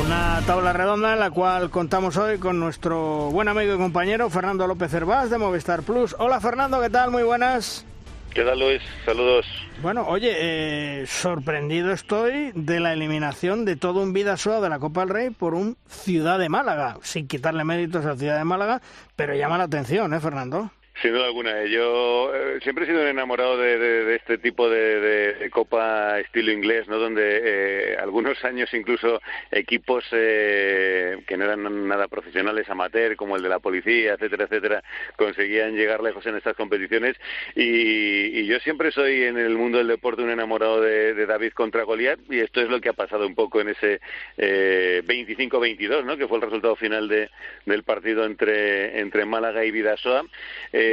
Una 0.00 0.40
tabla 0.46 0.72
redonda 0.72 1.12
en 1.12 1.20
la 1.20 1.30
cual 1.30 1.70
contamos 1.70 2.16
hoy 2.16 2.38
con 2.38 2.58
nuestro 2.58 3.30
buen 3.30 3.48
amigo 3.48 3.74
y 3.74 3.78
compañero 3.78 4.28
Fernando 4.30 4.66
López 4.66 4.92
Hervás 4.92 5.30
de 5.30 5.38
Movistar 5.38 5.82
Plus. 5.82 6.14
Hola 6.18 6.40
Fernando, 6.40 6.80
¿qué 6.80 6.90
tal? 6.90 7.10
Muy 7.10 7.22
buenas. 7.22 7.86
¿Qué 8.34 8.42
tal 8.42 8.58
Luis? 8.58 8.82
Saludos. 9.04 9.46
Bueno, 9.80 10.06
oye, 10.08 10.32
eh, 10.34 11.06
sorprendido 11.06 11.92
estoy 11.92 12.50
de 12.54 12.80
la 12.80 12.92
eliminación 12.92 13.64
de 13.64 13.76
todo 13.76 14.02
un 14.02 14.12
Vidasoa 14.12 14.60
de 14.60 14.68
la 14.68 14.78
Copa 14.78 15.00
del 15.00 15.10
Rey 15.10 15.30
por 15.30 15.54
un 15.54 15.76
Ciudad 15.88 16.38
de 16.38 16.48
Málaga, 16.48 16.98
sin 17.02 17.28
quitarle 17.28 17.64
méritos 17.64 18.04
a 18.04 18.16
Ciudad 18.16 18.38
de 18.38 18.44
Málaga, 18.44 18.82
pero 19.14 19.34
llama 19.34 19.58
la 19.58 19.64
atención, 19.64 20.12
¿eh, 20.14 20.20
Fernando? 20.20 20.70
Sin 21.02 21.12
duda 21.12 21.26
alguna. 21.26 21.64
Yo 21.64 22.32
eh, 22.34 22.60
siempre 22.62 22.84
he 22.84 22.86
sido 22.86 23.02
un 23.02 23.08
enamorado 23.08 23.58
de, 23.58 24.14
este 24.14 24.38
tipo 24.38 24.70
de, 24.70 25.50
copa 25.50 26.20
estilo 26.20 26.52
inglés, 26.52 26.86
¿no? 26.86 26.98
Donde 26.98 27.40
eh, 27.42 27.96
algunos 28.00 28.42
años 28.44 28.72
incluso 28.72 29.20
equipos 29.50 30.04
eh, 30.12 31.18
que 31.26 31.36
no 31.36 31.44
eran 31.46 31.88
nada 31.88 32.06
profesionales, 32.06 32.68
amateur, 32.70 33.16
como 33.16 33.36
el 33.36 33.42
de 33.42 33.48
la 33.48 33.58
policía, 33.58 34.14
etcétera, 34.14 34.44
etcétera, 34.44 34.84
conseguían 35.16 35.74
llegar 35.74 36.00
lejos 36.00 36.24
en 36.26 36.36
estas 36.36 36.54
competiciones. 36.54 37.16
Y, 37.56 38.44
yo 38.44 38.60
siempre 38.60 38.92
soy 38.92 39.22
en 39.22 39.38
el 39.38 39.56
mundo 39.56 39.78
del 39.78 39.88
deporte 39.88 40.22
un 40.22 40.30
enamorado 40.30 40.80
de, 40.80 41.26
David 41.26 41.52
contra 41.54 41.84
Goliat 41.84 42.20
y 42.28 42.40
esto 42.40 42.60
es 42.60 42.68
lo 42.68 42.80
que 42.80 42.90
ha 42.90 42.92
pasado 42.92 43.26
un 43.26 43.34
poco 43.34 43.60
en 43.62 43.70
ese 43.70 44.00
25-22, 44.36 46.04
¿no? 46.04 46.18
Que 46.18 46.28
fue 46.28 46.36
el 46.36 46.42
resultado 46.42 46.76
final 46.76 47.08
del 47.08 47.82
partido 47.84 48.26
entre, 48.26 49.00
entre 49.00 49.24
Málaga 49.24 49.64
y 49.64 49.70
Vidasoa. 49.70 50.26
Eh, 50.72 50.83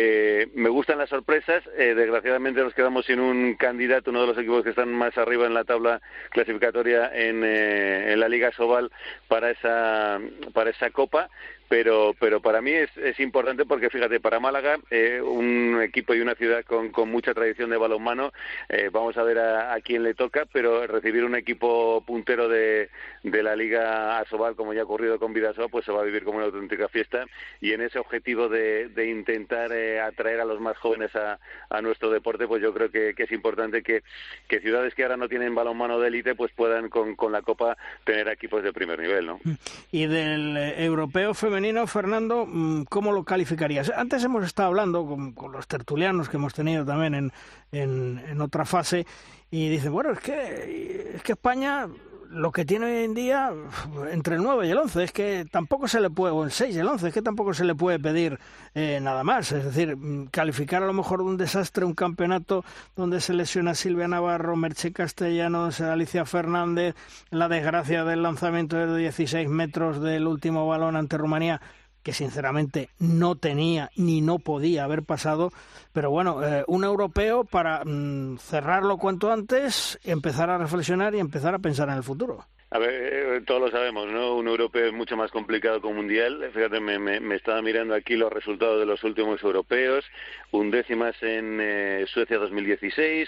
me 0.53 0.69
gustan 0.69 0.97
las 0.97 1.09
sorpresas. 1.09 1.63
Eh, 1.77 1.93
desgraciadamente 1.95 2.61
nos 2.61 2.73
quedamos 2.73 3.05
sin 3.05 3.19
un 3.19 3.55
candidato, 3.55 4.11
uno 4.11 4.21
de 4.21 4.27
los 4.27 4.37
equipos 4.37 4.63
que 4.63 4.71
están 4.71 4.93
más 4.93 5.17
arriba 5.17 5.45
en 5.45 5.53
la 5.53 5.63
tabla 5.63 6.01
clasificatoria 6.29 7.11
en, 7.13 7.43
en 7.43 8.19
la 8.19 8.29
Liga 8.29 8.51
Sobal 8.51 8.91
para 9.27 9.51
esa 9.51 10.19
para 10.53 10.69
esa 10.69 10.89
copa 10.89 11.29
pero 11.71 12.13
pero 12.19 12.41
para 12.41 12.61
mí 12.61 12.71
es, 12.71 12.89
es 12.97 13.17
importante 13.21 13.63
porque 13.63 13.89
fíjate 13.89 14.19
para 14.19 14.41
Málaga 14.41 14.77
eh, 14.89 15.21
un 15.21 15.81
equipo 15.81 16.13
y 16.13 16.19
una 16.19 16.35
ciudad 16.35 16.65
con, 16.65 16.89
con 16.89 17.09
mucha 17.09 17.33
tradición 17.33 17.69
de 17.69 17.77
balonmano 17.77 18.33
eh, 18.67 18.89
vamos 18.91 19.15
a 19.15 19.23
ver 19.23 19.39
a, 19.39 19.79
quién 19.79 20.03
le 20.03 20.13
toca 20.13 20.45
pero 20.51 20.85
recibir 20.85 21.23
un 21.23 21.33
equipo 21.33 22.03
puntero 22.05 22.49
de, 22.49 22.89
de 23.23 23.41
la 23.41 23.55
Liga 23.55 24.19
Asobal 24.19 24.57
como 24.57 24.73
ya 24.73 24.81
ha 24.81 24.83
ocurrido 24.83 25.17
con 25.17 25.31
Vidasoa 25.31 25.69
pues 25.69 25.85
se 25.85 25.93
va 25.93 26.01
a 26.01 26.03
vivir 26.03 26.25
como 26.25 26.39
una 26.39 26.47
auténtica 26.47 26.89
fiesta 26.89 27.25
y 27.61 27.71
en 27.71 27.79
ese 27.79 27.99
objetivo 27.99 28.49
de, 28.49 28.89
de 28.89 29.09
intentar 29.09 29.71
eh, 29.71 30.01
atraer 30.01 30.41
a 30.41 30.45
los 30.45 30.59
más 30.59 30.77
jóvenes 30.77 31.15
a, 31.15 31.39
a, 31.69 31.81
nuestro 31.81 32.09
deporte 32.09 32.49
pues 32.49 32.61
yo 32.61 32.73
creo 32.73 32.91
que, 32.91 33.13
que 33.15 33.23
es 33.23 33.31
importante 33.31 33.81
que, 33.81 34.03
que, 34.49 34.59
ciudades 34.59 34.93
que 34.93 35.03
ahora 35.03 35.15
no 35.15 35.29
tienen 35.29 35.55
balonmano 35.55 36.01
de 36.01 36.09
élite 36.09 36.35
pues 36.35 36.51
puedan 36.51 36.89
con, 36.89 37.15
con 37.15 37.31
la 37.31 37.43
Copa 37.43 37.77
tener 38.03 38.27
equipos 38.27 38.61
de 38.61 38.73
primer 38.73 38.99
nivel 38.99 39.25
¿no? 39.25 39.39
y 39.89 40.05
del 40.07 40.57
eh, 40.57 40.83
europeo 40.83 41.33
femenino 41.33 41.60
Fernando, 41.87 42.45
mm, 42.47 42.83
¿cómo 42.89 43.11
lo 43.11 43.23
calificarías? 43.23 43.91
Antes 43.95 44.23
hemos 44.23 44.43
estado 44.43 44.69
hablando 44.69 45.05
con, 45.05 45.33
con 45.33 45.51
los 45.51 45.67
tertulianos 45.67 46.27
que 46.27 46.37
hemos 46.37 46.53
tenido 46.53 46.85
también 46.85 47.13
en, 47.13 47.31
en, 47.71 48.23
en, 48.27 48.41
otra 48.41 48.65
fase 48.65 49.05
y 49.49 49.69
dicen, 49.69 49.91
bueno, 49.91 50.11
es 50.11 50.19
que, 50.19 51.11
es 51.15 51.23
que 51.23 51.33
España 51.33 51.87
lo 52.31 52.51
que 52.51 52.65
tiene 52.65 52.85
hoy 52.85 53.03
en 53.03 53.13
día 53.13 53.51
entre 54.11 54.35
el 54.35 54.43
9 54.43 54.67
y 54.67 54.71
el 54.71 54.77
11 54.77 55.03
es 55.03 55.11
que 55.11 55.45
tampoco 55.51 55.87
se 55.87 55.99
le 55.99 56.09
puede, 56.09 56.33
o 56.33 56.43
el 56.43 56.51
6 56.51 56.75
y 56.75 56.79
el 56.79 56.87
11, 56.87 57.09
es 57.09 57.13
que 57.13 57.21
tampoco 57.21 57.53
se 57.53 57.65
le 57.65 57.75
puede 57.75 57.99
pedir 57.99 58.39
eh, 58.73 58.99
nada 59.01 59.23
más. 59.23 59.51
Es 59.51 59.65
decir, 59.65 59.97
mm, 59.97 60.27
calificar 60.27 60.81
a 60.83 60.87
lo 60.87 60.93
mejor 60.93 61.19
de 61.19 61.25
un 61.25 61.37
desastre 61.37 61.85
un 61.85 61.93
campeonato 61.93 62.63
donde 62.95 63.19
se 63.21 63.33
lesiona 63.33 63.75
Silvia 63.75 64.07
Navarro, 64.07 64.55
Merche 64.55 64.93
Castellanos, 64.93 65.81
Alicia 65.81 66.25
Fernández, 66.25 66.95
la 67.29 67.49
desgracia 67.49 68.03
del 68.05 68.23
lanzamiento 68.23 68.77
de 68.77 68.97
16 68.97 69.49
metros 69.49 70.01
del 70.01 70.27
último 70.27 70.67
balón 70.67 70.95
ante 70.95 71.17
Rumanía 71.17 71.61
que 72.03 72.13
sinceramente 72.13 72.89
no 72.99 73.35
tenía 73.35 73.89
ni 73.95 74.21
no 74.21 74.39
podía 74.39 74.83
haber 74.83 75.03
pasado, 75.03 75.51
pero 75.93 76.09
bueno, 76.09 76.43
eh, 76.43 76.63
un 76.67 76.83
europeo 76.83 77.43
para 77.43 77.83
mm, 77.85 78.37
cerrarlo 78.37 78.97
cuanto 78.97 79.31
antes, 79.31 79.99
empezar 80.03 80.49
a 80.49 80.57
reflexionar 80.57 81.15
y 81.15 81.19
empezar 81.19 81.53
a 81.53 81.59
pensar 81.59 81.89
en 81.89 81.95
el 81.95 82.03
futuro. 82.03 82.45
A 82.73 82.79
ver, 82.79 82.89
eh, 82.89 83.41
todos 83.45 83.59
lo 83.59 83.69
sabemos, 83.69 84.07
¿no? 84.07 84.35
Un 84.35 84.47
europeo 84.47 84.85
es 84.85 84.93
mucho 84.93 85.17
más 85.17 85.29
complicado 85.29 85.81
que 85.81 85.87
un 85.87 85.97
mundial. 85.97 86.49
Fíjate, 86.53 86.79
me, 86.79 86.97
me, 86.99 87.35
estaba 87.35 87.61
mirando 87.61 87.93
aquí 87.93 88.15
los 88.15 88.31
resultados 88.31 88.79
de 88.79 88.85
los 88.85 89.03
últimos 89.03 89.43
europeos. 89.43 90.05
Undécimas 90.51 91.21
en 91.21 91.59
eh, 91.59 92.05
Suecia 92.07 92.37
2016, 92.37 93.27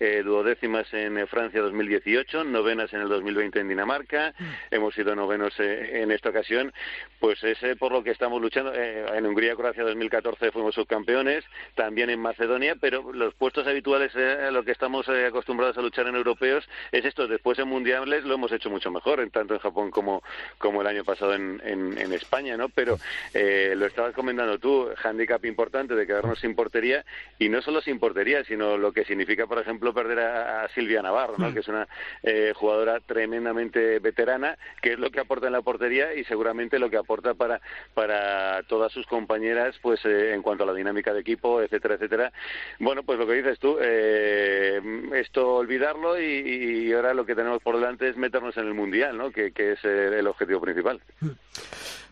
eh, 0.00 0.22
duodécimas 0.24 0.92
en 0.92 1.18
eh, 1.18 1.26
Francia 1.26 1.60
2018, 1.60 2.44
novenas 2.44 2.92
en 2.92 3.00
el 3.00 3.08
2020 3.08 3.60
en 3.60 3.68
Dinamarca, 3.68 4.34
mm. 4.38 4.44
hemos 4.70 4.94
sido 4.94 5.14
novenos 5.14 5.52
eh, 5.58 6.02
en 6.02 6.10
esta 6.10 6.30
ocasión, 6.30 6.72
pues 7.20 7.42
es 7.42 7.62
eh, 7.62 7.76
por 7.76 7.92
lo 7.92 8.02
que 8.02 8.10
estamos 8.10 8.40
luchando. 8.40 8.72
Eh, 8.74 9.06
en 9.14 9.26
Hungría, 9.26 9.56
Croacia 9.56 9.82
2014 9.82 10.52
fuimos 10.52 10.74
subcampeones, 10.74 11.44
también 11.74 12.10
en 12.10 12.20
Macedonia, 12.20 12.76
pero 12.80 13.12
los 13.12 13.34
puestos 13.34 13.66
habituales 13.66 14.14
a 14.14 14.50
lo 14.50 14.64
que 14.64 14.72
estamos 14.72 15.08
acostumbrados 15.08 15.76
a 15.78 15.82
luchar 15.82 16.06
en 16.06 16.16
europeos 16.16 16.68
es 16.92 17.04
esto. 17.04 17.26
Después 17.26 17.58
en 17.58 17.68
mundiales 17.68 18.24
lo 18.24 18.34
hemos 18.34 18.52
hecho 18.52 18.70
mucho 18.70 18.90
mejor, 18.90 19.20
en 19.20 19.30
tanto 19.30 19.54
en 19.54 19.60
Japón 19.60 19.90
como, 19.90 20.22
como 20.58 20.80
el 20.80 20.86
año 20.86 21.04
pasado 21.04 21.34
en, 21.34 21.60
en, 21.64 21.98
en 21.98 22.12
España, 22.12 22.56
¿no? 22.56 22.68
Pero 22.68 22.98
lo 23.34 23.86
estabas 23.86 24.14
comentando 24.14 24.58
tú, 24.58 24.88
handicap 25.02 25.44
importante 25.44 25.94
de 25.94 26.06
quedarnos 26.06 26.38
sin 26.38 26.54
portería 26.54 27.04
y 27.38 27.48
no 27.48 27.62
solo 27.62 27.80
sin 27.80 27.98
portería, 27.98 28.44
sino 28.44 28.76
lo 28.76 28.92
que 28.92 29.04
significa, 29.04 29.46
por 29.46 29.58
ejemplo, 29.58 29.87
ejemplo, 29.88 30.02
perder 30.02 30.20
a, 30.20 30.64
a 30.64 30.68
Silvia 30.70 31.02
Navarro, 31.02 31.34
¿no? 31.38 31.50
Mm. 31.50 31.54
que 31.54 31.60
es 31.60 31.68
una 31.68 31.88
eh, 32.22 32.52
jugadora 32.54 33.00
tremendamente 33.00 33.98
veterana, 33.98 34.56
que 34.80 34.92
es 34.92 34.98
lo 34.98 35.10
que 35.10 35.20
aporta 35.20 35.46
en 35.46 35.52
la 35.52 35.62
portería 35.62 36.14
y 36.14 36.24
seguramente 36.24 36.78
lo 36.78 36.90
que 36.90 36.96
aporta 36.96 37.34
para, 37.34 37.60
para 37.94 38.62
todas 38.64 38.92
sus 38.92 39.06
compañeras 39.06 39.76
pues 39.82 40.04
eh, 40.04 40.34
en 40.34 40.42
cuanto 40.42 40.64
a 40.64 40.66
la 40.66 40.74
dinámica 40.74 41.12
de 41.12 41.20
equipo, 41.20 41.62
etcétera, 41.62 41.94
etcétera. 41.94 42.32
Bueno, 42.78 43.02
pues 43.02 43.18
lo 43.18 43.26
que 43.26 43.34
dices 43.34 43.58
tú, 43.58 43.78
eh, 43.80 44.80
esto 45.14 45.56
olvidarlo 45.56 46.20
y, 46.20 46.88
y, 46.88 46.92
ahora 46.92 47.14
lo 47.14 47.26
que 47.26 47.34
tenemos 47.34 47.62
por 47.62 47.76
delante 47.76 48.08
es 48.08 48.16
meternos 48.16 48.56
en 48.56 48.66
el 48.66 48.74
Mundial, 48.74 49.16
¿no? 49.16 49.30
que, 49.30 49.52
que 49.52 49.72
es 49.72 49.84
el 49.84 50.26
objetivo 50.26 50.60
principal. 50.60 51.00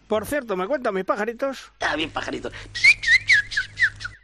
Por 0.08 0.26
cierto, 0.26 0.56
¿me 0.56 0.66
cuentan 0.66 0.94
mis 0.94 1.04
pajaritos? 1.04 1.72
Ah, 1.80 1.96
bien, 1.96 2.10
pajaritos 2.10 2.52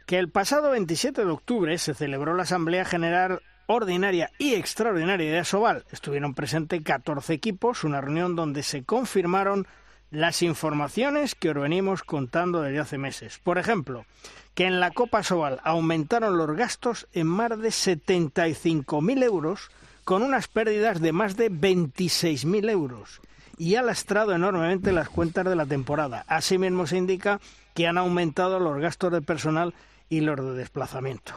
que 0.05 0.17
el 0.17 0.29
pasado 0.29 0.71
27 0.71 1.23
de 1.23 1.31
octubre 1.31 1.77
se 1.77 1.93
celebró 1.93 2.35
la 2.35 2.43
Asamblea 2.43 2.85
General 2.85 3.41
Ordinaria 3.67 4.31
y 4.37 4.55
Extraordinaria 4.55 5.31
de 5.31 5.39
Asobal. 5.39 5.85
Estuvieron 5.91 6.33
presentes 6.33 6.83
14 6.83 7.33
equipos, 7.33 7.83
una 7.83 8.01
reunión 8.01 8.35
donde 8.35 8.63
se 8.63 8.83
confirmaron 8.83 9.67
las 10.11 10.43
informaciones 10.43 11.33
que 11.33 11.49
os 11.49 11.55
venimos 11.55 12.03
contando 12.03 12.61
desde 12.61 12.79
hace 12.79 12.97
meses. 12.97 13.39
Por 13.43 13.57
ejemplo, 13.57 14.05
que 14.53 14.65
en 14.65 14.79
la 14.79 14.91
Copa 14.91 15.19
Asobal 15.19 15.59
aumentaron 15.63 16.37
los 16.37 16.55
gastos 16.55 17.07
en 17.13 17.27
más 17.27 17.57
de 17.57 17.69
75.000 17.69 19.23
euros, 19.23 19.71
con 20.03 20.21
unas 20.21 20.47
pérdidas 20.47 21.01
de 21.01 21.13
más 21.13 21.35
de 21.37 21.49
26.000 21.49 22.69
euros, 22.69 23.21
y 23.57 23.75
ha 23.75 23.81
lastrado 23.81 24.33
enormemente 24.33 24.91
las 24.91 25.09
cuentas 25.09 25.45
de 25.45 25.55
la 25.55 25.65
temporada. 25.65 26.25
Asimismo 26.27 26.85
se 26.85 26.97
indica 26.97 27.39
que 27.73 27.87
han 27.87 27.97
aumentado 27.97 28.59
los 28.59 28.79
gastos 28.79 29.11
de 29.11 29.21
personal 29.21 29.73
y 30.17 30.21
los 30.21 30.37
de 30.37 30.53
desplazamiento. 30.53 31.33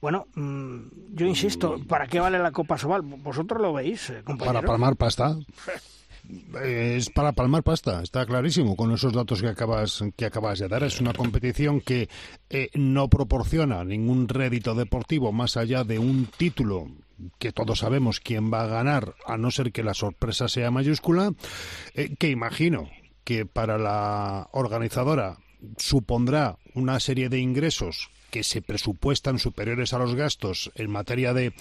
Bueno, 0.00 0.26
mmm, 0.34 0.78
yo 1.14 1.26
insisto, 1.26 1.76
¿para 1.88 2.06
qué 2.06 2.20
vale 2.20 2.38
la 2.38 2.50
Copa 2.50 2.76
Sobal? 2.76 3.02
¿Vosotros 3.02 3.60
lo 3.60 3.72
veis, 3.72 4.10
eh, 4.10 4.22
compañeros? 4.24 4.62
Para 4.62 4.66
palmar 4.66 4.96
pasta. 4.96 5.36
Es 6.62 7.10
para 7.10 7.32
palmar 7.32 7.64
pasta, 7.64 8.00
está 8.00 8.24
clarísimo 8.24 8.76
con 8.76 8.92
esos 8.92 9.12
datos 9.12 9.42
que 9.42 9.48
acabas, 9.48 10.04
que 10.16 10.24
acabas 10.24 10.60
de 10.60 10.68
dar. 10.68 10.84
Es 10.84 11.00
una 11.00 11.12
competición 11.12 11.80
que 11.80 12.08
eh, 12.48 12.70
no 12.74 13.08
proporciona 13.08 13.82
ningún 13.82 14.28
rédito 14.28 14.76
deportivo 14.76 15.32
más 15.32 15.56
allá 15.56 15.82
de 15.82 15.98
un 15.98 16.26
título 16.26 16.86
que 17.40 17.50
todos 17.50 17.80
sabemos 17.80 18.20
quién 18.20 18.52
va 18.52 18.62
a 18.62 18.68
ganar, 18.68 19.16
a 19.26 19.36
no 19.36 19.50
ser 19.50 19.72
que 19.72 19.82
la 19.82 19.94
sorpresa 19.94 20.46
sea 20.46 20.70
mayúscula, 20.70 21.32
eh, 21.94 22.14
que 22.16 22.30
imagino 22.30 22.88
que 23.24 23.44
para 23.44 23.76
la 23.76 24.48
organizadora 24.52 25.38
supondrá 25.76 26.56
una 26.74 27.00
serie 27.00 27.28
de 27.28 27.40
ingresos 27.40 28.11
que 28.32 28.42
se 28.42 28.62
presupuestan 28.62 29.38
superiores 29.38 29.92
a 29.92 29.98
los 29.98 30.14
gastos 30.14 30.72
en 30.74 30.90
materia 30.90 31.34
de 31.34 31.52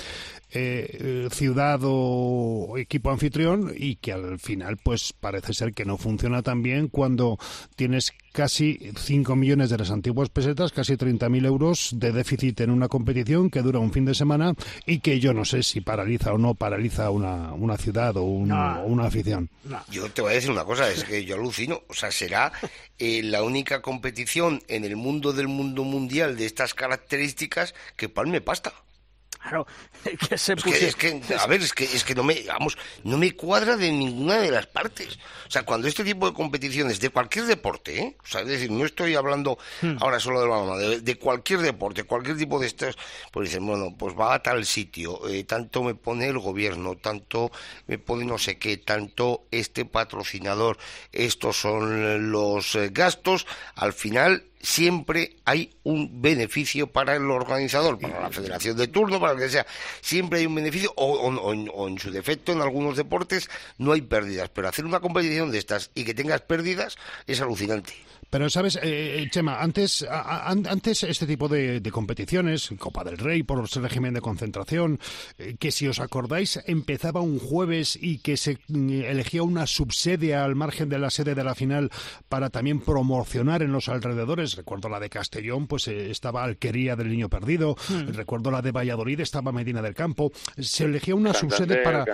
eh, 0.51 1.28
ciudad 1.30 1.82
o 1.84 2.78
equipo 2.78 3.11
anfitrión 3.11 3.74
y 3.76 3.97
que 3.97 4.13
al 4.13 4.39
final 4.39 4.78
pues 4.78 5.11
parece 5.11 5.53
ser 5.53 5.74
que 5.74 5.84
no 5.84 5.97
funciona 5.97 6.41
tan 6.43 6.63
bien 6.63 6.88
cuando 6.88 7.38
tienes 7.76 8.13
casi 8.32 8.91
5 8.95 9.36
millones 9.36 9.69
de 9.69 9.77
las 9.77 9.91
antiguas 9.91 10.29
pesetas, 10.29 10.71
casi 10.71 10.93
30.000 10.93 11.45
euros 11.45 11.89
de 11.93 12.11
déficit 12.11 12.61
en 12.61 12.69
una 12.69 12.88
competición 12.88 13.49
que 13.49 13.61
dura 13.61 13.79
un 13.79 13.91
fin 13.91 14.05
de 14.05 14.15
semana 14.15 14.53
y 14.86 14.99
que 14.99 15.19
yo 15.19 15.34
no 15.34 15.45
sé 15.45 15.63
si 15.63 15.82
paraliza 15.82 16.34
o 16.34 16.38
no 16.38 16.55
paraliza 16.55 17.09
una, 17.09 17.53
una 17.53 17.77
ciudad 17.77 18.15
o, 18.17 18.23
un, 18.23 18.49
no. 18.49 18.82
o 18.82 18.86
una 18.86 19.05
afición. 19.05 19.49
No. 19.63 19.79
Yo 19.89 20.09
te 20.09 20.21
voy 20.21 20.32
a 20.32 20.36
decir 20.36 20.51
una 20.51 20.65
cosa, 20.65 20.89
es 20.89 21.03
que 21.03 21.25
yo 21.25 21.36
alucino, 21.36 21.82
o 21.88 21.93
sea, 21.93 22.11
será 22.11 22.51
eh, 22.99 23.21
la 23.23 23.43
única 23.43 23.82
competición 23.82 24.61
en 24.67 24.86
el 24.86 24.95
mundo 24.95 25.34
del 25.34 25.47
mundo 25.47 25.84
mundial 25.84 26.38
de 26.38 26.45
estas 26.45 26.73
características 26.73 27.73
que 27.95 28.09
palme 28.09 28.41
pasta. 28.41 28.73
Claro, 29.41 29.65
que 30.29 30.37
se 30.37 30.53
es, 30.53 30.63
que, 30.63 30.87
es 30.87 30.95
que, 30.95 31.21
a 31.37 31.47
ver, 31.47 31.61
es 31.61 31.73
que, 31.73 31.83
es 31.83 32.03
que 32.03 32.13
no 32.13 32.23
me, 32.23 32.43
vamos, 32.43 32.77
no 33.03 33.17
me 33.17 33.35
cuadra 33.35 33.75
de 33.75 33.91
ninguna 33.91 34.37
de 34.37 34.51
las 34.51 34.67
partes. 34.67 35.17
O 35.47 35.51
sea, 35.51 35.63
cuando 35.63 35.87
este 35.87 36.03
tipo 36.03 36.27
de 36.27 36.33
competiciones, 36.33 36.99
de 36.99 37.09
cualquier 37.09 37.45
deporte, 37.45 37.99
¿eh? 37.99 38.17
o 38.23 38.27
sea, 38.27 38.41
es 38.41 38.47
decir, 38.47 38.69
no 38.71 38.85
estoy 38.85 39.15
hablando 39.15 39.57
hmm. 39.81 39.97
ahora 39.99 40.19
solo 40.19 40.41
del 40.41 40.49
balonmano, 40.49 40.77
de, 40.77 41.01
de, 41.01 41.15
cualquier 41.15 41.61
deporte, 41.61 42.03
cualquier 42.03 42.37
tipo 42.37 42.59
de 42.59 42.67
estos, 42.67 42.97
pues 43.31 43.49
dicen, 43.49 43.65
bueno, 43.65 43.95
pues 43.97 44.15
va 44.17 44.35
a 44.35 44.43
tal 44.43 44.65
sitio, 44.65 45.27
eh, 45.27 45.43
tanto 45.43 45.81
me 45.81 45.95
pone 45.95 46.27
el 46.27 46.37
gobierno, 46.37 46.95
tanto 46.97 47.51
me 47.87 47.97
pone 47.97 48.25
no 48.25 48.37
sé 48.37 48.59
qué, 48.59 48.77
tanto 48.77 49.45
este 49.49 49.85
patrocinador, 49.85 50.77
estos 51.11 51.57
son 51.57 52.31
los 52.31 52.75
eh, 52.75 52.89
gastos, 52.91 53.47
al 53.75 53.93
final 53.93 54.50
siempre 54.62 55.38
hay 55.45 55.74
un 55.84 56.22
beneficio 56.22 56.88
para 56.88 57.16
el 57.16 57.29
organizador, 57.29 58.00
para 58.00 58.21
la 58.21 58.32
federación 58.32 58.78
de 58.78 58.88
turno, 58.88 59.20
para 59.20 59.33
lo 59.33 59.39
que 59.39 59.50
sea. 59.50 59.66
Siempre 60.01 60.39
hay 60.39 60.46
un 60.46 60.55
beneficio, 60.55 60.93
o, 60.96 61.05
o, 61.05 61.51
o, 61.51 61.88
en 61.88 62.00
su 62.00 62.12
defecto, 62.12 62.51
en 62.51 62.62
algunos 62.62 62.97
deportes, 62.97 63.50
no 63.78 63.92
hay 63.92 64.01
pérdidas. 64.01 64.50
Pero 64.50 64.67
hacer 64.67 64.86
una 64.86 65.00
competición 65.00 65.51
de 65.51 65.58
estas 65.58 65.92
y 65.96 66.04
que 66.04 66.13
tengas 66.13 66.42
pérdidas 66.42 66.97
es 67.28 67.42
alucinante. 67.42 67.93
Pero, 68.32 68.50
¿sabes, 68.50 68.79
eh, 68.82 69.28
Chema? 69.29 69.62
Antes, 69.62 70.04
a, 70.04 70.21
a, 70.21 70.51
antes 70.51 71.04
este 71.04 71.28
tipo 71.28 71.50
de, 71.50 71.82
de, 71.82 71.92
competiciones, 71.92 72.70
Copa 72.79 73.04
del 73.04 73.17
Rey 73.17 73.43
por 73.43 73.59
el 73.59 73.67
régimen 73.83 74.13
de 74.13 74.21
concentración, 74.21 75.01
eh, 75.38 75.58
que 75.59 75.70
si 75.70 75.86
os 75.86 76.00
acordáis 76.00 76.58
empezaba 76.66 77.20
un 77.20 77.39
jueves 77.39 78.00
y 78.01 78.20
que 78.20 78.38
se 78.38 78.58
mm, 78.70 79.01
elegía 79.01 79.43
una 79.43 79.67
subsede 79.67 80.33
al 80.33 80.55
margen 80.55 80.88
de 80.88 81.00
la 81.00 81.09
sede 81.09 81.36
de 81.36 81.43
la 81.43 81.55
final 81.55 81.92
para 82.29 82.50
también 82.50 82.79
promocionar 82.79 83.63
en 83.63 83.74
los 83.74 83.89
alrededores 83.89 84.50
selecciones. 84.51 84.55
Recuerdo 84.55 84.89
la 84.89 84.99
de 84.99 85.09
Castellón, 85.09 85.67
pues 85.67 85.87
eh, 85.87 86.11
estaba 86.11 86.43
Alquería 86.43 86.95
del 86.95 87.09
Niño 87.09 87.29
Perdido. 87.29 87.75
Hmm. 87.89 88.09
Recuerdo 88.09 88.51
la 88.51 88.61
de 88.61 88.71
Valladolid, 88.71 89.19
estaba 89.19 89.51
Medina 89.51 89.82
del 89.82 89.93
Campo. 89.93 90.32
Se 90.57 90.86
elegía 90.86 91.15
una 91.15 91.33
subsede 91.33 91.78
para... 91.78 92.05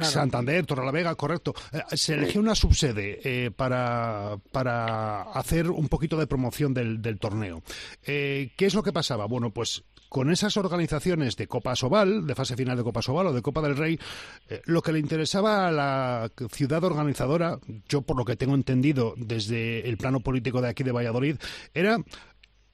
Santander, 0.00 0.66
Torrelavega, 0.66 1.14
correcto. 1.14 1.54
Eh, 1.72 1.82
se 1.96 2.14
elegía 2.14 2.40
una 2.40 2.54
subsede 2.54 3.50
para, 3.52 4.38
para 4.50 5.22
hacer 5.22 5.70
un 5.70 5.88
poquito 5.88 6.16
de 6.16 6.26
promoción 6.26 6.74
del, 6.74 7.00
del 7.00 7.18
torneo. 7.18 7.62
¿Qué 8.02 8.52
es 8.58 8.74
lo 8.74 8.82
que 8.82 8.92
pasaba? 8.92 9.26
Bueno, 9.26 9.50
pues 9.50 9.84
con 10.12 10.30
esas 10.30 10.58
organizaciones 10.58 11.36
de 11.36 11.46
Copa 11.46 11.74
Sobal, 11.74 12.26
de 12.26 12.34
fase 12.34 12.54
final 12.54 12.76
de 12.76 12.82
Copa 12.82 13.00
Sobal 13.00 13.28
o 13.28 13.32
de 13.32 13.40
Copa 13.40 13.62
del 13.62 13.78
Rey, 13.78 13.98
eh, 14.46 14.60
lo 14.66 14.82
que 14.82 14.92
le 14.92 14.98
interesaba 14.98 15.66
a 15.66 15.72
la 15.72 16.30
ciudad 16.50 16.84
organizadora, 16.84 17.58
yo 17.88 18.02
por 18.02 18.18
lo 18.18 18.26
que 18.26 18.36
tengo 18.36 18.54
entendido 18.54 19.14
desde 19.16 19.88
el 19.88 19.96
plano 19.96 20.20
político 20.20 20.60
de 20.60 20.68
aquí 20.68 20.82
de 20.82 20.92
Valladolid, 20.92 21.36
era 21.72 21.96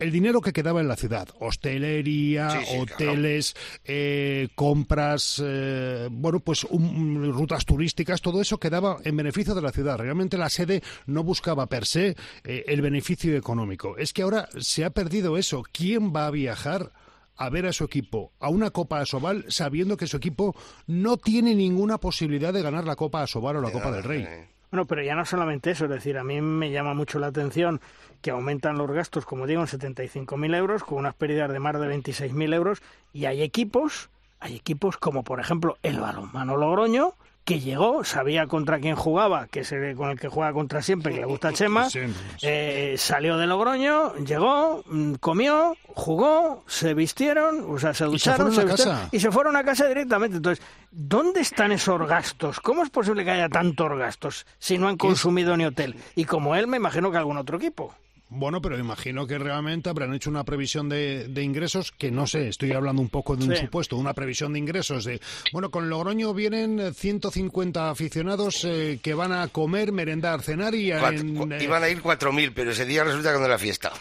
el 0.00 0.10
dinero 0.10 0.40
que 0.40 0.52
quedaba 0.52 0.80
en 0.80 0.88
la 0.88 0.96
ciudad, 0.96 1.28
hostelería, 1.38 2.60
hoteles, 2.76 3.54
eh, 3.84 4.48
compras, 4.56 5.40
eh, 5.40 6.08
bueno, 6.10 6.40
pues 6.40 6.66
rutas 6.68 7.64
turísticas, 7.64 8.20
todo 8.20 8.40
eso 8.40 8.58
quedaba 8.58 8.98
en 9.04 9.16
beneficio 9.16 9.54
de 9.54 9.62
la 9.62 9.70
ciudad. 9.70 9.96
Realmente 9.96 10.38
la 10.38 10.48
sede 10.48 10.82
no 11.06 11.22
buscaba 11.22 11.68
per 11.68 11.86
se 11.86 12.16
el 12.42 12.82
beneficio 12.82 13.36
económico. 13.36 13.96
Es 13.96 14.12
que 14.12 14.22
ahora 14.22 14.48
se 14.58 14.84
ha 14.84 14.90
perdido 14.90 15.38
eso. 15.38 15.62
¿Quién 15.70 16.12
va 16.12 16.26
a 16.26 16.32
viajar? 16.32 16.90
A 17.38 17.48
ver 17.48 17.66
a 17.66 17.72
su 17.72 17.84
equipo 17.84 18.32
a 18.40 18.50
una 18.50 18.70
Copa 18.70 19.00
Asobal 19.00 19.44
sabiendo 19.48 19.96
que 19.96 20.06
su 20.06 20.16
equipo 20.16 20.54
no 20.86 21.16
tiene 21.16 21.54
ninguna 21.54 21.98
posibilidad 21.98 22.52
de 22.52 22.62
ganar 22.62 22.84
la 22.84 22.96
Copa 22.96 23.22
Asobal 23.22 23.56
o 23.56 23.60
la 23.60 23.70
Copa 23.70 23.90
del 23.90 24.02
Rey. 24.02 24.26
Bueno, 24.70 24.86
pero 24.86 25.02
ya 25.02 25.14
no 25.14 25.24
solamente 25.24 25.70
eso, 25.70 25.84
es 25.86 25.90
decir, 25.90 26.18
a 26.18 26.24
mí 26.24 26.42
me 26.42 26.70
llama 26.70 26.92
mucho 26.92 27.18
la 27.18 27.28
atención 27.28 27.80
que 28.20 28.30
aumentan 28.30 28.76
los 28.76 28.90
gastos, 28.90 29.24
como 29.24 29.46
digo, 29.46 29.62
en 29.62 29.66
75.000 29.66 30.54
euros, 30.56 30.84
con 30.84 30.98
unas 30.98 31.14
pérdidas 31.14 31.50
de 31.50 31.58
más 31.58 31.80
de 31.80 31.88
26.000 31.88 32.54
euros, 32.54 32.82
y 33.14 33.24
hay 33.24 33.42
equipos, 33.42 34.10
hay 34.40 34.56
equipos 34.56 34.98
como 34.98 35.24
por 35.24 35.40
ejemplo 35.40 35.78
el 35.82 36.00
balonmano 36.00 36.58
Logroño, 36.58 37.14
que 37.48 37.60
llegó, 37.60 38.04
sabía 38.04 38.46
contra 38.46 38.78
quién 38.78 38.94
jugaba, 38.94 39.46
que 39.46 39.60
es 39.60 39.72
el, 39.72 39.96
con 39.96 40.10
el 40.10 40.20
que 40.20 40.28
juega 40.28 40.52
contra 40.52 40.82
siempre, 40.82 41.14
que 41.14 41.20
le 41.20 41.24
gusta 41.24 41.50
Chema, 41.50 41.88
eh, 42.42 42.94
salió 42.98 43.38
de 43.38 43.46
Logroño, 43.46 44.14
llegó, 44.16 44.84
mm, 44.86 45.14
comió, 45.14 45.74
jugó, 45.94 46.62
se 46.66 46.92
vistieron, 46.92 47.64
o 47.66 47.78
sea, 47.78 47.94
se 47.94 48.04
ducharon, 48.04 48.52
se, 48.52 48.66
y 49.12 49.20
se 49.20 49.32
fueron 49.32 49.56
a 49.56 49.64
casa 49.64 49.88
directamente. 49.88 50.36
Entonces, 50.36 50.62
¿dónde 50.90 51.40
están 51.40 51.72
esos 51.72 52.06
gastos? 52.06 52.60
¿Cómo 52.60 52.82
es 52.82 52.90
posible 52.90 53.24
que 53.24 53.30
haya 53.30 53.48
tantos 53.48 53.96
gastos 53.96 54.46
si 54.58 54.76
no 54.76 54.86
han 54.86 54.98
consumido 54.98 55.56
ni 55.56 55.64
hotel? 55.64 55.96
Y 56.16 56.26
como 56.26 56.54
él, 56.54 56.66
me 56.66 56.76
imagino 56.76 57.10
que 57.10 57.16
algún 57.16 57.38
otro 57.38 57.56
equipo. 57.56 57.94
Bueno, 58.30 58.60
pero 58.60 58.78
imagino 58.78 59.26
que 59.26 59.38
realmente 59.38 59.88
habrán 59.88 60.12
hecho 60.12 60.28
una 60.28 60.44
previsión 60.44 60.88
de, 60.88 61.30
ingresos 61.42 61.92
que 61.92 62.10
no 62.10 62.26
sé, 62.26 62.48
estoy 62.48 62.72
hablando 62.72 63.00
un 63.00 63.08
poco 63.08 63.36
de 63.36 63.44
un 63.46 63.56
supuesto, 63.56 63.96
una 63.96 64.12
previsión 64.12 64.52
de 64.52 64.58
ingresos 64.58 65.04
de, 65.04 65.20
bueno, 65.52 65.70
con 65.70 65.88
Logroño 65.88 66.34
vienen 66.34 66.92
150 66.94 67.90
aficionados 67.90 68.64
eh, 68.64 69.00
que 69.02 69.14
van 69.14 69.32
a 69.32 69.48
comer, 69.48 69.92
merendar, 69.92 70.42
cenar 70.42 70.74
y... 70.74 70.92
En, 70.92 71.52
eh, 71.52 71.64
Iban 71.64 71.82
a 71.82 71.88
ir 71.88 72.02
4.000, 72.02 72.52
pero 72.54 72.72
ese 72.72 72.84
día 72.84 73.02
resulta 73.02 73.32
que 73.32 73.38
no 73.38 73.46
era 73.46 73.58
fiesta. 73.58 73.92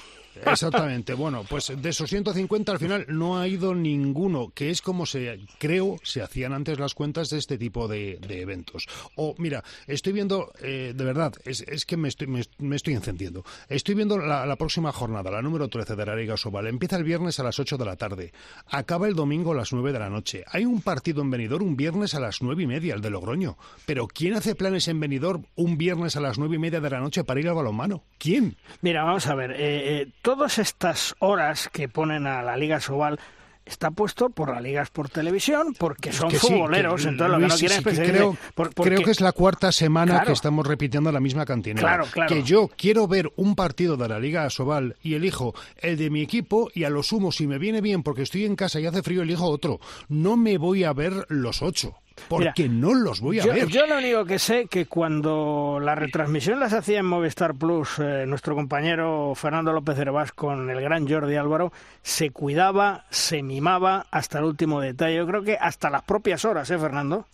Exactamente. 0.46 1.14
Bueno, 1.14 1.44
pues 1.48 1.72
de 1.76 1.90
esos 1.90 2.10
150 2.10 2.72
al 2.72 2.80
final 2.80 3.06
no 3.08 3.38
ha 3.40 3.48
ido 3.48 3.74
ninguno, 3.74 4.52
que 4.54 4.70
es 4.70 4.82
como 4.82 5.06
se, 5.06 5.40
creo, 5.58 5.98
se 6.04 6.22
hacían 6.22 6.54
antes 6.54 6.80
las 6.80 6.94
cuentas 6.94 7.30
de 7.30 7.38
este 7.38 7.58
tipo 7.58 7.88
de, 7.88 8.20
eventos. 8.30 8.88
O, 9.16 9.36
mira, 9.38 9.64
estoy 9.88 10.14
viendo, 10.14 10.52
eh, 10.62 10.94
de 10.96 11.04
verdad, 11.04 11.34
es, 11.46 11.86
que 11.86 11.98
me 11.98 12.08
estoy, 12.08 12.28
me, 12.28 12.76
estoy 12.76 12.94
encendiendo. 12.94 13.44
Estoy 13.70 13.96
viendo 13.96 14.18
la, 14.18 14.56
próxima 14.56 14.92
jornada, 14.92 15.30
la 15.30 15.42
número 15.42 15.68
13 15.68 15.96
de 15.96 16.06
la 16.06 16.16
Liga 16.16 16.38
Sobal. 16.38 16.68
Empieza 16.68 16.98
el 16.98 17.04
viernes 17.04 17.40
a 17.40 17.44
las 17.44 17.60
8 17.60 17.78
de 17.78 17.86
la 17.86 17.96
tarde. 17.96 18.34
Acaba 18.68 19.08
el 19.08 19.16
domingo 19.16 19.52
a 19.52 19.56
las 19.56 19.74
9 19.74 19.94
de 19.94 20.00
la 20.00 20.10
noche. 20.10 20.44
Hay 20.48 20.66
un 20.66 20.82
partido 20.82 21.22
en 21.22 21.30
Benidorm 21.30 21.68
un 21.68 21.76
viernes 21.76 22.16
a 22.16 22.20
las 22.20 22.42
9 22.42 22.64
y 22.64 22.68
media, 22.68 22.96
el 22.96 23.02
de 23.02 23.10
Logroño. 23.10 23.58
Pero 23.86 24.08
¿quién 24.08 24.34
hace 24.34 24.56
planes 24.56 24.88
en 24.88 25.00
Benidorm 25.00 25.46
un 25.56 25.78
viernes 25.78 26.16
a 26.16 26.22
las 26.22 26.38
9 26.38 26.56
y 26.56 26.60
media 26.60 26.80
de 26.80 26.90
la 26.90 27.00
noche 27.00 27.24
para 27.24 27.40
ir 27.40 27.48
al 27.48 27.56
balonmano? 27.56 28.04
¿Quién? 28.18 28.58
Mira, 28.82 29.04
vamos 29.04 29.28
a 29.28 29.36
ver. 29.36 29.52
Eh, 29.52 30.02
eh 30.02 30.08
todas 30.28 30.60
estas 30.60 31.16
horas 31.20 31.70
que 31.72 31.88
ponen 31.88 32.28
a 32.28 32.42
la 32.42 32.58
Liga 32.58 32.82
Sobal 32.82 33.18
está 33.66 33.92
puesto 33.92 34.30
por 34.30 34.50
las 34.50 34.62
ligas 34.62 34.90
por 34.90 35.08
televisión 35.08 35.74
porque 35.80 36.12
son 36.12 36.32
futboleros, 36.32 37.06
entonces 37.06 37.32
lo 37.32 37.40
que 37.40 37.48
no 37.48 37.56
quieren 37.56 37.82
creo, 37.82 38.38
creo 38.76 39.02
que 39.04 39.12
es 39.12 39.22
la 39.22 39.32
cuarta 39.32 39.72
semana 39.72 40.24
que 40.26 40.34
estamos 40.34 40.68
repitiendo 40.68 41.14
la 41.14 41.22
misma 41.22 41.46
cantina. 41.46 41.80
Claro, 41.80 42.08
claro. 42.12 42.28
Que 42.28 42.44
yo 42.44 42.70
quiero 42.76 43.08
ver 43.08 43.32
un 43.38 43.56
partido 43.56 43.96
de 43.96 44.10
la 44.10 44.20
Liga 44.20 44.50
Sobal 44.50 44.98
y 45.02 45.14
elijo 45.14 45.56
el 45.78 45.96
de 45.96 46.10
mi 46.10 46.24
equipo 46.24 46.70
y 46.76 46.84
a 46.84 46.90
lo 46.90 47.04
sumo, 47.04 47.32
si 47.32 47.48
me 47.48 47.58
viene 47.58 47.80
bien 47.80 48.04
porque 48.04 48.24
estoy 48.24 48.44
en 48.44 48.58
casa 48.58 48.82
y 48.82 48.86
hace 48.86 49.04
frío, 49.04 49.22
elijo 49.22 49.46
otro. 49.46 49.80
No 50.10 50.36
me 50.36 50.58
voy 50.58 50.84
a 50.84 50.92
ver 50.92 51.26
los 51.30 51.62
ocho 51.62 51.96
porque 52.28 52.68
no 52.70 52.94
los 52.94 53.22
voy 53.22 53.40
a 53.40 53.46
ver. 53.46 53.68
Yo 53.68 53.86
lo 53.88 53.98
único 53.98 54.26
que 54.26 54.40
sé 54.40 54.68
que 54.68 54.86
cuando 54.86 55.80
la 55.82 55.96
retransmisión 55.96 56.60
las 56.60 56.74
hacía 56.74 57.00
en 57.00 57.06
Movistar 57.06 57.56
Plus, 57.56 58.00
eh, 58.00 58.26
nuestro 58.28 58.56
compañero 58.56 59.34
Fernando 59.36 59.72
López 59.74 59.98
Herbás 59.98 60.32
con 60.32 60.70
el 60.70 60.82
gran 60.82 61.08
Jordi 61.08 61.36
Álvaro, 61.36 61.72
se 62.02 62.32
cuidaba, 62.32 63.06
se 63.10 63.44
mimaba 63.44 64.08
hasta 64.12 64.40
el 64.40 64.46
último 64.46 64.82
detalle. 64.82 65.18
Yo 65.18 65.28
creo 65.28 65.44
que 65.44 65.58
hasta 65.60 65.90
las 65.90 66.04
propias 66.04 66.46
horas, 66.46 66.70
¿eh, 66.72 66.78
Fernando? 66.78 67.28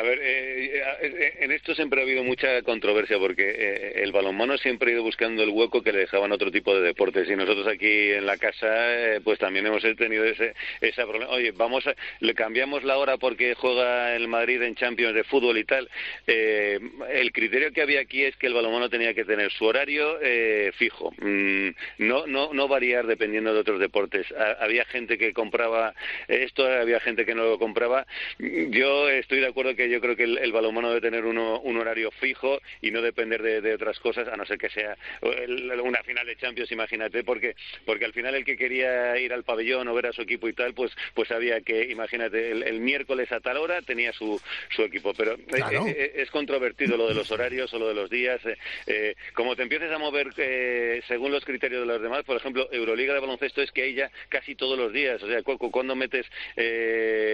A 0.00 0.02
ver, 0.02 0.18
eh, 0.22 0.82
eh, 1.02 1.32
en 1.40 1.52
esto 1.52 1.74
siempre 1.74 2.00
ha 2.00 2.04
habido 2.04 2.24
mucha 2.24 2.62
controversia 2.62 3.18
porque 3.18 3.54
eh, 3.54 3.92
el 4.02 4.12
balonmano 4.12 4.56
siempre 4.56 4.90
ha 4.90 4.94
ido 4.94 5.02
buscando 5.02 5.42
el 5.42 5.50
hueco 5.50 5.82
que 5.82 5.92
le 5.92 5.98
dejaban 5.98 6.32
otro 6.32 6.50
tipo 6.50 6.74
de 6.74 6.80
deportes 6.80 7.28
y 7.28 7.36
nosotros 7.36 7.66
aquí 7.66 8.12
en 8.12 8.24
la 8.24 8.38
casa 8.38 9.20
pues 9.22 9.38
también 9.38 9.66
hemos 9.66 9.82
tenido 9.98 10.24
ese, 10.24 10.54
ese 10.80 11.02
problema. 11.02 11.30
Oye, 11.32 11.50
vamos 11.50 11.86
a, 11.86 11.94
le 12.20 12.32
cambiamos 12.32 12.82
la 12.82 12.96
hora 12.96 13.18
porque 13.18 13.54
juega 13.54 14.16
el 14.16 14.26
Madrid 14.26 14.62
en 14.62 14.74
Champions 14.74 15.14
de 15.14 15.22
fútbol 15.24 15.58
y 15.58 15.64
tal. 15.64 15.86
el 16.26 17.32
criterio 17.32 17.70
que 17.70 17.82
había 17.82 18.00
aquí 18.00 18.24
es 18.24 18.34
que 18.36 18.46
el 18.46 18.54
balonmano 18.54 18.88
tenía 18.88 19.12
que 19.12 19.26
tener 19.26 19.52
su 19.52 19.66
horario 19.66 20.18
fijo, 20.78 21.12
mm, 21.18 21.68
no, 21.98 22.26
no, 22.26 22.54
no 22.54 22.68
variar 22.68 23.06
dependiendo 23.06 23.52
de 23.52 23.60
otros 23.60 23.78
deportes. 23.78 24.26
había 24.60 24.86
gente 24.86 25.18
que 25.18 25.34
compraba 25.34 25.94
esto, 26.26 26.66
había 26.66 27.00
gente 27.00 27.26
que 27.26 27.34
no 27.34 27.44
lo 27.44 27.58
compraba. 27.58 28.06
Yo 28.38 29.10
estoy 29.10 29.40
de 29.40 29.48
acuerdo 29.48 29.76
que 29.76 29.89
yo 29.90 30.00
creo 30.00 30.16
que 30.16 30.24
el, 30.24 30.52
balonmano 30.52 30.88
debe 30.88 31.00
tener 31.00 31.24
uno, 31.24 31.60
un 31.60 31.76
horario 31.76 32.10
fijo 32.10 32.60
y 32.80 32.90
no 32.90 33.02
depender 33.02 33.42
de, 33.42 33.74
otras 33.74 33.98
cosas, 34.00 34.28
a 34.28 34.36
no 34.36 34.44
ser 34.44 34.58
que 34.58 34.70
sea 34.70 34.96
una 35.82 36.02
final 36.02 36.26
de 36.26 36.36
Champions, 36.36 36.72
imagínate, 36.72 37.24
porque 37.24 37.54
porque 37.84 38.04
al 38.04 38.12
final 38.12 38.34
el 38.34 38.44
que 38.44 38.56
quería 38.56 39.18
ir 39.18 39.32
al 39.32 39.44
pabellón 39.44 39.88
o 39.88 39.94
ver 39.94 40.06
a 40.06 40.12
su 40.12 40.22
equipo 40.22 40.48
y 40.48 40.52
tal, 40.52 40.74
pues 40.74 40.92
pues 41.14 41.28
sabía 41.28 41.60
que, 41.60 41.84
imagínate, 41.90 42.50
el, 42.50 42.80
miércoles 42.80 43.30
a 43.32 43.40
tal 43.40 43.58
hora 43.58 43.82
tenía 43.82 44.12
su, 44.12 44.40
su 44.74 44.82
equipo, 44.82 45.12
pero 45.14 45.34
eh, 45.34 45.38
eh, 45.48 45.84
eh, 45.86 46.12
es, 46.16 46.30
controvertido 46.30 46.96
lo 46.96 47.08
de 47.08 47.14
los 47.14 47.30
horarios 47.30 47.72
o 47.74 47.78
lo 47.78 47.88
de 47.88 47.94
los 47.94 48.10
días. 48.10 48.40
como 49.34 49.56
te 49.56 49.62
empieces 49.62 49.90
a 49.90 49.98
mover 49.98 50.32
según 51.06 51.32
los 51.32 51.44
criterios 51.44 51.80
de 51.80 51.86
los 51.86 52.02
demás, 52.02 52.24
por 52.24 52.36
ejemplo, 52.36 52.68
Euroliga 52.72 53.14
de 53.14 53.20
baloncesto 53.20 53.62
es 53.62 53.70
que 53.72 53.82
hay 53.82 53.94
ya 53.94 54.10
casi 54.28 54.54
todos 54.54 54.78
los 54.78 54.92
días, 54.92 55.22
o 55.22 55.26
sea, 55.26 55.42
cuando 55.42 55.96
metes 55.96 56.26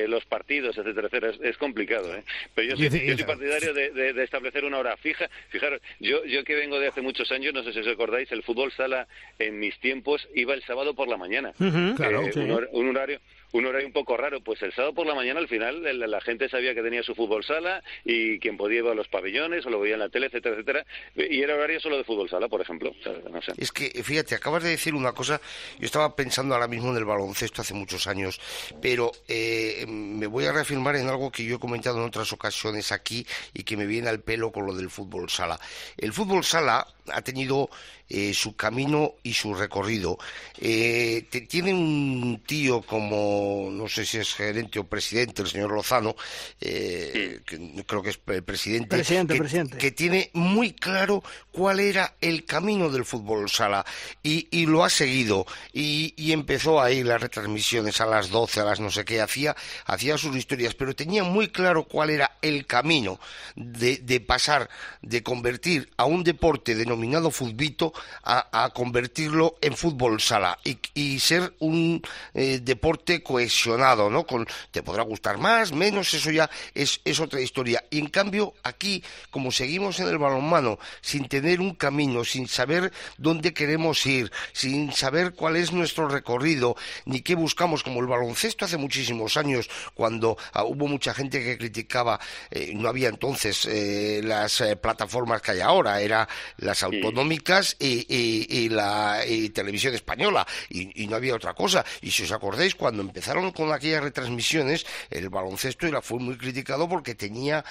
los 0.08 0.24
partidos, 0.26 0.76
etcétera, 0.78 1.08
etcétera, 1.08 1.32
es, 1.32 1.40
es 1.40 1.56
complicado, 1.56 2.14
¿eh? 2.14 2.22
Pero 2.54 2.76
yo 2.76 2.90
soy, 2.90 3.24
partidario 3.24 3.74
de, 3.74 4.22
establecer 4.22 4.64
una 4.64 4.78
hora 4.78 4.96
fija. 4.96 5.28
Fijaros, 5.48 5.80
yo, 6.00 6.24
yo 6.24 6.44
que 6.44 6.54
vengo 6.54 6.78
de 6.78 6.88
hace 6.88 7.02
muchos 7.02 7.30
años, 7.32 7.54
no 7.54 7.62
sé 7.62 7.72
si 7.72 7.80
os 7.80 7.88
acordáis, 7.88 8.30
el 8.32 8.42
fútbol 8.42 8.72
sala 8.72 9.06
en 9.38 9.58
mis 9.58 9.78
tiempos 9.80 10.28
iba 10.34 10.54
el 10.54 10.62
sábado 10.62 10.94
por 10.94 11.08
la 11.08 11.16
mañana. 11.16 11.52
claro, 11.96 12.22
eh, 12.26 12.68
un, 12.72 12.88
horario 12.88 13.20
un 13.52 13.66
horario 13.66 13.86
un 13.86 13.92
poco 13.92 14.16
raro. 14.16 14.40
Pues 14.40 14.62
el 14.62 14.72
sábado 14.72 14.94
por 14.94 15.06
la 15.06 15.14
mañana 15.14 15.40
al 15.40 15.48
final 15.48 15.82
la, 15.82 16.20
gente 16.20 16.48
sabía 16.48 16.74
que 16.74 16.82
tenía 16.82 17.02
su 17.02 17.14
fútbol 17.14 17.44
sala 17.44 17.82
y 18.04 18.38
quien 18.38 18.56
podía 18.56 18.80
ir 18.80 18.86
a 18.86 18.94
los 18.94 19.08
pabellones 19.08 19.64
o 19.66 19.70
lo 19.70 19.80
veía 19.80 19.94
en 19.94 20.00
la 20.00 20.08
tele, 20.08 20.26
etcétera, 20.26 20.54
etcétera. 20.54 20.86
Y 21.14 21.42
era 21.42 21.54
horario 21.54 21.80
solo 21.80 21.96
de 21.96 22.04
fútbol 22.04 22.28
sala, 22.28 22.48
por 22.48 22.60
ejemplo. 22.60 22.92
Es 23.56 23.72
que, 23.72 23.90
fíjate, 24.02 24.34
acabas 24.34 24.62
de 24.62 24.70
decir 24.70 24.94
una 24.94 25.12
cosa. 25.12 25.40
Yo 25.78 25.86
estaba 25.86 26.14
pensando 26.16 26.54
ahora 26.54 26.68
mismo 26.68 26.90
en 26.90 26.96
el 26.96 27.04
baloncesto 27.04 27.62
hace 27.62 27.74
muchos 27.74 28.06
años, 28.06 28.40
pero 28.80 29.12
eh, 29.28 29.84
me 29.88 30.26
voy 30.26 30.46
a 30.46 30.52
reafirmar 30.52 30.96
en 30.96 31.08
algo 31.08 31.30
que 31.30 31.44
yo 31.44 31.56
he 31.56 31.60
comentado 31.60 31.98
en 31.98 32.04
otras 32.04 32.32
ocasiones 32.32 32.92
aquí 32.92 33.26
y 33.54 33.64
que 33.64 33.76
me 33.76 33.86
viene 33.86 34.08
al 34.08 34.20
pelo 34.20 34.52
con 34.52 34.66
lo 34.66 34.74
del 34.74 34.90
fútbol 34.90 35.30
sala. 35.30 35.58
El 35.96 36.12
fútbol 36.12 36.44
sala 36.44 36.86
ha 37.12 37.22
tenido 37.22 37.70
eh, 38.08 38.32
su 38.34 38.54
camino 38.54 39.14
y 39.22 39.32
su 39.32 39.54
recorrido. 39.54 40.18
Eh, 40.58 41.26
tiene 41.48 41.74
un 41.74 42.42
tío 42.46 42.82
como, 42.82 43.68
no 43.70 43.88
sé 43.88 44.04
si 44.04 44.18
es 44.18 44.34
gerente 44.34 44.78
o 44.78 44.84
presidente, 44.84 45.42
el 45.42 45.48
señor 45.48 45.72
Lozano, 45.72 46.14
eh, 46.60 47.40
que 47.44 47.84
creo 47.84 48.02
que 48.02 48.10
es 48.10 48.18
presidente, 48.18 49.02
que, 49.78 49.90
tiene 49.90 50.30
muy 50.34 50.72
claro 50.72 51.22
cuál 51.56 51.80
era 51.80 52.16
el 52.20 52.44
camino 52.44 52.90
del 52.90 53.06
fútbol 53.06 53.48
sala 53.48 53.86
y, 54.22 54.66
lo 54.66 54.84
ha 54.84 54.90
seguido 54.90 55.46
y, 55.72 56.12
empezó 56.30 56.82
ahí 56.82 57.02
las 57.02 57.18
retransmisiones 57.18 57.98
a 58.02 58.06
las 58.06 58.28
12, 58.28 58.60
a 58.60 58.64
las 58.64 58.78
no 58.78 58.90
sé 58.90 59.06
qué, 59.06 59.22
hacía, 59.22 59.56
hacía 59.86 60.18
sus 60.18 60.36
historias, 60.36 60.74
pero 60.74 60.94
tenía 60.94 61.24
muy 61.24 61.48
claro 61.48 61.84
cuál 61.84 62.10
era 62.10 62.36
el 62.42 62.66
camino 62.66 63.18
de, 63.54 63.96
de 63.96 64.20
pasar, 64.20 64.68
de 65.00 65.22
convertir 65.22 65.90
a 65.96 66.04
un 66.04 66.24
deporte 66.24 66.74
denominado 66.74 67.30
futbito 67.30 67.94
a, 68.22 68.70
convertirlo 68.74 69.56
en 69.62 69.74
fútbol 69.78 70.20
sala 70.20 70.58
y, 70.92 71.18
ser 71.20 71.54
un 71.60 72.02
eh, 72.34 72.60
deporte 72.62 73.22
cohesionado, 73.22 74.10
¿no? 74.10 74.26
Con, 74.26 74.46
te 74.70 74.82
podrá 74.82 75.04
gustar 75.04 75.38
más, 75.38 75.72
menos, 75.72 76.12
eso 76.12 76.30
ya 76.30 76.50
es, 76.74 77.00
es 77.04 77.18
otra 77.18 77.40
historia. 77.40 77.82
Y 77.88 78.00
en 78.00 78.08
cambio, 78.08 78.52
aquí, 78.62 79.02
como 79.30 79.50
seguimos 79.50 79.98
en 80.00 80.08
el 80.08 80.18
balonmano, 80.18 80.78
sin 81.00 81.26
tener 81.28 81.45
un 81.54 81.74
camino, 81.74 82.24
sin 82.24 82.48
saber 82.48 82.92
dónde 83.18 83.54
queremos 83.54 84.04
ir, 84.06 84.30
sin 84.52 84.92
saber 84.92 85.32
cuál 85.32 85.56
es 85.56 85.72
nuestro 85.72 86.08
recorrido, 86.08 86.76
ni 87.04 87.20
qué 87.20 87.34
buscamos, 87.34 87.82
como 87.82 88.00
el 88.00 88.06
baloncesto 88.06 88.64
hace 88.64 88.76
muchísimos 88.76 89.36
años, 89.36 89.70
cuando 89.94 90.36
ah, 90.52 90.64
hubo 90.64 90.88
mucha 90.88 91.14
gente 91.14 91.42
que 91.42 91.56
criticaba, 91.56 92.18
eh, 92.50 92.72
no 92.74 92.88
había 92.88 93.08
entonces 93.08 93.66
eh, 93.66 94.20
las 94.24 94.60
eh, 94.60 94.76
plataformas 94.76 95.40
que 95.42 95.52
hay 95.52 95.60
ahora, 95.60 96.00
eran 96.00 96.26
las 96.58 96.82
autonómicas 96.82 97.76
y, 97.78 98.68
la 98.68 99.20
televisión 99.54 99.94
española, 99.94 100.46
y, 100.68 101.06
no 101.06 101.16
había 101.16 101.34
otra 101.34 101.54
cosa. 101.54 101.84
Y 102.02 102.10
si 102.10 102.24
os 102.24 102.32
acordáis, 102.32 102.74
cuando 102.74 103.02
empezaron 103.02 103.52
con 103.52 103.72
aquellas 103.72 104.02
retransmisiones, 104.02 104.84
el 105.10 105.28
baloncesto 105.28 105.86
era, 105.86 106.02
fue 106.02 106.18
muy 106.18 106.36
criticado 106.36 106.88
porque 106.88 107.14
tenía, 107.14 107.64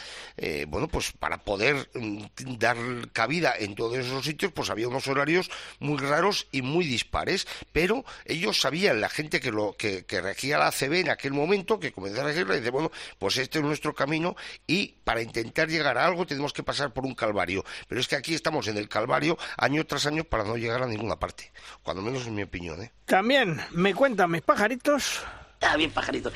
bueno, 0.67 0.87
pues 0.87 1.11
para 1.11 1.37
poder 1.43 1.89
mm, 1.93 2.23
dar 2.57 2.77
cabida 3.11 3.55
en 3.65 3.75
todos 3.75 3.97
esos 3.97 4.23
sitios, 4.23 4.51
pues 4.51 4.69
había 4.69 4.87
unos 4.87 5.07
horarios 5.07 5.49
muy 5.79 5.97
raros 5.97 6.47
y 6.51 6.61
muy 6.61 6.85
dispares, 6.85 7.47
pero 7.71 8.05
ellos 8.25 8.61
sabían, 8.61 9.01
la 9.01 9.09
gente 9.09 9.39
que, 9.39 9.51
lo, 9.51 9.75
que, 9.77 10.05
regía 10.21 10.57
la 10.57 10.67
ACB 10.67 10.93
en 10.93 11.09
aquel 11.09 11.33
momento, 11.33 11.79
que 11.79 11.91
comenzó 11.91 12.21
a 12.21 12.25
regirla, 12.25 12.55
y 12.55 12.59
dice, 12.59 12.71
bueno, 12.71 12.91
pues 13.19 13.37
este 13.37 13.59
es 13.59 13.65
nuestro 13.65 13.93
camino 13.93 14.35
y 14.67 14.95
para 15.03 15.21
intentar 15.21 15.67
llegar 15.67 15.97
a 15.97 16.05
algo 16.05 16.25
tenemos 16.25 16.53
que 16.53 16.63
pasar 16.63 16.93
por 16.93 17.05
un 17.05 17.15
calvario. 17.15 17.63
Pero 17.87 18.01
es 18.01 18.07
que 18.07 18.15
aquí 18.15 18.33
estamos 18.33 18.67
en 18.67 18.77
el 18.77 18.87
calvario 18.87 19.37
año 19.57 19.85
tras 19.85 20.05
año 20.05 20.23
para 20.23 20.43
no 20.43 20.57
llegar 20.57 20.83
a 20.83 20.87
ninguna 20.87 21.17
parte, 21.17 21.51
cuando 21.83 22.01
menos 22.01 22.25
en 22.27 22.35
mi 22.35 22.43
opinión. 22.43 22.81
¿eh? 22.81 22.91
También 23.05 23.59
me 23.71 23.93
cuentan 23.93 24.31
mis 24.31 24.41
pajaritos. 24.41 25.21
Ah, 25.61 25.77
bien 25.77 25.91
pajaritos. 25.91 26.33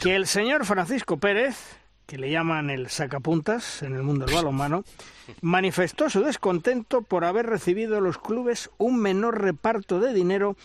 Que 0.00 0.16
el 0.16 0.26
señor 0.26 0.64
Francisco 0.64 1.18
Pérez, 1.18 1.56
que 2.06 2.18
le 2.18 2.30
llaman 2.30 2.70
el 2.70 2.88
sacapuntas 2.88 3.82
en 3.82 3.94
el 3.94 4.02
mundo 4.02 4.26
del 4.26 4.34
balonmano, 4.34 4.84
manifestó 5.40 6.10
su 6.10 6.20
descontento 6.20 7.02
por 7.02 7.24
haber 7.24 7.46
recibido 7.46 8.00
los 8.00 8.18
clubes 8.18 8.70
un 8.78 8.98
menor 9.00 9.40
reparto 9.40 10.00
de 10.00 10.12
dinero 10.12 10.56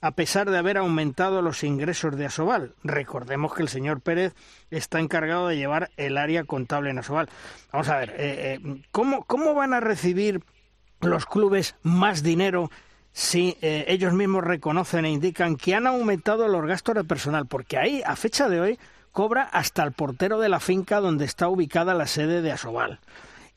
a 0.00 0.12
pesar 0.12 0.50
de 0.50 0.58
haber 0.58 0.78
aumentado 0.78 1.42
los 1.42 1.64
ingresos 1.64 2.16
de 2.16 2.26
Asobal. 2.26 2.74
Recordemos 2.84 3.54
que 3.54 3.62
el 3.62 3.68
señor 3.68 4.00
Pérez 4.00 4.34
está 4.70 5.00
encargado 5.00 5.48
de 5.48 5.56
llevar 5.56 5.90
el 5.96 6.18
área 6.18 6.44
contable 6.44 6.90
en 6.90 6.98
Asobal. 6.98 7.28
Vamos 7.72 7.88
a 7.88 7.98
ver, 7.98 8.10
eh, 8.10 8.60
eh, 8.62 8.82
¿cómo, 8.92 9.24
¿cómo 9.24 9.54
van 9.54 9.74
a 9.74 9.80
recibir 9.80 10.42
los 11.00 11.26
clubes 11.26 11.74
más 11.82 12.22
dinero 12.22 12.70
si 13.12 13.56
eh, 13.60 13.86
ellos 13.88 14.12
mismos 14.12 14.44
reconocen 14.44 15.04
e 15.04 15.10
indican 15.10 15.56
que 15.56 15.74
han 15.74 15.86
aumentado 15.86 16.46
los 16.46 16.64
gastos 16.64 16.94
de 16.94 17.04
personal? 17.04 17.46
Porque 17.46 17.76
ahí, 17.76 18.02
a 18.06 18.14
fecha 18.14 18.48
de 18.48 18.60
hoy, 18.60 18.78
cobra 19.18 19.42
hasta 19.42 19.82
el 19.82 19.90
portero 19.90 20.38
de 20.38 20.48
la 20.48 20.60
finca 20.60 21.00
donde 21.00 21.24
está 21.24 21.48
ubicada 21.48 21.92
la 21.92 22.06
sede 22.06 22.40
de 22.40 22.52
Asobal 22.52 23.00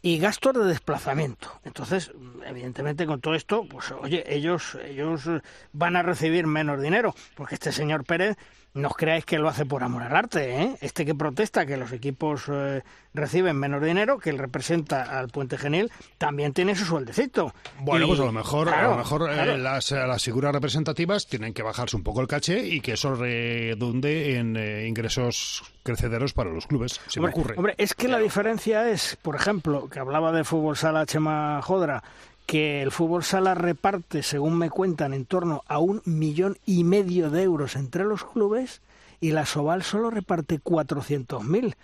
y 0.01 0.17
gastos 0.17 0.55
de 0.55 0.65
desplazamiento. 0.65 1.51
Entonces, 1.63 2.11
evidentemente 2.47 3.05
con 3.05 3.21
todo 3.21 3.35
esto, 3.35 3.67
pues 3.69 3.91
oye, 3.91 4.23
ellos 4.25 4.75
ellos 4.83 5.29
van 5.71 5.97
a 5.97 6.01
recibir 6.01 6.47
menos 6.47 6.81
dinero, 6.81 7.13
porque 7.35 7.53
este 7.53 7.71
señor 7.71 8.05
Pérez 8.05 8.37
no 8.73 8.87
os 8.87 8.95
creáis 8.95 9.25
que 9.25 9.37
lo 9.37 9.49
hace 9.49 9.65
por 9.65 9.83
amor 9.83 10.03
al 10.03 10.15
arte, 10.15 10.61
¿eh? 10.61 10.75
Este 10.81 11.05
que 11.05 11.13
protesta 11.13 11.65
que 11.65 11.75
los 11.75 11.91
equipos 11.91 12.43
eh, 12.47 12.83
reciben 13.13 13.57
menos 13.57 13.83
dinero, 13.83 14.17
que 14.17 14.29
él 14.29 14.37
representa 14.37 15.19
al 15.19 15.27
Puente 15.27 15.57
Genil, 15.57 15.91
también 16.17 16.53
tiene 16.53 16.75
su 16.75 16.85
sueldecito. 16.85 17.53
Bueno, 17.79 18.07
pues 18.07 18.19
a 18.19 18.25
lo 18.25 18.31
mejor, 18.31 18.69
a 18.69 18.89
lo 18.89 18.97
mejor 18.97 19.29
eh, 19.29 19.57
las, 19.57 19.91
las, 19.91 20.23
figuras 20.23 20.53
representativas 20.53 21.27
tienen 21.27 21.53
que 21.53 21.63
bajarse 21.63 21.97
un 21.97 22.03
poco 22.03 22.21
el 22.21 22.27
caché 22.27 22.65
y 22.65 22.79
que 22.79 22.93
eso 22.93 23.13
redunde 23.13 24.37
en 24.37 24.55
ingresos 24.87 25.63
crecederos 25.83 26.33
para 26.33 26.51
los 26.51 26.67
clubes. 26.67 27.01
Se 27.07 27.19
me 27.19 27.29
ocurre. 27.29 27.55
Hombre, 27.57 27.75
es 27.77 27.93
que 27.93 28.07
la 28.07 28.19
diferencia 28.19 28.89
es, 28.89 29.17
por 29.21 29.35
ejemplo, 29.35 29.89
que 29.89 29.99
hablaba 29.99 30.31
de 30.31 30.43
fútbol 30.43 30.77
sala 30.77 31.05
Chema 31.05 31.61
Jodra, 31.61 32.03
que 32.51 32.81
el 32.81 32.91
fútbol 32.91 33.23
sala 33.23 33.55
reparte, 33.55 34.23
según 34.23 34.57
me 34.57 34.69
cuentan, 34.69 35.13
en 35.13 35.23
torno 35.23 35.63
a 35.69 35.79
un 35.79 36.01
millón 36.03 36.57
y 36.65 36.83
medio 36.83 37.29
de 37.29 37.43
euros 37.43 37.77
entre 37.77 38.03
los 38.03 38.25
clubes 38.25 38.81
y 39.21 39.31
la 39.31 39.45
Soval 39.45 39.83
solo 39.83 40.09
reparte 40.09 40.59
400.000 40.59 41.75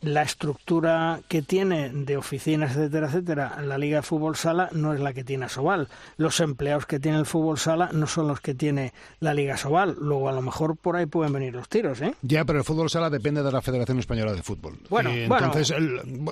la 0.00 0.22
estructura 0.22 1.20
que 1.28 1.42
tiene 1.42 1.90
de 1.90 2.16
oficinas, 2.16 2.76
etcétera, 2.76 3.08
etcétera, 3.08 3.62
la 3.62 3.78
Liga 3.78 3.96
de 3.98 4.02
Fútbol 4.02 4.36
Sala 4.36 4.68
no 4.72 4.94
es 4.94 5.00
la 5.00 5.12
que 5.12 5.24
tiene 5.24 5.48
Sobal. 5.48 5.88
Los 6.16 6.40
empleados 6.40 6.86
que 6.86 7.00
tiene 7.00 7.18
el 7.18 7.26
Fútbol 7.26 7.58
Sala 7.58 7.90
no 7.92 8.06
son 8.06 8.28
los 8.28 8.40
que 8.40 8.54
tiene 8.54 8.92
la 9.20 9.34
Liga 9.34 9.56
Sobal. 9.56 9.96
Luego, 10.00 10.28
a 10.28 10.32
lo 10.32 10.42
mejor 10.42 10.76
por 10.76 10.96
ahí 10.96 11.06
pueden 11.06 11.32
venir 11.32 11.54
los 11.54 11.68
tiros, 11.68 12.00
¿eh? 12.00 12.14
Ya, 12.22 12.44
pero 12.44 12.60
el 12.60 12.64
Fútbol 12.64 12.90
Sala 12.90 13.10
depende 13.10 13.42
de 13.42 13.50
la 13.50 13.60
Federación 13.60 13.98
Española 13.98 14.32
de 14.32 14.42
Fútbol. 14.42 14.78
Bueno, 14.88 15.10
entonces, 15.10 15.74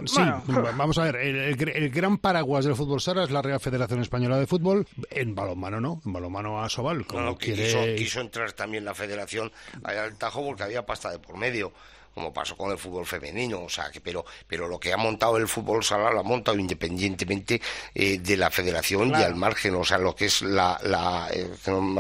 sí, 0.06 0.22
vamos 0.76 0.98
a 0.98 1.04
ver, 1.04 1.16
el, 1.16 1.90
gran 1.90 2.18
paraguas 2.18 2.64
del 2.64 2.76
Fútbol 2.76 3.00
Sala 3.00 3.24
es 3.24 3.30
la 3.30 3.42
Real 3.42 3.60
Federación 3.60 4.00
Española 4.00 4.38
de 4.38 4.46
Fútbol. 4.46 4.86
En 5.10 5.34
balonmano 5.34 5.80
no, 5.80 6.00
en 6.04 6.12
balonmano 6.12 6.62
a 6.62 6.68
Sobal. 6.68 7.06
Como 7.06 7.36
quiere... 7.36 7.96
quiso, 7.96 8.20
entrar 8.20 8.52
también 8.52 8.84
la 8.84 8.94
Federación 8.94 9.50
al 9.82 10.16
Tajo 10.16 10.44
porque 10.44 10.62
había 10.62 10.86
pasta 10.86 11.10
de 11.10 11.18
por 11.18 11.36
medio 11.36 11.72
como 12.16 12.32
pasó 12.32 12.56
con 12.56 12.70
el 12.70 12.78
fútbol 12.78 13.04
femenino, 13.04 13.60
o 13.64 13.68
sea, 13.68 13.90
que 13.90 14.00
pero 14.00 14.24
pero 14.48 14.66
lo 14.66 14.80
que 14.80 14.90
ha 14.90 14.96
montado 14.96 15.36
el 15.36 15.46
fútbol 15.46 15.84
sala 15.84 16.10
lo 16.10 16.20
ha 16.20 16.22
montado 16.22 16.58
independientemente 16.58 17.60
eh, 17.94 18.16
de 18.16 18.36
la 18.38 18.50
federación 18.50 19.10
y 19.10 19.22
al 19.22 19.34
margen, 19.34 19.74
o 19.74 19.84
sea, 19.84 19.98
lo 19.98 20.16
que 20.16 20.24
es 20.24 20.40
la, 20.40 20.80
la, 20.82 21.28
eh, 21.30 21.46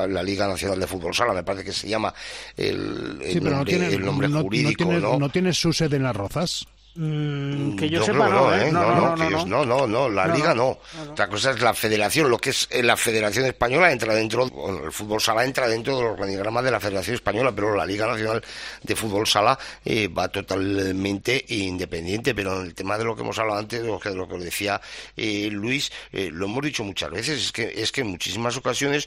la, 0.08 0.22
Liga 0.22 0.48
Nacional 0.48 0.80
de 0.80 0.86
Fútbol 0.86 1.14
Sala, 1.14 1.34
me 1.34 1.42
parece 1.42 1.66
que 1.66 1.72
se 1.74 1.86
llama 1.86 2.14
el, 2.56 3.20
el 3.22 3.44
nombre, 3.44 3.94
el 3.94 4.02
nombre 4.02 4.28
jurídico, 4.28 4.86
no, 4.86 5.18
¿no? 5.18 5.28
tiene 5.28 5.52
su 5.52 5.70
sede 5.74 5.96
en 5.96 6.04
las 6.04 6.16
Rozas? 6.16 6.66
Mm, 6.98 7.76
que 7.76 7.90
yo, 7.90 8.02
sepa, 8.02 8.28
no, 8.28 8.54
¿eh? 8.54 8.72
No, 8.72 9.14
no, 9.16 9.44
no, 9.44 9.66
no, 9.66 9.86
no, 9.86 10.08
la 10.08 10.26
liga 10.28 10.54
no. 10.54 10.78
Otra 11.10 11.28
cosa 11.28 11.50
es 11.50 11.60
la 11.60 11.74
federación, 11.74 12.30
lo 12.30 12.38
que 12.38 12.50
es 12.50 12.68
eh, 12.70 12.82
la 12.82 12.96
federación 12.96 13.44
española 13.44 13.92
entra 13.92 14.14
dentro, 14.14 14.44
el 14.84 14.90
fútbol 14.92 15.20
sala 15.20 15.44
entra 15.44 15.68
dentro 15.68 15.96
del 15.96 16.06
organigrama 16.06 16.62
de 16.62 16.70
la 16.70 16.80
federación 16.80 17.14
española, 17.14 17.52
pero 17.54 17.74
la 17.74 17.84
Liga 17.84 18.06
Nacional 18.06 18.42
de 18.82 18.96
Fútbol 18.96 19.26
Sala 19.26 19.58
eh, 19.84 20.08
va 20.08 20.28
totalmente 20.28 21.44
independiente, 21.48 22.34
pero 22.34 22.60
en 22.60 22.68
el 22.68 22.74
tema 22.74 22.96
de 22.96 23.04
lo 23.04 23.14
que 23.14 23.22
hemos 23.22 23.38
hablado 23.38 23.58
antes, 23.58 23.82
de 23.82 23.88
lo 23.88 24.00
que, 24.00 24.10
lo 24.10 24.26
que 24.26 24.38
decía 24.38 24.80
Luis, 25.16 25.92
lo 26.12 26.46
hemos 26.46 26.64
dicho 26.64 26.82
muchas 26.82 27.10
veces, 27.10 27.44
es 27.44 27.52
que, 27.52 27.72
es 27.76 27.92
que 27.92 28.00
en 28.00 28.08
muchísimas 28.08 28.56
ocasiones 28.56 29.06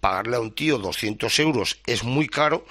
pagarle 0.00 0.36
a 0.36 0.40
un 0.40 0.52
tío 0.52 0.78
200 0.78 1.38
euros 1.38 1.78
es 1.86 2.02
muy 2.02 2.26
caro, 2.26 2.64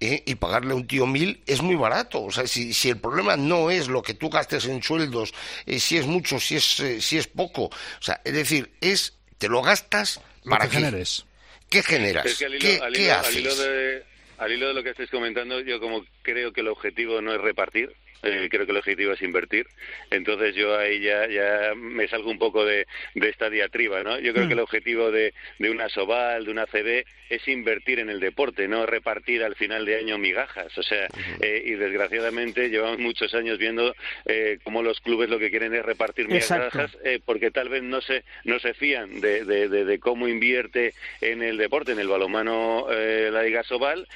¿eh? 0.00 0.22
y 0.26 0.34
pagarle 0.34 0.72
a 0.72 0.76
un 0.76 0.86
tío 0.86 1.06
mil 1.06 1.42
es 1.46 1.62
muy 1.62 1.76
barato. 1.76 2.22
O 2.22 2.30
sea, 2.30 2.46
si, 2.46 2.72
si 2.72 2.90
el 2.90 2.98
problema 2.98 3.36
no 3.36 3.70
es 3.70 3.88
lo 3.88 4.02
que 4.02 4.14
tú 4.14 4.30
gastes 4.30 4.64
en 4.64 4.82
sueldos, 4.82 5.32
eh, 5.66 5.78
si 5.78 5.96
es 5.96 6.06
mucho, 6.06 6.40
si 6.40 6.56
es, 6.56 6.80
eh, 6.80 7.00
si 7.00 7.18
es 7.18 7.26
poco. 7.26 7.64
O 7.64 8.02
sea, 8.02 8.20
es 8.24 8.32
decir, 8.32 8.70
es, 8.80 9.18
te 9.38 9.48
lo 9.48 9.62
gastas 9.62 10.20
para 10.44 10.68
que 10.68 10.76
generes. 10.76 11.26
¿Qué 11.68 11.82
generas? 11.82 12.42
¿Qué, 12.58 13.12
haces? 13.12 14.04
al 14.38 14.50
hilo 14.50 14.68
de 14.68 14.74
lo 14.74 14.82
que 14.82 14.90
estáis 14.90 15.10
comentando, 15.10 15.60
yo 15.60 15.78
como 15.80 16.02
creo 16.22 16.50
que 16.52 16.62
el 16.62 16.68
objetivo 16.68 17.20
no 17.20 17.34
es 17.34 17.40
repartir, 17.42 17.94
eh, 18.22 18.48
creo 18.50 18.64
que 18.64 18.72
el 18.72 18.78
objetivo 18.78 19.12
es 19.12 19.20
invertir. 19.20 19.66
Entonces 20.10 20.54
yo 20.54 20.78
ahí 20.78 21.00
ya, 21.00 21.28
ya 21.28 21.74
me 21.76 22.08
salgo 22.08 22.30
un 22.30 22.38
poco 22.38 22.64
de, 22.64 22.86
de 23.14 23.28
esta 23.28 23.50
diatriba, 23.50 24.02
¿no? 24.02 24.18
Yo 24.18 24.32
creo 24.32 24.46
que 24.46 24.54
el 24.54 24.60
mm. 24.60 24.62
objetivo 24.62 25.10
de, 25.10 25.34
de 25.58 25.70
una 25.70 25.90
Soval, 25.90 26.46
de 26.46 26.50
una 26.50 26.66
CB, 26.66 27.04
es 27.30 27.46
invertir 27.48 28.00
en 28.00 28.10
el 28.10 28.20
deporte, 28.20 28.68
no 28.68 28.84
repartir 28.84 29.44
al 29.44 29.54
final 29.54 29.86
de 29.86 29.96
año 29.96 30.18
migajas. 30.18 30.76
O 30.76 30.82
sea, 30.82 31.06
eh, 31.40 31.62
y 31.64 31.72
desgraciadamente 31.74 32.68
llevamos 32.68 32.98
muchos 32.98 33.32
años 33.34 33.56
viendo 33.56 33.94
eh, 34.26 34.58
cómo 34.64 34.82
los 34.82 35.00
clubes 35.00 35.30
lo 35.30 35.38
que 35.38 35.50
quieren 35.50 35.72
es 35.74 35.84
repartir 35.84 36.28
migajas 36.28 36.96
eh, 37.04 37.20
porque 37.24 37.50
tal 37.50 37.68
vez 37.68 37.82
no 37.82 38.00
se, 38.00 38.24
no 38.44 38.58
se 38.58 38.74
fían 38.74 39.20
de, 39.20 39.44
de, 39.44 39.68
de, 39.68 39.98
cómo 40.00 40.26
invierte 40.26 40.92
en 41.20 41.42
el 41.42 41.56
deporte, 41.56 41.92
en 41.92 42.00
el 42.00 42.08
balomano 42.08 42.88
la 42.90 43.42
Liga 43.42 43.62
Soval, 43.62 44.08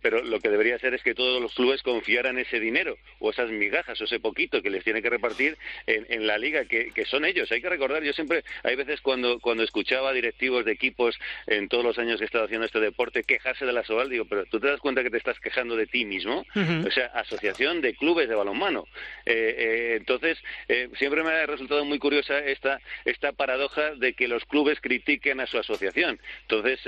pero 0.00 0.22
lo 0.22 0.40
que 0.40 0.48
debería 0.48 0.78
ser 0.78 0.94
es 0.94 1.02
que 1.02 1.14
todos 1.14 1.42
los 1.42 1.54
clubes 1.54 1.82
confiaran 1.82 2.38
ese 2.38 2.58
dinero 2.58 2.96
o 3.18 3.30
esas 3.30 3.50
migajas 3.50 4.00
o 4.00 4.04
ese 4.04 4.20
poquito 4.20 4.62
que 4.62 4.70
les 4.70 4.82
tiene 4.82 5.02
que 5.02 5.10
repartir 5.10 5.58
en, 5.86 6.26
la 6.26 6.38
liga, 6.38 6.64
que, 6.64 7.04
son 7.06 7.24
ellos. 7.24 7.50
Hay 7.52 7.60
que 7.60 7.68
recordar, 7.68 8.02
yo 8.02 8.12
siempre, 8.12 8.44
hay 8.62 8.76
veces 8.76 9.00
cuando, 9.00 9.38
cuando 9.40 9.62
escuchaba 9.62 10.12
directivos 10.12 10.64
de 10.64 10.72
equipos 10.72 11.18
en 11.46 11.68
todos 11.68 11.84
los 11.84 11.98
años 11.98 12.18
que 12.18 12.24
he 12.24 12.26
estado 12.26 12.45
haciendo 12.46 12.66
este 12.66 12.80
deporte 12.80 13.22
quejarse 13.22 13.64
de 13.64 13.72
la 13.72 13.84
Sobal, 13.84 14.08
digo, 14.08 14.24
pero 14.24 14.44
tú 14.46 14.58
te 14.58 14.68
das 14.68 14.80
cuenta 14.80 15.02
que 15.02 15.10
te 15.10 15.18
estás 15.18 15.38
quejando 15.40 15.76
de 15.76 15.86
ti 15.86 16.04
mismo. 16.04 16.44
O 16.86 16.90
sea, 16.90 17.06
asociación 17.14 17.80
de 17.80 17.94
clubes 17.94 18.28
de 18.28 18.34
balonmano. 18.34 18.86
Eh, 19.24 19.54
eh, 19.58 19.94
entonces, 19.96 20.38
eh, 20.68 20.88
siempre 20.98 21.22
me 21.22 21.30
ha 21.30 21.46
resultado 21.46 21.84
muy 21.84 21.98
curiosa 21.98 22.38
esta, 22.38 22.80
esta 23.04 23.32
paradoja 23.32 23.94
de 23.96 24.14
que 24.14 24.28
los 24.28 24.44
clubes 24.44 24.78
critiquen 24.80 25.40
a 25.40 25.46
su 25.46 25.58
asociación. 25.58 26.18
Entonces, 26.42 26.80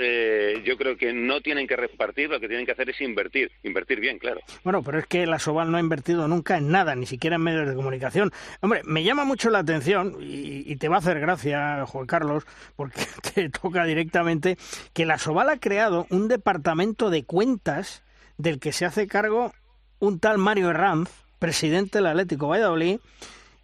yo 0.63 0.77
creo 0.77 0.97
que 0.97 1.13
no 1.13 1.41
tienen 1.41 1.67
que 1.67 1.75
repartir, 1.75 2.29
lo 2.29 2.39
que 2.39 2.47
tienen 2.47 2.65
que 2.65 2.71
hacer 2.71 2.89
es 2.89 2.99
invertir. 3.01 3.51
Invertir 3.63 3.99
bien, 3.99 4.19
claro. 4.19 4.41
Bueno, 4.63 4.83
pero 4.83 4.99
es 4.99 5.05
que 5.05 5.25
la 5.25 5.39
Sobal 5.39 5.71
no 5.71 5.77
ha 5.77 5.81
invertido 5.81 6.27
nunca 6.27 6.57
en 6.57 6.69
nada, 6.69 6.95
ni 6.95 7.05
siquiera 7.05 7.35
en 7.35 7.43
medios 7.43 7.67
de 7.67 7.75
comunicación. 7.75 8.31
Hombre, 8.61 8.81
me 8.85 9.03
llama 9.03 9.25
mucho 9.25 9.49
la 9.49 9.59
atención, 9.59 10.15
y, 10.19 10.75
te 10.77 10.87
va 10.87 10.95
a 10.95 10.99
hacer 10.99 11.19
gracia, 11.19 11.85
Juan 11.85 12.05
Carlos, 12.05 12.45
porque 12.75 13.01
te 13.33 13.49
toca 13.49 13.85
directamente, 13.85 14.57
que 14.93 15.05
la 15.05 15.17
Soval 15.17 15.48
ha 15.49 15.59
creado 15.59 16.07
un 16.09 16.27
departamento 16.27 17.09
de 17.09 17.23
cuentas 17.23 18.03
del 18.37 18.59
que 18.59 18.71
se 18.71 18.85
hace 18.85 19.07
cargo 19.07 19.51
un 19.99 20.19
tal 20.19 20.37
Mario 20.37 20.69
Herranz, 20.69 21.09
presidente 21.39 21.97
del 21.97 22.07
Atlético 22.07 22.47
Valladolid, 22.47 22.99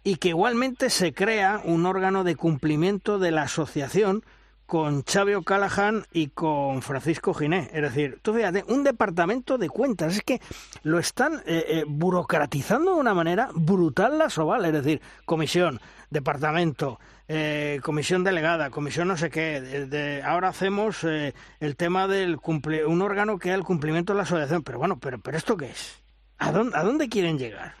y 0.04 0.16
que 0.16 0.28
igualmente 0.28 0.90
se 0.90 1.12
crea 1.12 1.60
un 1.64 1.86
órgano 1.86 2.24
de 2.24 2.36
cumplimiento 2.36 3.18
de 3.18 3.30
la 3.32 3.42
asociación 3.42 4.22
con 4.66 5.04
Xavi 5.04 5.34
O'Callaghan 5.34 6.06
y 6.12 6.28
con 6.28 6.82
Francisco 6.82 7.32
Giné. 7.32 7.70
Es 7.72 7.82
decir, 7.82 8.18
tú 8.22 8.34
fíjate, 8.34 8.64
un 8.68 8.84
departamento 8.84 9.58
de 9.58 9.68
cuentas. 9.68 10.16
Es 10.16 10.22
que 10.22 10.40
lo 10.82 10.98
están 10.98 11.42
eh, 11.46 11.64
eh, 11.68 11.84
burocratizando 11.86 12.94
de 12.94 13.00
una 13.00 13.14
manera 13.14 13.48
brutal 13.54 14.18
la 14.18 14.28
Soval. 14.28 14.64
Es 14.66 14.72
decir, 14.72 15.00
comisión, 15.24 15.80
departamento, 16.10 16.98
eh, 17.28 17.80
comisión 17.82 18.24
delegada, 18.24 18.70
comisión 18.70 19.08
no 19.08 19.16
sé 19.16 19.30
qué. 19.30 20.22
ahora 20.24 20.48
hacemos 20.48 21.04
el 21.04 21.76
tema 21.76 22.06
del 22.06 22.38
un 22.44 23.02
órgano 23.02 23.38
que 23.38 23.50
es 23.50 23.54
el 23.54 23.64
cumplimiento 23.64 24.12
de 24.12 24.18
la 24.18 24.22
asociación. 24.22 24.62
Pero 24.62 24.78
bueno, 24.78 24.98
pero, 24.98 25.18
pero 25.20 25.36
¿esto 25.36 25.56
qué 25.56 25.66
es? 25.66 26.02
¿A 26.38 26.52
dónde, 26.52 26.76
¿A 26.76 26.82
dónde 26.82 27.08
quieren 27.08 27.38
llegar? 27.38 27.74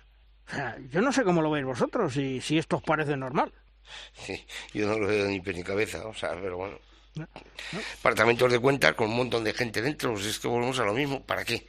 O 0.48 0.54
sea, 0.54 0.76
yo 0.90 1.00
no 1.00 1.12
sé 1.12 1.24
cómo 1.24 1.42
lo 1.42 1.50
veis 1.50 1.64
vosotros 1.64 2.16
y 2.16 2.40
si 2.40 2.58
esto 2.58 2.76
os 2.76 2.82
parece 2.82 3.16
normal. 3.16 3.52
Sí, 4.12 4.44
yo 4.72 4.86
no 4.86 4.98
lo 4.98 5.06
veo 5.06 5.26
ni 5.26 5.40
pie 5.40 5.54
ni 5.54 5.62
cabeza, 5.62 6.06
o 6.06 6.14
sea, 6.14 6.30
pero 6.40 6.56
bueno. 6.56 6.78
Departamentos 7.96 8.52
de 8.52 8.58
cuentas 8.58 8.94
con 8.94 9.08
un 9.08 9.16
montón 9.16 9.42
de 9.42 9.54
gente 9.54 9.80
dentro, 9.80 10.12
pues 10.12 10.26
es 10.26 10.38
que 10.38 10.48
volvemos 10.48 10.78
a 10.78 10.84
lo 10.84 10.92
mismo. 10.92 11.24
¿Para 11.24 11.44
qué? 11.44 11.66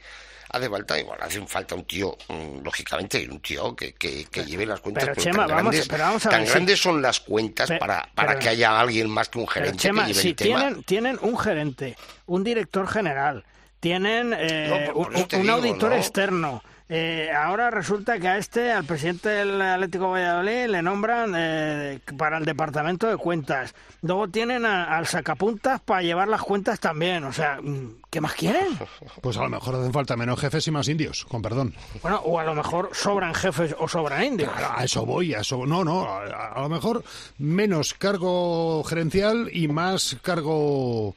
Hace 0.50 0.70
falta, 0.70 0.98
igual, 0.98 1.18
hace 1.20 1.46
falta 1.46 1.74
un 1.74 1.84
tío, 1.84 2.16
mm, 2.28 2.64
lógicamente, 2.64 3.28
un 3.30 3.40
tío 3.40 3.76
que, 3.76 3.92
que, 3.94 4.44
lleve 4.44 4.64
las 4.64 4.80
cuentas. 4.80 5.04
Pero, 5.04 5.20
Chema, 5.20 5.46
tan, 5.46 5.56
vamos, 5.56 5.74
grandes, 5.74 5.98
vamos 5.98 6.26
a 6.26 6.30
tan 6.30 6.44
grandes 6.46 6.80
son 6.80 7.02
las 7.02 7.20
cuentas 7.20 7.70
para, 7.78 8.08
para 8.14 8.38
que 8.38 8.48
haya 8.48 8.80
alguien 8.80 9.10
más 9.10 9.28
que 9.28 9.38
un 9.38 9.48
gerente 9.48 9.76
Chema, 9.76 10.06
que 10.06 10.12
lleve 10.12 10.22
si 10.22 10.28
el 10.28 10.36
tema. 10.36 10.60
Tienen, 10.60 10.82
tienen 10.84 11.18
un 11.20 11.38
gerente, 11.38 11.96
un 12.26 12.44
director 12.44 12.88
general, 12.88 13.44
tienen 13.80 14.34
eh, 14.36 14.90
un, 14.94 15.50
auditor 15.50 15.92
externo 15.92 16.62
eh, 16.88 17.30
ahora 17.34 17.70
resulta 17.70 18.18
que 18.18 18.28
a 18.28 18.38
este, 18.38 18.72
al 18.72 18.84
presidente 18.84 19.28
del 19.28 19.60
Atlético 19.60 20.10
Valladolid, 20.10 20.66
le 20.68 20.80
nombran 20.80 21.34
eh, 21.36 22.00
para 22.16 22.38
el 22.38 22.44
departamento 22.44 23.06
de 23.08 23.16
cuentas. 23.16 23.74
Luego 24.02 24.28
tienen 24.28 24.64
al 24.64 25.06
sacapuntas 25.06 25.80
para 25.80 26.02
llevar 26.02 26.28
las 26.28 26.40
cuentas 26.40 26.80
también. 26.80 27.24
O 27.24 27.32
sea, 27.32 27.60
mm, 27.60 28.02
¿qué 28.10 28.20
más 28.20 28.34
quieren? 28.34 28.68
Pues 29.20 29.36
a 29.36 29.42
lo 29.42 29.48
mejor 29.48 29.74
hacen 29.74 29.92
falta 29.92 30.16
menos 30.16 30.40
jefes 30.40 30.66
y 30.68 30.70
más 30.70 30.88
indios, 30.88 31.24
con 31.24 31.42
perdón. 31.42 31.74
Bueno, 32.02 32.20
o 32.24 32.38
a 32.38 32.44
lo 32.44 32.54
mejor 32.54 32.90
sobran 32.92 33.34
jefes 33.34 33.74
o 33.78 33.88
sobran 33.88 34.24
indios. 34.24 34.52
a 34.56 34.84
eso 34.84 35.04
voy, 35.04 35.34
a 35.34 35.40
eso. 35.40 35.66
No, 35.66 35.84
no, 35.84 36.02
a, 36.08 36.52
a 36.54 36.60
lo 36.60 36.68
mejor 36.68 37.02
menos 37.38 37.94
cargo 37.94 38.82
gerencial 38.84 39.50
y 39.52 39.68
más 39.68 40.16
cargo 40.22 41.14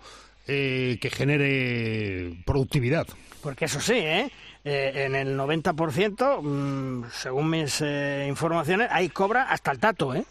eh, 0.48 0.98
que 1.00 1.10
genere 1.10 2.36
productividad. 2.46 3.08
Porque 3.42 3.66
eso 3.66 3.80
sí, 3.80 3.94
¿eh? 3.94 4.32
Eh, 4.64 5.06
en 5.06 5.16
el 5.16 5.36
90%, 5.36 6.42
mm, 6.42 7.06
según 7.12 7.50
mis 7.50 7.82
eh, 7.82 8.28
informaciones, 8.30 8.90
ahí 8.92 9.10
cobra 9.10 9.44
hasta 9.44 9.72
el 9.72 9.80
tato, 9.80 10.14
¿eh? 10.14 10.24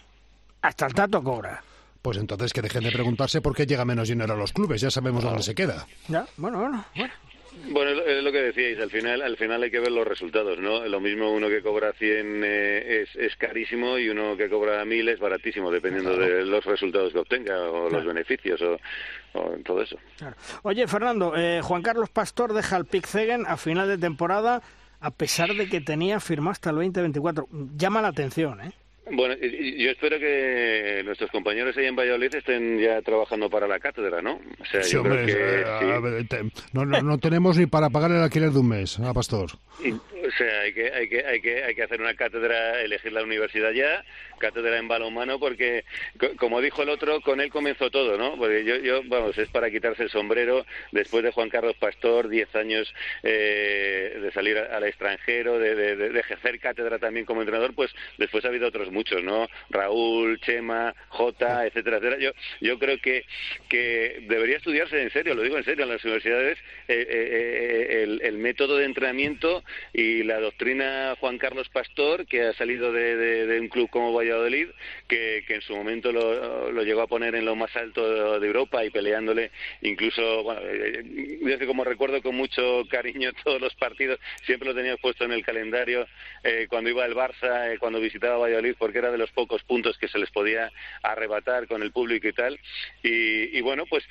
Hasta 0.62 0.86
el 0.86 0.94
tato 0.94 1.22
cobra. 1.22 1.62
Pues 2.00 2.16
entonces 2.16 2.52
que 2.52 2.62
dejen 2.62 2.84
de 2.84 2.92
preguntarse 2.92 3.40
por 3.40 3.54
qué 3.54 3.66
llega 3.66 3.84
menos 3.84 4.08
dinero 4.08 4.34
a 4.34 4.36
los 4.36 4.52
clubes, 4.52 4.80
ya 4.80 4.90
sabemos 4.90 5.24
dónde 5.24 5.42
se 5.42 5.54
queda. 5.54 5.86
Ya, 6.08 6.26
bueno, 6.36 6.60
bueno, 6.60 6.84
bueno. 6.94 7.12
Bueno, 7.70 7.90
es 8.02 8.22
lo 8.22 8.32
que 8.32 8.42
decíais, 8.42 8.78
al 8.78 8.90
final 8.90 9.22
al 9.22 9.36
final 9.36 9.62
hay 9.62 9.70
que 9.70 9.80
ver 9.80 9.90
los 9.90 10.06
resultados, 10.06 10.58
¿no? 10.58 10.86
Lo 10.86 11.00
mismo 11.00 11.32
uno 11.32 11.48
que 11.48 11.62
cobra 11.62 11.92
100 11.92 12.42
eh, 12.44 13.02
es, 13.02 13.16
es, 13.16 13.36
carísimo 13.36 13.98
y 13.98 14.08
uno 14.08 14.36
que 14.36 14.48
cobra 14.48 14.84
1000 14.84 15.08
es 15.08 15.18
baratísimo, 15.18 15.70
dependiendo 15.70 16.16
de 16.16 16.44
los 16.44 16.64
resultados 16.64 17.12
que 17.12 17.18
obtenga 17.18 17.70
o 17.70 17.90
los 17.90 18.04
beneficios 18.04 18.60
o, 18.62 18.78
todo 19.64 19.82
eso. 19.82 19.96
Oye, 20.62 20.86
Fernando, 20.86 21.34
eh, 21.36 21.60
Juan 21.62 21.82
Carlos 21.82 22.10
Pastor 22.10 22.52
deja 22.52 22.76
el 22.76 22.86
Pick 22.86 23.06
a 23.46 23.56
final 23.56 23.88
de 23.88 23.98
temporada 23.98 24.62
a 25.00 25.10
pesar 25.10 25.54
de 25.54 25.68
que 25.68 25.80
tenía 25.80 26.20
firmado 26.20 26.52
hasta 26.52 26.70
el 26.70 26.76
2024. 26.76 27.48
Llama 27.76 28.02
la 28.02 28.08
atención, 28.08 28.60
¿eh? 28.60 28.72
Bueno, 29.12 29.34
yo 29.36 29.90
espero 29.90 30.18
que 30.18 31.02
nuestros 31.04 31.30
compañeros 31.30 31.76
ahí 31.76 31.86
en 31.86 31.96
Valladolid 31.96 32.34
estén 32.34 32.78
ya 32.78 33.02
trabajando 33.02 33.50
para 33.50 33.66
la 33.66 33.78
cátedra, 33.78 34.22
¿no? 34.22 34.40
O 34.60 34.64
sea, 34.64 34.82
yo 34.82 35.02
creo 35.02 35.26
que, 35.26 36.50
no, 36.72 36.84
no, 36.84 37.02
no, 37.02 37.18
tenemos 37.18 37.58
ni 37.58 37.66
para 37.66 37.90
pagar 37.90 38.12
el 38.12 38.22
alquiler 38.22 38.50
de 38.50 38.58
un 38.60 38.68
mes, 38.68 38.98
¿a 39.00 39.12
Pastor? 39.12 39.50
O 39.80 40.30
sea, 40.36 40.60
hay 40.60 40.72
que, 40.72 40.92
hay 40.92 41.08
que, 41.08 41.24
hay 41.24 41.40
que, 41.40 41.64
hay 41.64 41.74
que 41.74 41.82
hacer 41.82 42.00
una 42.00 42.14
cátedra, 42.14 42.80
elegir 42.82 43.12
la 43.12 43.22
universidad 43.22 43.72
ya, 43.72 44.04
cátedra 44.38 44.78
en 44.78 44.88
balonmano, 44.88 45.38
porque, 45.38 45.84
como 46.38 46.60
dijo 46.60 46.82
el 46.82 46.90
otro, 46.90 47.20
con 47.20 47.40
él 47.40 47.50
comenzó 47.50 47.90
todo, 47.90 48.16
¿no? 48.16 48.36
Porque 48.36 48.64
yo, 48.64 48.76
yo 48.76 49.02
vamos, 49.04 49.36
es 49.38 49.48
para 49.48 49.70
quitarse 49.70 50.04
el 50.04 50.10
sombrero 50.10 50.66
después 50.92 51.22
de 51.24 51.32
Juan 51.32 51.48
Carlos 51.48 51.76
Pastor, 51.78 52.28
10 52.28 52.54
años 52.56 52.94
eh, 53.22 54.18
de 54.20 54.32
salir 54.32 54.58
al 54.58 54.84
extranjero, 54.84 55.58
de, 55.58 55.74
de, 55.96 56.20
ejercer 56.20 56.60
cátedra 56.60 56.98
también 56.98 57.26
como 57.26 57.40
entrenador, 57.40 57.74
pues 57.74 57.92
después 58.18 58.44
ha 58.44 58.48
habido 58.48 58.68
otros 58.68 58.90
muchos, 58.90 58.99
¿no? 59.22 59.48
Raúl, 59.70 60.40
Chema, 60.40 60.94
Jota, 61.08 61.66
etcétera, 61.66 61.98
etcétera. 61.98 62.20
Yo, 62.20 62.32
yo 62.60 62.78
creo 62.78 62.98
que, 62.98 63.24
que 63.68 64.24
debería 64.28 64.56
estudiarse 64.56 65.00
en 65.02 65.10
serio, 65.10 65.34
lo 65.34 65.42
digo 65.42 65.56
en 65.56 65.64
serio, 65.64 65.84
en 65.84 65.90
las 65.90 66.04
universidades, 66.04 66.58
eh, 66.88 67.06
eh, 67.08 68.02
el, 68.02 68.20
el 68.22 68.38
método 68.38 68.76
de 68.76 68.84
entrenamiento 68.84 69.62
y 69.92 70.22
la 70.22 70.40
doctrina 70.40 71.16
Juan 71.18 71.38
Carlos 71.38 71.68
Pastor, 71.68 72.26
que 72.26 72.42
ha 72.42 72.52
salido 72.54 72.92
de, 72.92 73.58
un 73.60 73.68
club 73.68 73.90
como 73.90 74.12
Valladolid, 74.12 74.68
que, 75.08 75.44
en 75.48 75.62
su 75.62 75.74
momento 75.74 76.12
lo, 76.12 76.82
llegó 76.82 77.02
a 77.02 77.06
poner 77.06 77.34
en 77.34 77.44
lo 77.44 77.56
más 77.56 77.74
alto 77.76 78.38
de, 78.40 78.46
Europa 78.46 78.84
y 78.84 78.90
peleándole 78.90 79.50
incluso, 79.82 80.42
bueno, 80.42 80.60
desde 80.60 81.64
eh, 81.64 81.66
como 81.66 81.84
recuerdo 81.84 82.20
con 82.22 82.34
mucho 82.34 82.82
cariño 82.90 83.30
todos 83.44 83.60
los 83.60 83.74
partidos, 83.74 84.18
siempre 84.44 84.68
lo 84.68 84.74
tenía 84.74 84.96
puesto 84.96 85.24
en 85.24 85.32
el 85.32 85.44
calendario 85.44 86.06
eh, 86.42 86.66
cuando 86.68 86.90
iba 86.90 87.04
al 87.04 87.14
Barça, 87.14 87.72
eh, 87.72 87.78
cuando 87.78 88.00
visitaba 88.00 88.38
Valladolid, 88.38 88.74
porque 88.80 88.98
era 88.98 89.12
de 89.12 89.18
los 89.18 89.30
pocos 89.30 89.62
puntos 89.62 89.98
que 89.98 90.08
se 90.08 90.18
les 90.18 90.30
podía 90.30 90.72
arrebatar 91.02 91.68
con 91.68 91.82
el 91.82 91.92
público 91.92 92.26
y 92.26 92.32
tal. 92.32 92.58
Y, 93.02 93.60
bueno, 93.60 93.84
pues 93.86 94.02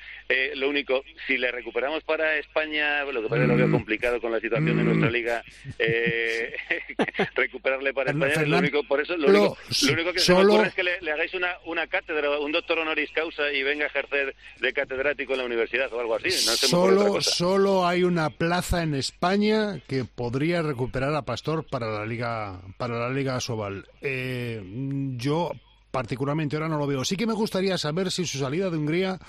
lo 0.55 0.69
único, 0.69 1.03
si 1.27 1.37
le 1.37 1.51
recuperamos 1.51 2.03
para 2.03 2.37
España, 2.37 3.03
lo 3.03 3.23
que 3.23 3.27
parece 3.27 3.47
lo 3.47 3.57
veo 3.57 3.67
mm. 3.67 3.71
complicado 3.71 4.21
con 4.21 4.31
la 4.31 4.39
situación 4.39 4.77
de 4.77 4.83
nuestra 4.83 5.09
liga, 5.09 5.43
eh, 5.79 6.55
recuperarle 7.35 7.93
para 7.93 8.11
España. 8.11 8.45
Lo 8.45 8.59
único, 8.59 8.83
por 8.83 9.01
eso, 9.01 9.17
lo, 9.17 9.27
único, 9.27 9.57
lo 9.87 9.93
único 9.93 10.13
que 10.13 10.19
se 10.19 10.33
me 10.33 10.43
ocurre 10.43 10.67
es 10.67 10.73
que 10.75 10.83
le, 10.83 11.11
hagáis 11.11 11.33
una, 11.33 11.57
una 11.65 11.87
cátedra, 11.87 12.39
un 12.39 12.51
doctor 12.51 12.79
honoris 12.79 13.11
causa 13.11 13.51
y 13.51 13.63
venga 13.63 13.85
a 13.85 13.87
ejercer 13.87 14.35
de 14.59 14.73
catedrático 14.73 15.33
en 15.33 15.39
la 15.39 15.45
universidad 15.45 15.91
o 15.91 15.99
algo 15.99 16.15
así. 16.15 16.29
No 16.45 16.55
solo, 16.55 17.21
solo 17.21 17.87
hay 17.87 18.03
una 18.03 18.29
plaza 18.29 18.83
en 18.83 18.93
España 18.93 19.81
que 19.87 20.05
podría 20.05 20.61
recuperar 20.61 21.15
a 21.15 21.23
Pastor 21.23 21.65
para 21.65 21.87
la 21.87 22.05
Liga, 22.05 22.61
para 22.77 22.99
la 22.99 23.09
Liga 23.09 23.39
Sobal. 23.39 23.87
Eh, 24.01 24.58
yo 25.17 25.51
particularmente 25.91 26.55
ahora 26.55 26.69
no 26.69 26.77
lo 26.77 26.87
veo. 26.87 27.03
Sí 27.03 27.15
que 27.15 27.27
me 27.27 27.33
gustaría 27.33 27.77
saber 27.77 28.11
si 28.11 28.25
su 28.25 28.37
salida 28.37 28.69
de 28.69 28.77
Hungría 28.77 29.19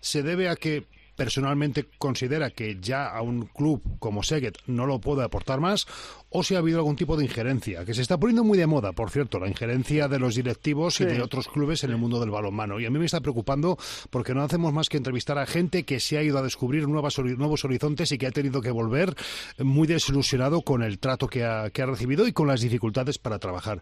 se 0.00 0.22
debe 0.22 0.48
a 0.48 0.56
que 0.56 0.86
personalmente 1.18 1.86
considera 1.98 2.50
que 2.50 2.78
ya 2.80 3.08
a 3.08 3.22
un 3.22 3.46
club 3.46 3.82
como 3.98 4.22
Seget 4.22 4.56
no 4.68 4.86
lo 4.86 5.00
puede 5.00 5.24
aportar 5.24 5.58
más 5.58 5.84
o 6.30 6.44
si 6.44 6.54
ha 6.54 6.58
habido 6.58 6.78
algún 6.78 6.94
tipo 6.94 7.16
de 7.16 7.24
injerencia, 7.24 7.84
que 7.84 7.92
se 7.92 8.02
está 8.02 8.18
poniendo 8.18 8.44
muy 8.44 8.56
de 8.56 8.68
moda, 8.68 8.92
por 8.92 9.10
cierto, 9.10 9.40
la 9.40 9.48
injerencia 9.48 10.06
de 10.06 10.20
los 10.20 10.36
directivos 10.36 11.00
y 11.00 11.06
de 11.06 11.20
otros 11.20 11.48
clubes 11.48 11.82
en 11.82 11.90
el 11.90 11.96
mundo 11.96 12.20
del 12.20 12.30
balonmano. 12.30 12.78
Y 12.78 12.86
a 12.86 12.90
mí 12.90 12.98
me 13.00 13.06
está 13.06 13.20
preocupando 13.20 13.78
porque 14.10 14.32
no 14.32 14.42
hacemos 14.44 14.72
más 14.72 14.88
que 14.88 14.98
entrevistar 14.98 15.38
a 15.38 15.46
gente 15.46 15.84
que 15.84 15.98
se 15.98 16.18
ha 16.18 16.22
ido 16.22 16.38
a 16.38 16.42
descubrir 16.42 16.86
nuevos 16.86 17.64
horizontes 17.64 18.12
y 18.12 18.18
que 18.18 18.26
ha 18.28 18.30
tenido 18.30 18.60
que 18.60 18.70
volver 18.70 19.16
muy 19.58 19.88
desilusionado 19.88 20.60
con 20.62 20.82
el 20.82 21.00
trato 21.00 21.26
que 21.26 21.44
ha, 21.44 21.70
que 21.70 21.82
ha 21.82 21.86
recibido 21.86 22.28
y 22.28 22.32
con 22.32 22.46
las 22.46 22.60
dificultades 22.60 23.18
para 23.18 23.40
trabajar. 23.40 23.80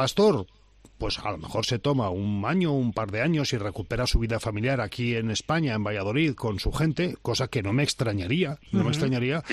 Pastor, 0.00 0.46
pues 0.96 1.18
a 1.18 1.30
lo 1.30 1.36
mejor 1.36 1.66
se 1.66 1.78
toma 1.78 2.08
un 2.08 2.42
año, 2.46 2.72
un 2.72 2.94
par 2.94 3.10
de 3.10 3.20
años 3.20 3.52
y 3.52 3.58
recupera 3.58 4.06
su 4.06 4.18
vida 4.18 4.40
familiar 4.40 4.80
aquí 4.80 5.14
en 5.14 5.30
España, 5.30 5.74
en 5.74 5.84
Valladolid, 5.84 6.32
con 6.32 6.58
su 6.58 6.72
gente, 6.72 7.18
cosa 7.20 7.48
que 7.48 7.62
no 7.62 7.74
me 7.74 7.82
extrañaría, 7.82 8.58
no 8.72 8.82
me 8.82 8.88
extrañaría, 8.88 9.44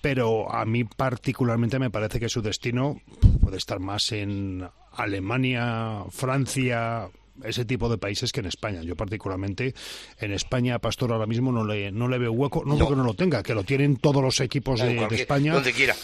pero 0.00 0.50
a 0.50 0.64
mí 0.64 0.84
particularmente 0.84 1.78
me 1.78 1.90
parece 1.90 2.18
que 2.18 2.30
su 2.30 2.40
destino 2.40 3.02
puede 3.42 3.58
estar 3.58 3.78
más 3.78 4.10
en 4.12 4.66
Alemania, 4.92 6.04
Francia, 6.08 7.10
ese 7.44 7.64
tipo 7.64 7.88
de 7.88 7.98
países 7.98 8.32
que 8.32 8.40
en 8.40 8.46
España. 8.46 8.82
Yo 8.82 8.96
particularmente 8.96 9.74
en 10.18 10.32
España 10.32 10.78
Pastor 10.78 11.12
ahora 11.12 11.26
mismo 11.26 11.52
no 11.52 11.64
le, 11.64 11.92
no 11.92 12.08
le 12.08 12.18
veo 12.18 12.32
hueco, 12.32 12.62
no, 12.64 12.78
porque 12.78 12.96
no 12.96 13.04
lo 13.04 13.14
tenga, 13.14 13.42
que 13.42 13.54
lo 13.54 13.64
tienen 13.64 13.96
todos 13.96 14.22
los 14.22 14.40
equipos 14.40 14.80
de, 14.80 15.06
España. 15.10 15.54
Donde 15.54 15.72
quiera. 15.72 15.94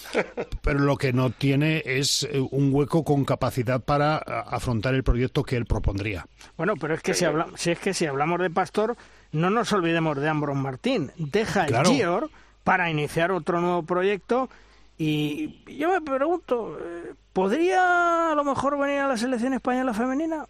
pero 0.63 0.79
lo 0.81 0.97
que 0.97 1.13
no 1.13 1.31
tiene 1.31 1.83
es 1.85 2.25
eh, 2.25 2.41
un 2.51 2.73
hueco 2.73 3.05
con 3.05 3.25
capacidad 3.25 3.81
para 3.83 4.19
afrontar 4.19 4.95
el 4.95 5.03
proyecto 5.03 5.43
que 5.43 5.57
él 5.57 5.67
propondría. 5.67 6.27
Bueno, 6.57 6.75
pero 6.77 6.95
es 6.95 7.03
que 7.03 7.15
si, 7.15 7.25
habla, 7.25 7.49
si 7.57 7.71
es 7.71 7.79
que 7.79 7.95
si 7.95 8.07
hablamos 8.07 8.41
de 8.41 8.51
Pastor, 8.51 8.97
no 9.33 9.51
nos 9.51 9.73
olvidemos 9.73 10.17
de 10.17 10.29
Ambros 10.29 10.57
Martín. 10.57 11.13
Deja 11.17 11.67
el 11.67 11.85
Gior 11.87 12.31
para 12.65 12.91
iniciar 12.91 13.31
otro 13.31 13.61
nuevo 13.61 13.85
proyecto 13.85 14.49
Y 14.99 15.63
yo 15.79 15.91
me 15.91 16.01
pregunto, 16.01 16.79
eh, 16.81 17.15
¿podría 17.33 18.33
a 18.33 18.35
lo 18.35 18.45
mejor 18.45 18.79
venir 18.79 19.01
a 19.01 19.09
la 19.09 19.17
selección 19.17 19.53
española 19.53 19.93
femenina? 19.93 20.47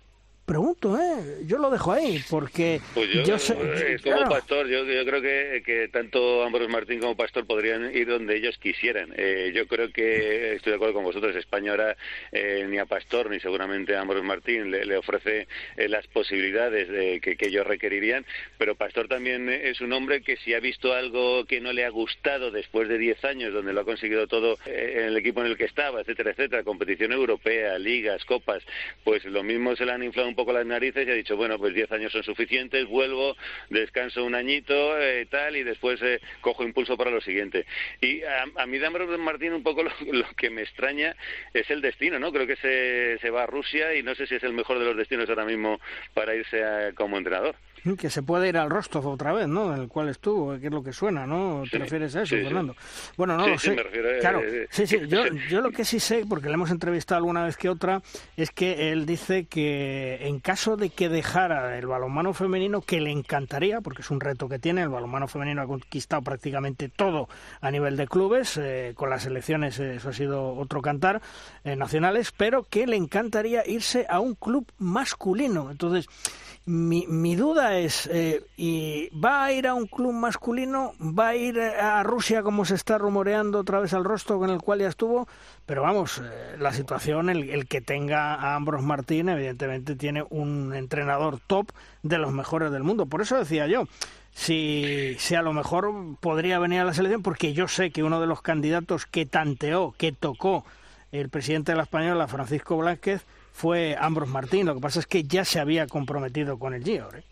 Pregunto, 0.46 0.96
¿eh? 0.96 1.42
Yo 1.44 1.58
lo 1.58 1.70
dejo 1.70 1.90
ahí, 1.90 2.22
porque 2.30 2.80
pues 2.94 3.10
yo, 3.26 3.36
sé... 3.36 3.54
Eh, 3.54 3.96
como 4.00 4.28
pastor, 4.28 4.68
yo, 4.68 4.84
creo 5.04 5.20
que, 5.20 5.60
que 5.66 5.88
tanto 5.88 6.44
Ambrose 6.44 6.70
Martín 6.70 7.00
como 7.00 7.16
Pastor 7.16 7.44
podrían 7.46 7.92
ir 7.92 8.06
donde 8.06 8.36
ellos 8.36 8.56
quisieran. 8.58 9.12
Eh, 9.16 9.50
yo 9.52 9.66
creo 9.66 9.90
que, 9.90 10.54
estoy 10.54 10.70
de 10.70 10.76
acuerdo 10.76 10.94
con 10.94 11.02
vosotros, 11.02 11.34
España 11.34 11.72
ahora 11.72 11.96
eh, 12.30 12.64
ni 12.68 12.78
a 12.78 12.86
Pastor 12.86 13.28
ni 13.28 13.40
seguramente 13.40 13.96
a 13.96 14.02
Ambrose 14.02 14.22
Martín 14.22 14.70
le, 14.70 14.96
ofrece 14.96 15.48
las 15.76 16.06
posibilidades 16.06 16.88
de, 16.88 17.20
que, 17.20 17.36
que, 17.36 17.48
ellos 17.48 17.66
requerirían, 17.66 18.24
pero 18.56 18.76
Pastor 18.76 19.08
también 19.08 19.48
es 19.48 19.80
un 19.80 19.92
hombre 19.92 20.22
que 20.22 20.36
si 20.36 20.54
ha 20.54 20.60
visto 20.60 20.94
algo 20.94 21.44
que 21.44 21.60
no 21.60 21.72
le 21.72 21.84
ha 21.84 21.90
gustado 21.90 22.52
después 22.52 22.88
de 22.88 22.98
10 22.98 23.24
años, 23.24 23.52
donde 23.52 23.72
lo 23.72 23.80
ha 23.80 23.84
conseguido 23.84 24.28
todo 24.28 24.58
en 24.64 25.06
el 25.06 25.16
equipo 25.16 25.40
en 25.40 25.48
el 25.48 25.56
que 25.56 25.64
estaba, 25.64 26.02
etcétera, 26.02 26.30
etcétera, 26.30 26.62
competición 26.62 27.10
europea, 27.10 27.80
ligas, 27.80 28.24
copas, 28.24 28.62
pues 29.02 29.24
lo 29.24 29.42
mismo 29.42 29.74
se 29.74 29.84
le 29.84 29.90
han 29.90 30.04
inflado 30.04 30.28
un 30.28 30.35
poco 30.36 30.52
las 30.52 30.66
narices 30.66 31.06
y 31.06 31.10
ha 31.10 31.14
dicho, 31.14 31.36
bueno, 31.36 31.58
pues 31.58 31.74
10 31.74 31.90
años 31.92 32.12
son 32.12 32.22
suficientes, 32.22 32.86
vuelvo, 32.86 33.36
descanso 33.70 34.24
un 34.24 34.34
añito, 34.34 34.98
eh, 35.00 35.26
tal, 35.30 35.56
y 35.56 35.62
después 35.64 36.00
eh, 36.02 36.20
cojo 36.40 36.62
impulso 36.62 36.96
para 36.96 37.10
lo 37.10 37.20
siguiente. 37.20 37.66
Y 38.00 38.22
a, 38.22 38.66
mí, 38.66 38.78
Dambros 38.78 39.18
Martín, 39.18 39.52
un 39.52 39.62
poco 39.62 39.82
lo, 40.12 40.26
que 40.36 40.50
me 40.50 40.62
extraña 40.62 41.16
es 41.52 41.68
el 41.70 41.80
destino, 41.80 42.18
¿no? 42.18 42.32
Creo 42.32 42.46
que 42.46 42.56
se, 42.56 43.18
se 43.18 43.30
va 43.30 43.44
a 43.44 43.46
Rusia 43.46 43.94
y 43.94 44.02
no 44.02 44.14
sé 44.14 44.26
si 44.26 44.36
es 44.36 44.42
el 44.44 44.52
mejor 44.52 44.78
de 44.78 44.84
los 44.84 44.96
destinos 44.96 45.28
ahora 45.28 45.44
mismo 45.44 45.80
para 46.14 46.34
irse 46.34 46.92
como 46.94 47.18
entrenador. 47.18 47.56
Que 47.96 48.10
se 48.10 48.22
puede 48.22 48.48
ir 48.48 48.58
al 48.58 48.70
Rostov 48.70 49.06
otra 49.06 49.32
vez, 49.32 49.48
¿no? 49.48 49.74
En 49.74 49.82
el 49.82 49.88
cual 49.88 50.08
estuvo, 50.08 50.58
que 50.58 50.66
es 50.66 50.72
lo 50.72 50.82
que 50.82 50.92
suena, 50.92 51.26
¿no? 51.26 51.62
¿Te 51.70 51.78
refieres 51.78 52.14
a 52.16 52.22
eso, 52.22 52.36
Fernando? 52.36 52.74
Bueno, 53.16 53.36
no 53.36 53.46
lo 53.46 53.58
sé. 53.58 53.76
claro, 54.20 54.40
sí, 54.70 54.86
sí. 54.86 54.98
Yo, 55.08 55.24
yo 55.50 55.60
lo 55.60 55.70
que 55.70 55.84
sí 55.84 56.00
sé, 56.00 56.24
porque 56.28 56.48
le 56.48 56.54
hemos 56.54 56.70
entrevistado 56.70 57.18
alguna 57.18 57.44
vez 57.44 57.56
que 57.56 57.68
otra, 57.68 58.02
es 58.36 58.50
que 58.50 58.92
él 58.92 59.06
dice 59.06 59.46
que 59.46 60.18
en 60.26 60.40
caso 60.40 60.76
de 60.76 60.90
que 60.90 61.08
dejara 61.08 61.78
el 61.78 61.86
balonmano 61.86 62.34
femenino, 62.34 62.80
que 62.80 63.00
le 63.00 63.10
encantaría, 63.10 63.80
porque 63.80 64.02
es 64.02 64.10
un 64.10 64.20
reto 64.20 64.48
que 64.48 64.58
tiene, 64.58 64.82
el 64.82 64.88
balonmano 64.88 65.28
femenino 65.28 65.62
ha 65.62 65.66
conquistado 65.66 66.22
prácticamente 66.22 66.88
todo 66.88 67.28
a 67.60 67.70
nivel 67.70 67.96
de 67.96 68.06
clubes, 68.06 68.56
eh, 68.58 68.92
con 68.94 69.10
las 69.10 69.26
elecciones 69.26 69.78
eh, 69.78 69.96
eso 69.96 70.10
ha 70.10 70.12
sido 70.12 70.54
otro 70.54 70.82
cantar, 70.82 71.22
eh, 71.64 71.76
nacionales, 71.76 72.32
pero 72.32 72.64
que 72.64 72.86
le 72.86 72.96
encantaría 72.96 73.66
irse 73.66 74.06
a 74.08 74.20
un 74.20 74.34
club 74.34 74.70
masculino. 74.78 75.70
Entonces, 75.70 76.08
mi, 76.66 77.06
mi 77.06 77.36
duda 77.36 77.78
es, 77.78 78.08
eh, 78.12 78.44
¿y 78.56 79.08
¿va 79.16 79.44
a 79.44 79.52
ir 79.52 79.68
a 79.68 79.74
un 79.74 79.86
club 79.86 80.12
masculino? 80.12 80.94
¿Va 81.00 81.28
a 81.28 81.36
ir 81.36 81.60
a 81.60 82.02
Rusia 82.02 82.42
como 82.42 82.64
se 82.64 82.74
está 82.74 82.98
rumoreando 82.98 83.60
otra 83.60 83.78
vez 83.78 83.94
al 83.94 84.04
rostro 84.04 84.40
con 84.40 84.50
el 84.50 84.60
cual 84.60 84.80
ya 84.80 84.88
estuvo? 84.88 85.28
Pero 85.64 85.82
vamos, 85.82 86.18
eh, 86.18 86.56
la 86.58 86.72
situación, 86.72 87.30
el, 87.30 87.50
el, 87.50 87.68
que 87.68 87.80
tenga 87.80 88.34
a 88.34 88.56
Ambros 88.56 88.82
Martín, 88.82 89.28
evidentemente 89.28 89.94
tiene 89.94 90.24
un 90.28 90.74
entrenador 90.74 91.38
top 91.46 91.70
de 92.02 92.18
los 92.18 92.32
mejores 92.32 92.72
del 92.72 92.82
mundo. 92.82 93.06
Por 93.06 93.22
eso 93.22 93.38
decía 93.38 93.68
yo, 93.68 93.84
si, 94.32 95.14
si 95.20 95.36
a 95.36 95.42
lo 95.42 95.52
mejor 95.52 95.92
podría 96.18 96.58
venir 96.58 96.80
a 96.80 96.84
la 96.84 96.94
selección, 96.94 97.22
porque 97.22 97.52
yo 97.52 97.68
sé 97.68 97.92
que 97.92 98.02
uno 98.02 98.20
de 98.20 98.26
los 98.26 98.42
candidatos 98.42 99.06
que 99.06 99.24
tanteó, 99.24 99.94
que 99.96 100.10
tocó 100.10 100.64
el 101.12 101.28
presidente 101.28 101.72
de 101.72 101.76
la 101.76 101.84
Española, 101.84 102.26
Francisco 102.26 102.76
Blázquez, 102.76 103.24
fue 103.56 103.96
Ambros 103.98 104.28
Martín. 104.28 104.66
Lo 104.66 104.74
que 104.74 104.82
pasa 104.82 105.00
es 105.00 105.06
que 105.06 105.24
ya 105.24 105.46
se 105.46 105.58
había 105.58 105.86
comprometido 105.86 106.58
con 106.58 106.74
el 106.74 106.84
Giro. 106.84 107.08
¿eh? 107.16 107.24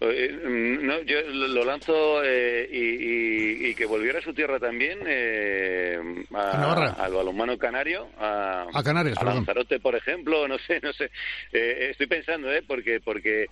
Eh, 0.00 0.78
no, 0.80 1.02
yo 1.02 1.20
lo 1.22 1.64
lanzo 1.64 2.22
eh, 2.24 2.68
y, 2.70 3.74
que 3.74 3.86
volviera 3.86 4.20
a 4.20 4.22
su 4.22 4.32
tierra 4.32 4.58
también 4.58 5.00
eh, 5.06 5.98
al 6.32 7.12
balonmano 7.12 7.58
canario, 7.58 8.08
a, 8.18 8.66
a 8.72 8.82
Canarias, 8.82 9.18
a 9.18 9.24
Lanzarote, 9.24 9.80
por 9.80 9.94
ejemplo, 9.94 10.48
no 10.48 10.58
sé, 10.58 10.80
no 10.82 10.92
sé. 10.92 11.10
estoy 11.52 12.06
pensando, 12.06 12.50
¿eh? 12.52 12.62
Porque 12.66 13.00
porque 13.00 13.48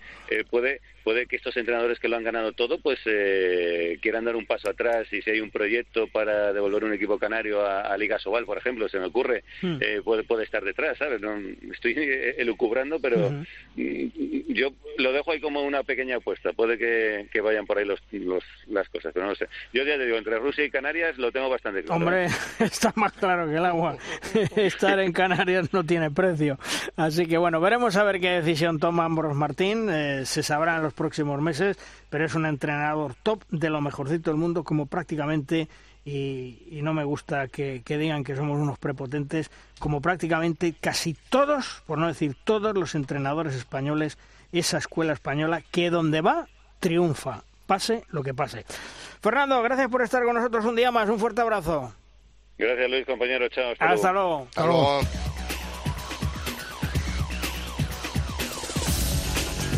puede 0.50 0.80
puede 1.02 1.26
que 1.26 1.36
estos 1.36 1.54
entrenadores 1.58 1.98
que 1.98 2.08
lo 2.08 2.16
han 2.16 2.24
ganado 2.24 2.52
todo, 2.52 2.78
pues 2.78 2.98
quieran 4.00 4.24
dar 4.24 4.36
un 4.36 4.46
paso 4.46 4.70
atrás 4.70 5.12
y 5.12 5.20
si 5.20 5.30
hay 5.30 5.40
un 5.40 5.50
proyecto 5.50 6.06
para 6.06 6.52
devolver 6.54 6.84
un 6.84 6.94
equipo 6.94 7.18
canario 7.18 7.66
a, 7.66 7.94
Liga 7.98 8.18
Sobal, 8.18 8.46
por 8.46 8.56
ejemplo, 8.58 8.88
se 8.88 8.98
me 8.98 9.06
ocurre, 9.06 9.44
hmm. 9.60 9.76
puede 10.02 10.22
puede 10.24 10.44
estar 10.44 10.64
detrás, 10.64 10.96
¿sabes? 10.96 11.20
No, 11.20 11.36
estoy 11.70 11.94
elucubrando, 12.38 12.98
pero 13.00 13.30
mm, 13.30 14.52
yo 14.54 14.72
lo 14.98 15.12
dejo 15.12 15.32
ahí 15.32 15.40
como 15.40 15.62
una 15.62 15.82
pequeña 15.82 16.03
apuesta. 16.12 16.52
Puede 16.52 16.78
que, 16.78 17.40
vayan 17.40 17.66
por 17.66 17.78
ahí 17.78 17.84
los, 17.84 18.00
las 18.66 18.88
cosas, 18.88 19.12
pero 19.12 19.26
no 19.26 19.30
lo 19.30 19.36
sé. 19.36 19.48
Yo 19.72 19.84
ya 19.84 19.96
te 19.96 20.04
digo, 20.04 20.16
entre 20.16 20.38
Rusia 20.38 20.64
y 20.64 20.70
Canarias 20.70 21.18
lo 21.18 21.32
tengo 21.32 21.48
bastante 21.48 21.82
claro. 21.82 22.00
Hombre, 22.00 22.26
está 22.58 22.92
más 22.96 23.12
claro 23.12 23.48
que 23.48 23.56
el 23.56 23.64
agua. 23.64 23.96
Estar 24.56 24.98
en 25.00 25.12
Canarias 25.12 25.72
no 25.72 25.84
tiene 25.84 26.10
precio. 26.10 26.58
Así 26.96 27.26
que 27.26 27.38
bueno, 27.38 27.60
veremos 27.60 27.96
a 27.96 28.04
ver 28.04 28.20
qué 28.20 28.30
decisión 28.30 28.78
toma 28.78 29.04
Ambros 29.04 29.34
Martín. 29.34 29.88
Eh, 29.90 30.22
se 30.24 30.42
sabrá 30.42 30.76
en 30.76 30.82
los 30.82 30.94
próximos 30.94 31.40
meses, 31.40 31.78
pero 32.10 32.24
es 32.24 32.34
un 32.34 32.46
entrenador 32.46 33.14
top 33.22 33.42
de 33.50 33.70
lo 33.70 33.80
mejorcito 33.80 34.30
del 34.30 34.38
mundo, 34.38 34.64
como 34.64 34.86
prácticamente 34.86 35.68
y, 36.04 36.80
no 36.82 36.92
me 36.92 37.04
gusta 37.04 37.48
que, 37.48 37.82
que, 37.84 37.96
digan 37.96 38.24
que 38.24 38.36
somos 38.36 38.60
unos 38.60 38.78
prepotentes, 38.78 39.50
como 39.78 40.02
prácticamente 40.02 40.74
casi 40.78 41.14
todos, 41.30 41.82
por 41.86 41.98
no 41.98 42.08
decir 42.08 42.36
todos 42.44 42.74
los 42.74 42.94
entrenadores 42.94 43.54
españoles 43.54 44.18
esa 44.58 44.78
escuela 44.78 45.12
española 45.12 45.62
que 45.70 45.90
donde 45.90 46.20
va 46.20 46.46
triunfa, 46.80 47.44
pase 47.66 48.04
lo 48.08 48.22
que 48.22 48.34
pase. 48.34 48.64
Fernando, 49.20 49.62
gracias 49.62 49.88
por 49.88 50.02
estar 50.02 50.22
con 50.24 50.34
nosotros 50.34 50.64
un 50.64 50.76
día 50.76 50.90
más. 50.90 51.08
Un 51.08 51.18
fuerte 51.18 51.40
abrazo. 51.40 51.94
Gracias, 52.58 52.90
Luis, 52.90 53.06
compañero. 53.06 53.48
Chao. 53.48 53.72
Hasta, 53.78 54.12
luego. 54.12 54.46
Hasta 54.50 54.66
luego. 54.66 55.00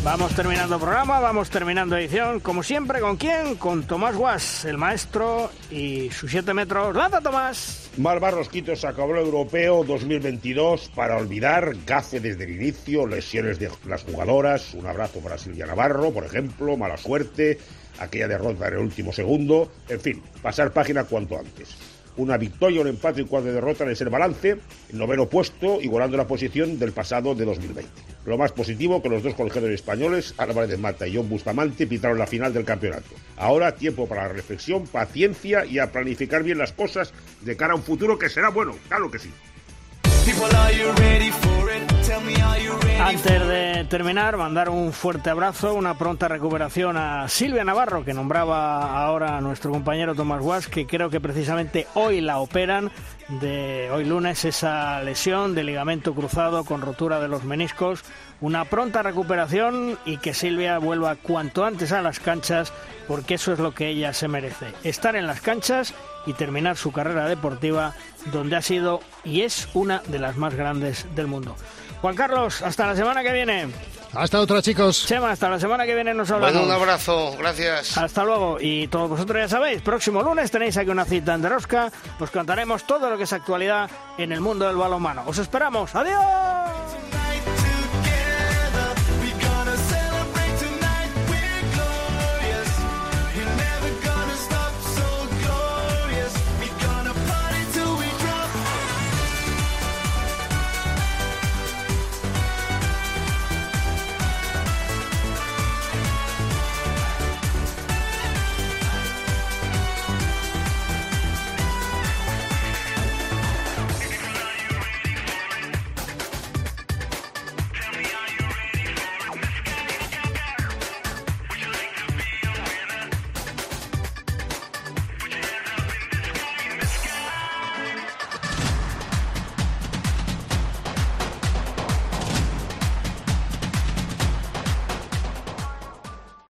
Vamos 0.06 0.36
terminando 0.36 0.78
programa, 0.78 1.18
vamos 1.18 1.50
terminando 1.50 1.96
edición, 1.96 2.38
como 2.38 2.62
siempre, 2.62 3.00
¿con 3.00 3.16
quién? 3.16 3.56
Con 3.56 3.88
Tomás 3.88 4.14
Guas, 4.14 4.64
el 4.64 4.78
maestro 4.78 5.50
y 5.68 6.10
sus 6.10 6.30
siete 6.30 6.54
metros. 6.54 6.94
¡Lanza, 6.94 7.20
Tomás! 7.20 7.90
Mar 7.96 8.20
Barrosquito 8.20 8.76
se 8.76 8.86
acabó 8.86 9.16
el 9.16 9.24
europeo 9.24 9.82
2022 9.82 10.92
para 10.94 11.16
olvidar 11.16 11.72
gafe 11.84 12.20
desde 12.20 12.44
el 12.44 12.52
inicio, 12.52 13.04
lesiones 13.04 13.58
de 13.58 13.68
las 13.88 14.04
jugadoras, 14.04 14.74
un 14.74 14.86
abrazo 14.86 15.18
para 15.18 15.38
Silvia 15.38 15.66
Navarro, 15.66 16.12
por 16.12 16.24
ejemplo, 16.24 16.76
mala 16.76 16.96
suerte, 16.96 17.58
aquella 17.98 18.28
derrota 18.28 18.68
en 18.68 18.74
el 18.74 18.80
último 18.82 19.12
segundo, 19.12 19.72
en 19.88 20.00
fin, 20.00 20.22
pasar 20.40 20.72
página 20.72 21.02
cuanto 21.02 21.36
antes 21.36 21.95
una 22.16 22.36
victoria, 22.36 22.80
un 22.80 22.88
empate 22.88 23.22
y 23.22 23.24
cuatro 23.24 23.52
derrotas 23.52 23.88
es 23.88 24.00
el 24.00 24.08
balance, 24.08 24.56
el 24.90 24.98
noveno 24.98 25.28
puesto, 25.28 25.80
igualando 25.80 26.16
la 26.16 26.26
posición 26.26 26.78
del 26.78 26.92
pasado 26.92 27.34
de 27.34 27.44
2020. 27.44 27.90
Lo 28.24 28.36
más 28.36 28.52
positivo 28.52 29.02
que 29.02 29.08
los 29.08 29.22
dos 29.22 29.34
colegiados 29.34 29.70
españoles, 29.70 30.34
Álvarez 30.36 30.70
de 30.70 30.76
Mata 30.76 31.06
y 31.06 31.16
John 31.16 31.28
Bustamante, 31.28 31.86
pitaron 31.86 32.18
la 32.18 32.26
final 32.26 32.52
del 32.52 32.64
campeonato. 32.64 33.14
Ahora 33.36 33.76
tiempo 33.76 34.08
para 34.08 34.22
la 34.22 34.32
reflexión, 34.32 34.86
paciencia 34.86 35.64
y 35.64 35.78
a 35.78 35.92
planificar 35.92 36.42
bien 36.42 36.58
las 36.58 36.72
cosas 36.72 37.12
de 37.42 37.56
cara 37.56 37.74
a 37.74 37.76
un 37.76 37.82
futuro 37.82 38.18
que 38.18 38.28
será 38.28 38.48
bueno, 38.48 38.74
claro 38.88 39.10
que 39.10 39.18
sí. 39.18 39.30
Antes 43.00 43.46
de 43.46 43.84
terminar, 43.88 44.36
mandar 44.36 44.68
un 44.68 44.92
fuerte 44.92 45.30
abrazo, 45.30 45.74
una 45.74 45.96
pronta 45.96 46.26
recuperación 46.26 46.96
a 46.96 47.28
Silvia 47.28 47.62
Navarro, 47.62 48.04
que 48.04 48.12
nombraba 48.12 49.00
ahora 49.00 49.36
a 49.36 49.40
nuestro 49.40 49.70
compañero 49.70 50.16
Tomás 50.16 50.42
Guas, 50.42 50.66
que 50.66 50.86
creo 50.86 51.10
que 51.10 51.20
precisamente 51.20 51.86
hoy 51.94 52.20
la 52.20 52.38
operan, 52.38 52.90
de 53.28 53.88
hoy 53.92 54.04
lunes, 54.04 54.44
esa 54.44 55.00
lesión 55.02 55.54
de 55.54 55.62
ligamento 55.62 56.14
cruzado 56.14 56.64
con 56.64 56.80
rotura 56.80 57.20
de 57.20 57.28
los 57.28 57.44
meniscos. 57.44 58.02
Una 58.40 58.64
pronta 58.64 59.02
recuperación 59.02 59.98
y 60.04 60.16
que 60.18 60.34
Silvia 60.34 60.78
vuelva 60.78 61.14
cuanto 61.14 61.64
antes 61.64 61.92
a 61.92 62.02
las 62.02 62.18
canchas, 62.18 62.72
porque 63.06 63.34
eso 63.34 63.52
es 63.52 63.60
lo 63.60 63.72
que 63.72 63.88
ella 63.88 64.12
se 64.12 64.26
merece. 64.26 64.66
Estar 64.82 65.14
en 65.14 65.28
las 65.28 65.40
canchas 65.40 65.94
y 66.26 66.32
terminar 66.34 66.76
su 66.76 66.92
carrera 66.92 67.28
deportiva 67.28 67.94
donde 68.32 68.56
ha 68.56 68.62
sido 68.62 69.00
y 69.24 69.42
es 69.42 69.68
una 69.74 70.02
de 70.08 70.18
las 70.18 70.36
más 70.36 70.54
grandes 70.54 71.06
del 71.14 71.26
mundo. 71.26 71.56
Juan 72.00 72.14
Carlos, 72.14 72.62
hasta 72.62 72.86
la 72.86 72.96
semana 72.96 73.22
que 73.22 73.32
viene. 73.32 73.68
Hasta 74.12 74.40
otra, 74.40 74.62
chicos. 74.62 75.06
Chema, 75.06 75.30
hasta 75.30 75.48
la 75.48 75.60
semana 75.60 75.84
que 75.84 75.94
viene 75.94 76.14
nos 76.14 76.30
hablamos. 76.30 76.54
Bueno, 76.54 76.68
un 76.68 76.72
abrazo, 76.72 77.36
gracias. 77.38 77.98
Hasta 77.98 78.24
luego. 78.24 78.58
Y 78.60 78.88
todos 78.88 79.10
vosotros 79.10 79.38
ya 79.38 79.48
sabéis, 79.48 79.82
próximo 79.82 80.22
lunes 80.22 80.50
tenéis 80.50 80.76
aquí 80.76 80.90
una 80.90 81.04
cita 81.04 81.34
en 81.34 81.42
Derosca. 81.42 81.90
Os 82.18 82.30
contaremos 82.30 82.86
todo 82.86 83.10
lo 83.10 83.16
que 83.16 83.24
es 83.24 83.32
actualidad 83.32 83.90
en 84.18 84.32
el 84.32 84.40
mundo 84.40 84.66
del 84.66 84.76
balonmano. 84.76 85.22
Os 85.26 85.38
esperamos. 85.38 85.94
¡Adiós! 85.94 87.05